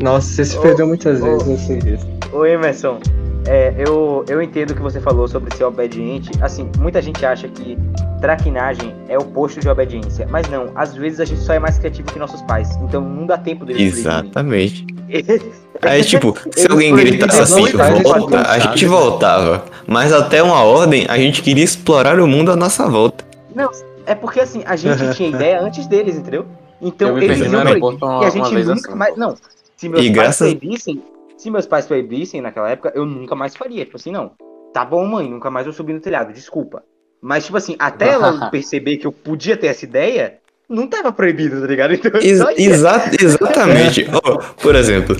Nossa, 0.00 0.28
você 0.28 0.44
se 0.44 0.58
Ô, 0.58 0.62
perdeu 0.62 0.86
muitas 0.86 1.20
ô. 1.20 1.24
vezes, 1.24 1.48
eu 1.48 1.58
sei 1.58 1.78
disso. 1.78 2.06
Ô 2.32 2.46
Emerson, 2.46 3.00
é, 3.46 3.74
eu, 3.76 4.24
eu 4.28 4.40
entendo 4.40 4.70
o 4.70 4.74
que 4.74 4.82
você 4.82 5.00
falou 5.00 5.26
sobre 5.26 5.54
ser 5.56 5.64
obediente. 5.64 6.30
Assim, 6.40 6.70
muita 6.78 7.02
gente 7.02 7.24
acha 7.26 7.48
que 7.48 7.76
traquinagem 8.20 8.94
é 9.08 9.18
o 9.18 9.22
oposto 9.22 9.60
de 9.60 9.68
obediência. 9.68 10.26
Mas 10.30 10.48
não, 10.48 10.70
às 10.76 10.94
vezes 10.94 11.18
a 11.18 11.24
gente 11.24 11.40
só 11.40 11.54
é 11.54 11.58
mais 11.58 11.78
criativo 11.78 12.10
que 12.12 12.18
nossos 12.18 12.40
pais. 12.42 12.76
Então 12.82 13.00
não 13.00 13.26
dá 13.26 13.36
tempo 13.36 13.64
deles 13.64 13.98
Exatamente. 13.98 14.86
Aí, 15.82 16.04
tipo, 16.04 16.36
se 16.52 16.70
alguém 16.70 16.94
gritasse 16.94 17.40
assim, 17.40 17.66
volta, 17.72 18.48
a 18.48 18.58
gente 18.60 18.86
voltava. 18.86 19.64
Mas 19.86 20.12
até 20.12 20.40
uma 20.40 20.62
ordem, 20.62 21.06
a 21.08 21.18
gente 21.18 21.42
queria 21.42 21.64
explorar 21.64 22.20
o 22.20 22.26
mundo 22.28 22.52
à 22.52 22.56
nossa 22.56 22.88
volta. 22.88 23.24
Não, 23.52 23.68
é 24.06 24.14
porque 24.14 24.38
assim, 24.38 24.62
a 24.64 24.76
gente 24.76 25.02
tinha 25.16 25.28
ideia 25.28 25.60
antes 25.60 25.88
deles, 25.88 26.16
entendeu? 26.16 26.46
Então 26.82 27.16
eles 27.18 27.38
iam 27.38 27.62
proibir. 27.62 27.98
E 28.00 28.24
a 28.24 28.30
gente 28.30 28.52
nunca 28.52 28.72
assim. 28.72 28.94
mais. 28.94 29.16
Não. 29.16 29.34
Se 29.76 29.88
meus 29.88 30.02
E 30.04 30.08
pais 30.08 30.12
graças- 30.14 30.54
proibissem. 30.54 31.02
Se 31.38 31.50
meus 31.50 31.66
pais 31.66 31.86
proibissem 31.86 32.40
naquela 32.40 32.70
época, 32.70 32.92
eu 32.94 33.04
nunca 33.06 33.34
mais 33.34 33.54
faria. 33.56 33.84
Tipo 33.84 33.96
assim, 33.96 34.10
não. 34.12 34.32
Tá 34.72 34.84
bom, 34.84 35.04
mãe, 35.06 35.28
nunca 35.28 35.50
mais 35.50 35.66
eu 35.66 35.72
subi 35.72 35.92
no 35.92 36.00
telhado, 36.00 36.32
desculpa. 36.32 36.82
Mas, 37.20 37.44
tipo 37.44 37.56
assim, 37.56 37.76
até 37.78 38.08
ela 38.10 38.48
perceber 38.50 38.96
que 38.96 39.06
eu 39.06 39.12
podia 39.12 39.56
ter 39.56 39.68
essa 39.68 39.84
ideia, 39.84 40.34
não 40.68 40.86
tava 40.86 41.12
proibido, 41.12 41.60
tá 41.60 41.66
ligado? 41.66 41.94
Então, 41.94 42.10
Ex- 42.20 42.40
exa- 42.58 43.10
exatamente. 43.20 44.06
Ó, 44.24 44.38
por 44.62 44.74
exemplo, 44.74 45.16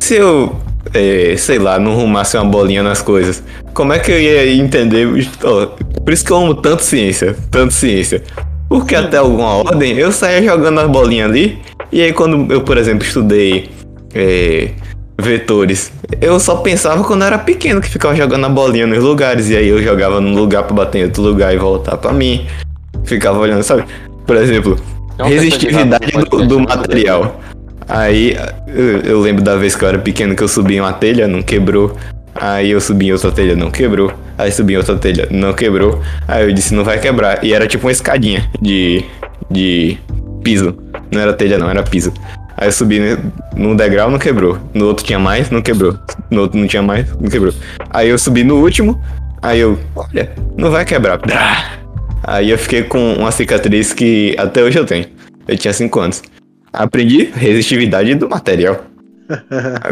se 0.00 0.16
eu, 0.16 0.54
é, 0.94 1.36
sei 1.36 1.58
lá, 1.58 1.78
não 1.78 1.92
arrumasse 1.92 2.36
uma 2.36 2.44
bolinha 2.46 2.82
nas 2.82 3.00
coisas, 3.02 3.42
como 3.74 3.92
é 3.92 3.98
que 3.98 4.10
eu 4.10 4.18
ia 4.20 4.52
entender? 4.54 5.06
Ó, 5.44 5.66
por 6.02 6.12
isso 6.12 6.24
que 6.24 6.32
eu 6.32 6.36
amo 6.38 6.54
tanto 6.54 6.82
ciência, 6.82 7.36
tanto 7.50 7.72
ciência. 7.72 8.22
Porque 8.68 8.94
até 8.94 9.16
alguma 9.16 9.54
ordem 9.54 9.96
eu 9.96 10.12
saía 10.12 10.42
jogando 10.42 10.80
as 10.80 10.90
bolinhas 10.90 11.30
ali, 11.30 11.58
e 11.90 12.02
aí 12.02 12.12
quando 12.12 12.52
eu, 12.52 12.60
por 12.60 12.76
exemplo, 12.76 13.06
estudei 13.06 13.70
é, 14.14 14.70
vetores, 15.20 15.90
eu 16.20 16.38
só 16.38 16.56
pensava 16.56 17.02
quando 17.02 17.22
eu 17.22 17.28
era 17.28 17.38
pequeno 17.38 17.80
que 17.80 17.88
ficava 17.88 18.14
jogando 18.14 18.44
a 18.44 18.48
bolinha 18.48 18.86
nos 18.86 19.02
lugares, 19.02 19.48
e 19.48 19.56
aí 19.56 19.68
eu 19.68 19.82
jogava 19.82 20.20
num 20.20 20.34
lugar 20.34 20.64
pra 20.64 20.76
bater 20.76 20.98
em 20.98 21.04
outro 21.04 21.22
lugar 21.22 21.54
e 21.54 21.56
voltar 21.56 21.96
pra 21.96 22.12
mim. 22.12 22.46
Ficava 23.04 23.38
olhando, 23.38 23.62
sabe? 23.62 23.84
Por 24.26 24.36
exemplo, 24.36 24.78
lado 25.18 25.30
resistividade 25.30 26.12
do, 26.12 26.46
do 26.46 26.58
não 26.58 26.60
material. 26.60 27.40
Aí 27.88 28.36
eu, 28.66 28.98
eu 29.00 29.20
lembro 29.20 29.42
da 29.42 29.56
vez 29.56 29.74
que 29.74 29.82
eu 29.82 29.88
era 29.88 29.98
pequeno 29.98 30.36
que 30.36 30.42
eu 30.42 30.48
subi 30.48 30.76
em 30.76 30.80
uma 30.80 30.92
telha, 30.92 31.26
não 31.26 31.42
quebrou. 31.42 31.96
Aí 32.34 32.70
eu 32.70 32.80
subi 32.80 33.08
em 33.08 33.12
outra 33.12 33.32
telha, 33.32 33.56
não 33.56 33.70
quebrou. 33.70 34.12
Aí 34.36 34.52
subi 34.52 34.74
em 34.74 34.76
outra 34.76 34.96
telha, 34.96 35.28
não 35.30 35.52
quebrou. 35.52 36.00
Aí 36.26 36.44
eu 36.44 36.52
disse, 36.52 36.74
não 36.74 36.84
vai 36.84 36.98
quebrar. 36.98 37.44
E 37.44 37.52
era 37.52 37.66
tipo 37.66 37.86
uma 37.86 37.92
escadinha 37.92 38.48
de, 38.60 39.04
de 39.50 39.98
piso. 40.42 40.76
Não 41.10 41.20
era 41.20 41.32
telha, 41.32 41.58
não, 41.58 41.68
era 41.68 41.82
piso. 41.82 42.12
Aí 42.56 42.68
eu 42.68 42.72
subi 42.72 43.00
num 43.56 43.76
degrau, 43.76 44.10
não 44.10 44.18
quebrou. 44.18 44.58
No 44.74 44.86
outro 44.86 45.04
tinha 45.04 45.18
mais, 45.18 45.50
não 45.50 45.62
quebrou. 45.62 45.96
No 46.30 46.42
outro 46.42 46.58
não 46.58 46.66
tinha 46.66 46.82
mais, 46.82 47.08
não 47.20 47.28
quebrou. 47.28 47.54
Aí 47.90 48.08
eu 48.08 48.18
subi 48.18 48.44
no 48.44 48.56
último. 48.56 49.00
Aí 49.40 49.60
eu, 49.60 49.78
olha, 49.94 50.32
não 50.56 50.70
vai 50.70 50.84
quebrar. 50.84 51.20
Aí 52.24 52.50
eu 52.50 52.58
fiquei 52.58 52.82
com 52.82 53.14
uma 53.14 53.30
cicatriz 53.30 53.92
que 53.92 54.34
até 54.36 54.62
hoje 54.62 54.78
eu 54.78 54.84
tenho. 54.84 55.06
Eu 55.46 55.56
tinha 55.56 55.72
5 55.72 56.00
anos. 56.00 56.22
Aprendi 56.72 57.30
resistividade 57.34 58.14
do 58.16 58.28
material. 58.28 58.84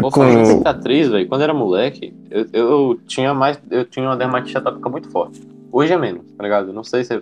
Vou 0.01 0.11
falar 0.11 0.41
de 0.41 0.47
cicatriz, 0.47 1.09
velho. 1.09 1.27
Quando 1.27 1.41
era 1.41 1.53
moleque, 1.53 2.13
eu, 2.29 2.45
eu 2.53 2.99
tinha 3.05 3.33
mais. 3.33 3.61
Eu 3.69 3.85
tinha 3.85 4.05
uma 4.05 4.17
dermatite 4.17 4.57
atópica 4.57 4.89
muito 4.89 5.09
forte. 5.09 5.41
Hoje 5.71 5.93
é 5.93 5.97
menos, 5.97 6.31
tá 6.31 6.43
ligado? 6.43 6.73
Não 6.73 6.83
sei 6.83 7.03
se 7.03 7.15
é. 7.15 7.21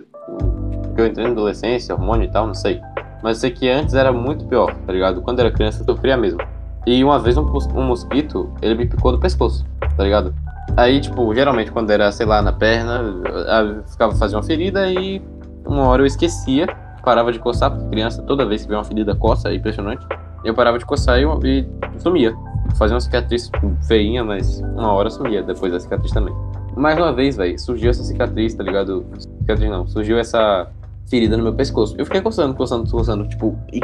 Porque 0.82 1.00
eu 1.00 1.06
entrei 1.06 1.26
na 1.26 1.32
adolescência, 1.32 1.94
hormônio 1.94 2.26
e 2.26 2.30
tal, 2.30 2.46
não 2.46 2.54
sei. 2.54 2.80
Mas 3.22 3.38
sei 3.38 3.50
que 3.50 3.68
antes 3.68 3.94
era 3.94 4.12
muito 4.12 4.44
pior, 4.46 4.74
tá 4.86 4.92
ligado? 4.92 5.20
Quando 5.20 5.40
era 5.40 5.50
criança 5.50 5.82
eu 5.82 5.84
sofria 5.84 6.16
mesmo. 6.16 6.40
E 6.86 7.02
uma 7.02 7.18
vez 7.18 7.36
um, 7.36 7.42
um 7.42 7.82
mosquito, 7.82 8.52
ele 8.62 8.76
me 8.76 8.86
picou 8.86 9.10
no 9.10 9.18
pescoço, 9.18 9.64
tá 9.96 10.04
ligado? 10.04 10.32
Aí, 10.76 11.00
tipo, 11.00 11.34
geralmente 11.34 11.72
quando 11.72 11.90
era, 11.90 12.10
sei 12.12 12.26
lá, 12.26 12.40
na 12.40 12.52
perna, 12.52 13.00
eu 13.00 13.82
ficava 13.84 14.14
fazendo 14.14 14.36
uma 14.36 14.44
ferida 14.44 14.88
e 14.88 15.20
uma 15.66 15.84
hora 15.84 16.02
eu 16.02 16.06
esquecia, 16.06 16.66
parava 17.04 17.32
de 17.32 17.38
coçar, 17.38 17.70
porque 17.70 17.88
criança 17.88 18.22
toda 18.22 18.46
vez 18.46 18.62
que 18.62 18.68
vê 18.68 18.74
uma 18.74 18.84
ferida 18.84 19.14
coça, 19.16 19.48
é 19.48 19.54
impressionante. 19.54 20.06
Eu 20.46 20.54
parava 20.54 20.78
de 20.78 20.86
coçar 20.86 21.18
e, 21.20 21.24
e 21.44 21.66
sumia. 21.98 22.34
Fazia 22.78 22.94
uma 22.94 23.00
cicatriz 23.00 23.50
feinha, 23.86 24.24
mas 24.24 24.60
uma 24.60 24.92
hora 24.92 25.10
sumia 25.10 25.42
depois 25.42 25.72
da 25.72 25.80
cicatriz 25.80 26.12
também. 26.12 26.34
Mais 26.76 26.96
uma 26.98 27.12
vez, 27.12 27.36
velho, 27.36 27.58
surgiu 27.58 27.90
essa 27.90 28.04
cicatriz, 28.04 28.54
tá 28.54 28.62
ligado? 28.62 29.04
Cicatriz 29.40 29.70
não, 29.70 29.86
surgiu 29.86 30.18
essa 30.18 30.68
ferida 31.08 31.36
no 31.36 31.42
meu 31.42 31.54
pescoço. 31.54 31.94
Eu 31.98 32.04
fiquei 32.04 32.20
coçando, 32.20 32.54
coçando, 32.54 32.90
coçando, 32.90 33.26
tipo, 33.28 33.56
e, 33.72 33.80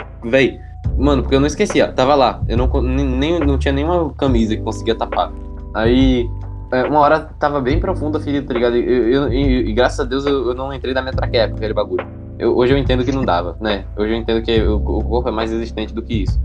mano, 0.98 1.22
porque 1.22 1.34
eu 1.34 1.40
não 1.40 1.46
esquecia, 1.46 1.90
tava 1.92 2.14
lá. 2.14 2.42
Eu 2.48 2.56
não, 2.56 2.68
nem, 2.82 3.40
não 3.40 3.56
tinha 3.58 3.72
nenhuma 3.72 4.10
camisa 4.14 4.54
que 4.56 4.62
conseguia 4.62 4.94
tapar. 4.94 5.32
Aí, 5.74 6.28
é, 6.70 6.82
uma 6.84 7.00
hora 7.00 7.20
tava 7.38 7.60
bem 7.60 7.80
profunda 7.80 8.18
a 8.18 8.20
ferida, 8.20 8.46
tá 8.46 8.52
ligado? 8.54 8.76
E, 8.76 9.12
eu- 9.14 9.32
e- 9.32 9.70
e 9.70 9.72
graças 9.72 10.00
a 10.00 10.04
Deus 10.04 10.26
eu, 10.26 10.48
eu 10.48 10.54
não 10.54 10.72
entrei 10.72 10.92
na 10.92 11.00
minha 11.00 11.12
traqueia 11.14 11.48
com 11.48 11.56
aquele 11.56 11.72
bagulho. 11.74 12.06
Eu- 12.43 12.57
hoje 12.57 12.72
eu 12.74 12.78
entendo 12.78 13.05
que 13.05 13.12
não 13.12 13.24
dava, 13.24 13.57
né? 13.61 13.84
Hoje 13.97 14.12
eu 14.12 14.16
entendo 14.16 14.43
que 14.43 14.61
o, 14.62 14.74
o 14.76 15.05
corpo 15.05 15.28
é 15.28 15.32
mais 15.32 15.53
resistente 15.53 15.95
do 15.95 16.03
que 16.03 16.24
isso. 16.24 16.40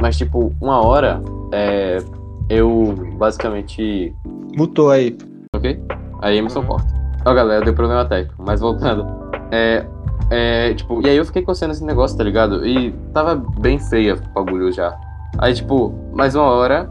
Mas, 0.00 0.16
tipo, 0.16 0.52
uma 0.60 0.80
hora, 0.86 1.20
é, 1.52 1.98
eu 2.48 2.94
basicamente. 3.18 4.14
Mutou 4.56 4.88
aí. 4.88 5.16
Ok? 5.52 5.80
Aí 6.22 6.36
Emerson 6.36 6.62
corta. 6.62 6.86
Ó, 7.24 7.34
galera, 7.34 7.64
deu 7.64 7.74
problema 7.74 8.04
técnico. 8.04 8.40
Mas 8.46 8.60
voltando. 8.60 9.04
É. 9.50 9.84
É, 10.30 10.74
tipo, 10.74 11.04
e 11.04 11.08
aí 11.10 11.16
eu 11.16 11.24
fiquei 11.24 11.42
coçando 11.42 11.72
esse 11.72 11.84
negócio, 11.84 12.16
tá 12.16 12.22
ligado? 12.22 12.64
E 12.66 12.92
tava 13.12 13.34
bem 13.58 13.78
feia 13.80 14.14
o 14.14 14.32
bagulho 14.32 14.70
já. 14.72 14.96
Aí, 15.38 15.54
tipo, 15.54 15.92
mais 16.12 16.34
uma 16.36 16.44
hora, 16.44 16.88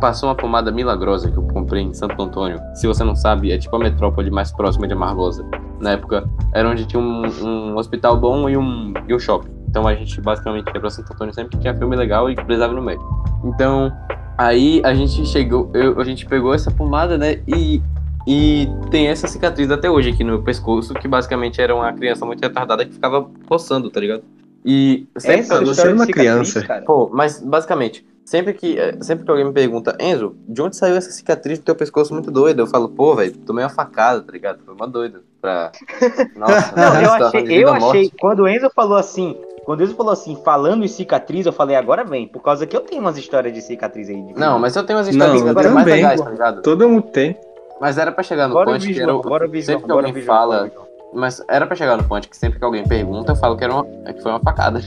passou 0.00 0.28
uma 0.28 0.34
pomada 0.34 0.70
milagrosa 0.70 1.30
que 1.30 1.36
eu 1.36 1.42
comprei 1.44 1.82
em 1.82 1.94
Santo 1.94 2.20
Antônio. 2.22 2.60
Se 2.74 2.86
você 2.86 3.02
não 3.04 3.16
sabe, 3.16 3.50
é 3.52 3.58
tipo 3.58 3.74
a 3.76 3.78
metrópole 3.78 4.30
mais 4.30 4.52
próxima 4.52 4.86
de 4.86 4.92
Amargosa. 4.94 5.44
Na 5.80 5.92
época, 5.92 6.24
era 6.52 6.68
onde 6.68 6.84
tinha 6.86 7.00
um, 7.00 7.22
um 7.42 7.76
hospital 7.76 8.16
bom 8.18 8.48
e 8.48 8.56
um, 8.56 8.92
e 9.08 9.14
um 9.14 9.18
shopping. 9.18 9.50
Então 9.68 9.86
a 9.88 9.94
gente 9.94 10.20
basicamente 10.20 10.66
ia 10.72 10.80
pra 10.80 10.90
Santo 10.90 11.12
Antônio 11.12 11.34
sempre 11.34 11.56
que 11.56 11.62
tinha 11.62 11.74
filme 11.74 11.96
legal 11.96 12.30
e 12.30 12.34
precisava 12.34 12.72
no 12.72 12.82
médico. 12.82 13.24
Então, 13.44 13.92
aí 14.38 14.80
a 14.84 14.94
gente 14.94 15.24
chegou, 15.26 15.70
eu- 15.74 16.00
a 16.00 16.04
gente 16.04 16.26
pegou 16.26 16.54
essa 16.54 16.70
pomada, 16.70 17.18
né? 17.18 17.40
E, 17.48 17.82
e 18.26 18.68
tem 18.90 19.08
essa 19.08 19.26
cicatriz 19.26 19.70
até 19.70 19.90
hoje 19.90 20.10
aqui 20.10 20.22
no 20.22 20.32
meu 20.34 20.42
pescoço, 20.42 20.94
que 20.94 21.08
basicamente 21.08 21.60
era 21.60 21.74
uma 21.74 21.92
criança 21.92 22.24
muito 22.24 22.40
retardada 22.40 22.84
que 22.84 22.92
ficava 22.92 23.28
coçando, 23.48 23.90
tá 23.90 23.98
ligado? 23.98 24.22
E 24.64 25.06
sempre 25.18 25.40
Essa 25.40 25.64
você 25.64 25.88
de 25.88 25.94
uma 25.94 26.06
criança. 26.06 26.62
cara. 26.62 26.84
Pô, 26.86 27.10
mas 27.12 27.40
basicamente, 27.40 28.06
sempre 28.24 28.54
que, 28.54 28.78
eh, 28.78 28.96
sempre 29.00 29.24
que 29.24 29.30
alguém 29.30 29.46
me 29.46 29.52
pergunta, 29.52 29.96
Enzo, 30.00 30.34
de 30.48 30.62
onde 30.62 30.76
saiu 30.76 30.96
essa 30.96 31.10
cicatriz 31.10 31.58
do 31.58 31.64
teu 31.64 31.74
pescoço 31.74 32.12
muito 32.12 32.30
doida? 32.30 32.62
Eu 32.62 32.66
falo, 32.66 32.88
pô, 32.88 33.14
velho, 33.14 33.36
tomei 33.38 33.64
uma 33.64 33.70
facada, 33.70 34.22
tá 34.22 34.32
ligado? 34.32 34.60
Foi 34.64 34.74
uma 34.74 34.88
doida. 34.88 35.20
Pra. 35.40 35.72
Nossa, 36.34 36.74
Não, 36.74 37.02
eu 37.02 37.12
achei, 37.12 37.42
de 37.42 37.54
eu 37.54 37.72
achei, 37.72 38.10
quando 38.18 38.40
o 38.40 38.48
Enzo 38.48 38.70
falou 38.74 38.96
assim, 38.96 39.36
quando 39.64 39.80
o 39.80 39.84
Enzo 39.84 39.94
falou 39.94 40.12
assim, 40.12 40.36
falando 40.42 40.84
em 40.84 40.88
cicatriz, 40.88 41.44
eu 41.44 41.52
falei, 41.52 41.76
agora 41.76 42.02
vem, 42.02 42.26
por 42.26 42.42
causa 42.42 42.66
que 42.66 42.76
eu 42.76 42.80
tenho 42.80 43.00
umas 43.00 43.18
histórias 43.18 43.52
de 43.52 43.60
cicatriz 43.60 44.08
aí. 44.08 44.22
De 44.22 44.32
Não, 44.34 44.58
mas 44.58 44.74
eu 44.74 44.84
tenho 44.84 44.98
umas 44.98 45.06
Não, 45.06 45.12
histórias 45.12 45.36
de 45.36 45.42
eu 45.42 45.48
cicatriz 45.48 45.72
mais 45.72 45.86
legais, 45.86 46.20
tá 46.20 46.30
ligado? 46.30 46.62
Todo 46.62 46.88
mundo 46.88 47.08
tem. 47.08 47.38
Mas 47.80 47.98
era 47.98 48.10
pra 48.10 48.22
chegar 48.22 48.48
no 48.48 48.54
Bora 48.54 48.72
ponto 48.72 48.86
que 48.86 49.00
era 49.00 49.12
bora 49.12 49.46
sempre 49.62 49.84
que 49.84 49.92
alguém 49.92 50.22
fala, 50.22 50.70
mas 51.12 51.42
era 51.48 51.66
pra 51.66 51.76
chegar 51.76 51.96
no 51.96 52.04
ponto 52.04 52.28
que 52.28 52.36
sempre 52.36 52.58
que 52.58 52.64
alguém 52.64 52.86
pergunta, 52.86 53.32
eu 53.32 53.36
falo 53.36 53.56
que, 53.56 53.64
era 53.64 53.72
uma, 53.72 53.84
que 53.84 54.22
foi 54.22 54.32
uma 54.32 54.40
facada. 54.40 54.80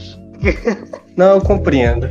Não, 1.16 1.34
eu 1.34 1.40
compreendo. 1.40 2.08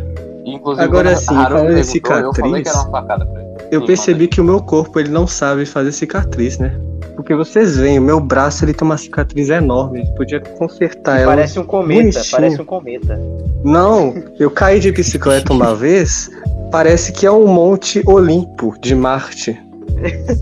E, 0.47 0.53
Inclusive, 0.55 0.85
Agora 0.85 1.13
sim, 1.17 1.25
falando 1.25 1.77
em 1.77 1.83
perguntou, 1.83 2.17
eu 2.17 2.33
falei 2.33 2.63
que 2.63 2.69
cicatriz, 2.69 2.75
era 2.75 2.77
uma 2.77 2.91
facada 2.91 3.25
pra 3.25 3.41
ele. 3.41 3.49
Eu 3.69 3.81
Sim, 3.81 3.87
percebi 3.87 4.27
que 4.29 4.39
o 4.39 4.43
meu 4.45 4.61
corpo 4.61 4.97
ele 4.97 5.09
não 5.09 5.27
sabe 5.27 5.65
fazer 5.65 5.91
cicatriz, 5.91 6.57
né? 6.57 6.73
Porque 7.17 7.35
vocês 7.35 7.75
veem, 7.75 7.99
o 7.99 8.01
meu 8.01 8.21
braço 8.21 8.63
ele 8.63 8.73
tem 8.73 8.85
uma 8.85 8.97
cicatriz 8.97 9.49
enorme. 9.49 9.99
Ele 9.99 10.11
podia 10.15 10.39
consertar 10.39 11.19
ela. 11.19 11.31
Parece 11.31 11.59
um 11.59 11.65
cometa, 11.65 12.01
bonitinho. 12.01 12.31
parece 12.31 12.61
um 12.61 12.65
cometa. 12.65 13.19
Não, 13.61 14.13
eu 14.39 14.49
caí 14.49 14.79
de 14.79 14.89
bicicleta 14.91 15.51
uma 15.51 15.73
vez. 15.75 16.29
Parece 16.71 17.11
que 17.11 17.25
é 17.25 17.31
um 17.31 17.47
Monte 17.47 18.01
Olimpo 18.05 18.73
de 18.79 18.95
Marte. 18.95 19.59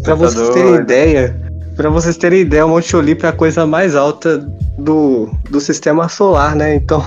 Pra 0.04 0.14
vocês 0.14 0.50
terem 0.50 0.76
ideia, 0.76 1.36
para 1.76 1.90
vocês 1.90 2.16
terem 2.18 2.42
ideia, 2.42 2.66
o 2.66 2.70
Monte 2.70 2.96
Olimpo 2.96 3.26
é 3.26 3.30
a 3.30 3.34
coisa 3.34 3.66
mais 3.66 3.96
alta 3.96 4.38
do, 4.78 5.32
do 5.50 5.60
sistema 5.60 6.10
solar, 6.10 6.56
né? 6.56 6.76
Então, 6.76 7.02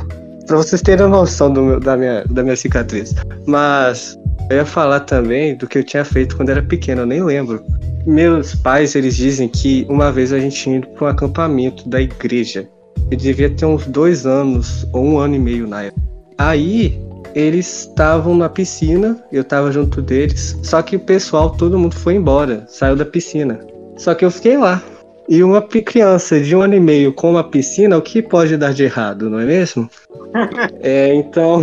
pra 0.49 0.57
vocês 0.57 0.83
terem 0.83 1.07
noção 1.07 1.53
meu- 1.53 1.79
da, 1.79 1.97
minha, 1.97 2.25
da 2.29 2.43
minha 2.43 2.57
cicatriz. 2.57 3.15
Mas 3.47 4.19
eu 4.51 4.57
ia 4.57 4.67
falar 4.67 5.01
também 5.01 5.55
do 5.57 5.69
que 5.69 5.79
eu 5.79 5.85
tinha 5.85 6.05
feito 6.05 6.37
quando 6.37 6.49
era 6.49 6.63
pequeno, 6.63 7.03
eu 7.03 7.07
nem 7.07 7.23
lembro. 7.23 7.63
Meus 8.07 8.55
pais, 8.55 8.95
eles 8.97 9.15
dizem 9.15 9.47
que 9.49 9.87
uma 9.89 10.11
vez 10.11 10.33
a 10.33 10.41
gente 10.41 10.57
tinha 10.57 10.79
ido 10.79 10.89
para 10.89 11.05
um 11.05 11.09
acampamento 11.09 11.89
da 11.89 12.01
igreja. 12.01 12.67
Eu 13.11 13.17
devia 13.17 13.51
ter 13.51 13.67
uns 13.67 13.87
dois 13.87 14.27
anos 14.27 14.87
ou 14.93 15.05
um 15.05 15.19
ano 15.19 15.37
e 15.37 15.39
meio 15.39 15.67
na 15.69 15.85
época. 15.85 16.03
Aí 16.39 16.99
eles 17.35 17.81
estavam 17.81 18.35
na 18.35 18.49
piscina, 18.49 19.23
eu 19.31 19.45
tava 19.45 19.71
junto 19.71 20.01
deles, 20.01 20.57
só 20.63 20.81
que 20.81 20.97
o 20.97 21.01
pessoal, 21.01 21.51
todo 21.51 21.79
mundo 21.79 21.95
foi 21.95 22.15
embora, 22.15 22.65
saiu 22.69 22.97
da 22.97 23.05
piscina. 23.05 23.61
Só 23.97 24.15
que 24.15 24.25
eu 24.25 24.31
fiquei 24.31 24.57
lá. 24.57 24.83
E 25.29 25.43
uma 25.43 25.61
criança 25.61 26.41
de 26.41 26.57
um 26.57 26.63
ano 26.63 26.75
e 26.75 26.81
meio 26.81 27.13
com 27.13 27.31
uma 27.31 27.45
piscina, 27.45 27.99
o 27.99 28.03
que 28.03 28.23
pode 28.23 28.57
dar 28.57 28.73
de 28.73 28.85
errado, 28.85 29.29
não 29.29 29.39
é 29.39 29.45
mesmo? 29.45 29.89
é, 30.81 31.15
então. 31.15 31.63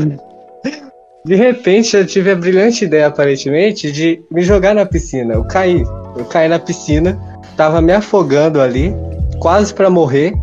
De 1.25 1.33
repente 1.33 1.97
eu 1.97 2.05
tive 2.05 2.29
a 2.29 2.35
brilhante 2.35 2.85
ideia, 2.85 3.07
aparentemente, 3.07 3.91
de 3.91 4.21
me 4.29 4.43
jogar 4.43 4.75
na 4.75 4.85
piscina. 4.85 5.33
Eu 5.33 5.43
caí. 5.43 5.83
Eu 6.15 6.25
caí 6.25 6.47
na 6.47 6.59
piscina, 6.59 7.19
tava 7.57 7.81
me 7.81 7.91
afogando 7.91 8.61
ali, 8.61 8.93
quase 9.39 9.73
pra 9.73 9.89
morrer. 9.89 10.33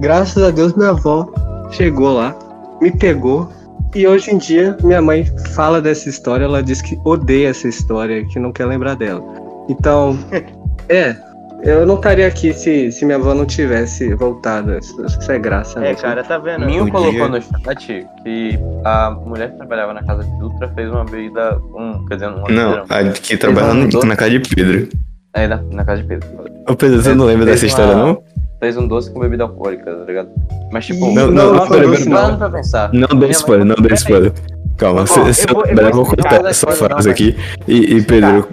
Graças 0.00 0.42
a 0.42 0.50
Deus 0.50 0.74
minha 0.74 0.90
avó 0.90 1.32
chegou 1.70 2.12
lá, 2.12 2.36
me 2.80 2.90
pegou. 2.90 3.48
E 3.94 4.06
hoje 4.06 4.32
em 4.32 4.38
dia 4.38 4.76
minha 4.82 5.00
mãe 5.00 5.24
fala 5.54 5.80
dessa 5.80 6.08
história, 6.08 6.44
ela 6.44 6.62
diz 6.62 6.82
que 6.82 6.98
odeia 7.04 7.50
essa 7.50 7.68
história, 7.68 8.24
que 8.26 8.40
não 8.40 8.52
quer 8.52 8.66
lembrar 8.66 8.96
dela. 8.96 9.22
Então, 9.68 10.18
é, 10.88 11.14
eu 11.62 11.86
não 11.86 11.94
estaria 11.96 12.26
aqui 12.26 12.52
se, 12.52 12.90
se 12.90 13.04
minha 13.04 13.16
avó 13.18 13.34
não 13.34 13.46
tivesse 13.46 14.12
voltado. 14.14 14.76
Isso, 14.78 15.04
isso 15.04 15.30
é 15.32 15.38
graça. 15.38 15.78
É, 15.78 15.88
mesmo. 15.90 16.02
cara, 16.02 16.24
tá 16.24 16.38
vendo? 16.38 16.66
Minho 16.66 16.84
Um 16.84 16.90
colocou 16.90 17.28
no 17.28 17.40
chat 17.40 18.06
que 18.24 18.58
a 18.84 19.10
mulher 19.10 19.50
que 19.52 19.56
trabalhava 19.58 19.92
na 19.94 20.02
casa 20.02 20.24
de 20.24 20.38
Dutra 20.38 20.68
fez 20.74 20.90
uma 20.90 21.04
bebida. 21.04 21.58
Um, 21.74 22.04
quer 22.06 22.14
dizer, 22.14 22.28
uma 22.28 22.48
Não, 22.48 22.84
a 22.88 23.02
que 23.12 23.36
trabalha 23.36 23.74
no- 23.74 24.04
na 24.04 24.16
casa 24.16 24.30
de 24.30 24.40
Pedro. 24.40 24.88
É, 25.34 25.46
na, 25.46 25.56
na 25.70 25.84
casa 25.84 26.02
de 26.02 26.08
Pedro. 26.08 26.28
Ô 26.68 26.74
Pedro, 26.76 27.02
você 27.02 27.14
não 27.14 27.24
lembra 27.24 27.46
Fez 27.46 27.60
dessa 27.60 27.66
história, 27.66 27.94
uma- 27.94 28.06
não? 28.06 28.22
fez 28.60 28.76
um 28.76 28.86
doce 28.86 29.10
com 29.12 29.18
bebida 29.18 29.42
alcoólica, 29.42 29.92
tá 29.92 30.04
ligado? 30.04 30.28
Mas 30.72 30.86
tipo, 30.86 31.06
Não, 31.12 31.26
não, 31.28 31.30
não, 31.30 31.54
não 31.54 31.68
pera, 31.68 31.88
pera, 31.88 32.36
pra 32.36 32.50
pensar. 32.50 32.90
Não 32.92 33.08
dê 33.18 33.28
spoiler, 33.30 33.64
não 33.66 33.74
dê 33.74 33.94
spoiler. 33.94 34.32
Calma, 34.76 35.04
se, 35.06 35.18
eu 35.18 35.24
eu 35.26 35.28
eu, 35.28 35.54
vou 35.54 35.66
eu 35.66 35.92
vou 35.92 36.06
cortar 36.06 36.44
essa 36.46 36.66
frase 36.70 37.10
aqui. 37.10 37.36
E, 37.66 37.96
e 37.96 38.02
Pedro, 38.02 38.48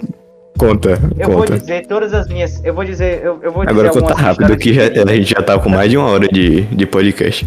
conta, 0.60 0.90
Eu 1.18 1.28
vou 1.28 1.40
conta. 1.40 1.58
dizer 1.58 1.86
todas 1.86 2.12
as 2.12 2.28
minhas. 2.28 2.62
Eu 2.64 2.74
vou 2.74 2.84
dizer. 2.84 3.22
Eu, 3.24 3.40
eu 3.42 3.50
vou 3.50 3.64
dizer 3.64 3.80
Agora 3.80 3.90
conta 3.90 4.14
rápido, 4.14 4.56
que 4.56 4.72
já, 4.72 4.82
a 4.84 5.14
gente 5.14 5.30
já 5.30 5.42
tá 5.42 5.58
com 5.58 5.68
mais 5.68 5.90
de 5.90 5.96
uma 5.96 6.08
hora 6.08 6.28
de, 6.28 6.62
de 6.62 6.86
podcast. 6.86 7.46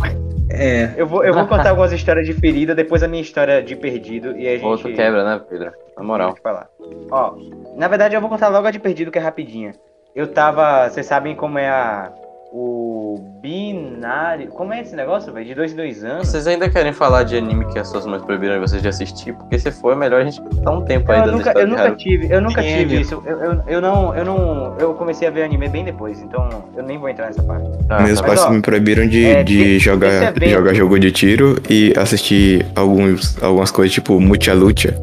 É. 0.49 0.91
Eu 0.95 1.07
vou, 1.07 1.23
eu 1.23 1.33
vou 1.33 1.47
contar 1.47 1.69
algumas 1.69 1.91
histórias 1.91 2.27
de 2.27 2.33
ferida, 2.33 2.75
depois 2.75 3.01
a 3.01 3.07
minha 3.07 3.21
história 3.21 3.61
de 3.61 3.75
perdido 3.75 4.37
e 4.37 4.47
a 4.47 4.51
gente. 4.51 4.65
Outro 4.65 4.93
quebra, 4.93 5.23
né, 5.23 5.41
Pedro? 5.49 5.71
Na 5.97 6.03
moral. 6.03 6.35
Falar. 6.43 6.67
Ó, 7.09 7.35
na 7.75 7.87
verdade 7.87 8.15
eu 8.15 8.21
vou 8.21 8.29
contar 8.29 8.49
logo 8.49 8.67
a 8.67 8.71
de 8.71 8.79
perdido, 8.79 9.09
que 9.11 9.17
é 9.17 9.21
rapidinha. 9.21 9.73
Eu 10.15 10.27
tava. 10.27 10.89
Vocês 10.89 11.05
sabem 11.05 11.35
como 11.35 11.57
é 11.57 11.67
a. 11.69 12.11
O 12.55 13.19
binário. 13.41 14.47
Como 14.49 14.71
é 14.73 14.81
esse 14.81 14.95
negócio, 14.95 15.33
velho? 15.33 15.43
De 15.43 15.55
dois 15.55 15.73
em 15.73 15.75
dois 15.75 16.03
anos. 16.03 16.27
Vocês 16.27 16.45
ainda 16.45 16.69
querem 16.69 16.93
falar 16.93 17.23
de 17.23 17.35
anime 17.35 17.65
que 17.73 17.79
as 17.79 17.87
suas 17.87 18.05
mães 18.05 18.21
proibiram 18.21 18.61
vocês 18.61 18.79
de 18.79 18.87
assistir? 18.87 19.33
Porque 19.33 19.57
se 19.57 19.71
for, 19.71 19.93
é 19.93 19.95
melhor 19.95 20.21
a 20.21 20.23
gente 20.23 20.39
dar 20.61 20.69
um 20.69 20.81
tempo 20.85 21.11
eu 21.11 21.17
das 21.23 21.31
nunca, 21.31 21.51
eu 21.57 21.65
de 21.65 21.71
nunca 21.71 21.91
tive, 21.95 22.31
eu 22.31 22.39
nunca 22.41 22.61
Sim, 22.61 22.67
tive 22.77 23.01
isso. 23.01 23.23
Eu, 23.25 23.39
eu, 23.39 23.61
eu 23.65 23.81
não, 23.81 24.15
eu 24.15 24.23
não. 24.23 24.75
Eu 24.77 24.93
comecei 24.93 25.27
a 25.27 25.31
ver 25.31 25.41
anime 25.41 25.67
bem 25.67 25.83
depois, 25.83 26.21
então 26.21 26.47
eu 26.77 26.83
nem 26.83 26.99
vou 26.99 27.09
entrar 27.09 27.25
nessa 27.25 27.41
parte. 27.41 27.67
Tá, 27.87 28.01
Meus 28.01 28.21
tá 28.21 28.27
mas, 28.27 28.39
pais 28.39 28.41
ó, 28.43 28.51
me 28.51 28.61
proibiram 28.61 29.07
de, 29.07 29.25
é, 29.25 29.41
de 29.43 29.79
jogar, 29.79 30.11
evento- 30.13 30.45
jogar 30.47 30.73
jogo 30.75 30.99
de 30.99 31.11
tiro 31.11 31.55
e 31.67 31.91
assistir 31.97 32.63
alguns, 32.75 33.41
algumas 33.41 33.71
coisas 33.71 33.91
tipo 33.91 34.19
Mucha 34.19 34.53
Lucha. 34.53 34.95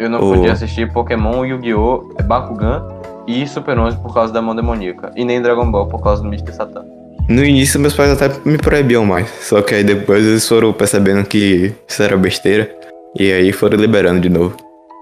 Eu 0.00 0.10
não 0.10 0.18
O- 0.20 0.34
podia 0.34 0.50
assistir 0.52 0.92
Pokémon, 0.92 1.44
Yu-Gi-Oh!, 1.44 2.16
Bakugan 2.24 2.82
e 3.28 3.46
Super 3.46 3.78
11 3.78 3.96
por 3.98 4.12
causa 4.12 4.32
da 4.32 4.42
mão 4.42 4.56
demoníaca. 4.56 5.12
E 5.14 5.24
nem 5.24 5.40
Dragon 5.40 5.70
Ball 5.70 5.86
por 5.86 6.02
causa 6.02 6.20
do 6.20 6.28
Místico 6.28 6.52
Satã. 6.52 6.84
No 7.28 7.44
início 7.44 7.80
meus 7.80 7.94
pais 7.94 8.10
até 8.10 8.30
me 8.44 8.56
proibiam 8.56 9.04
mais, 9.04 9.28
só 9.40 9.60
que 9.60 9.74
aí 9.74 9.82
depois 9.82 10.24
eles 10.24 10.46
foram 10.46 10.72
percebendo 10.72 11.24
que 11.26 11.72
isso 11.88 12.02
era 12.02 12.16
besteira 12.16 12.70
e 13.18 13.32
aí 13.32 13.52
foram 13.52 13.76
liberando 13.76 14.20
de 14.20 14.28
novo. 14.28 14.56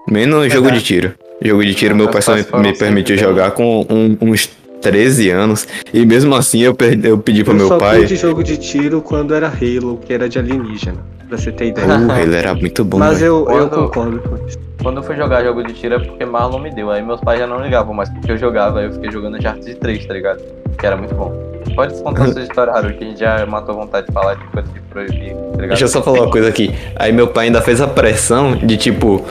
Menos 0.09 0.51
jogo 0.51 0.71
de 0.71 0.81
tiro. 0.81 1.13
Jogo 1.41 1.63
de 1.63 1.75
tiro 1.75 1.95
meu 1.95 2.07
pai 2.09 2.21
só 2.21 2.35
me, 2.35 2.43
me 2.61 2.73
permitiu 2.77 3.17
jogar 3.17 3.51
com 3.51 3.85
um- 3.89 4.17
uns 4.21 4.49
13 4.81 5.29
anos 5.29 5.67
e 5.93 6.05
mesmo 6.05 6.33
assim 6.35 6.61
eu, 6.61 6.73
per- 6.73 6.99
eu 7.03 7.17
pedi 7.17 7.43
pro 7.43 7.53
eu 7.53 7.57
meu 7.57 7.67
só 7.67 7.77
pai. 7.77 7.99
pude 8.01 8.15
jogo 8.15 8.43
de 8.43 8.57
tiro 8.57 9.01
quando 9.01 9.33
era 9.35 9.47
Halo, 9.47 9.99
que 10.03 10.11
era 10.13 10.27
de 10.27 10.39
alienígena. 10.39 10.97
Pra 11.27 11.37
você 11.39 11.51
ter 11.51 11.67
ideia. 11.67 11.87
Uh, 11.87 12.11
ele 12.21 12.35
era 12.35 12.53
muito 12.53 12.83
bom. 12.85 12.97
Mas 12.99 13.19
eu, 13.21 13.37
eu 13.39 13.45
Quando- 13.45 13.69
concordo 13.69 14.19
com 14.19 14.47
isso. 14.47 14.57
Quando 14.81 14.97
eu 14.97 15.03
fui 15.03 15.15
jogar 15.15 15.43
jogo 15.43 15.63
de 15.63 15.73
tiro 15.73 15.95
é 15.95 15.99
porque 15.99 16.23
Marlon 16.25 16.59
me 16.59 16.69
deu. 16.73 16.91
Aí 16.91 17.01
meus 17.03 17.19
pais 17.19 17.39
já 17.39 17.47
não 17.47 17.59
ligavam 17.63 17.93
mais 17.95 18.07
porque 18.09 18.31
eu 18.31 18.37
jogava. 18.37 18.79
Aí 18.79 18.85
eu 18.85 18.93
fiquei 18.93 19.11
jogando 19.11 19.35
Uncharted 19.37 19.75
3, 19.75 20.05
tá 20.05 20.13
ligado? 20.13 20.41
Que 20.77 20.85
era 20.85 20.95
muito 20.95 21.15
bom. 21.15 21.54
Pode 21.75 22.01
contar 22.01 22.27
sua 22.31 22.41
história, 22.41 22.71
Haru, 22.73 22.93
que 22.93 23.03
a 23.03 23.07
gente 23.07 23.19
já 23.19 23.45
matou 23.45 23.75
vontade 23.75 24.07
de 24.07 24.13
falar 24.13 24.35
de 24.35 24.43
coisa 24.45 24.67
de 24.71 24.79
proibir, 24.81 25.33
tá 25.33 25.51
ligado? 25.53 25.67
Deixa 25.67 25.83
eu 25.83 25.87
só 25.89 26.01
falar 26.01 26.21
uma 26.21 26.31
coisa 26.31 26.47
aqui. 26.49 26.73
Aí 26.95 27.11
meu 27.11 27.27
pai 27.27 27.47
ainda 27.47 27.61
fez 27.61 27.81
a 27.81 27.87
pressão 27.87 28.55
de 28.55 28.77
tipo. 28.77 29.25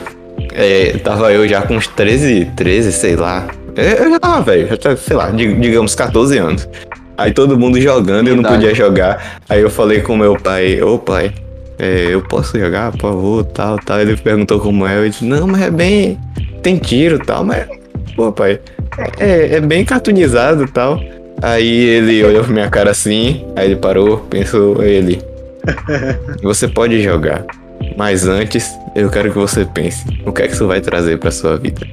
É, 0.53 0.97
tava 1.03 1.31
eu 1.33 1.47
já 1.47 1.61
com 1.63 1.75
uns 1.75 1.87
13, 1.87 2.45
13, 2.55 2.91
sei 2.91 3.15
lá. 3.15 3.47
É, 3.75 4.01
Eu 4.03 4.09
já 4.11 4.19
tava 4.19 4.41
velho, 4.41 4.67
já 4.67 4.77
tava, 4.77 4.95
sei 4.97 5.15
lá, 5.17 5.29
di- 5.31 5.53
digamos 5.55 5.95
14 5.95 6.37
anos. 6.37 6.67
Aí 7.17 7.33
todo 7.33 7.57
mundo 7.57 7.79
jogando 7.81 8.27
e 8.27 8.31
eu 8.31 8.35
não 8.35 8.43
podia 8.43 8.73
jogar. 8.75 9.39
Aí 9.49 9.61
eu 9.61 9.69
falei 9.69 10.01
com 10.01 10.15
meu 10.15 10.35
pai, 10.37 10.81
ô 10.81 10.97
pai, 10.99 11.33
é, 11.79 12.07
eu 12.09 12.21
posso 12.21 12.57
jogar, 12.59 12.91
por 12.91 13.01
favor, 13.01 13.43
tal, 13.45 13.77
tal. 13.79 13.99
Ele 13.99 14.15
perguntou 14.17 14.59
como 14.59 14.85
é, 14.85 14.97
eu 14.99 15.09
disse, 15.09 15.25
não, 15.25 15.47
mas 15.47 15.61
é 15.61 15.71
bem. 15.71 16.17
Tem 16.61 16.77
tiro 16.77 17.17
tal, 17.19 17.43
mas. 17.43 17.65
Pô, 18.15 18.31
pai, 18.31 18.59
é, 19.19 19.55
é 19.55 19.61
bem 19.61 19.83
cartoonizado 19.83 20.63
e 20.63 20.67
tal. 20.71 20.99
Aí 21.45 21.67
ele 21.67 22.23
olhou 22.23 22.43
pra 22.43 22.51
minha 22.51 22.69
cara 22.71 22.89
assim, 22.89 23.45
aí 23.55 23.67
ele 23.67 23.75
parou, 23.75 24.17
pensou, 24.17 24.81
ele. 24.83 25.21
Você 26.41 26.67
pode 26.67 26.99
jogar, 27.03 27.45
mas 27.95 28.27
antes 28.27 28.75
eu 28.95 29.11
quero 29.11 29.31
que 29.31 29.37
você 29.37 29.63
pense 29.63 30.03
o 30.25 30.33
que 30.33 30.41
é 30.41 30.47
que 30.47 30.53
isso 30.53 30.67
vai 30.67 30.81
trazer 30.81 31.19
pra 31.19 31.29
sua 31.29 31.55
vida. 31.55 31.85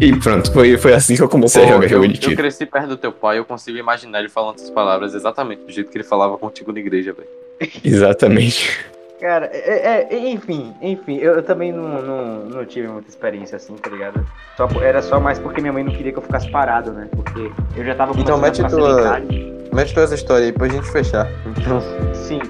E 0.00 0.14
pronto, 0.16 0.52
foi, 0.52 0.76
foi 0.76 0.92
assim 0.92 1.16
que 1.16 1.22
eu 1.22 1.28
comecei 1.28 1.62
a 1.64 1.66
Pô, 1.66 1.72
jogar 1.72 1.86
eu, 1.86 1.88
jogo 1.88 2.06
de 2.08 2.14
eu 2.14 2.20
tiro. 2.20 2.36
cresci 2.36 2.66
perto 2.66 2.90
do 2.90 2.96
teu 2.96 3.10
pai, 3.10 3.38
eu 3.38 3.44
consigo 3.44 3.76
imaginar 3.76 4.20
ele 4.20 4.28
falando 4.28 4.56
essas 4.56 4.70
palavras 4.70 5.12
exatamente 5.12 5.62
do 5.64 5.72
jeito 5.72 5.90
que 5.90 5.96
ele 5.96 6.04
falava 6.04 6.38
contigo 6.38 6.72
na 6.72 6.78
igreja, 6.78 7.12
velho. 7.12 7.72
Exatamente. 7.84 8.78
Cara, 9.20 9.48
é, 9.52 10.06
é- 10.10 10.18
enfim, 10.30 10.74
enfim, 10.82 11.16
eu, 11.18 11.34
eu 11.34 11.42
também 11.42 11.72
não, 11.72 12.02
não, 12.02 12.44
não 12.46 12.64
tive 12.64 12.88
muita 12.88 13.08
experiência 13.08 13.56
assim, 13.56 13.74
tá 13.76 13.88
ligado? 13.88 14.26
Só, 14.56 14.68
era 14.82 15.00
só 15.02 15.20
mais 15.20 15.38
porque 15.38 15.60
minha 15.60 15.72
mãe 15.72 15.84
não 15.84 15.92
queria 15.92 16.12
que 16.12 16.18
eu 16.18 16.22
ficasse 16.22 16.50
parado, 16.50 16.92
né? 16.92 17.08
Porque 17.14 17.50
eu 17.76 17.84
já 17.84 17.94
tava 17.94 18.12
Então, 18.18 18.38
começando 18.38 18.64
mete 18.64 18.70
tua-. 18.70 19.20
Mete 19.72 19.98
essa 19.98 20.14
história 20.14 20.46
aí 20.46 20.52
pra 20.52 20.68
gente 20.68 20.90
fechar. 20.90 21.28
Sim. 22.12 22.40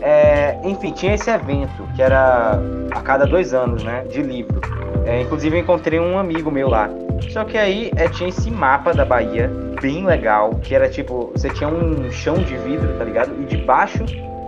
É, 0.00 0.58
enfim, 0.64 0.92
tinha 0.92 1.14
esse 1.14 1.30
evento 1.30 1.86
que 1.94 2.02
era 2.02 2.58
a 2.90 3.00
cada 3.00 3.24
dois 3.24 3.52
anos, 3.52 3.82
né? 3.84 4.04
De 4.08 4.22
livro. 4.22 4.60
É, 5.04 5.20
inclusive 5.20 5.56
eu 5.56 5.60
encontrei 5.60 5.98
um 5.98 6.18
amigo 6.18 6.50
meu 6.50 6.68
lá. 6.68 6.88
Só 7.30 7.44
que 7.44 7.56
aí 7.58 7.90
é, 7.96 8.08
tinha 8.08 8.28
esse 8.28 8.50
mapa 8.50 8.92
da 8.92 9.04
Bahia, 9.04 9.50
bem 9.80 10.04
legal, 10.04 10.50
que 10.62 10.74
era 10.74 10.88
tipo, 10.88 11.30
você 11.34 11.50
tinha 11.50 11.68
um 11.68 12.10
chão 12.10 12.34
de 12.34 12.56
vidro, 12.56 12.88
tá 12.98 13.04
ligado? 13.04 13.30
E 13.40 13.44
debaixo 13.44 14.04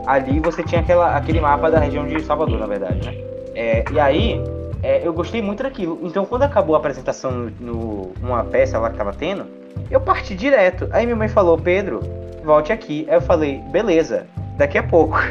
ali 0.06 0.40
você 0.40 0.62
tinha 0.62 0.80
aquela, 0.80 1.16
aquele 1.16 1.40
mapa 1.40 1.70
da 1.70 1.78
região 1.78 2.06
de 2.06 2.20
Salvador, 2.22 2.58
na 2.58 2.66
verdade, 2.66 3.04
né? 3.04 3.14
É, 3.54 3.84
e 3.92 4.00
aí 4.00 4.40
é, 4.82 5.06
eu 5.06 5.12
gostei 5.12 5.40
muito 5.40 5.62
daquilo. 5.62 5.98
Então 6.02 6.24
quando 6.24 6.42
acabou 6.42 6.74
a 6.76 6.78
apresentação 6.78 7.30
no, 7.30 7.50
no- 7.60 8.12
numa 8.20 8.44
peça 8.44 8.78
lá 8.78 8.90
que 8.90 8.96
tava 8.96 9.12
tendo, 9.12 9.46
eu 9.90 10.00
parti 10.00 10.34
direto. 10.34 10.88
Aí 10.92 11.04
minha 11.06 11.16
mãe 11.16 11.28
falou, 11.28 11.56
Pedro, 11.58 12.00
volte 12.44 12.72
aqui. 12.72 13.06
Aí 13.08 13.16
eu 13.16 13.20
falei, 13.22 13.58
beleza, 13.70 14.26
daqui 14.56 14.76
a 14.78 14.82
pouco. 14.82 15.16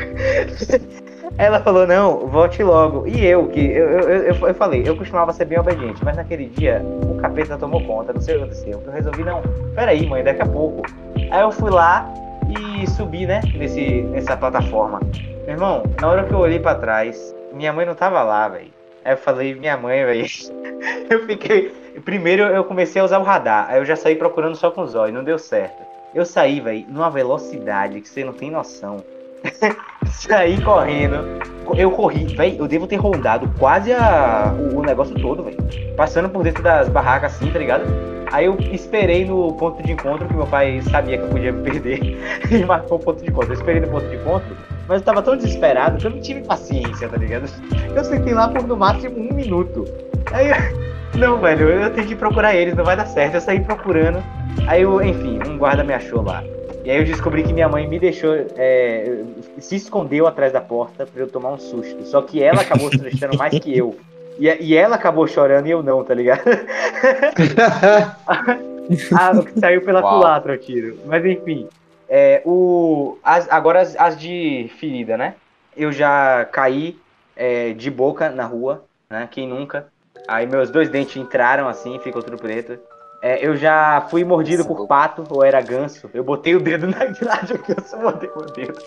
Ela 1.38 1.60
falou, 1.62 1.88
não, 1.88 2.28
volte 2.28 2.62
logo. 2.62 3.08
E 3.08 3.26
eu, 3.26 3.48
que 3.48 3.60
eu, 3.60 3.90
eu, 3.90 4.10
eu, 4.34 4.48
eu 4.48 4.54
falei, 4.54 4.84
eu 4.86 4.96
costumava 4.96 5.34
ser 5.34 5.46
bem 5.46 5.60
obediente, 5.60 6.04
mas 6.06 6.16
naquele 6.16 6.46
dia 6.48 6.82
o 7.10 7.16
capeta 7.16 7.58
tomou 7.58 7.82
conta, 7.82 8.14
não 8.14 8.22
sei 8.22 8.36
o 8.36 8.38
que 8.40 8.44
aconteceu. 8.44 8.84
Eu 8.86 8.92
resolvi, 8.92 9.24
não, 9.24 9.42
peraí, 9.74 10.06
mãe, 10.08 10.24
daqui 10.24 10.42
a 10.44 10.46
pouco. 10.46 10.84
Aí 11.32 11.42
eu 11.42 11.52
fui 11.52 11.72
lá 11.72 12.08
e 12.54 12.88
subi, 12.88 13.26
né, 13.26 13.42
nesse, 13.56 14.02
nessa 14.04 14.38
plataforma. 14.38 15.00
Meu 15.46 15.56
irmão, 15.56 15.84
na 16.00 16.08
hora 16.08 16.24
que 16.24 16.34
eu 16.34 16.40
olhei 16.40 16.60
pra 16.60 16.76
trás, 16.76 17.36
minha 17.54 17.74
mãe 17.74 17.86
não 17.86 17.96
tava 17.96 18.24
lá, 18.24 18.48
velho. 18.48 18.72
Aí 19.04 19.14
eu 19.14 19.18
falei, 19.18 19.56
minha 19.56 19.76
mãe, 19.78 20.06
velho. 20.06 20.26
Eu 21.10 21.26
fiquei. 21.26 21.72
Primeiro 22.04 22.44
eu 22.44 22.64
comecei 22.64 23.02
a 23.02 23.06
usar 23.06 23.20
o 23.20 23.24
radar, 23.24 23.68
aí 23.70 23.78
eu 23.78 23.86
já 23.86 23.96
saí 23.96 24.16
procurando 24.16 24.56
só 24.56 24.72
com 24.72 24.82
os 24.82 24.96
olhos, 24.96 25.14
não 25.14 25.24
deu 25.24 25.38
certo. 25.38 25.82
Eu 26.14 26.26
saí, 26.26 26.60
velho, 26.60 26.86
numa 26.90 27.10
velocidade 27.10 28.02
que 28.02 28.10
você 28.10 28.24
não 28.24 28.34
tem 28.34 28.50
noção. 28.50 28.98
saí 30.08 30.60
correndo. 30.62 31.18
Eu 31.78 31.92
corri, 31.92 32.26
velho, 32.36 32.58
eu 32.58 32.68
devo 32.68 32.88
ter 32.88 32.96
rondado 32.96 33.50
quase 33.60 33.94
a, 33.94 34.54
o, 34.58 34.80
o 34.80 34.82
negócio 34.82 35.16
todo, 35.16 35.44
velho. 35.44 35.58
Passando 35.96 36.30
por 36.30 36.44
dentro 36.44 36.64
das 36.64 36.90
barracas 36.90 37.36
assim, 37.36 37.52
tá 37.52 37.60
ligado? 37.60 38.13
Aí 38.34 38.46
eu 38.46 38.58
esperei 38.72 39.26
no 39.26 39.54
ponto 39.54 39.84
de 39.84 39.92
encontro, 39.92 40.28
que 40.28 40.34
meu 40.34 40.48
pai 40.48 40.82
sabia 40.90 41.20
que 41.20 41.24
eu 41.24 41.30
podia 41.30 41.52
me 41.52 41.62
perder. 41.62 42.00
e 42.50 42.66
marcou 42.66 42.98
o 42.98 43.00
ponto 43.00 43.24
de 43.24 43.30
encontro. 43.30 43.52
Eu 43.52 43.54
esperei 43.54 43.80
no 43.80 43.88
ponto 43.90 44.10
de 44.10 44.16
encontro, 44.16 44.58
mas 44.88 45.02
eu 45.02 45.06
tava 45.06 45.22
tão 45.22 45.38
desesperado 45.38 46.00
que 46.00 46.08
eu 46.08 46.10
não 46.10 46.20
tive 46.20 46.42
paciência, 46.42 47.08
tá 47.08 47.16
ligado? 47.16 47.46
Eu 47.96 48.04
sentei 48.04 48.34
lá 48.34 48.48
por 48.48 48.64
no 48.64 48.76
máximo 48.76 49.20
um 49.20 49.36
minuto. 49.36 49.86
Aí 50.32 50.50
eu, 50.50 50.56
não, 51.20 51.40
velho, 51.40 51.70
eu 51.70 51.92
tenho 51.92 52.08
que 52.08 52.16
procurar 52.16 52.56
eles, 52.56 52.74
não 52.76 52.84
vai 52.84 52.98
dar 52.98 53.06
certo. 53.06 53.36
Eu 53.36 53.42
saí 53.42 53.60
procurando. 53.60 54.18
Aí 54.66 54.82
eu, 54.82 55.00
enfim, 55.00 55.40
um 55.48 55.60
guarda 55.60 55.84
me 55.84 55.94
achou 55.94 56.24
lá. 56.24 56.44
E 56.84 56.90
aí 56.90 56.98
eu 56.98 57.06
descobri 57.06 57.44
que 57.44 57.54
minha 57.54 57.70
mãe 57.70 57.88
me 57.88 58.00
deixou, 58.00 58.34
é, 58.58 59.22
se 59.60 59.76
escondeu 59.76 60.26
atrás 60.26 60.52
da 60.52 60.60
porta 60.60 61.06
pra 61.06 61.22
eu 61.22 61.28
tomar 61.28 61.52
um 61.52 61.60
susto. 61.60 62.04
Só 62.04 62.20
que 62.24 62.42
ela 62.42 62.62
acabou 62.62 62.90
se 62.90 62.96
assustando 62.96 63.38
mais 63.38 63.60
que 63.60 63.78
eu. 63.78 63.96
E, 64.40 64.48
e 64.48 64.76
ela 64.76 64.96
acabou 64.96 65.28
chorando 65.28 65.68
e 65.68 65.72
eu 65.72 65.84
não, 65.84 66.04
tá 66.04 66.14
ligado? 66.14 66.42
ah, 69.16 69.32
o 69.36 69.44
que 69.44 69.60
saiu 69.60 69.82
pela 69.82 70.02
Uau. 70.02 70.16
culatra 70.16 70.54
o 70.54 70.58
tiro. 70.58 70.98
Mas 71.06 71.26
enfim. 71.26 71.68
É, 72.10 72.42
o, 72.46 73.18
as- 73.24 73.50
agora 73.50 73.82
as, 73.82 73.96
as 73.96 74.20
de 74.20 74.70
ferida, 74.80 75.18
né? 75.18 75.36
Eu 75.76 75.92
já 75.92 76.46
caí 76.52 76.98
é, 77.36 77.74
de 77.74 77.90
boca 77.90 78.30
na 78.30 78.46
rua, 78.46 78.84
né? 79.10 79.28
Quem 79.32 79.48
nunca? 79.48 79.88
Aí 80.28 80.46
meus 80.46 80.70
dois 80.70 80.90
dentes 80.90 81.16
entraram 81.18 81.68
assim, 81.68 81.98
ficou 82.00 82.22
tudo 82.22 82.38
preto. 82.38 82.78
É, 83.22 83.46
eu 83.46 83.56
já 83.56 84.06
fui 84.10 84.24
mordido 84.26 84.66
por 84.66 84.86
pato, 84.86 85.24
ou 85.30 85.44
era 85.44 85.62
ganso. 85.62 86.10
Eu 86.14 86.24
botei 86.24 86.56
o 86.56 86.60
dedo 86.60 86.88
na 86.88 87.06
grade, 87.06 87.54
o 87.54 87.58
ganso 87.58 87.98
mordeu 87.98 88.34
meu 88.36 88.46
dedo. 88.48 88.80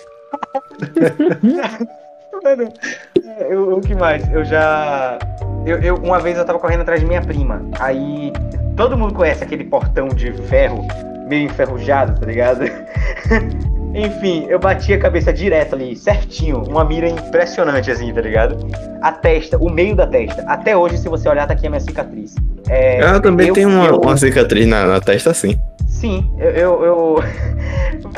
É, 2.49 3.53
eu- 3.53 3.77
o 3.77 3.81
que 3.81 3.95
mais? 3.95 4.31
Eu 4.33 4.45
já. 4.45 5.19
Eu, 5.65 5.79
eu- 5.83 5.97
uma 5.97 6.19
vez 6.21 6.39
eu 6.39 6.45
tava 6.45 6.59
correndo 6.59 6.83
atrás 6.83 7.01
de 7.01 7.07
minha 7.07 7.21
prima. 7.23 7.63
Aí. 7.81 8.33
Todo 8.77 8.97
mundo 8.97 9.15
conhece 9.15 9.43
aquele 9.43 9.65
portão 9.65 10.09
de 10.09 10.31
ferro, 10.49 10.87
meio 11.27 11.47
enferrujado, 11.47 12.21
tá 12.21 12.27
ligado? 12.27 12.61
Enfim, 13.95 14.45
eu 14.51 14.59
bati 14.59 14.93
a 14.93 14.99
cabeça 14.99 15.33
direto 15.33 15.75
ali, 15.75 15.97
certinho. 15.97 16.63
Uma 16.69 16.85
mira 16.85 17.09
impressionante, 17.09 17.91
assim, 17.91 18.13
tá 18.13 18.21
ligado? 18.21 18.59
A 19.01 19.11
testa, 19.13 19.57
o 19.57 19.71
meio 19.71 19.97
da 19.97 20.07
testa. 20.07 20.43
Até 20.47 20.77
hoje, 20.77 20.99
se 20.99 21.09
você 21.09 21.27
olhar, 21.29 21.47
tá 21.47 21.55
aqui 21.55 21.67
a 21.67 21.71
minha 21.71 21.81
cicatriz. 21.81 22.35
É, 22.69 23.03
Eu 23.03 23.23
também 23.23 23.49
eu- 23.49 23.55
tenho 23.55 23.71
uma, 23.71 23.87
eu- 23.87 24.01
uma 24.01 24.17
cicatriz 24.19 24.67
na, 24.67 24.85
na 24.85 25.01
testa 25.01 25.31
assim. 25.31 25.59
Sim, 25.89 26.31
eu. 26.39 26.51
Eu, 26.51 26.85
eu, 26.85 27.25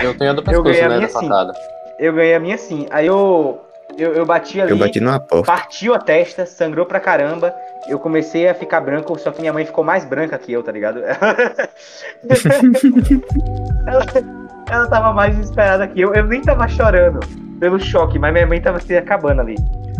Eu 0.02 0.14
tenho 0.18 0.30
a 0.32 0.34
do 0.34 0.42
Eu 0.50 0.62
ganhei 0.64 0.80
pescoço, 0.80 0.84
a 0.84 0.88
né? 0.88 0.96
minha 0.96 1.08
Da 1.08 1.20
sim. 1.20 1.28
facada. 1.28 1.52
eu 2.00 2.12
ganhei 2.12 2.34
a 2.34 2.40
minha 2.40 2.58
sim. 2.58 2.86
Aí 2.90 3.06
eu. 3.06 3.60
Eu, 3.98 4.14
eu 4.14 4.24
bati 4.24 4.60
ali. 4.60 4.70
Eu 4.70 4.78
bati 4.78 5.00
numa 5.00 5.18
porta. 5.18 5.44
Partiu 5.46 5.92
a 5.92 5.98
testa, 5.98 6.46
sangrou 6.46 6.86
pra 6.86 7.00
caramba. 7.00 7.52
Eu 7.88 7.98
comecei 7.98 8.48
a 8.48 8.54
ficar 8.54 8.80
branco, 8.80 9.18
só 9.18 9.32
que 9.32 9.40
minha 9.40 9.52
mãe 9.52 9.64
ficou 9.64 9.82
mais 9.82 10.04
branca 10.04 10.38
que 10.38 10.52
eu, 10.52 10.62
tá 10.62 10.70
ligado? 10.70 11.02
ela, 13.86 14.04
ela 14.70 14.86
tava 14.86 15.12
mais 15.12 15.36
desesperada 15.36 15.88
que 15.88 16.00
eu. 16.00 16.14
Eu 16.14 16.24
nem 16.26 16.40
tava 16.42 16.68
chorando 16.68 17.18
pelo 17.58 17.80
choque, 17.80 18.20
mas 18.20 18.32
minha 18.32 18.46
mãe 18.46 18.60
tava 18.60 18.78
se 18.80 18.96
acabando 18.96 19.40
ali. 19.40 19.56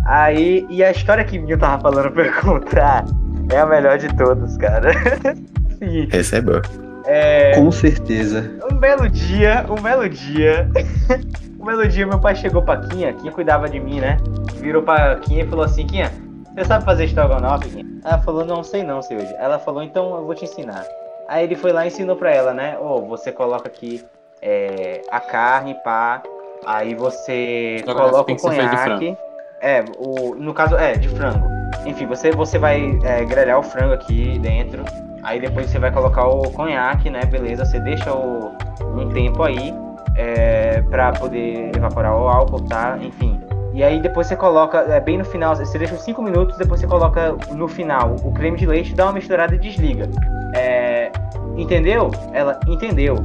Aí, 0.07 0.65
e 0.71 0.83
a 0.85 0.93
história 0.93 1.25
que 1.25 1.37
o 1.39 1.43
Vinho 1.45 1.59
tava 1.59 1.83
falando 1.83 2.13
pra 2.13 2.27
eu 2.27 2.33
contar 2.41 3.05
é 3.53 3.59
a 3.59 3.67
melhor 3.67 3.99
de 3.99 4.09
todos, 4.17 4.57
cara. 4.59 4.93
Seguinte, 5.79 6.17
Essa 6.17 6.37
é 6.37 6.41
boa. 6.41 6.63
é. 7.05 7.53
Com 7.57 7.71
certeza. 7.73 8.51
Um 8.71 8.77
belo 8.77 9.09
dia, 9.09 9.67
um 9.69 9.81
belo 9.81 10.09
dia. 10.09 10.69
um 11.59 11.65
belo 11.65 11.87
dia, 11.89 12.07
meu 12.07 12.21
pai 12.21 12.37
chegou 12.37 12.63
pra 12.63 12.77
Quinha, 12.77 13.13
Quinha 13.13 13.33
cuidava 13.33 13.69
de 13.69 13.81
mim, 13.81 14.01
né? 14.01 14.17
Virou 14.55 14.83
pra 14.83 15.17
Quinha 15.17 15.45
e 15.45 15.49
falou 15.49 15.65
assim: 15.65 15.87
Quinha, 15.87 16.11
você 16.55 16.65
sabe 16.65 16.85
fazer 16.85 17.05
estrogonofe, 17.05 17.69
Quinha? 17.71 17.85
Ela 18.05 18.19
falou: 18.19 18.45
Não 18.45 18.63
sei 18.63 18.83
não, 18.83 19.03
seu. 19.03 19.19
Ela 19.39 19.59
falou: 19.59 19.83
Então 19.83 20.17
eu 20.17 20.25
vou 20.25 20.35
te 20.35 20.45
ensinar. 20.45 20.87
Aí 21.29 21.45
ele 21.45 21.57
foi 21.57 21.73
lá 21.73 21.85
e 21.85 21.89
ensinou 21.89 22.17
pra 22.17 22.31
ela, 22.31 22.55
né? 22.55 22.79
Ô, 22.79 23.03
você 23.03 23.33
coloca 23.33 23.69
aqui 23.69 24.03
é, 24.41 25.03
a 25.11 25.21
carne, 25.21 25.75
pá. 25.85 26.23
Aí 26.65 26.95
você 26.95 27.77
Estrogonofe 27.77 28.11
coloca 28.13 28.33
o 28.33 28.37
conhaque. 28.37 29.17
É, 29.61 29.85
o, 29.99 30.35
no 30.37 30.55
caso, 30.55 30.77
é, 30.77 30.93
de 30.93 31.09
frango. 31.09 31.47
Enfim, 31.85 32.07
você, 32.07 32.31
você 32.31 32.59
vai 32.59 32.99
é, 33.05 33.25
grelhar 33.25 33.59
o 33.59 33.63
frango 33.63 33.95
aqui 33.95 34.39
dentro. 34.39 34.85
Aí 35.23 35.41
depois 35.41 35.69
você 35.69 35.79
vai 35.79 35.91
colocar 35.91 36.27
o 36.27 36.51
conhaque, 36.53 37.11
né? 37.11 37.25
Beleza, 37.25 37.65
você 37.65 37.81
deixa 37.81 38.13
o, 38.13 38.53
um 38.97 39.09
tempo 39.11 39.43
aí 39.43 39.75
é, 40.17 40.83
pra 40.83 41.13
poder 41.13 41.71
evaporar 41.77 42.17
o 42.17 42.29
álcool, 42.29 42.63
tá? 42.63 42.99
Enfim. 43.01 43.41
E 43.75 43.85
aí 43.85 44.01
depois 44.01 44.27
você 44.27 44.35
coloca, 44.35 44.79
é, 44.79 44.99
bem 45.01 45.19
no 45.19 45.25
final, 45.25 45.55
você 45.55 45.79
deixa 45.79 45.95
uns 45.95 46.03
5 46.03 46.21
minutos, 46.21 46.57
depois 46.57 46.81
você 46.81 46.87
coloca 46.87 47.37
no 47.53 47.69
final 47.69 48.17
o 48.25 48.33
creme 48.33 48.57
de 48.57 48.67
leite, 48.67 48.95
dá 48.95 49.05
uma 49.05 49.13
misturada 49.13 49.55
e 49.55 49.59
desliga. 49.59 50.09
É, 50.55 51.13
entendeu? 51.57 52.11
Ela 52.33 52.59
entendeu. 52.67 53.17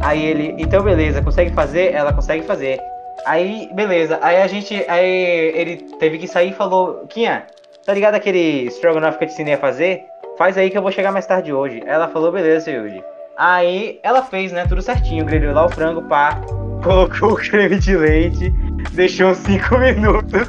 Aí 0.00 0.24
ele, 0.24 0.54
então 0.58 0.82
beleza, 0.82 1.22
consegue 1.22 1.52
fazer? 1.52 1.92
Ela 1.94 2.12
consegue 2.12 2.42
fazer. 2.42 2.78
Aí, 3.24 3.70
beleza. 3.72 4.18
Aí 4.20 4.42
a 4.42 4.46
gente. 4.46 4.84
Aí 4.88 5.06
ele 5.54 5.76
teve 5.98 6.18
que 6.18 6.26
sair 6.26 6.50
e 6.50 6.54
falou: 6.54 7.06
Quinha, 7.08 7.46
tá 7.84 7.94
ligado 7.94 8.14
aquele 8.14 8.66
Stroganoff 8.66 9.18
que 9.18 9.24
eu 9.24 9.28
te 9.28 9.34
ensinei 9.34 9.54
a 9.54 9.58
fazer? 9.58 10.06
Faz 10.36 10.58
aí 10.58 10.70
que 10.70 10.78
eu 10.78 10.82
vou 10.82 10.90
chegar 10.90 11.12
mais 11.12 11.26
tarde 11.26 11.52
hoje. 11.52 11.82
Ela 11.86 12.08
falou: 12.08 12.32
beleza, 12.32 12.70
Yuji. 12.70 13.02
Aí 13.36 13.98
ela 14.02 14.22
fez, 14.22 14.52
né? 14.52 14.66
Tudo 14.66 14.82
certinho. 14.82 15.24
Grelhou 15.24 15.54
lá 15.54 15.66
o 15.66 15.68
frango, 15.68 16.02
pá. 16.02 16.38
Colocou 16.82 17.32
o 17.32 17.36
creme 17.36 17.78
de 17.78 17.96
leite. 17.96 18.50
Deixou 18.92 19.30
uns 19.30 19.38
5 19.46 19.78
minutos. 19.78 20.48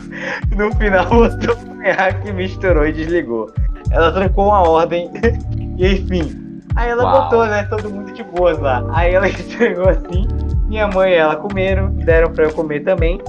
No 0.56 0.74
final 0.76 1.06
botou 1.08 1.56
o 1.56 1.66
conhaque, 1.78 2.32
misturou 2.32 2.86
e 2.86 2.92
desligou. 2.92 3.52
Ela 3.92 4.12
trancou 4.12 4.48
uma 4.48 4.68
ordem. 4.68 5.10
e 5.78 5.88
enfim. 5.94 6.62
Aí 6.76 6.90
ela 6.90 7.04
Uau. 7.04 7.24
botou, 7.24 7.46
né? 7.46 7.64
Todo 7.64 7.90
mundo 7.90 8.12
de 8.12 8.24
boas 8.24 8.58
lá. 8.60 8.84
Aí 8.94 9.14
ela 9.14 9.30
entregou 9.30 9.90
assim. 9.90 10.28
Minha 10.68 10.88
mãe 10.88 11.12
e 11.12 11.16
ela 11.16 11.36
comeram, 11.36 11.90
deram 11.92 12.32
pra 12.32 12.46
eu 12.46 12.54
comer 12.54 12.82
também. 12.82 13.22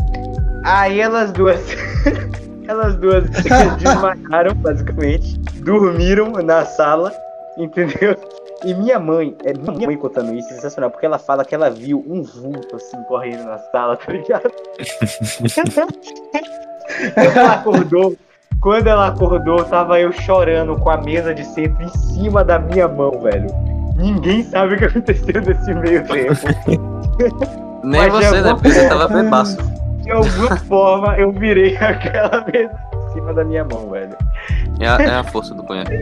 Aí 0.65 1.01
elas 1.01 1.31
duas. 1.33 1.61
elas 2.67 2.97
duas 2.97 3.29
desmaiaram, 3.79 4.55
basicamente. 4.55 5.39
Dormiram 5.61 6.33
na 6.33 6.65
sala, 6.65 7.13
entendeu? 7.57 8.17
E 8.65 8.73
minha 8.75 8.99
mãe, 8.99 9.37
é 9.45 9.53
minha 9.53 9.87
mãe 9.87 9.97
contando 9.97 10.35
isso, 10.35 10.49
é 10.49 10.55
sensacional, 10.55 10.91
porque 10.91 11.05
ela 11.05 11.19
fala 11.19 11.45
que 11.45 11.55
ela 11.55 11.69
viu 11.71 12.05
um 12.09 12.23
vulto 12.23 12.77
assim 12.77 13.03
correndo 13.05 13.45
na 13.45 13.59
sala, 13.59 13.97
tá 13.97 14.13
ligado? 14.13 14.51
Ela 17.17 17.55
acordou, 17.55 18.15
quando 18.61 18.87
ela 18.87 19.09
acordou, 19.09 19.65
tava 19.65 20.01
eu 20.01 20.13
chorando 20.13 20.77
com 20.77 20.91
a 20.91 20.99
mesa 20.99 21.35
de 21.35 21.45
centro 21.45 21.83
em 21.83 21.89
cima 21.89 22.45
da 22.45 22.59
minha 22.59 22.87
mão, 22.87 23.11
velho. 23.21 23.49
Ninguém 23.97 24.43
sabe 24.43 24.75
o 24.75 24.79
que 24.79 24.85
aconteceu 24.85 25.41
nesse 25.43 25.75
meio 25.75 26.03
tempo. 26.07 26.35
Nem 27.85 28.01
Mas 28.09 28.13
você, 28.13 28.41
né? 28.41 28.55
Porque 28.55 28.73
você 28.73 28.89
tava 28.89 29.09
bebaço. 29.09 29.57
De 30.03 30.11
alguma 30.11 30.57
forma, 30.57 31.17
eu 31.19 31.33
virei 31.33 31.77
aquela 31.81 32.45
mesa 32.51 32.75
em 32.95 33.13
cima 33.13 33.35
da 33.35 33.45
minha 33.45 33.65
mão, 33.65 33.91
velho. 33.91 34.17
É 34.81 34.87
a, 34.89 34.97
é 35.03 35.15
a 35.17 35.25
força 35.31 35.55
do 35.55 35.63
conhaque. 35.63 35.93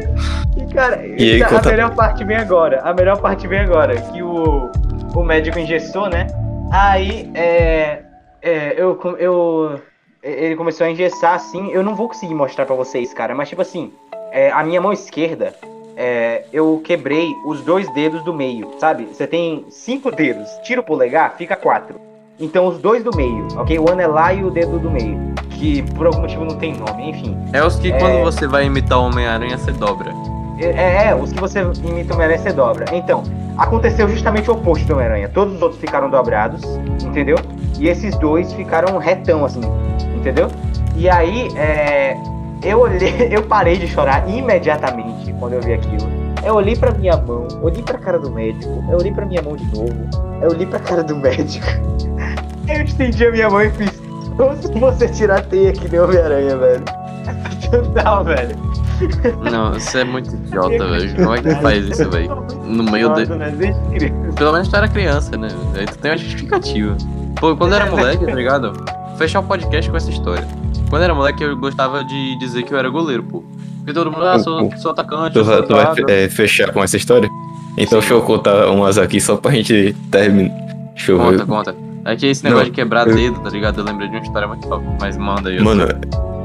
E, 0.56 0.74
cara, 0.74 1.06
E 1.06 1.34
aí, 1.34 1.42
a 1.42 1.48
conta- 1.48 1.70
melhor 1.70 1.94
parte 1.94 2.24
vem 2.24 2.36
agora. 2.36 2.80
A 2.82 2.92
melhor 2.94 3.18
parte 3.20 3.46
vem 3.46 3.60
agora. 3.60 4.00
Que 4.00 4.22
o, 4.22 4.70
o 5.14 5.22
médico 5.22 5.58
engessou, 5.58 6.08
né? 6.08 6.26
Aí, 6.72 7.30
é, 7.34 8.00
é, 8.40 8.74
eu, 8.76 8.98
eu, 9.18 9.80
ele 10.22 10.56
começou 10.56 10.86
a 10.86 10.90
engessar, 10.90 11.34
assim. 11.34 11.70
Eu 11.70 11.82
não 11.82 11.94
vou 11.94 12.08
conseguir 12.08 12.34
mostrar 12.34 12.64
pra 12.66 12.74
vocês, 12.74 13.12
cara. 13.12 13.34
Mas, 13.34 13.48
tipo 13.48 13.60
assim, 13.62 13.92
é, 14.30 14.50
a 14.50 14.62
minha 14.64 14.80
mão 14.80 14.92
esquerda, 14.92 15.54
é, 15.96 16.44
eu 16.52 16.80
quebrei 16.84 17.28
os 17.44 17.60
dois 17.60 17.92
dedos 17.92 18.24
do 18.24 18.32
meio, 18.32 18.70
sabe? 18.78 19.04
Você 19.04 19.26
tem 19.26 19.66
cinco 19.68 20.10
dedos. 20.10 20.48
Tira 20.62 20.80
o 20.80 20.84
polegar, 20.84 21.34
fica 21.36 21.54
quatro. 21.56 22.00
Então, 22.40 22.66
os 22.66 22.78
dois 22.78 23.04
do 23.04 23.14
meio, 23.14 23.46
ok? 23.56 23.78
O 23.78 23.90
anelar 23.90 24.36
e 24.36 24.42
o 24.42 24.50
dedo 24.50 24.78
do 24.78 24.90
meio. 24.90 25.18
Que, 25.62 25.80
por 25.94 26.06
algum 26.08 26.22
motivo, 26.22 26.44
não 26.44 26.56
tem 26.56 26.74
nome. 26.74 27.10
Enfim. 27.10 27.38
É 27.52 27.64
os 27.64 27.76
que 27.76 27.92
É. 27.92 27.98
quando 27.98 28.20
você 28.24 28.48
vai 28.48 28.64
imitar 28.66 28.98
o 28.98 29.04
Homem-Aranha, 29.04 29.56
você 29.56 29.70
dobra. 29.70 30.10
É, 30.58 31.08
é, 31.10 31.14
os 31.14 31.32
que 31.32 31.40
você 31.40 31.60
imita 31.60 32.12
o 32.12 32.16
Homem-Aranha 32.16 32.38
você 32.38 32.52
dobra. 32.52 32.84
Então, 32.92 33.22
aconteceu 33.56 34.08
justamente 34.08 34.50
o 34.50 34.54
oposto 34.54 34.84
do 34.88 34.94
Homem-Aranha. 34.94 35.28
Todos 35.28 35.54
os 35.54 35.62
outros 35.62 35.80
ficaram 35.80 36.10
dobrados, 36.10 36.62
entendeu? 37.04 37.36
E 37.78 37.86
esses 37.86 38.16
dois 38.18 38.52
ficaram 38.52 38.98
retão, 38.98 39.44
assim, 39.44 39.60
entendeu? 40.16 40.48
E 40.96 41.08
aí, 41.08 41.48
é, 41.56 42.16
eu 42.64 42.80
olhei, 42.80 43.28
eu 43.30 43.44
parei 43.44 43.76
de 43.76 43.86
chorar 43.86 44.28
imediatamente 44.28 45.32
quando 45.38 45.52
eu 45.52 45.60
vi 45.60 45.74
aquilo. 45.74 46.10
Eu 46.44 46.56
olhei 46.56 46.74
pra 46.74 46.90
minha 46.90 47.16
mão, 47.16 47.46
olhei 47.62 47.84
pra 47.84 47.98
cara 47.98 48.18
do 48.18 48.28
médico, 48.32 48.84
eu 48.90 48.98
olhei 48.98 49.12
pra 49.12 49.24
minha 49.24 49.40
mão 49.42 49.54
de 49.54 49.64
novo, 49.66 49.94
eu 50.42 50.50
olhei 50.50 50.66
pra 50.66 50.80
cara 50.80 51.04
do 51.04 51.14
médico. 51.18 51.68
Eu 52.68 52.82
estendi 52.82 53.24
a 53.24 53.30
minha 53.30 53.48
mão 53.48 53.62
e 53.62 53.70
fiz. 53.70 54.01
Como 54.36 54.56
se 54.62 54.68
você 54.78 55.08
tirar 55.08 55.38
a 55.38 55.42
teia 55.42 55.72
que 55.72 55.88
nem 55.88 56.00
Homem-Aranha, 56.00 56.56
velho. 56.56 56.84
Não, 58.04 58.24
velho. 58.24 58.56
Não, 59.50 59.72
você 59.74 59.98
é 60.00 60.04
muito 60.04 60.34
idiota, 60.34 60.86
velho. 60.86 61.14
Como 61.16 61.34
é 61.34 61.42
que 61.42 61.54
faz 61.56 61.84
isso, 61.88 62.10
velho? 62.10 62.46
No 62.64 62.84
meio 62.84 63.12
de. 63.14 63.26
Né? 63.26 63.52
Pelo 64.36 64.52
menos 64.52 64.68
tu 64.68 64.76
era 64.76 64.88
criança, 64.88 65.36
né? 65.36 65.48
Aí 65.76 65.86
tu 65.86 65.98
tem 65.98 66.10
uma 66.12 66.16
justificativa. 66.16 66.96
Pô, 67.40 67.56
quando 67.56 67.72
eu 67.72 67.76
era 67.76 67.86
moleque, 67.90 68.24
tá 68.24 68.32
ligado? 68.34 68.72
Fechar 69.16 69.40
o 69.40 69.42
podcast 69.42 69.90
com 69.90 69.96
essa 69.96 70.10
história. 70.10 70.46
Quando 70.88 71.02
eu 71.02 71.04
era 71.06 71.14
moleque, 71.14 71.42
eu 71.42 71.56
gostava 71.56 72.04
de 72.04 72.38
dizer 72.38 72.62
que 72.62 72.72
eu 72.72 72.78
era 72.78 72.88
goleiro, 72.88 73.22
pô. 73.24 73.42
Porque 73.78 73.92
todo 73.92 74.12
mundo, 74.12 74.24
ah, 74.24 74.38
sou, 74.38 74.70
sou 74.76 74.92
atacante, 74.92 75.32
Tu, 75.32 75.44
sou 75.44 75.54
vai- 75.54 75.62
tu 75.62 75.74
vai 75.74 76.14
é, 76.24 76.28
fechar 76.28 76.70
com 76.72 76.82
essa 76.84 76.96
história? 76.96 77.28
Então 77.72 78.00
Sim. 78.00 78.08
deixa 78.08 78.14
eu 78.14 78.22
contar 78.22 78.68
umas 78.70 78.98
aqui 78.98 79.20
só 79.20 79.36
pra 79.36 79.50
gente 79.50 79.96
terminar. 80.10 80.50
Deixa 80.94 81.12
eu 81.12 81.18
Conta, 81.18 81.38
ver. 81.38 81.46
conta. 81.46 81.74
É 82.04 82.16
que 82.16 82.26
esse 82.26 82.42
negócio 82.42 82.64
Não, 82.66 82.70
de 82.70 82.76
quebrar 82.76 83.06
eu- 83.06 83.14
dedo, 83.14 83.40
tá 83.40 83.50
ligado? 83.50 83.80
Eu 83.80 83.84
lembrei 83.84 84.08
de 84.08 84.16
uma 84.16 84.22
história 84.22 84.48
muito 84.48 84.66
top. 84.68 84.84
Mas 85.00 85.16
manda 85.16 85.48
aí. 85.48 85.60
Mano, 85.60 85.86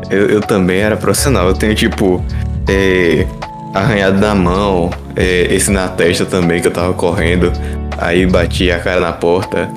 eu, 0.10 0.28
eu 0.30 0.42
também 0.42 0.78
era 0.80 0.96
profissional. 0.96 1.48
Eu 1.48 1.54
tenho, 1.54 1.74
tipo, 1.74 2.24
é, 2.70 3.26
arranhado 3.74 4.20
na 4.20 4.36
mão, 4.36 4.92
é, 5.16 5.54
esse 5.54 5.72
na 5.72 5.88
testa 5.88 6.26
também, 6.26 6.62
que 6.62 6.68
eu 6.68 6.72
tava 6.72 6.94
correndo. 6.94 7.52
Aí 7.98 8.26
bati 8.28 8.70
a 8.72 8.80
cara 8.80 9.00
na 9.00 9.12
porta. 9.14 9.68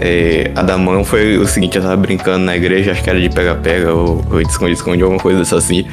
É, 0.00 0.50
a 0.56 0.62
da 0.62 0.76
mão 0.76 1.04
foi 1.04 1.38
o 1.38 1.46
seguinte, 1.46 1.76
eu 1.76 1.82
tava 1.82 1.96
brincando 1.96 2.44
na 2.44 2.56
igreja, 2.56 2.90
acho 2.92 3.02
que 3.02 3.08
era 3.10 3.20
de 3.20 3.28
pega-pega 3.28 3.92
ou, 3.92 4.24
ou 4.30 4.42
de 4.42 4.48
esconde-esconde, 4.48 5.02
alguma 5.02 5.20
coisa 5.20 5.38
dessa 5.40 5.56
assim. 5.56 5.84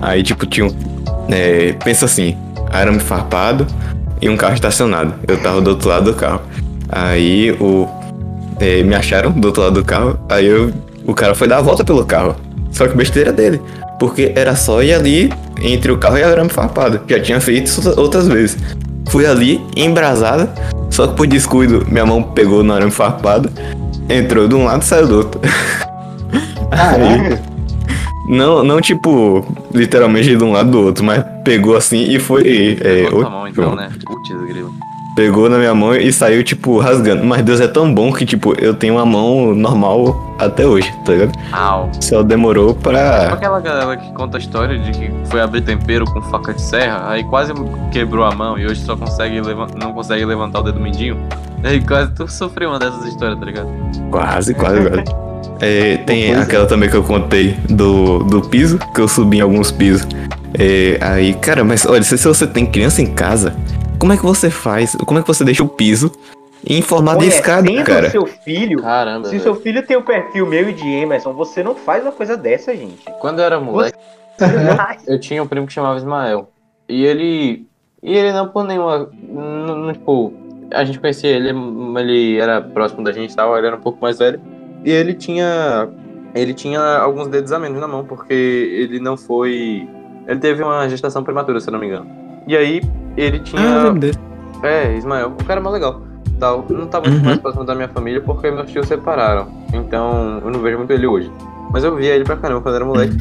Aí, 0.00 0.22
tipo, 0.22 0.46
tinha 0.46 0.66
um. 0.66 0.74
é, 1.30 1.72
pensa 1.84 2.04
assim, 2.06 2.36
arame 2.70 3.00
farpado 3.00 3.66
e 4.20 4.28
um 4.28 4.36
carro 4.36 4.54
estacionado. 4.54 5.14
Eu 5.26 5.36
tava 5.42 5.60
do 5.60 5.70
outro 5.70 5.88
lado 5.88 6.04
do 6.12 6.14
carro. 6.14 6.40
Aí 6.88 7.52
o. 7.60 7.88
é, 8.60 8.82
me 8.82 8.94
acharam 8.94 9.30
do 9.32 9.48
outro 9.48 9.62
lado 9.62 9.74
do 9.74 9.84
carro. 9.84 10.18
Aí 10.28 10.46
eu, 10.46 10.72
o 11.06 11.14
cara 11.14 11.34
foi 11.34 11.48
dar 11.48 11.58
a 11.58 11.62
volta 11.62 11.84
pelo 11.84 12.04
carro. 12.04 12.36
Só 12.70 12.86
que 12.86 12.96
besteira 12.96 13.32
dele. 13.32 13.60
Porque 13.98 14.32
era 14.34 14.54
só 14.54 14.82
ir 14.82 14.92
ali 14.92 15.32
entre 15.62 15.90
o 15.90 15.98
carro 15.98 16.18
e 16.18 16.22
a 16.22 16.28
arame 16.28 16.50
farpado. 16.50 17.00
Já 17.08 17.20
tinha 17.20 17.40
feito 17.40 17.66
isso 17.66 17.98
outras 17.98 18.28
vezes. 18.28 18.58
Fui 19.08 19.26
ali, 19.26 19.60
embrasada. 19.76 20.52
Só 20.90 21.06
que 21.06 21.14
por 21.14 21.26
descuido, 21.26 21.86
minha 21.88 22.04
mão 22.04 22.22
pegou 22.22 22.62
no 22.62 22.72
arame 22.72 22.90
farpado. 22.90 23.50
Entrou 24.08 24.46
de 24.46 24.54
um 24.54 24.64
lado 24.64 24.82
e 24.82 24.84
saiu 24.84 25.06
do 25.06 25.16
outro. 25.18 25.40
Aí, 26.70 27.38
não, 28.28 28.62
não 28.62 28.80
tipo, 28.80 29.46
literalmente 29.72 30.36
de 30.36 30.44
um 30.44 30.52
lado 30.52 30.70
do 30.70 30.80
outro, 30.82 31.04
mas 31.04 31.24
pegou 31.44 31.76
assim 31.76 32.02
e 32.10 32.18
foi. 32.18 32.78
É, 32.80 33.06
tua 33.08 33.30
mão 33.30 33.46
então, 33.46 33.74
né? 33.74 33.88
Putz, 34.04 34.48
grilo. 34.48 34.74
Pegou 35.16 35.48
na 35.48 35.56
minha 35.56 35.74
mão 35.74 35.96
e 35.96 36.12
saiu, 36.12 36.44
tipo, 36.44 36.78
rasgando. 36.78 37.24
Mas 37.24 37.42
Deus 37.42 37.58
é 37.58 37.66
tão 37.66 37.92
bom 37.92 38.12
que, 38.12 38.26
tipo, 38.26 38.54
eu 38.60 38.74
tenho 38.74 38.94
uma 38.94 39.06
mão 39.06 39.54
normal 39.54 40.36
até 40.38 40.66
hoje, 40.66 40.92
tá 41.04 41.12
ligado? 41.12 41.32
Au. 41.50 41.90
Só 42.00 42.22
demorou 42.22 42.68
Tipo 42.68 42.90
pra. 42.90 43.32
aquela 43.32 43.58
galera 43.58 43.96
que 43.96 44.12
conta 44.12 44.36
a 44.36 44.40
história 44.40 44.78
de 44.78 44.90
que 44.92 45.10
foi 45.30 45.40
abrir 45.40 45.62
tempero 45.62 46.04
com 46.04 46.20
faca 46.22 46.52
de 46.52 46.60
serra, 46.60 47.06
aí 47.08 47.24
quase 47.24 47.52
quebrou 47.90 48.24
a 48.24 48.34
mão 48.34 48.58
e 48.58 48.66
hoje 48.66 48.82
só 48.82 48.94
consegue 48.94 49.40
não 49.80 49.92
consegue 49.94 50.24
levantar 50.26 50.60
o 50.60 50.62
dedo 50.62 50.78
mindinho. 50.78 51.16
Aí 51.64 51.80
quase 51.80 52.12
tu 52.12 52.28
sofreu 52.28 52.68
uma 52.68 52.78
dessas 52.78 53.04
histórias, 53.06 53.38
tá 53.38 53.46
ligado? 53.46 53.68
Quase, 54.10 54.54
quase, 54.54 54.88
quase. 54.88 55.04
É, 55.58 55.96
tem 55.98 56.32
é. 56.32 56.36
aquela 56.36 56.66
também 56.66 56.90
que 56.90 56.94
eu 56.94 57.02
contei 57.02 57.56
do, 57.70 58.18
do 58.24 58.42
piso, 58.42 58.78
que 58.94 59.00
eu 59.00 59.08
subi 59.08 59.38
em 59.38 59.40
alguns 59.40 59.70
pisos. 59.70 60.06
É, 60.58 60.98
aí, 61.00 61.32
cara, 61.34 61.64
mas 61.64 61.86
olha, 61.86 62.02
se 62.02 62.16
você 62.18 62.46
tem 62.46 62.66
criança 62.66 63.00
em 63.00 63.06
casa, 63.06 63.54
como 63.98 64.12
é 64.12 64.16
que 64.16 64.22
você 64.22 64.50
faz? 64.50 64.94
Como 64.94 65.18
é 65.18 65.22
que 65.22 65.28
você 65.28 65.44
deixa 65.44 65.62
o 65.62 65.68
piso 65.68 66.12
em 66.64 66.82
formato 66.82 67.20
de 67.20 67.28
escada, 67.28 67.70
cara? 67.84 68.10
seu 68.10 68.26
filho, 68.26 68.80
Caramba. 68.82 69.26
se 69.26 69.32
velho. 69.32 69.42
seu 69.42 69.54
filho 69.56 69.86
tem 69.86 69.96
o 69.96 70.02
perfil 70.02 70.46
meu 70.46 70.68
e 70.68 70.72
de 70.72 70.86
Emerson, 70.86 71.32
você 71.32 71.62
não 71.62 71.74
faz 71.74 72.02
uma 72.02 72.12
coisa 72.12 72.36
dessa, 72.36 72.74
gente. 72.74 73.04
Quando 73.20 73.40
eu 73.40 73.44
era 73.44 73.60
moleque, 73.60 73.98
eu 75.06 75.18
tinha 75.20 75.42
um 75.42 75.46
primo 75.46 75.66
que 75.66 75.72
chamava 75.72 75.96
Ismael. 75.96 76.50
E 76.88 77.04
ele. 77.04 77.66
E 78.02 78.16
ele 78.16 78.32
não 78.32 78.48
por 78.48 78.64
nenhuma. 78.64 79.10
Não, 79.28 79.76
não, 79.76 79.92
tipo. 79.92 80.32
A 80.72 80.84
gente 80.84 80.98
conhecia 80.98 81.30
ele, 81.30 81.50
ele 81.50 82.38
era 82.38 82.60
próximo 82.60 83.04
da 83.04 83.12
gente 83.12 83.32
e 83.32 83.36
tal, 83.36 83.56
ele 83.56 83.68
era 83.68 83.76
um 83.76 83.80
pouco 83.80 84.00
mais 84.00 84.18
velho. 84.18 84.40
E 84.84 84.90
ele 84.90 85.14
tinha. 85.14 85.88
Ele 86.34 86.52
tinha 86.52 86.80
alguns 86.98 87.28
dedos 87.28 87.50
a 87.52 87.58
menos 87.58 87.80
na 87.80 87.88
mão, 87.88 88.04
porque 88.04 88.34
ele 88.34 89.00
não 89.00 89.16
foi. 89.16 89.88
Ele 90.26 90.40
teve 90.40 90.62
uma 90.62 90.88
gestação 90.88 91.22
prematura, 91.22 91.60
se 91.60 91.68
eu 91.68 91.72
não 91.72 91.78
me 91.78 91.86
engano. 91.86 92.25
E 92.46 92.56
aí, 92.56 92.82
ele 93.16 93.38
tinha. 93.40 93.62
Ah. 94.62 94.66
É, 94.66 94.96
Ismael, 94.96 95.32
o 95.40 95.44
cara 95.44 95.60
é 95.60 95.62
mó 95.62 95.70
legal. 95.70 96.00
Tal. 96.38 96.64
Não 96.68 96.86
tá 96.86 97.00
muito 97.00 97.16
Uhum. 97.18 97.24
mais 97.24 97.38
próximo 97.38 97.64
da 97.64 97.74
minha 97.74 97.88
família 97.88 98.20
porque 98.20 98.50
meus 98.50 98.70
tios 98.70 98.86
separaram. 98.86 99.48
Então 99.72 100.40
eu 100.44 100.50
não 100.50 100.60
vejo 100.60 100.78
muito 100.78 100.92
ele 100.92 101.06
hoje. 101.06 101.30
Mas 101.72 101.82
eu 101.84 101.94
via 101.96 102.14
ele 102.14 102.24
pra 102.24 102.36
caramba 102.36 102.60
quando 102.60 102.74
era 102.74 102.84
moleque. 102.84 103.16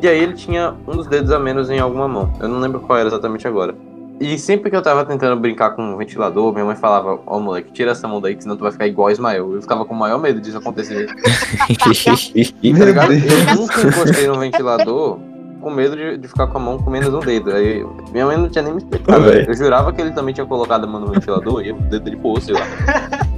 E 0.00 0.08
aí 0.08 0.22
ele 0.22 0.34
tinha 0.34 0.74
um 0.86 0.92
dos 0.92 1.06
dedos 1.06 1.30
a 1.32 1.38
menos 1.38 1.70
em 1.70 1.78
alguma 1.78 2.06
mão. 2.06 2.32
Eu 2.40 2.48
não 2.48 2.60
lembro 2.60 2.80
qual 2.80 2.98
era 2.98 3.08
exatamente 3.08 3.46
agora. 3.48 3.74
E 4.20 4.38
sempre 4.38 4.70
que 4.70 4.76
eu 4.76 4.80
tava 4.82 5.04
tentando 5.04 5.38
brincar 5.38 5.70
com 5.70 5.82
um 5.82 5.96
ventilador, 5.96 6.50
minha 6.52 6.64
mãe 6.64 6.74
falava, 6.76 7.18
ó 7.26 7.38
moleque, 7.38 7.70
tira 7.72 7.90
essa 7.90 8.08
mão 8.08 8.18
daí 8.20 8.34
que 8.34 8.42
senão 8.42 8.56
tu 8.56 8.62
vai 8.62 8.72
ficar 8.72 8.86
igual 8.86 9.10
Ismael. 9.10 9.54
Eu 9.54 9.60
ficava 9.60 9.84
com 9.84 9.92
o 9.94 9.98
maior 9.98 10.18
medo 10.18 10.40
disso 10.40 10.56
acontecer. 10.58 11.06
Tá 11.76 12.84
ligado? 12.84 13.12
Eu 13.12 13.56
nunca 13.56 13.80
encostei 13.82 14.26
no 14.28 14.38
ventilador 14.38 15.18
com 15.66 15.70
medo 15.72 15.96
de, 15.96 16.16
de 16.16 16.28
ficar 16.28 16.46
com 16.46 16.58
a 16.58 16.60
mão 16.60 16.78
com 16.78 16.88
menos 16.88 17.12
um 17.12 17.18
dedo. 17.18 17.50
Aí 17.50 17.84
minha 18.12 18.24
mãe 18.24 18.36
não 18.36 18.48
tinha 18.48 18.62
nem 18.62 18.72
me 18.72 18.78
explicado. 18.78 19.28
Eu 19.28 19.52
jurava 19.52 19.92
que 19.92 20.00
ele 20.00 20.12
também 20.12 20.32
tinha 20.32 20.46
colocado 20.46 20.84
a 20.84 20.86
mão 20.86 21.00
no 21.00 21.08
ventilador 21.10 21.60
e 21.60 21.72
o 21.72 21.74
dedo 21.74 22.04
dele 22.04 22.16
pôs, 22.16 22.44
sei 22.44 22.54
lá. 22.54 22.60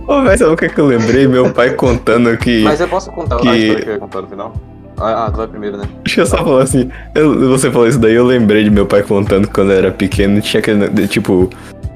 Ô, 0.06 0.20
velho, 0.22 0.38
sabe 0.38 0.52
o 0.52 0.56
que, 0.56 0.66
é 0.66 0.68
que 0.68 0.78
eu 0.78 0.86
lembrei? 0.86 1.26
Meu 1.26 1.50
pai 1.50 1.70
contando 1.70 2.36
que. 2.36 2.62
Mas 2.64 2.82
eu 2.82 2.88
posso 2.88 3.10
contar 3.12 3.38
Que- 3.38 3.48
a 3.48 3.56
história 3.56 3.82
que 3.82 3.88
eu 3.88 3.94
ia 3.94 3.98
contar 3.98 4.20
no 4.20 4.28
final? 4.28 4.52
Ah, 4.98 5.24
ah, 5.24 5.30
tu 5.30 5.38
vai 5.38 5.46
primeiro, 5.46 5.78
né? 5.78 5.84
Deixa 6.04 6.20
eu 6.20 6.26
só 6.26 6.36
falar 6.36 6.64
assim. 6.64 6.90
eu- 7.14 7.48
você 7.48 7.70
falou 7.70 7.88
isso 7.88 7.98
daí, 7.98 8.12
eu 8.12 8.26
lembrei 8.26 8.62
de 8.62 8.68
meu 8.70 8.84
pai 8.84 9.02
contando 9.02 9.46
que 9.46 9.54
quando 9.54 9.70
eu 9.72 9.78
era 9.78 9.90
pequeno. 9.90 10.38
Tinha 10.42 10.60
aquele. 10.60 10.86
de- 10.88 11.08
Tipo. 11.08 11.48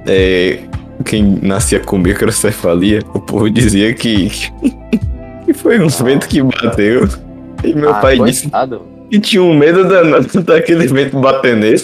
É, 0.07 0.61
quem 1.05 1.39
nascia 1.43 1.79
com 1.79 1.99
microcefalia, 1.99 3.01
o 3.13 3.21
povo 3.21 3.51
dizia 3.51 3.93
que. 3.93 4.31
que 5.45 5.53
foi 5.53 5.79
um 5.79 5.89
vento 5.89 6.27
que 6.27 6.43
bateu. 6.43 7.07
E 7.63 7.75
meu 7.75 7.91
ah, 7.91 7.95
pai 8.01 8.19
disse 8.19 8.51
que 9.13 9.21
tinha 9.21 9.43
um 9.43 9.53
medo 9.53 9.87
danado 9.87 10.27
daquele 10.43 10.87
vento 10.87 11.19
bater 11.21 11.55
nele. 11.55 11.79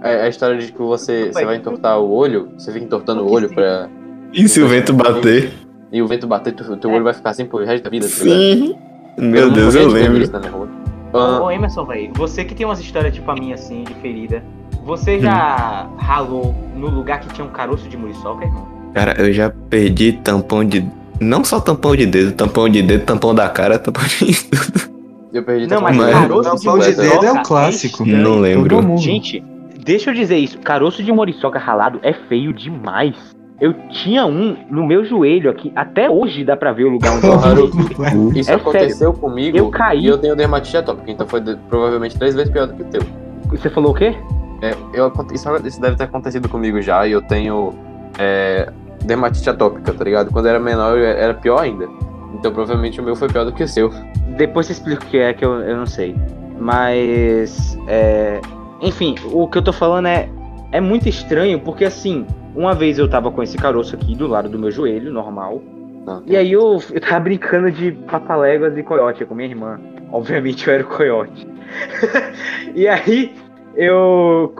É 0.00 0.22
a 0.22 0.28
história 0.28 0.56
de 0.56 0.70
que 0.70 0.78
você, 0.78 1.32
você 1.32 1.44
vai 1.44 1.56
entortar 1.56 1.98
o 1.98 2.08
olho, 2.08 2.50
você 2.56 2.70
fica 2.70 2.84
entortando 2.84 3.24
o 3.24 3.32
olho 3.32 3.52
pra. 3.52 3.88
E 4.32 4.48
se 4.48 4.62
o 4.62 4.68
vento 4.68 4.92
bater? 4.92 5.52
E 5.90 6.00
o 6.00 6.06
vento 6.06 6.28
bater, 6.28 6.54
teu, 6.54 6.76
teu 6.76 6.90
olho 6.92 7.02
vai 7.02 7.12
ficar 7.12 7.30
assim 7.30 7.44
pro 7.44 7.64
resto 7.64 7.82
da 7.82 7.90
vida, 7.90 8.06
tá 8.06 8.24
ligado? 8.24 8.38
Sim. 8.38 8.76
Meu 9.18 9.50
Deus, 9.50 9.74
eu 9.74 9.88
lembro. 9.88 10.30
Ah, 11.12 11.42
Ô, 11.42 11.50
Emerson, 11.50 11.84
velho, 11.86 12.12
você 12.14 12.44
que 12.44 12.54
tem 12.54 12.64
umas 12.64 12.78
histórias 12.78 13.12
tipo 13.12 13.28
a 13.28 13.34
minha, 13.34 13.54
assim, 13.54 13.82
de 13.82 13.94
ferida, 13.94 14.42
você 14.84 15.18
já 15.18 15.88
ralou 15.98 16.54
no 16.76 16.88
lugar 16.88 17.18
que 17.18 17.32
tinha 17.34 17.44
um 17.44 17.50
caroço 17.50 17.88
de 17.88 17.96
muriçoca, 17.96 18.44
irmão? 18.44 18.68
Cara, 18.94 19.20
eu 19.20 19.32
já 19.32 19.50
perdi 19.50 20.12
tampão 20.12 20.64
de. 20.64 20.84
Não 21.20 21.42
só 21.42 21.58
tampão 21.58 21.96
de 21.96 22.06
dedo, 22.06 22.32
tampão 22.32 22.68
de 22.68 22.80
dedo, 22.80 23.04
tampão 23.04 23.34
da 23.34 23.48
cara, 23.48 23.76
tampão 23.76 24.04
de. 24.04 24.36
eu 25.38 25.44
perdi 25.44 25.66
Não, 25.68 25.80
mas 25.80 25.96
Mas- 25.96 26.12
caroço 26.12 26.42
de 26.42 26.64
Tampão 26.64 26.78
de 26.78 26.84
muriçoca 26.86 27.08
dedo 27.10 27.26
é 27.26 27.32
um 27.32 27.42
clássico. 27.42 28.02
estranho. 28.04 28.22
Não 28.22 28.38
lembro. 28.40 28.96
Gente, 28.98 29.42
deixa 29.84 30.10
eu 30.10 30.14
dizer 30.14 30.36
isso, 30.38 30.58
caroço 30.58 31.02
de 31.02 31.12
muriçoca 31.12 31.58
ralado 31.58 31.98
é 32.02 32.12
feio 32.12 32.52
demais. 32.52 33.14
Eu 33.60 33.72
tinha 33.88 34.26
um 34.26 34.56
no 34.68 34.84
meu 34.84 35.04
joelho 35.04 35.48
aqui, 35.48 35.72
até 35.76 36.10
hoje 36.10 36.44
dá 36.44 36.56
pra 36.56 36.72
ver 36.72 36.84
o 36.84 36.88
lugar 36.90 37.16
onde 37.16 37.26
eu 37.26 37.36
ralei. 37.36 37.70
Isso 38.34 38.50
É 38.50 38.54
aconteceu 38.54 39.12
comigo 39.12 39.56
Eu 39.56 39.70
caí. 39.70 40.00
e 40.00 40.06
eu 40.08 40.18
tenho 40.18 40.34
dermatite 40.34 40.76
atópica, 40.76 41.10
então 41.10 41.26
foi 41.26 41.40
de- 41.40 41.56
provavelmente 41.68 42.18
três 42.18 42.34
vezes 42.34 42.52
pior 42.52 42.66
do 42.66 42.74
que 42.74 42.82
o 42.82 42.86
teu. 42.86 43.00
Você 43.50 43.70
falou 43.70 43.92
o 43.92 43.94
quê? 43.94 44.14
É, 44.60 44.74
eu, 44.92 45.10
isso, 45.32 45.48
isso 45.64 45.80
deve 45.80 45.96
ter 45.96 46.04
acontecido 46.04 46.48
comigo 46.48 46.82
já 46.82 47.06
e 47.06 47.12
eu 47.12 47.22
tenho 47.22 47.72
é, 48.18 48.70
dermatite 49.04 49.48
atópica, 49.48 49.92
tá 49.92 50.02
ligado? 50.04 50.32
Quando 50.32 50.46
eu 50.46 50.50
era 50.50 50.58
menor 50.60 50.98
eu 50.98 51.04
era 51.04 51.34
pior 51.34 51.60
ainda. 51.60 51.88
Então 52.34 52.52
provavelmente 52.52 53.00
o 53.00 53.04
meu 53.04 53.14
foi 53.14 53.28
pior 53.28 53.44
do 53.44 53.52
que 53.52 53.62
o 53.62 53.68
seu. 53.68 53.90
Depois 54.36 54.66
você 54.66 54.72
explica 54.72 55.04
o 55.04 55.06
que 55.06 55.18
é, 55.18 55.32
que 55.32 55.44
eu, 55.44 55.60
eu 55.60 55.76
não 55.76 55.86
sei. 55.86 56.14
Mas. 56.58 57.78
É... 57.88 58.40
Enfim, 58.80 59.14
o 59.32 59.48
que 59.48 59.58
eu 59.58 59.62
tô 59.62 59.72
falando 59.72 60.06
é. 60.06 60.28
É 60.72 60.80
muito 60.80 61.08
estranho, 61.08 61.60
porque 61.60 61.84
assim, 61.84 62.26
uma 62.52 62.74
vez 62.74 62.98
eu 62.98 63.08
tava 63.08 63.30
com 63.30 63.40
esse 63.42 63.56
caroço 63.56 63.94
aqui 63.94 64.12
do 64.16 64.26
lado 64.26 64.48
do 64.48 64.58
meu 64.58 64.72
joelho, 64.72 65.12
normal. 65.12 65.62
Não, 66.04 66.22
E 66.26 66.36
aí 66.36 66.52
eu, 66.52 66.82
eu 66.92 67.00
tava 67.00 67.20
brincando 67.20 67.70
de 67.70 67.92
papaléguas 67.92 68.76
e 68.76 68.82
coiote 68.82 69.24
com 69.24 69.34
minha 69.34 69.48
irmã. 69.48 69.80
Obviamente 70.12 70.66
eu 70.66 70.74
era 70.74 70.82
o 70.82 70.86
coiote. 70.86 71.46
e 72.74 72.86
aí 72.88 73.32
eu. 73.76 74.52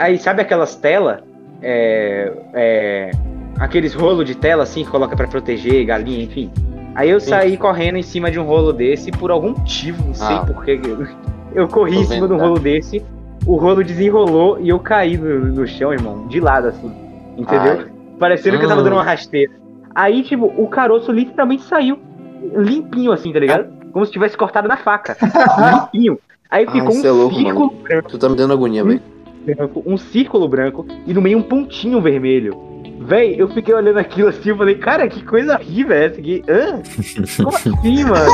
Aí 0.00 0.18
sabe 0.18 0.42
aquelas 0.42 0.76
telas? 0.76 1.20
É, 1.60 2.32
é, 2.54 3.10
aqueles 3.58 3.94
rolos 3.94 4.26
de 4.26 4.34
tela 4.34 4.62
assim 4.62 4.84
que 4.84 4.90
coloca 4.90 5.16
pra 5.16 5.26
proteger 5.26 5.84
galinha, 5.84 6.24
enfim. 6.24 6.50
Aí 6.94 7.08
eu 7.10 7.20
Sim. 7.20 7.30
saí 7.30 7.56
correndo 7.56 7.96
em 7.96 8.02
cima 8.02 8.30
de 8.30 8.38
um 8.38 8.44
rolo 8.44 8.72
desse 8.72 9.10
por 9.10 9.30
algum 9.30 9.50
motivo, 9.50 10.04
não 10.06 10.14
sei 10.14 10.36
Ah. 10.36 10.44
porquê. 10.46 10.78
Eu 11.54 11.68
corri 11.68 11.94
Tô 11.96 12.00
em 12.00 12.04
cima 12.04 12.26
de 12.26 12.32
um 12.32 12.38
tá? 12.38 12.44
rolo 12.46 12.58
desse, 12.58 13.02
o 13.46 13.56
rolo 13.56 13.84
desenrolou 13.84 14.58
e 14.58 14.70
eu 14.70 14.78
caí 14.78 15.18
no, 15.18 15.38
no 15.52 15.66
chão, 15.66 15.92
irmão, 15.92 16.26
de 16.26 16.40
lado 16.40 16.68
assim. 16.68 16.90
Entendeu? 17.36 17.80
Ai. 17.80 17.86
Parecendo 18.18 18.58
que 18.58 18.64
eu 18.64 18.68
tava 18.70 18.80
Hum. 18.80 18.84
dando 18.84 18.94
uma 18.94 19.02
rasteira. 19.02 19.52
Aí, 19.94 20.22
tipo, 20.22 20.46
o 20.56 20.66
caroço 20.68 21.12
literalmente 21.12 21.62
saiu 21.64 21.98
limpinho, 22.56 23.12
assim, 23.12 23.32
tá 23.34 23.38
ligado? 23.38 23.66
Como 23.92 24.06
se 24.06 24.12
tivesse 24.12 24.34
cortado 24.36 24.66
na 24.66 24.78
faca. 24.78 25.14
limpinho. 25.92 26.18
Aí 26.50 26.64
Ai, 26.66 26.72
ficou 26.72 26.94
um 26.96 27.04
é 27.04 27.10
louco, 27.10 27.34
círculo 27.36 27.70
branco, 27.82 28.08
Tu 28.08 28.18
tá 28.18 28.28
me 28.30 28.36
dando 28.36 28.54
agonia, 28.54 28.82
velho. 28.82 29.00
um 29.84 29.96
círculo 29.98 30.48
branco 30.48 30.86
e 31.06 31.12
no 31.12 31.20
meio 31.20 31.36
um 31.36 31.42
pontinho 31.42 32.00
vermelho. 32.00 32.56
Véi, 33.06 33.34
eu 33.38 33.48
fiquei 33.48 33.74
olhando 33.74 33.98
aquilo 33.98 34.28
assim 34.28 34.52
e 34.52 34.56
falei, 34.56 34.74
cara, 34.76 35.08
que 35.08 35.22
coisa 35.24 35.54
horrível 35.54 35.96
é 35.96 36.06
essa 36.06 36.20
aqui? 36.20 36.42
Hã? 36.48 36.82
Como 37.42 37.48
assim, 37.56 37.70
mano? 38.04 38.32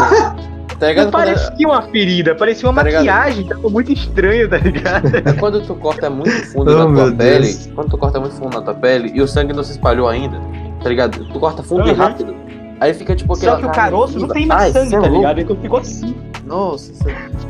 Tá 0.79 0.87
Não 0.87 0.89
ligado? 0.89 1.05
Quando, 1.07 1.13
parecia 1.13 1.67
uma 1.69 1.83
ferida, 1.83 2.35
parecia 2.37 2.69
uma 2.69 2.75
Tá 2.77 2.83
ligado? 2.85 3.05
maquiagem, 3.05 3.47
tava 3.49 3.69
muito 3.69 3.93
estranho, 3.93 4.49
tá 4.49 4.59
ligado? 4.59 5.07
é 5.17 5.33
quando 5.33 5.61
tu 5.67 5.75
corta 5.75 6.09
muito 6.09 6.47
fundo 6.53 6.71
Oh, 6.77 6.89
na 6.89 6.95
tua 6.95 7.13
pele, 7.17 7.41
Deus. 7.47 7.71
quando 7.75 7.91
tu 7.91 7.99
corta 7.99 8.21
muito 8.21 8.35
fundo 8.37 8.55
na 8.55 8.63
tua 8.63 8.75
pele 8.75 9.11
e 9.15 9.21
o 9.21 9.27
sangue 9.27 9.53
não 9.53 9.65
se 9.65 9.73
espalhou 9.73 10.07
ainda, 10.09 10.41
tá 10.83 10.89
ligado? 10.89 11.25
Tu 11.25 11.41
corta 11.41 11.63
fundo 11.63 11.89
e 11.89 11.91
Uhum. 11.91 11.97
rápido. 11.97 12.35
Aí 12.81 12.95
fica 12.95 13.17
tipo 13.17 13.35
Só 13.35 13.41
aquela 13.55 13.59
que 13.59 13.67
o 13.67 13.71
caroço 13.73 14.21
não 14.21 14.29
tem 14.29 14.47
mais 14.47 14.77
Ai, 14.77 14.83
sangue, 14.85 14.95
é 14.95 14.99
tá 15.01 15.07
louco. 15.07 15.17
ligado? 15.17 15.41
Então 15.41 15.57
ficou 15.57 15.79
assim. 15.81 16.15
Nossa, 16.47 16.93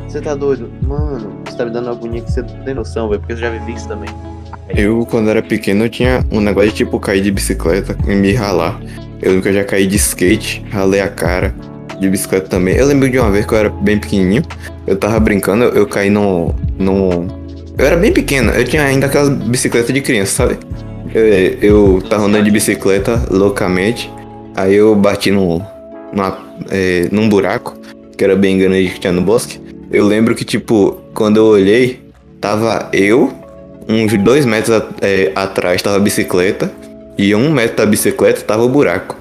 você 0.07 0.19
tá 0.21 0.33
doido. 0.33 0.71
Mano, 0.81 1.31
você 1.45 1.55
tá 1.55 1.65
me 1.65 1.71
dando 1.71 1.89
agonia 1.91 2.21
que 2.21 2.31
você 2.31 2.41
não 2.41 2.49
tem 2.65 2.73
noção, 2.73 3.07
velho, 3.09 3.19
porque 3.19 3.33
eu 3.33 3.37
já 3.37 3.49
vivi 3.51 3.73
isso 3.73 3.87
também. 3.87 4.09
Eu, 4.75 5.05
quando 5.05 5.29
era 5.29 5.41
pequeno, 5.41 5.85
eu 5.85 5.89
tinha 5.89 6.23
um 6.31 6.39
negócio 6.39 6.69
de 6.69 6.77
tipo 6.77 6.99
cair 6.99 7.21
de 7.21 7.31
bicicleta 7.31 7.97
e 8.07 8.15
me 8.15 8.33
ralar. 8.33 8.79
Eu 9.21 9.31
lembro 9.31 9.43
que 9.43 9.49
eu 9.49 9.53
já 9.53 9.63
caí 9.63 9.85
de 9.85 9.95
skate, 9.95 10.65
ralei 10.71 11.01
a 11.01 11.07
cara. 11.07 11.53
De 11.99 12.09
bicicleta 12.09 12.47
também. 12.47 12.75
Eu 12.75 12.85
lembro 12.85 13.09
de 13.09 13.19
uma 13.19 13.29
vez 13.29 13.45
que 13.45 13.53
eu 13.53 13.57
era 13.57 13.69
bem 13.69 13.99
pequenininho. 13.99 14.43
Eu 14.87 14.95
tava 14.95 15.19
brincando, 15.19 15.65
eu, 15.65 15.73
eu 15.73 15.87
caí 15.87 16.09
no, 16.09 16.55
no. 16.77 17.27
Eu 17.77 17.85
era 17.85 17.97
bem 17.97 18.13
pequeno, 18.13 18.51
eu 18.51 18.63
tinha 18.63 18.83
ainda 18.83 19.07
aquelas 19.07 19.29
bicicletas 19.29 19.93
de 19.93 19.99
criança, 19.99 20.31
sabe? 20.31 20.57
Eu, 21.13 21.25
eu 21.61 22.01
tava 22.09 22.25
andando 22.25 22.45
de 22.45 22.51
bicicleta 22.51 23.21
loucamente. 23.29 24.09
Aí 24.55 24.75
eu 24.75 24.95
bati 24.95 25.29
num, 25.29 25.61
numa, 26.13 26.37
é, 26.69 27.07
num 27.11 27.27
buraco, 27.27 27.77
que 28.17 28.23
era 28.23 28.35
bem 28.35 28.57
grande 28.57 28.89
que 28.89 28.99
tinha 28.99 29.11
no 29.11 29.21
bosque. 29.21 29.59
Eu 29.91 30.05
lembro 30.05 30.35
que, 30.35 30.45
tipo, 30.45 30.97
quando 31.13 31.37
eu 31.37 31.45
olhei, 31.45 31.99
tava 32.39 32.89
eu, 32.93 33.33
uns 33.89 34.15
dois 34.17 34.45
metros 34.45 34.69
a- 34.75 34.87
é, 35.01 35.31
atrás 35.35 35.81
tava 35.81 35.97
a 35.97 35.99
bicicleta, 35.99 36.71
e 37.17 37.33
um 37.35 37.51
metro 37.51 37.77
da 37.77 37.85
bicicleta 37.85 38.41
tava 38.41 38.63
o 38.63 38.69
buraco. 38.69 39.17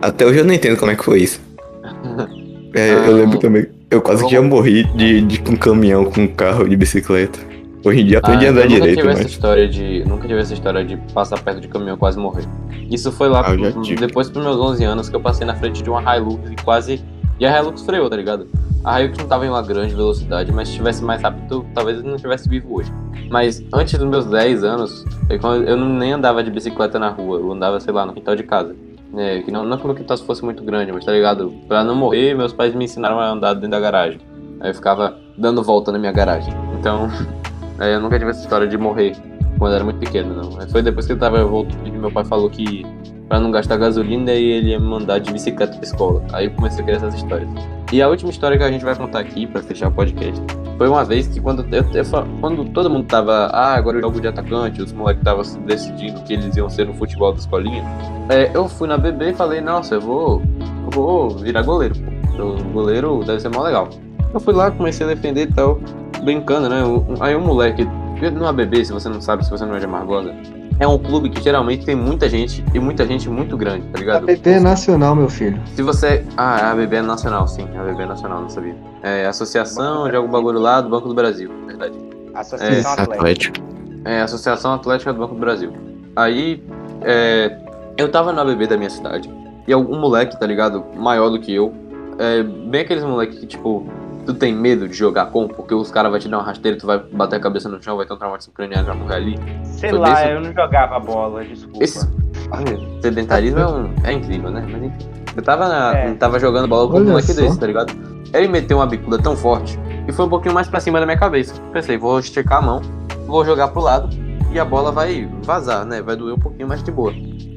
Até 0.00 0.24
hoje 0.24 0.38
eu 0.38 0.44
não 0.44 0.54
entendo 0.54 0.78
como 0.78 0.90
é 0.92 0.96
que 0.96 1.04
foi 1.04 1.20
isso. 1.20 1.40
É, 2.74 2.90
eu 2.90 3.04
Ah, 3.04 3.08
lembro 3.10 3.38
também, 3.38 3.66
eu 3.90 4.00
quase 4.00 4.24
que 4.24 4.32
já 4.32 4.40
morri 4.40 4.84
de, 4.96 5.20
de 5.20 5.42
um 5.46 5.56
caminhão 5.56 6.06
com 6.06 6.22
um 6.22 6.26
carro 6.26 6.66
de 6.66 6.74
bicicleta. 6.74 7.38
Hoje 7.84 8.00
em 8.00 8.06
dia 8.06 8.16
aprendi 8.16 8.46
a 8.46 8.48
Ah, 8.48 8.50
andar 8.52 8.60
eu 8.62 8.70
nunca 8.70 8.80
direito, 8.80 8.96
tive 9.00 9.12
essa 9.12 9.22
mas. 9.24 9.30
história 9.32 9.68
de. 9.68 10.04
Nunca 10.08 10.26
tive 10.26 10.40
essa 10.40 10.54
história 10.54 10.82
de 10.82 10.96
passar 11.12 11.38
perto 11.42 11.60
de 11.60 11.68
caminhão 11.68 11.96
e 11.96 11.98
quase 11.98 12.16
morrer. 12.18 12.44
Isso 12.90 13.12
foi 13.12 13.28
lá 13.28 13.42
Ah, 13.46 13.54
eu 13.54 13.72
pro- 13.72 13.82
depois 13.96 14.30
dos 14.30 14.42
meus 14.42 14.56
11 14.56 14.84
anos 14.84 15.10
que 15.10 15.14
eu 15.16 15.20
passei 15.20 15.46
na 15.46 15.54
frente 15.54 15.82
de 15.82 15.90
uma 15.90 16.00
Hilux 16.16 16.50
e 16.50 16.56
quase. 16.64 17.04
E 17.38 17.44
a 17.44 17.58
Hilux 17.60 17.82
freou, 17.82 18.08
tá 18.08 18.16
ligado? 18.16 18.46
A 18.84 19.00
Hilux 19.00 19.16
não 19.18 19.26
tava 19.28 19.46
em 19.46 19.48
uma 19.48 19.62
grande 19.62 19.94
velocidade, 19.94 20.50
mas 20.50 20.68
se 20.68 20.74
tivesse 20.74 21.04
mais 21.04 21.22
rápido, 21.22 21.64
talvez 21.72 21.98
eu 21.98 22.04
não 22.04 22.16
tivesse 22.16 22.48
vivo 22.48 22.74
hoje. 22.74 22.92
Mas 23.30 23.62
antes 23.72 23.96
dos 23.98 24.08
meus 24.08 24.26
10 24.26 24.64
anos, 24.64 25.04
eu, 25.30 25.38
quando- 25.38 25.64
eu 25.68 25.76
nem 25.76 26.12
andava 26.12 26.42
de 26.42 26.50
bicicleta 26.50 26.98
na 26.98 27.08
rua, 27.08 27.38
eu 27.38 27.52
andava, 27.52 27.78
sei 27.78 27.92
lá, 27.92 28.04
no 28.04 28.12
quintal 28.12 28.34
de 28.34 28.42
casa. 28.42 28.74
É, 29.16 29.40
que 29.42 29.50
não, 29.52 29.64
não 29.64 29.76
que 29.78 29.86
o 29.86 29.94
quintal 29.94 30.16
fosse 30.18 30.44
muito 30.44 30.64
grande, 30.64 30.90
mas 30.90 31.04
tá 31.04 31.12
ligado? 31.12 31.52
Pra 31.68 31.84
não 31.84 31.94
morrer, 31.94 32.34
meus 32.34 32.52
pais 32.52 32.74
me 32.74 32.84
ensinaram 32.84 33.20
a 33.20 33.28
andar 33.30 33.54
dentro 33.54 33.70
da 33.70 33.78
garagem. 33.80 34.18
Aí 34.60 34.70
eu 34.70 34.74
ficava 34.74 35.16
dando 35.38 35.62
volta 35.62 35.92
na 35.92 35.98
minha 35.98 36.12
garagem. 36.12 36.52
Então, 36.80 37.08
é, 37.78 37.94
eu 37.94 38.00
nunca 38.00 38.18
tive 38.18 38.30
essa 38.30 38.40
história 38.40 38.66
de 38.66 38.76
morrer 38.76 39.14
quando 39.62 39.74
era 39.74 39.84
muito 39.84 40.00
pequeno, 40.00 40.34
não. 40.34 40.68
Foi 40.70 40.82
depois 40.82 41.06
que 41.06 41.12
eu 41.12 41.18
tava 41.18 41.44
voltando 41.44 41.92
meu 41.92 42.10
pai 42.10 42.24
falou 42.24 42.50
que 42.50 42.84
pra 43.28 43.38
não 43.38 43.52
gastar 43.52 43.76
gasolina 43.76 44.32
e 44.32 44.44
ele 44.44 44.70
ia 44.70 44.80
me 44.80 44.84
mandar 44.84 45.20
de 45.20 45.32
bicicleta 45.32 45.76
pra 45.76 45.84
escola. 45.84 46.20
Aí 46.32 46.46
eu 46.46 46.50
comecei 46.50 46.80
a 46.80 46.84
criar 46.84 46.96
essas 46.96 47.14
histórias. 47.14 47.48
E 47.92 48.02
a 48.02 48.08
última 48.08 48.30
história 48.30 48.58
que 48.58 48.64
a 48.64 48.70
gente 48.72 48.84
vai 48.84 48.96
contar 48.96 49.20
aqui 49.20 49.46
pra 49.46 49.62
fechar 49.62 49.88
o 49.88 49.92
podcast 49.92 50.42
foi 50.76 50.88
uma 50.88 51.04
vez 51.04 51.28
que 51.28 51.40
quando 51.40 51.64
eu, 51.72 51.84
eu 51.94 52.04
quando 52.40 52.64
todo 52.70 52.90
mundo 52.90 53.06
tava, 53.06 53.46
ah, 53.52 53.74
agora 53.74 53.98
eu 53.98 54.00
jogo 54.00 54.20
de 54.20 54.26
atacante, 54.26 54.82
os 54.82 54.92
moleques 54.92 55.20
estavam 55.20 55.44
decidindo 55.64 56.20
que 56.22 56.32
eles 56.32 56.56
iam 56.56 56.68
ser 56.68 56.88
no 56.88 56.94
futebol 56.94 57.32
da 57.32 57.38
escolinha. 57.38 57.84
É, 58.30 58.50
eu 58.52 58.68
fui 58.68 58.88
na 58.88 58.98
BB 58.98 59.30
e 59.30 59.34
falei, 59.34 59.60
nossa, 59.60 59.94
eu 59.94 60.00
vou, 60.00 60.42
eu 60.86 60.90
vou 60.90 61.30
virar 61.30 61.62
goleiro. 61.62 61.94
O 62.36 62.64
goleiro 62.72 63.22
deve 63.24 63.38
ser 63.38 63.48
mó 63.48 63.62
legal. 63.62 63.88
Eu 64.34 64.40
fui 64.40 64.54
lá, 64.54 64.72
comecei 64.72 65.06
a 65.06 65.10
defender 65.10 65.42
e 65.42 65.52
tal, 65.52 65.78
brincando, 66.24 66.68
né? 66.68 66.82
Aí 67.20 67.36
um 67.36 67.40
moleque, 67.40 67.86
no 68.30 68.46
ABB, 68.46 68.84
se 68.84 68.92
você 68.92 69.08
não 69.08 69.20
sabe, 69.20 69.44
se 69.44 69.50
você 69.50 69.64
não 69.64 69.74
é 69.74 69.78
de 69.78 69.84
Amargosa, 69.84 70.34
é 70.78 70.86
um 70.86 70.98
clube 70.98 71.30
que 71.30 71.42
geralmente 71.42 71.84
tem 71.84 71.94
muita 71.94 72.28
gente 72.28 72.64
e 72.74 72.78
muita 72.78 73.06
gente 73.06 73.28
muito 73.28 73.56
grande, 73.56 73.86
tá 73.88 73.98
ligado? 73.98 74.30
ABB 74.30 74.50
é 74.50 74.60
nacional, 74.60 75.14
meu 75.14 75.28
filho. 75.28 75.60
Se 75.74 75.82
você. 75.82 76.24
Ah, 76.36 76.68
a 76.68 76.70
ABB 76.72 76.96
é 76.96 77.02
nacional, 77.02 77.46
sim. 77.46 77.68
A 77.76 77.80
ABB 77.82 78.02
é 78.02 78.06
nacional, 78.06 78.42
não 78.42 78.48
sabia. 78.48 78.74
É 79.02 79.26
Associação 79.26 80.08
de 80.08 80.16
algum 80.16 80.30
bagulho 80.30 80.58
lá 80.58 80.80
do 80.80 80.88
Banco 80.88 81.08
do 81.08 81.14
Brasil, 81.14 81.50
verdade. 81.66 81.94
Associação 82.34 82.92
Atlética. 82.92 83.14
Atlético. 83.14 83.58
É, 84.04 84.22
Associação 84.22 84.74
Atlética 84.74 85.12
do 85.12 85.18
Banco 85.20 85.34
do 85.34 85.40
Brasil. 85.40 85.72
Aí, 86.16 86.62
é, 87.02 87.56
eu 87.96 88.10
tava 88.10 88.32
na 88.32 88.44
BB 88.44 88.66
da 88.66 88.76
minha 88.76 88.90
cidade, 88.90 89.30
e 89.66 89.72
algum 89.72 89.98
moleque, 89.98 90.38
tá 90.38 90.46
ligado, 90.46 90.84
maior 90.96 91.30
do 91.30 91.38
que 91.38 91.54
eu, 91.54 91.72
é, 92.18 92.42
bem 92.42 92.80
aqueles 92.82 93.04
moleques 93.04 93.38
que, 93.38 93.46
tipo, 93.46 93.86
tu 94.26 94.34
tem 94.34 94.54
medo 94.54 94.88
de 94.88 94.94
jogar 94.94 95.26
com, 95.26 95.48
porque 95.48 95.74
os 95.74 95.90
caras 95.90 96.10
vão 96.10 96.20
te 96.20 96.28
dar 96.28 96.38
uma 96.38 96.44
rasteira, 96.44 96.76
tu 96.78 96.86
vai 96.86 96.98
bater 96.98 97.36
a 97.36 97.40
cabeça 97.40 97.68
no 97.68 97.82
chão, 97.82 97.96
vai 97.96 98.06
ter 98.06 98.14
um 98.14 98.16
traumatismo 98.16 98.52
craniano, 98.54 98.86
vai 98.86 98.96
morrer 98.96 99.14
ali. 99.16 99.38
Sei 99.64 99.90
Foi 99.90 99.98
lá, 99.98 100.14
desse- 100.14 100.30
eu 100.32 100.40
não 100.40 100.52
jogava 100.52 100.98
bola, 101.00 101.44
desculpa. 101.44 101.82
Esse 101.84 102.08
Olha, 102.50 102.78
sedentarismo 103.00 103.58
é, 103.60 103.66
um- 103.66 103.94
é 104.04 104.12
incrível, 104.12 104.50
né? 104.50 104.66
Mas 104.70 104.82
enfim. 104.82 105.08
Eu 105.36 105.42
tava, 105.42 105.68
na, 105.68 105.92
É. 105.96 106.14
tava 106.14 106.38
jogando 106.38 106.68
bola 106.68 106.90
com 106.90 106.98
um 106.98 107.04
moleque 107.04 107.32
desse, 107.32 107.58
tá 107.58 107.66
ligado? 107.66 107.92
Ele 108.34 108.48
meteu 108.48 108.78
uma 108.78 108.86
bicuda 108.86 109.18
tão 109.18 109.34
forte 109.36 109.78
e 110.06 110.12
foi 110.12 110.26
um 110.26 110.28
pouquinho 110.28 110.54
mais 110.54 110.68
pra 110.68 110.78
cima 110.80 111.00
da 111.00 111.06
minha 111.06 111.18
cabeça. 111.18 111.54
Pensei, 111.72 111.96
vou 111.96 112.18
esticar 112.18 112.58
a 112.58 112.62
mão, 112.62 112.82
vou 113.26 113.44
jogar 113.44 113.68
pro 113.68 113.80
lado 113.80 114.10
e 114.52 114.58
a 114.60 114.64
bola 114.64 114.92
vai 114.92 115.26
vazar, 115.42 115.84
né? 115.86 116.02
Vai 116.02 116.16
doer 116.16 116.34
um 116.34 116.38
pouquinho 116.38 116.68
mais 116.68 116.82
de 116.82 116.90
boa. 116.90 117.12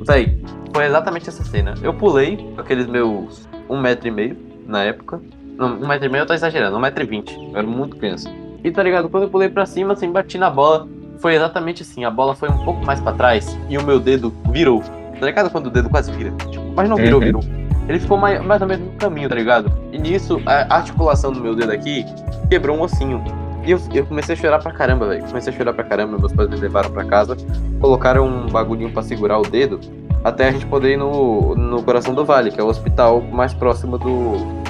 Véi, 0.08 0.42
foi 0.74 0.86
exatamente 0.86 1.28
essa 1.30 1.44
cena. 1.44 1.74
Eu 1.82 1.94
pulei 1.94 2.54
aqueles 2.58 2.86
meus 2.88 3.48
um 3.70 3.80
metro 3.80 4.08
e 4.08 4.12
meio 4.12 4.38
na 4.66 4.84
época. 4.84 5.20
Não, 5.58 5.76
um 5.76 5.88
metro 5.88 6.06
e 6.06 6.10
meio 6.10 6.24
eu 6.24 6.26
tô 6.26 6.34
exagerando, 6.34 6.76
um 6.76 6.80
metro 6.80 7.04
e 7.04 7.08
vinte. 7.08 7.34
Eu 7.52 7.58
era 7.58 7.68
muito 7.68 7.96
criança. 7.96 8.30
E 8.64 8.72
tá 8.72 8.82
ligado? 8.84 9.10
Quando 9.10 9.24
eu 9.24 9.30
pulei 9.30 9.48
pra 9.50 9.66
cima, 9.66 9.94
assim, 9.94 10.12
bati 10.12 10.38
na 10.38 10.50
bola. 10.50 10.88
Foi 11.20 11.34
exatamente 11.36 11.82
assim. 11.82 12.04
A 12.04 12.12
bola 12.12 12.36
foi 12.36 12.50
um 12.50 12.64
pouco 12.66 12.86
mais 12.86 13.00
pra 13.00 13.14
trás 13.14 13.58
e 13.70 13.78
o 13.78 13.84
meu 13.84 14.00
dedo 14.00 14.34
virou. 14.52 14.84
Tá 15.20 15.26
ligado 15.26 15.50
quando 15.50 15.68
o 15.68 15.70
dedo 15.70 15.90
quase 15.90 16.12
vira? 16.12 16.32
Tipo, 16.52 16.74
mas 16.76 16.90
não 16.90 16.98
virou, 16.98 17.20
Uhum. 17.20 17.26
virou. 17.26 17.42
Ele 17.88 18.00
ficou 18.00 18.18
mais, 18.18 18.44
mais 18.44 18.62
ou 18.62 18.68
menos 18.68 18.86
no 18.86 18.92
caminho, 18.98 19.30
tá 19.30 19.36
ligado? 19.36 19.72
E 19.94 19.98
nisso, 19.98 20.42
a 20.46 20.76
articulação 20.76 21.32
do 21.32 21.40
meu 21.40 21.56
dedo 21.56 21.72
aqui 21.72 22.04
quebrou 22.50 22.76
um 22.78 22.82
ossinho. 22.82 23.24
E 23.66 23.72
eu, 23.72 23.80
eu 23.94 24.06
comecei 24.06 24.36
a 24.36 24.38
chorar 24.38 24.60
pra 24.60 24.72
caramba, 24.74 25.08
velho. 25.08 25.24
Comecei 25.26 25.54
a 25.54 25.56
chorar 25.56 25.72
pra 25.74 25.84
caramba. 25.86 26.18
Meus 26.18 26.34
pais 26.34 26.50
me 26.50 26.58
levaram 26.58 26.92
pra 26.92 27.06
casa, 27.06 27.38
colocaram 27.80 28.28
um 28.28 28.48
bagulhinho 28.48 28.92
pra 28.92 29.02
segurar 29.02 29.40
o 29.40 29.44
dedo, 29.44 29.80
até 30.24 30.50
a 30.50 30.52
gente 30.52 30.66
poder 30.66 30.94
ir 30.94 30.98
no, 30.98 31.56
no 31.56 31.82
Coração 31.82 32.14
do 32.14 32.26
Vale, 32.26 32.52
que 32.52 32.60
é 32.60 32.64
o 32.64 32.68
hospital 32.68 33.22
mais 33.22 33.54
próximo 33.54 33.98
do- 33.98 34.65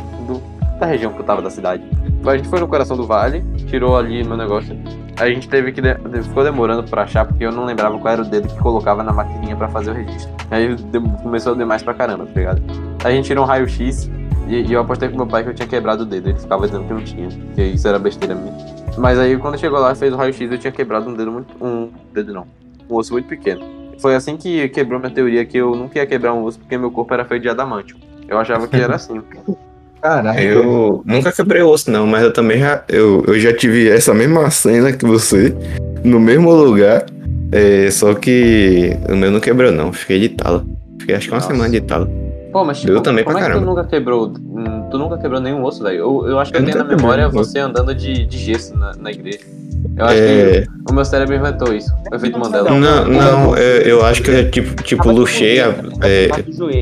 da 0.79 0.85
região 0.85 1.11
que 1.13 1.19
eu 1.19 1.25
tava 1.25 1.41
da 1.41 1.49
cidade. 1.49 1.83
A 2.25 2.37
gente 2.37 2.49
foi 2.49 2.59
no 2.59 2.67
Coração 2.67 2.97
do 2.97 3.05
Vale, 3.05 3.43
tirou 3.67 3.95
ali 3.97 4.23
meu 4.23 4.35
negócio. 4.37 4.75
A 5.19 5.27
gente 5.29 5.47
teve 5.47 5.71
que. 5.71 5.79
de- 5.81 5.95
ficou 6.23 6.43
demorando 6.43 6.83
pra 6.83 7.03
achar, 7.03 7.25
porque 7.25 7.45
eu 7.45 7.51
não 7.51 7.63
lembrava 7.65 7.97
qual 7.97 8.13
era 8.13 8.21
o 8.21 8.25
dedo 8.25 8.47
que 8.49 8.57
colocava 8.59 9.01
na 9.03 9.13
maquininha 9.13 9.55
pra 9.55 9.67
fazer 9.69 9.91
o 9.91 9.93
registro. 9.93 10.31
Aí 10.51 10.75
começou 11.23 11.53
a 11.53 11.55
demais 11.55 11.81
pra 11.83 11.93
caramba, 11.93 12.25
tá 12.25 12.31
ligado? 12.39 12.61
A 13.03 13.11
gente 13.11 13.25
tirou 13.25 13.43
um 13.45 13.47
raio-x 13.47 14.09
e, 14.47 14.63
e 14.63 14.73
eu 14.73 14.81
apostei 14.81 15.07
com 15.07 15.15
meu 15.15 15.27
pai 15.27 15.43
que 15.43 15.49
eu 15.49 15.53
tinha 15.53 15.67
quebrado 15.67 16.03
o 16.03 16.05
dedo. 16.05 16.29
Ele 16.29 16.39
ficava 16.39 16.65
dizendo 16.65 16.85
que 16.85 16.93
não 16.93 17.01
tinha, 17.03 17.29
que 17.53 17.61
isso 17.63 17.87
era 17.87 17.97
besteira 17.97 18.35
minha. 18.35 18.53
Mas 18.97 19.17
aí 19.19 19.37
quando 19.37 19.57
chegou 19.57 19.79
lá 19.79 19.91
e 19.93 19.95
fez 19.95 20.11
o 20.13 20.17
raio-x, 20.17 20.51
eu 20.51 20.57
tinha 20.57 20.71
quebrado 20.71 21.09
um 21.09 21.13
dedo 21.13 21.31
muito. 21.31 21.55
Um 21.63 21.89
dedo 22.13 22.33
não. 22.33 22.45
Um 22.89 22.95
osso 22.95 23.13
muito 23.13 23.27
pequeno. 23.27 23.61
Foi 23.99 24.15
assim 24.15 24.35
que 24.35 24.67
quebrou 24.69 24.99
minha 24.99 25.11
teoria 25.11 25.45
que 25.45 25.57
eu 25.57 25.73
nunca 25.75 25.99
ia 25.99 26.05
quebrar 26.05 26.33
um 26.33 26.43
osso 26.43 26.59
porque 26.59 26.77
meu 26.77 26.91
corpo 26.91 27.13
era 27.13 27.23
feito 27.23 27.43
de 27.43 27.49
adamantio. 27.49 27.95
Eu 28.27 28.37
achava 28.37 28.67
que 28.67 28.75
era 28.75 28.95
assim. 28.95 29.21
Caralho. 30.05 30.39
Eu 30.39 31.03
nunca 31.03 31.31
quebrei 31.31 31.63
osso, 31.63 31.89
não, 31.89 32.05
mas 32.05 32.21
eu 32.21 32.31
também 32.31 32.59
já, 32.59 32.83
eu, 32.87 33.23
eu 33.27 33.39
já 33.39 33.51
tive 33.51 33.89
essa 33.89 34.13
mesma 34.13 34.51
cena 34.51 34.93
que 34.93 35.03
você, 35.03 35.51
no 36.03 36.19
mesmo 36.19 36.53
lugar, 36.53 37.07
é, 37.51 37.89
só 37.89 38.13
que 38.13 38.91
o 39.09 39.15
meu 39.15 39.31
não 39.31 39.39
quebrou, 39.39 39.71
não. 39.71 39.91
Fiquei 39.91 40.19
de 40.19 40.29
tala. 40.29 40.63
Fiquei 40.99 41.15
acho 41.15 41.27
que 41.27 41.33
uma 41.33 41.39
Nossa. 41.39 41.51
semana 41.51 41.69
de 41.71 41.81
tala. 41.81 42.07
Pô, 42.55 42.63
mas 42.63 42.79
tipo, 42.79 42.93
Eu 42.93 43.01
também 43.01 43.21
como 43.25 43.35
pra 43.37 43.43
é 43.43 43.49
que 43.49 43.51
tu 43.51 43.59
caramba. 43.59 43.69
nunca 43.75 43.83
quebrou. 43.89 44.29
Tu 44.89 44.97
nunca 44.97 45.17
quebrou 45.17 45.41
nenhum 45.41 45.61
osso, 45.65 45.83
velho? 45.83 45.97
Eu, 45.97 46.25
eu 46.29 46.39
acho 46.39 46.53
que 46.53 46.57
eu, 46.57 46.61
Eu 46.61 46.65
tenho 46.71 46.77
na 46.77 46.85
memória 46.85 47.27
você 47.27 47.59
andando 47.59 47.93
de, 47.93 48.25
de 48.25 48.37
gesso 48.37 48.77
na, 48.77 48.93
na 48.95 49.11
igreja. 49.11 49.39
Eu 49.97 50.05
acho 50.05 50.15
É, 50.15 50.61
que 50.61 50.67
o 50.89 50.93
meu 50.93 51.03
cérebro 51.03 51.35
inventou 51.35 51.73
isso. 51.73 51.91
O 52.09 52.15
efeito 52.15 52.39
Mandela. 52.39 52.69
não, 52.69 53.05
não, 53.09 53.57
eu, 53.57 53.81
eu 53.81 54.05
acho 54.05 54.23
que 54.23 54.31
eu 54.31 54.49
tipo, 54.49 54.81
tipo 54.83 55.11
luxei, 55.11 55.59
a- 55.59 55.75
é, 56.01 56.29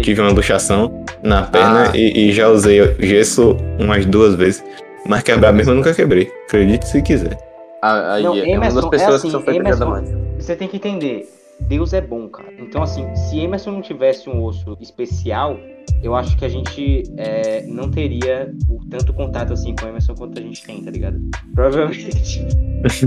tive 0.04 0.22
uma 0.22 0.30
luxação 0.30 1.04
na 1.24 1.42
perna 1.42 1.90
Ah. 1.92 1.98
e, 1.98 2.30
e 2.30 2.32
já 2.34 2.50
usei 2.50 2.96
gesso 3.00 3.58
umas 3.80 4.06
duas 4.06 4.36
vezes. 4.36 4.64
Mas 5.08 5.24
quebrar 5.24 5.52
mesmo 5.52 5.72
eu 5.72 5.76
nunca 5.78 5.92
quebrei. 5.92 6.32
Acredite 6.48 6.88
se 6.88 7.02
quiser. 7.02 7.36
Ah, 7.82 8.14
Aí 8.14 8.22
Não, 8.24 8.36
é 8.38 8.42
uma 8.42 8.42
das 8.42 8.74
Emerson, 8.76 8.90
pessoas 8.92 9.12
é 9.12 9.16
assim, 9.16 9.28
que 9.28 9.32
são 9.32 9.42
feitas 9.42 9.76
de 9.78 9.84
Emerson-. 9.84 10.18
Você 10.40 10.56
tem 10.56 10.68
que 10.68 10.78
entender, 10.78 11.28
Deus 11.68 11.94
é 11.94 12.02
bom, 12.02 12.28
cara. 12.30 12.54
Então, 12.60 12.84
assim, 12.84 13.06
se 13.16 13.40
Emerson 13.40 13.72
não 13.72 13.82
tivesse 13.82 14.30
um 14.30 14.44
osso 14.44 14.78
especial, 14.82 15.58
eu 16.02 16.16
acho 16.16 16.38
que 16.38 16.46
a 16.46 16.50
gente 16.50 17.04
é, 17.18 17.64
não 17.68 17.90
teria 17.90 18.54
o 18.70 18.80
tanto 18.90 19.14
contato 19.14 19.54
assim 19.54 19.76
com 19.76 19.88
Emerson 19.88 20.14
quanto 20.16 20.38
a 20.38 20.42
gente 20.42 20.64
tem, 20.66 20.84
tá 20.84 20.92
ligado? 20.92 21.20
Provavelmente. 21.56 22.46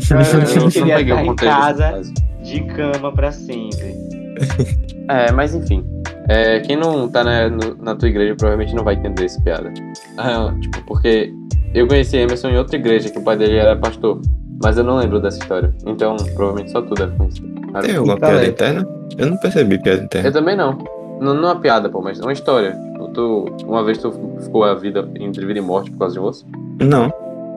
Provavelmente 0.09 0.79
ele 0.79 0.81
não 0.81 0.89
ia 0.89 1.01
estar 1.03 1.23
o 1.23 1.27
em 1.27 1.37
casa 1.37 2.03
de 2.43 2.61
cama 2.65 3.13
pra 3.13 3.33
sempre. 3.33 3.95
É, 5.09 5.31
mas 5.31 5.55
enfim. 5.55 5.85
É, 6.29 6.59
quem 6.59 6.75
não 6.77 7.09
tá 7.09 7.23
na, 7.23 7.49
no- 7.49 7.77
na 7.77 7.95
tua 7.95 8.09
igreja 8.09 8.35
provavelmente 8.35 8.75
não 8.75 8.83
vai 8.83 8.95
entender 8.97 9.25
essa 9.27 9.41
piada. 9.41 9.73
Ah, 10.19 10.53
tipo, 10.61 10.85
porque 10.85 11.33
eu 11.73 11.87
conheci 11.87 12.17
Emerson 12.17 12.49
em 12.49 12.59
outra 12.59 12.75
igreja, 12.75 13.09
que 13.09 13.17
o 13.19 13.23
pai 13.23 13.37
dele 13.37 13.57
era 13.57 13.77
pastor. 13.77 14.21
Mas 14.61 14.77
eu 14.79 14.83
não 14.83 14.97
lembro 14.97 15.21
dessa 15.21 15.39
história. 15.39 15.73
Então, 15.87 16.17
provavelmente 16.35 16.73
só 16.73 16.83
tu 16.83 16.93
deve 16.95 17.15
conhecer. 17.17 17.45
Tem 17.83 17.97
alguma 17.97 18.19
Tá 18.19 18.29
piada 18.29 18.47
interna? 18.47 18.89
Eu 19.19 19.27
não 19.27 19.37
percebi 19.39 19.79
piada 19.79 20.03
interna. 20.03 20.29
Eu 20.29 20.33
também 20.33 20.57
não. 20.57 20.79
não. 21.21 21.35
Não 21.35 21.49
é 21.49 21.53
uma 21.53 21.61
piada, 21.61 21.89
pô, 21.89 22.01
mas 22.01 22.19
é 22.21 22.23
uma 22.23 22.33
história. 22.33 22.77
Tu, 23.15 23.47
uma 23.67 23.83
vez 23.85 23.97
tu 23.99 24.13
ficou 24.43 24.65
a 24.65 24.75
vida 24.75 25.09
entre 25.19 25.47
vida 25.47 25.59
e 25.59 25.63
morte 25.63 25.91
por 25.91 25.99
causa 26.01 26.15
de 26.15 26.21
um 26.21 26.25
osso? 26.25 26.45
Não. 26.81 27.11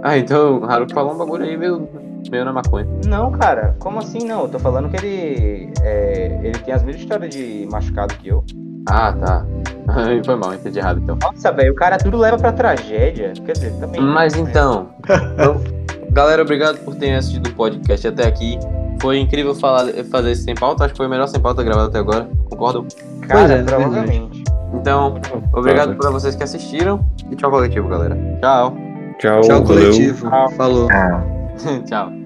Ah, 0.04 0.18
então 0.18 0.60
o 0.60 0.66
Haruka 0.66 0.94
falou 0.94 1.14
um 1.14 1.18
bagulho 1.18 1.44
aí 1.44 1.58
meio, 1.58 1.90
meio 2.32 2.46
na 2.46 2.54
maconha. 2.54 2.88
Não, 3.06 3.32
cara, 3.32 3.76
como 3.80 4.00
assim 4.00 4.26
não? 4.26 4.44
Eu 4.44 4.48
tô 4.50 4.60
falando 4.60 4.90
que 4.90 4.96
ele. 5.06 5.74
é, 5.84 6.40
ele 6.44 6.58
tem 6.60 6.74
as 6.74 6.84
mesmas 6.84 7.02
histórias 7.02 7.34
de 7.36 7.68
machucado 7.70 8.14
que 8.16 8.30
eu. 8.30 8.44
Ah, 8.88 9.12
tá. 9.12 9.46
Foi 10.26 10.36
mal, 10.36 10.54
entendi 10.54 10.80
errado 10.80 11.02
então. 11.04 11.18
Nossa, 11.22 11.52
velho, 11.52 11.74
o 11.74 11.76
cara 11.76 11.98
tudo 11.98 12.18
leva 12.18 12.38
pra 12.38 12.54
tragédia. 12.54 13.34
Quer 13.46 13.52
dizer, 13.54 13.74
também. 13.80 14.00
Mas 14.00 14.36
então, 14.38 14.90
então, 15.04 15.62
galera, 16.20 16.42
obrigado 16.42 16.80
por 16.80 16.96
terem 16.96 17.16
assistido 17.16 17.48
o 17.48 17.54
podcast 17.54 18.06
até 18.08 18.28
aqui. 18.28 18.60
Foi 19.02 19.18
incrível 19.18 19.56
falar, 19.56 19.86
fazer 20.12 20.32
esse 20.32 20.44
sem 20.44 20.54
pauta, 20.54 20.84
acho 20.84 20.94
que 20.94 20.98
foi 20.98 21.08
o 21.08 21.10
melhor 21.10 21.28
sem 21.28 21.40
pauta 21.40 21.64
gravado 21.64 21.88
até 21.88 22.00
agora, 22.00 22.30
concordam? 22.50 22.86
Cara, 23.22 23.40
Pois 23.40 23.52
é, 23.52 23.64
provavelmente. 23.64 24.44
Então, 24.74 25.20
obrigado 25.54 25.96
pra 25.96 26.12
vocês 26.12 26.36
que 26.36 26.44
assistiram 26.44 27.00
e 27.32 27.36
tchau 27.36 27.50
coletivo, 27.50 27.88
galera. 27.88 28.18
Tchau. 28.42 28.76
Tchau, 29.18 29.42
Tchau, 29.42 29.64
coletivo. 29.64 30.30
Falou. 30.58 30.88
Ah. 30.92 31.24
tchau. 31.88 32.19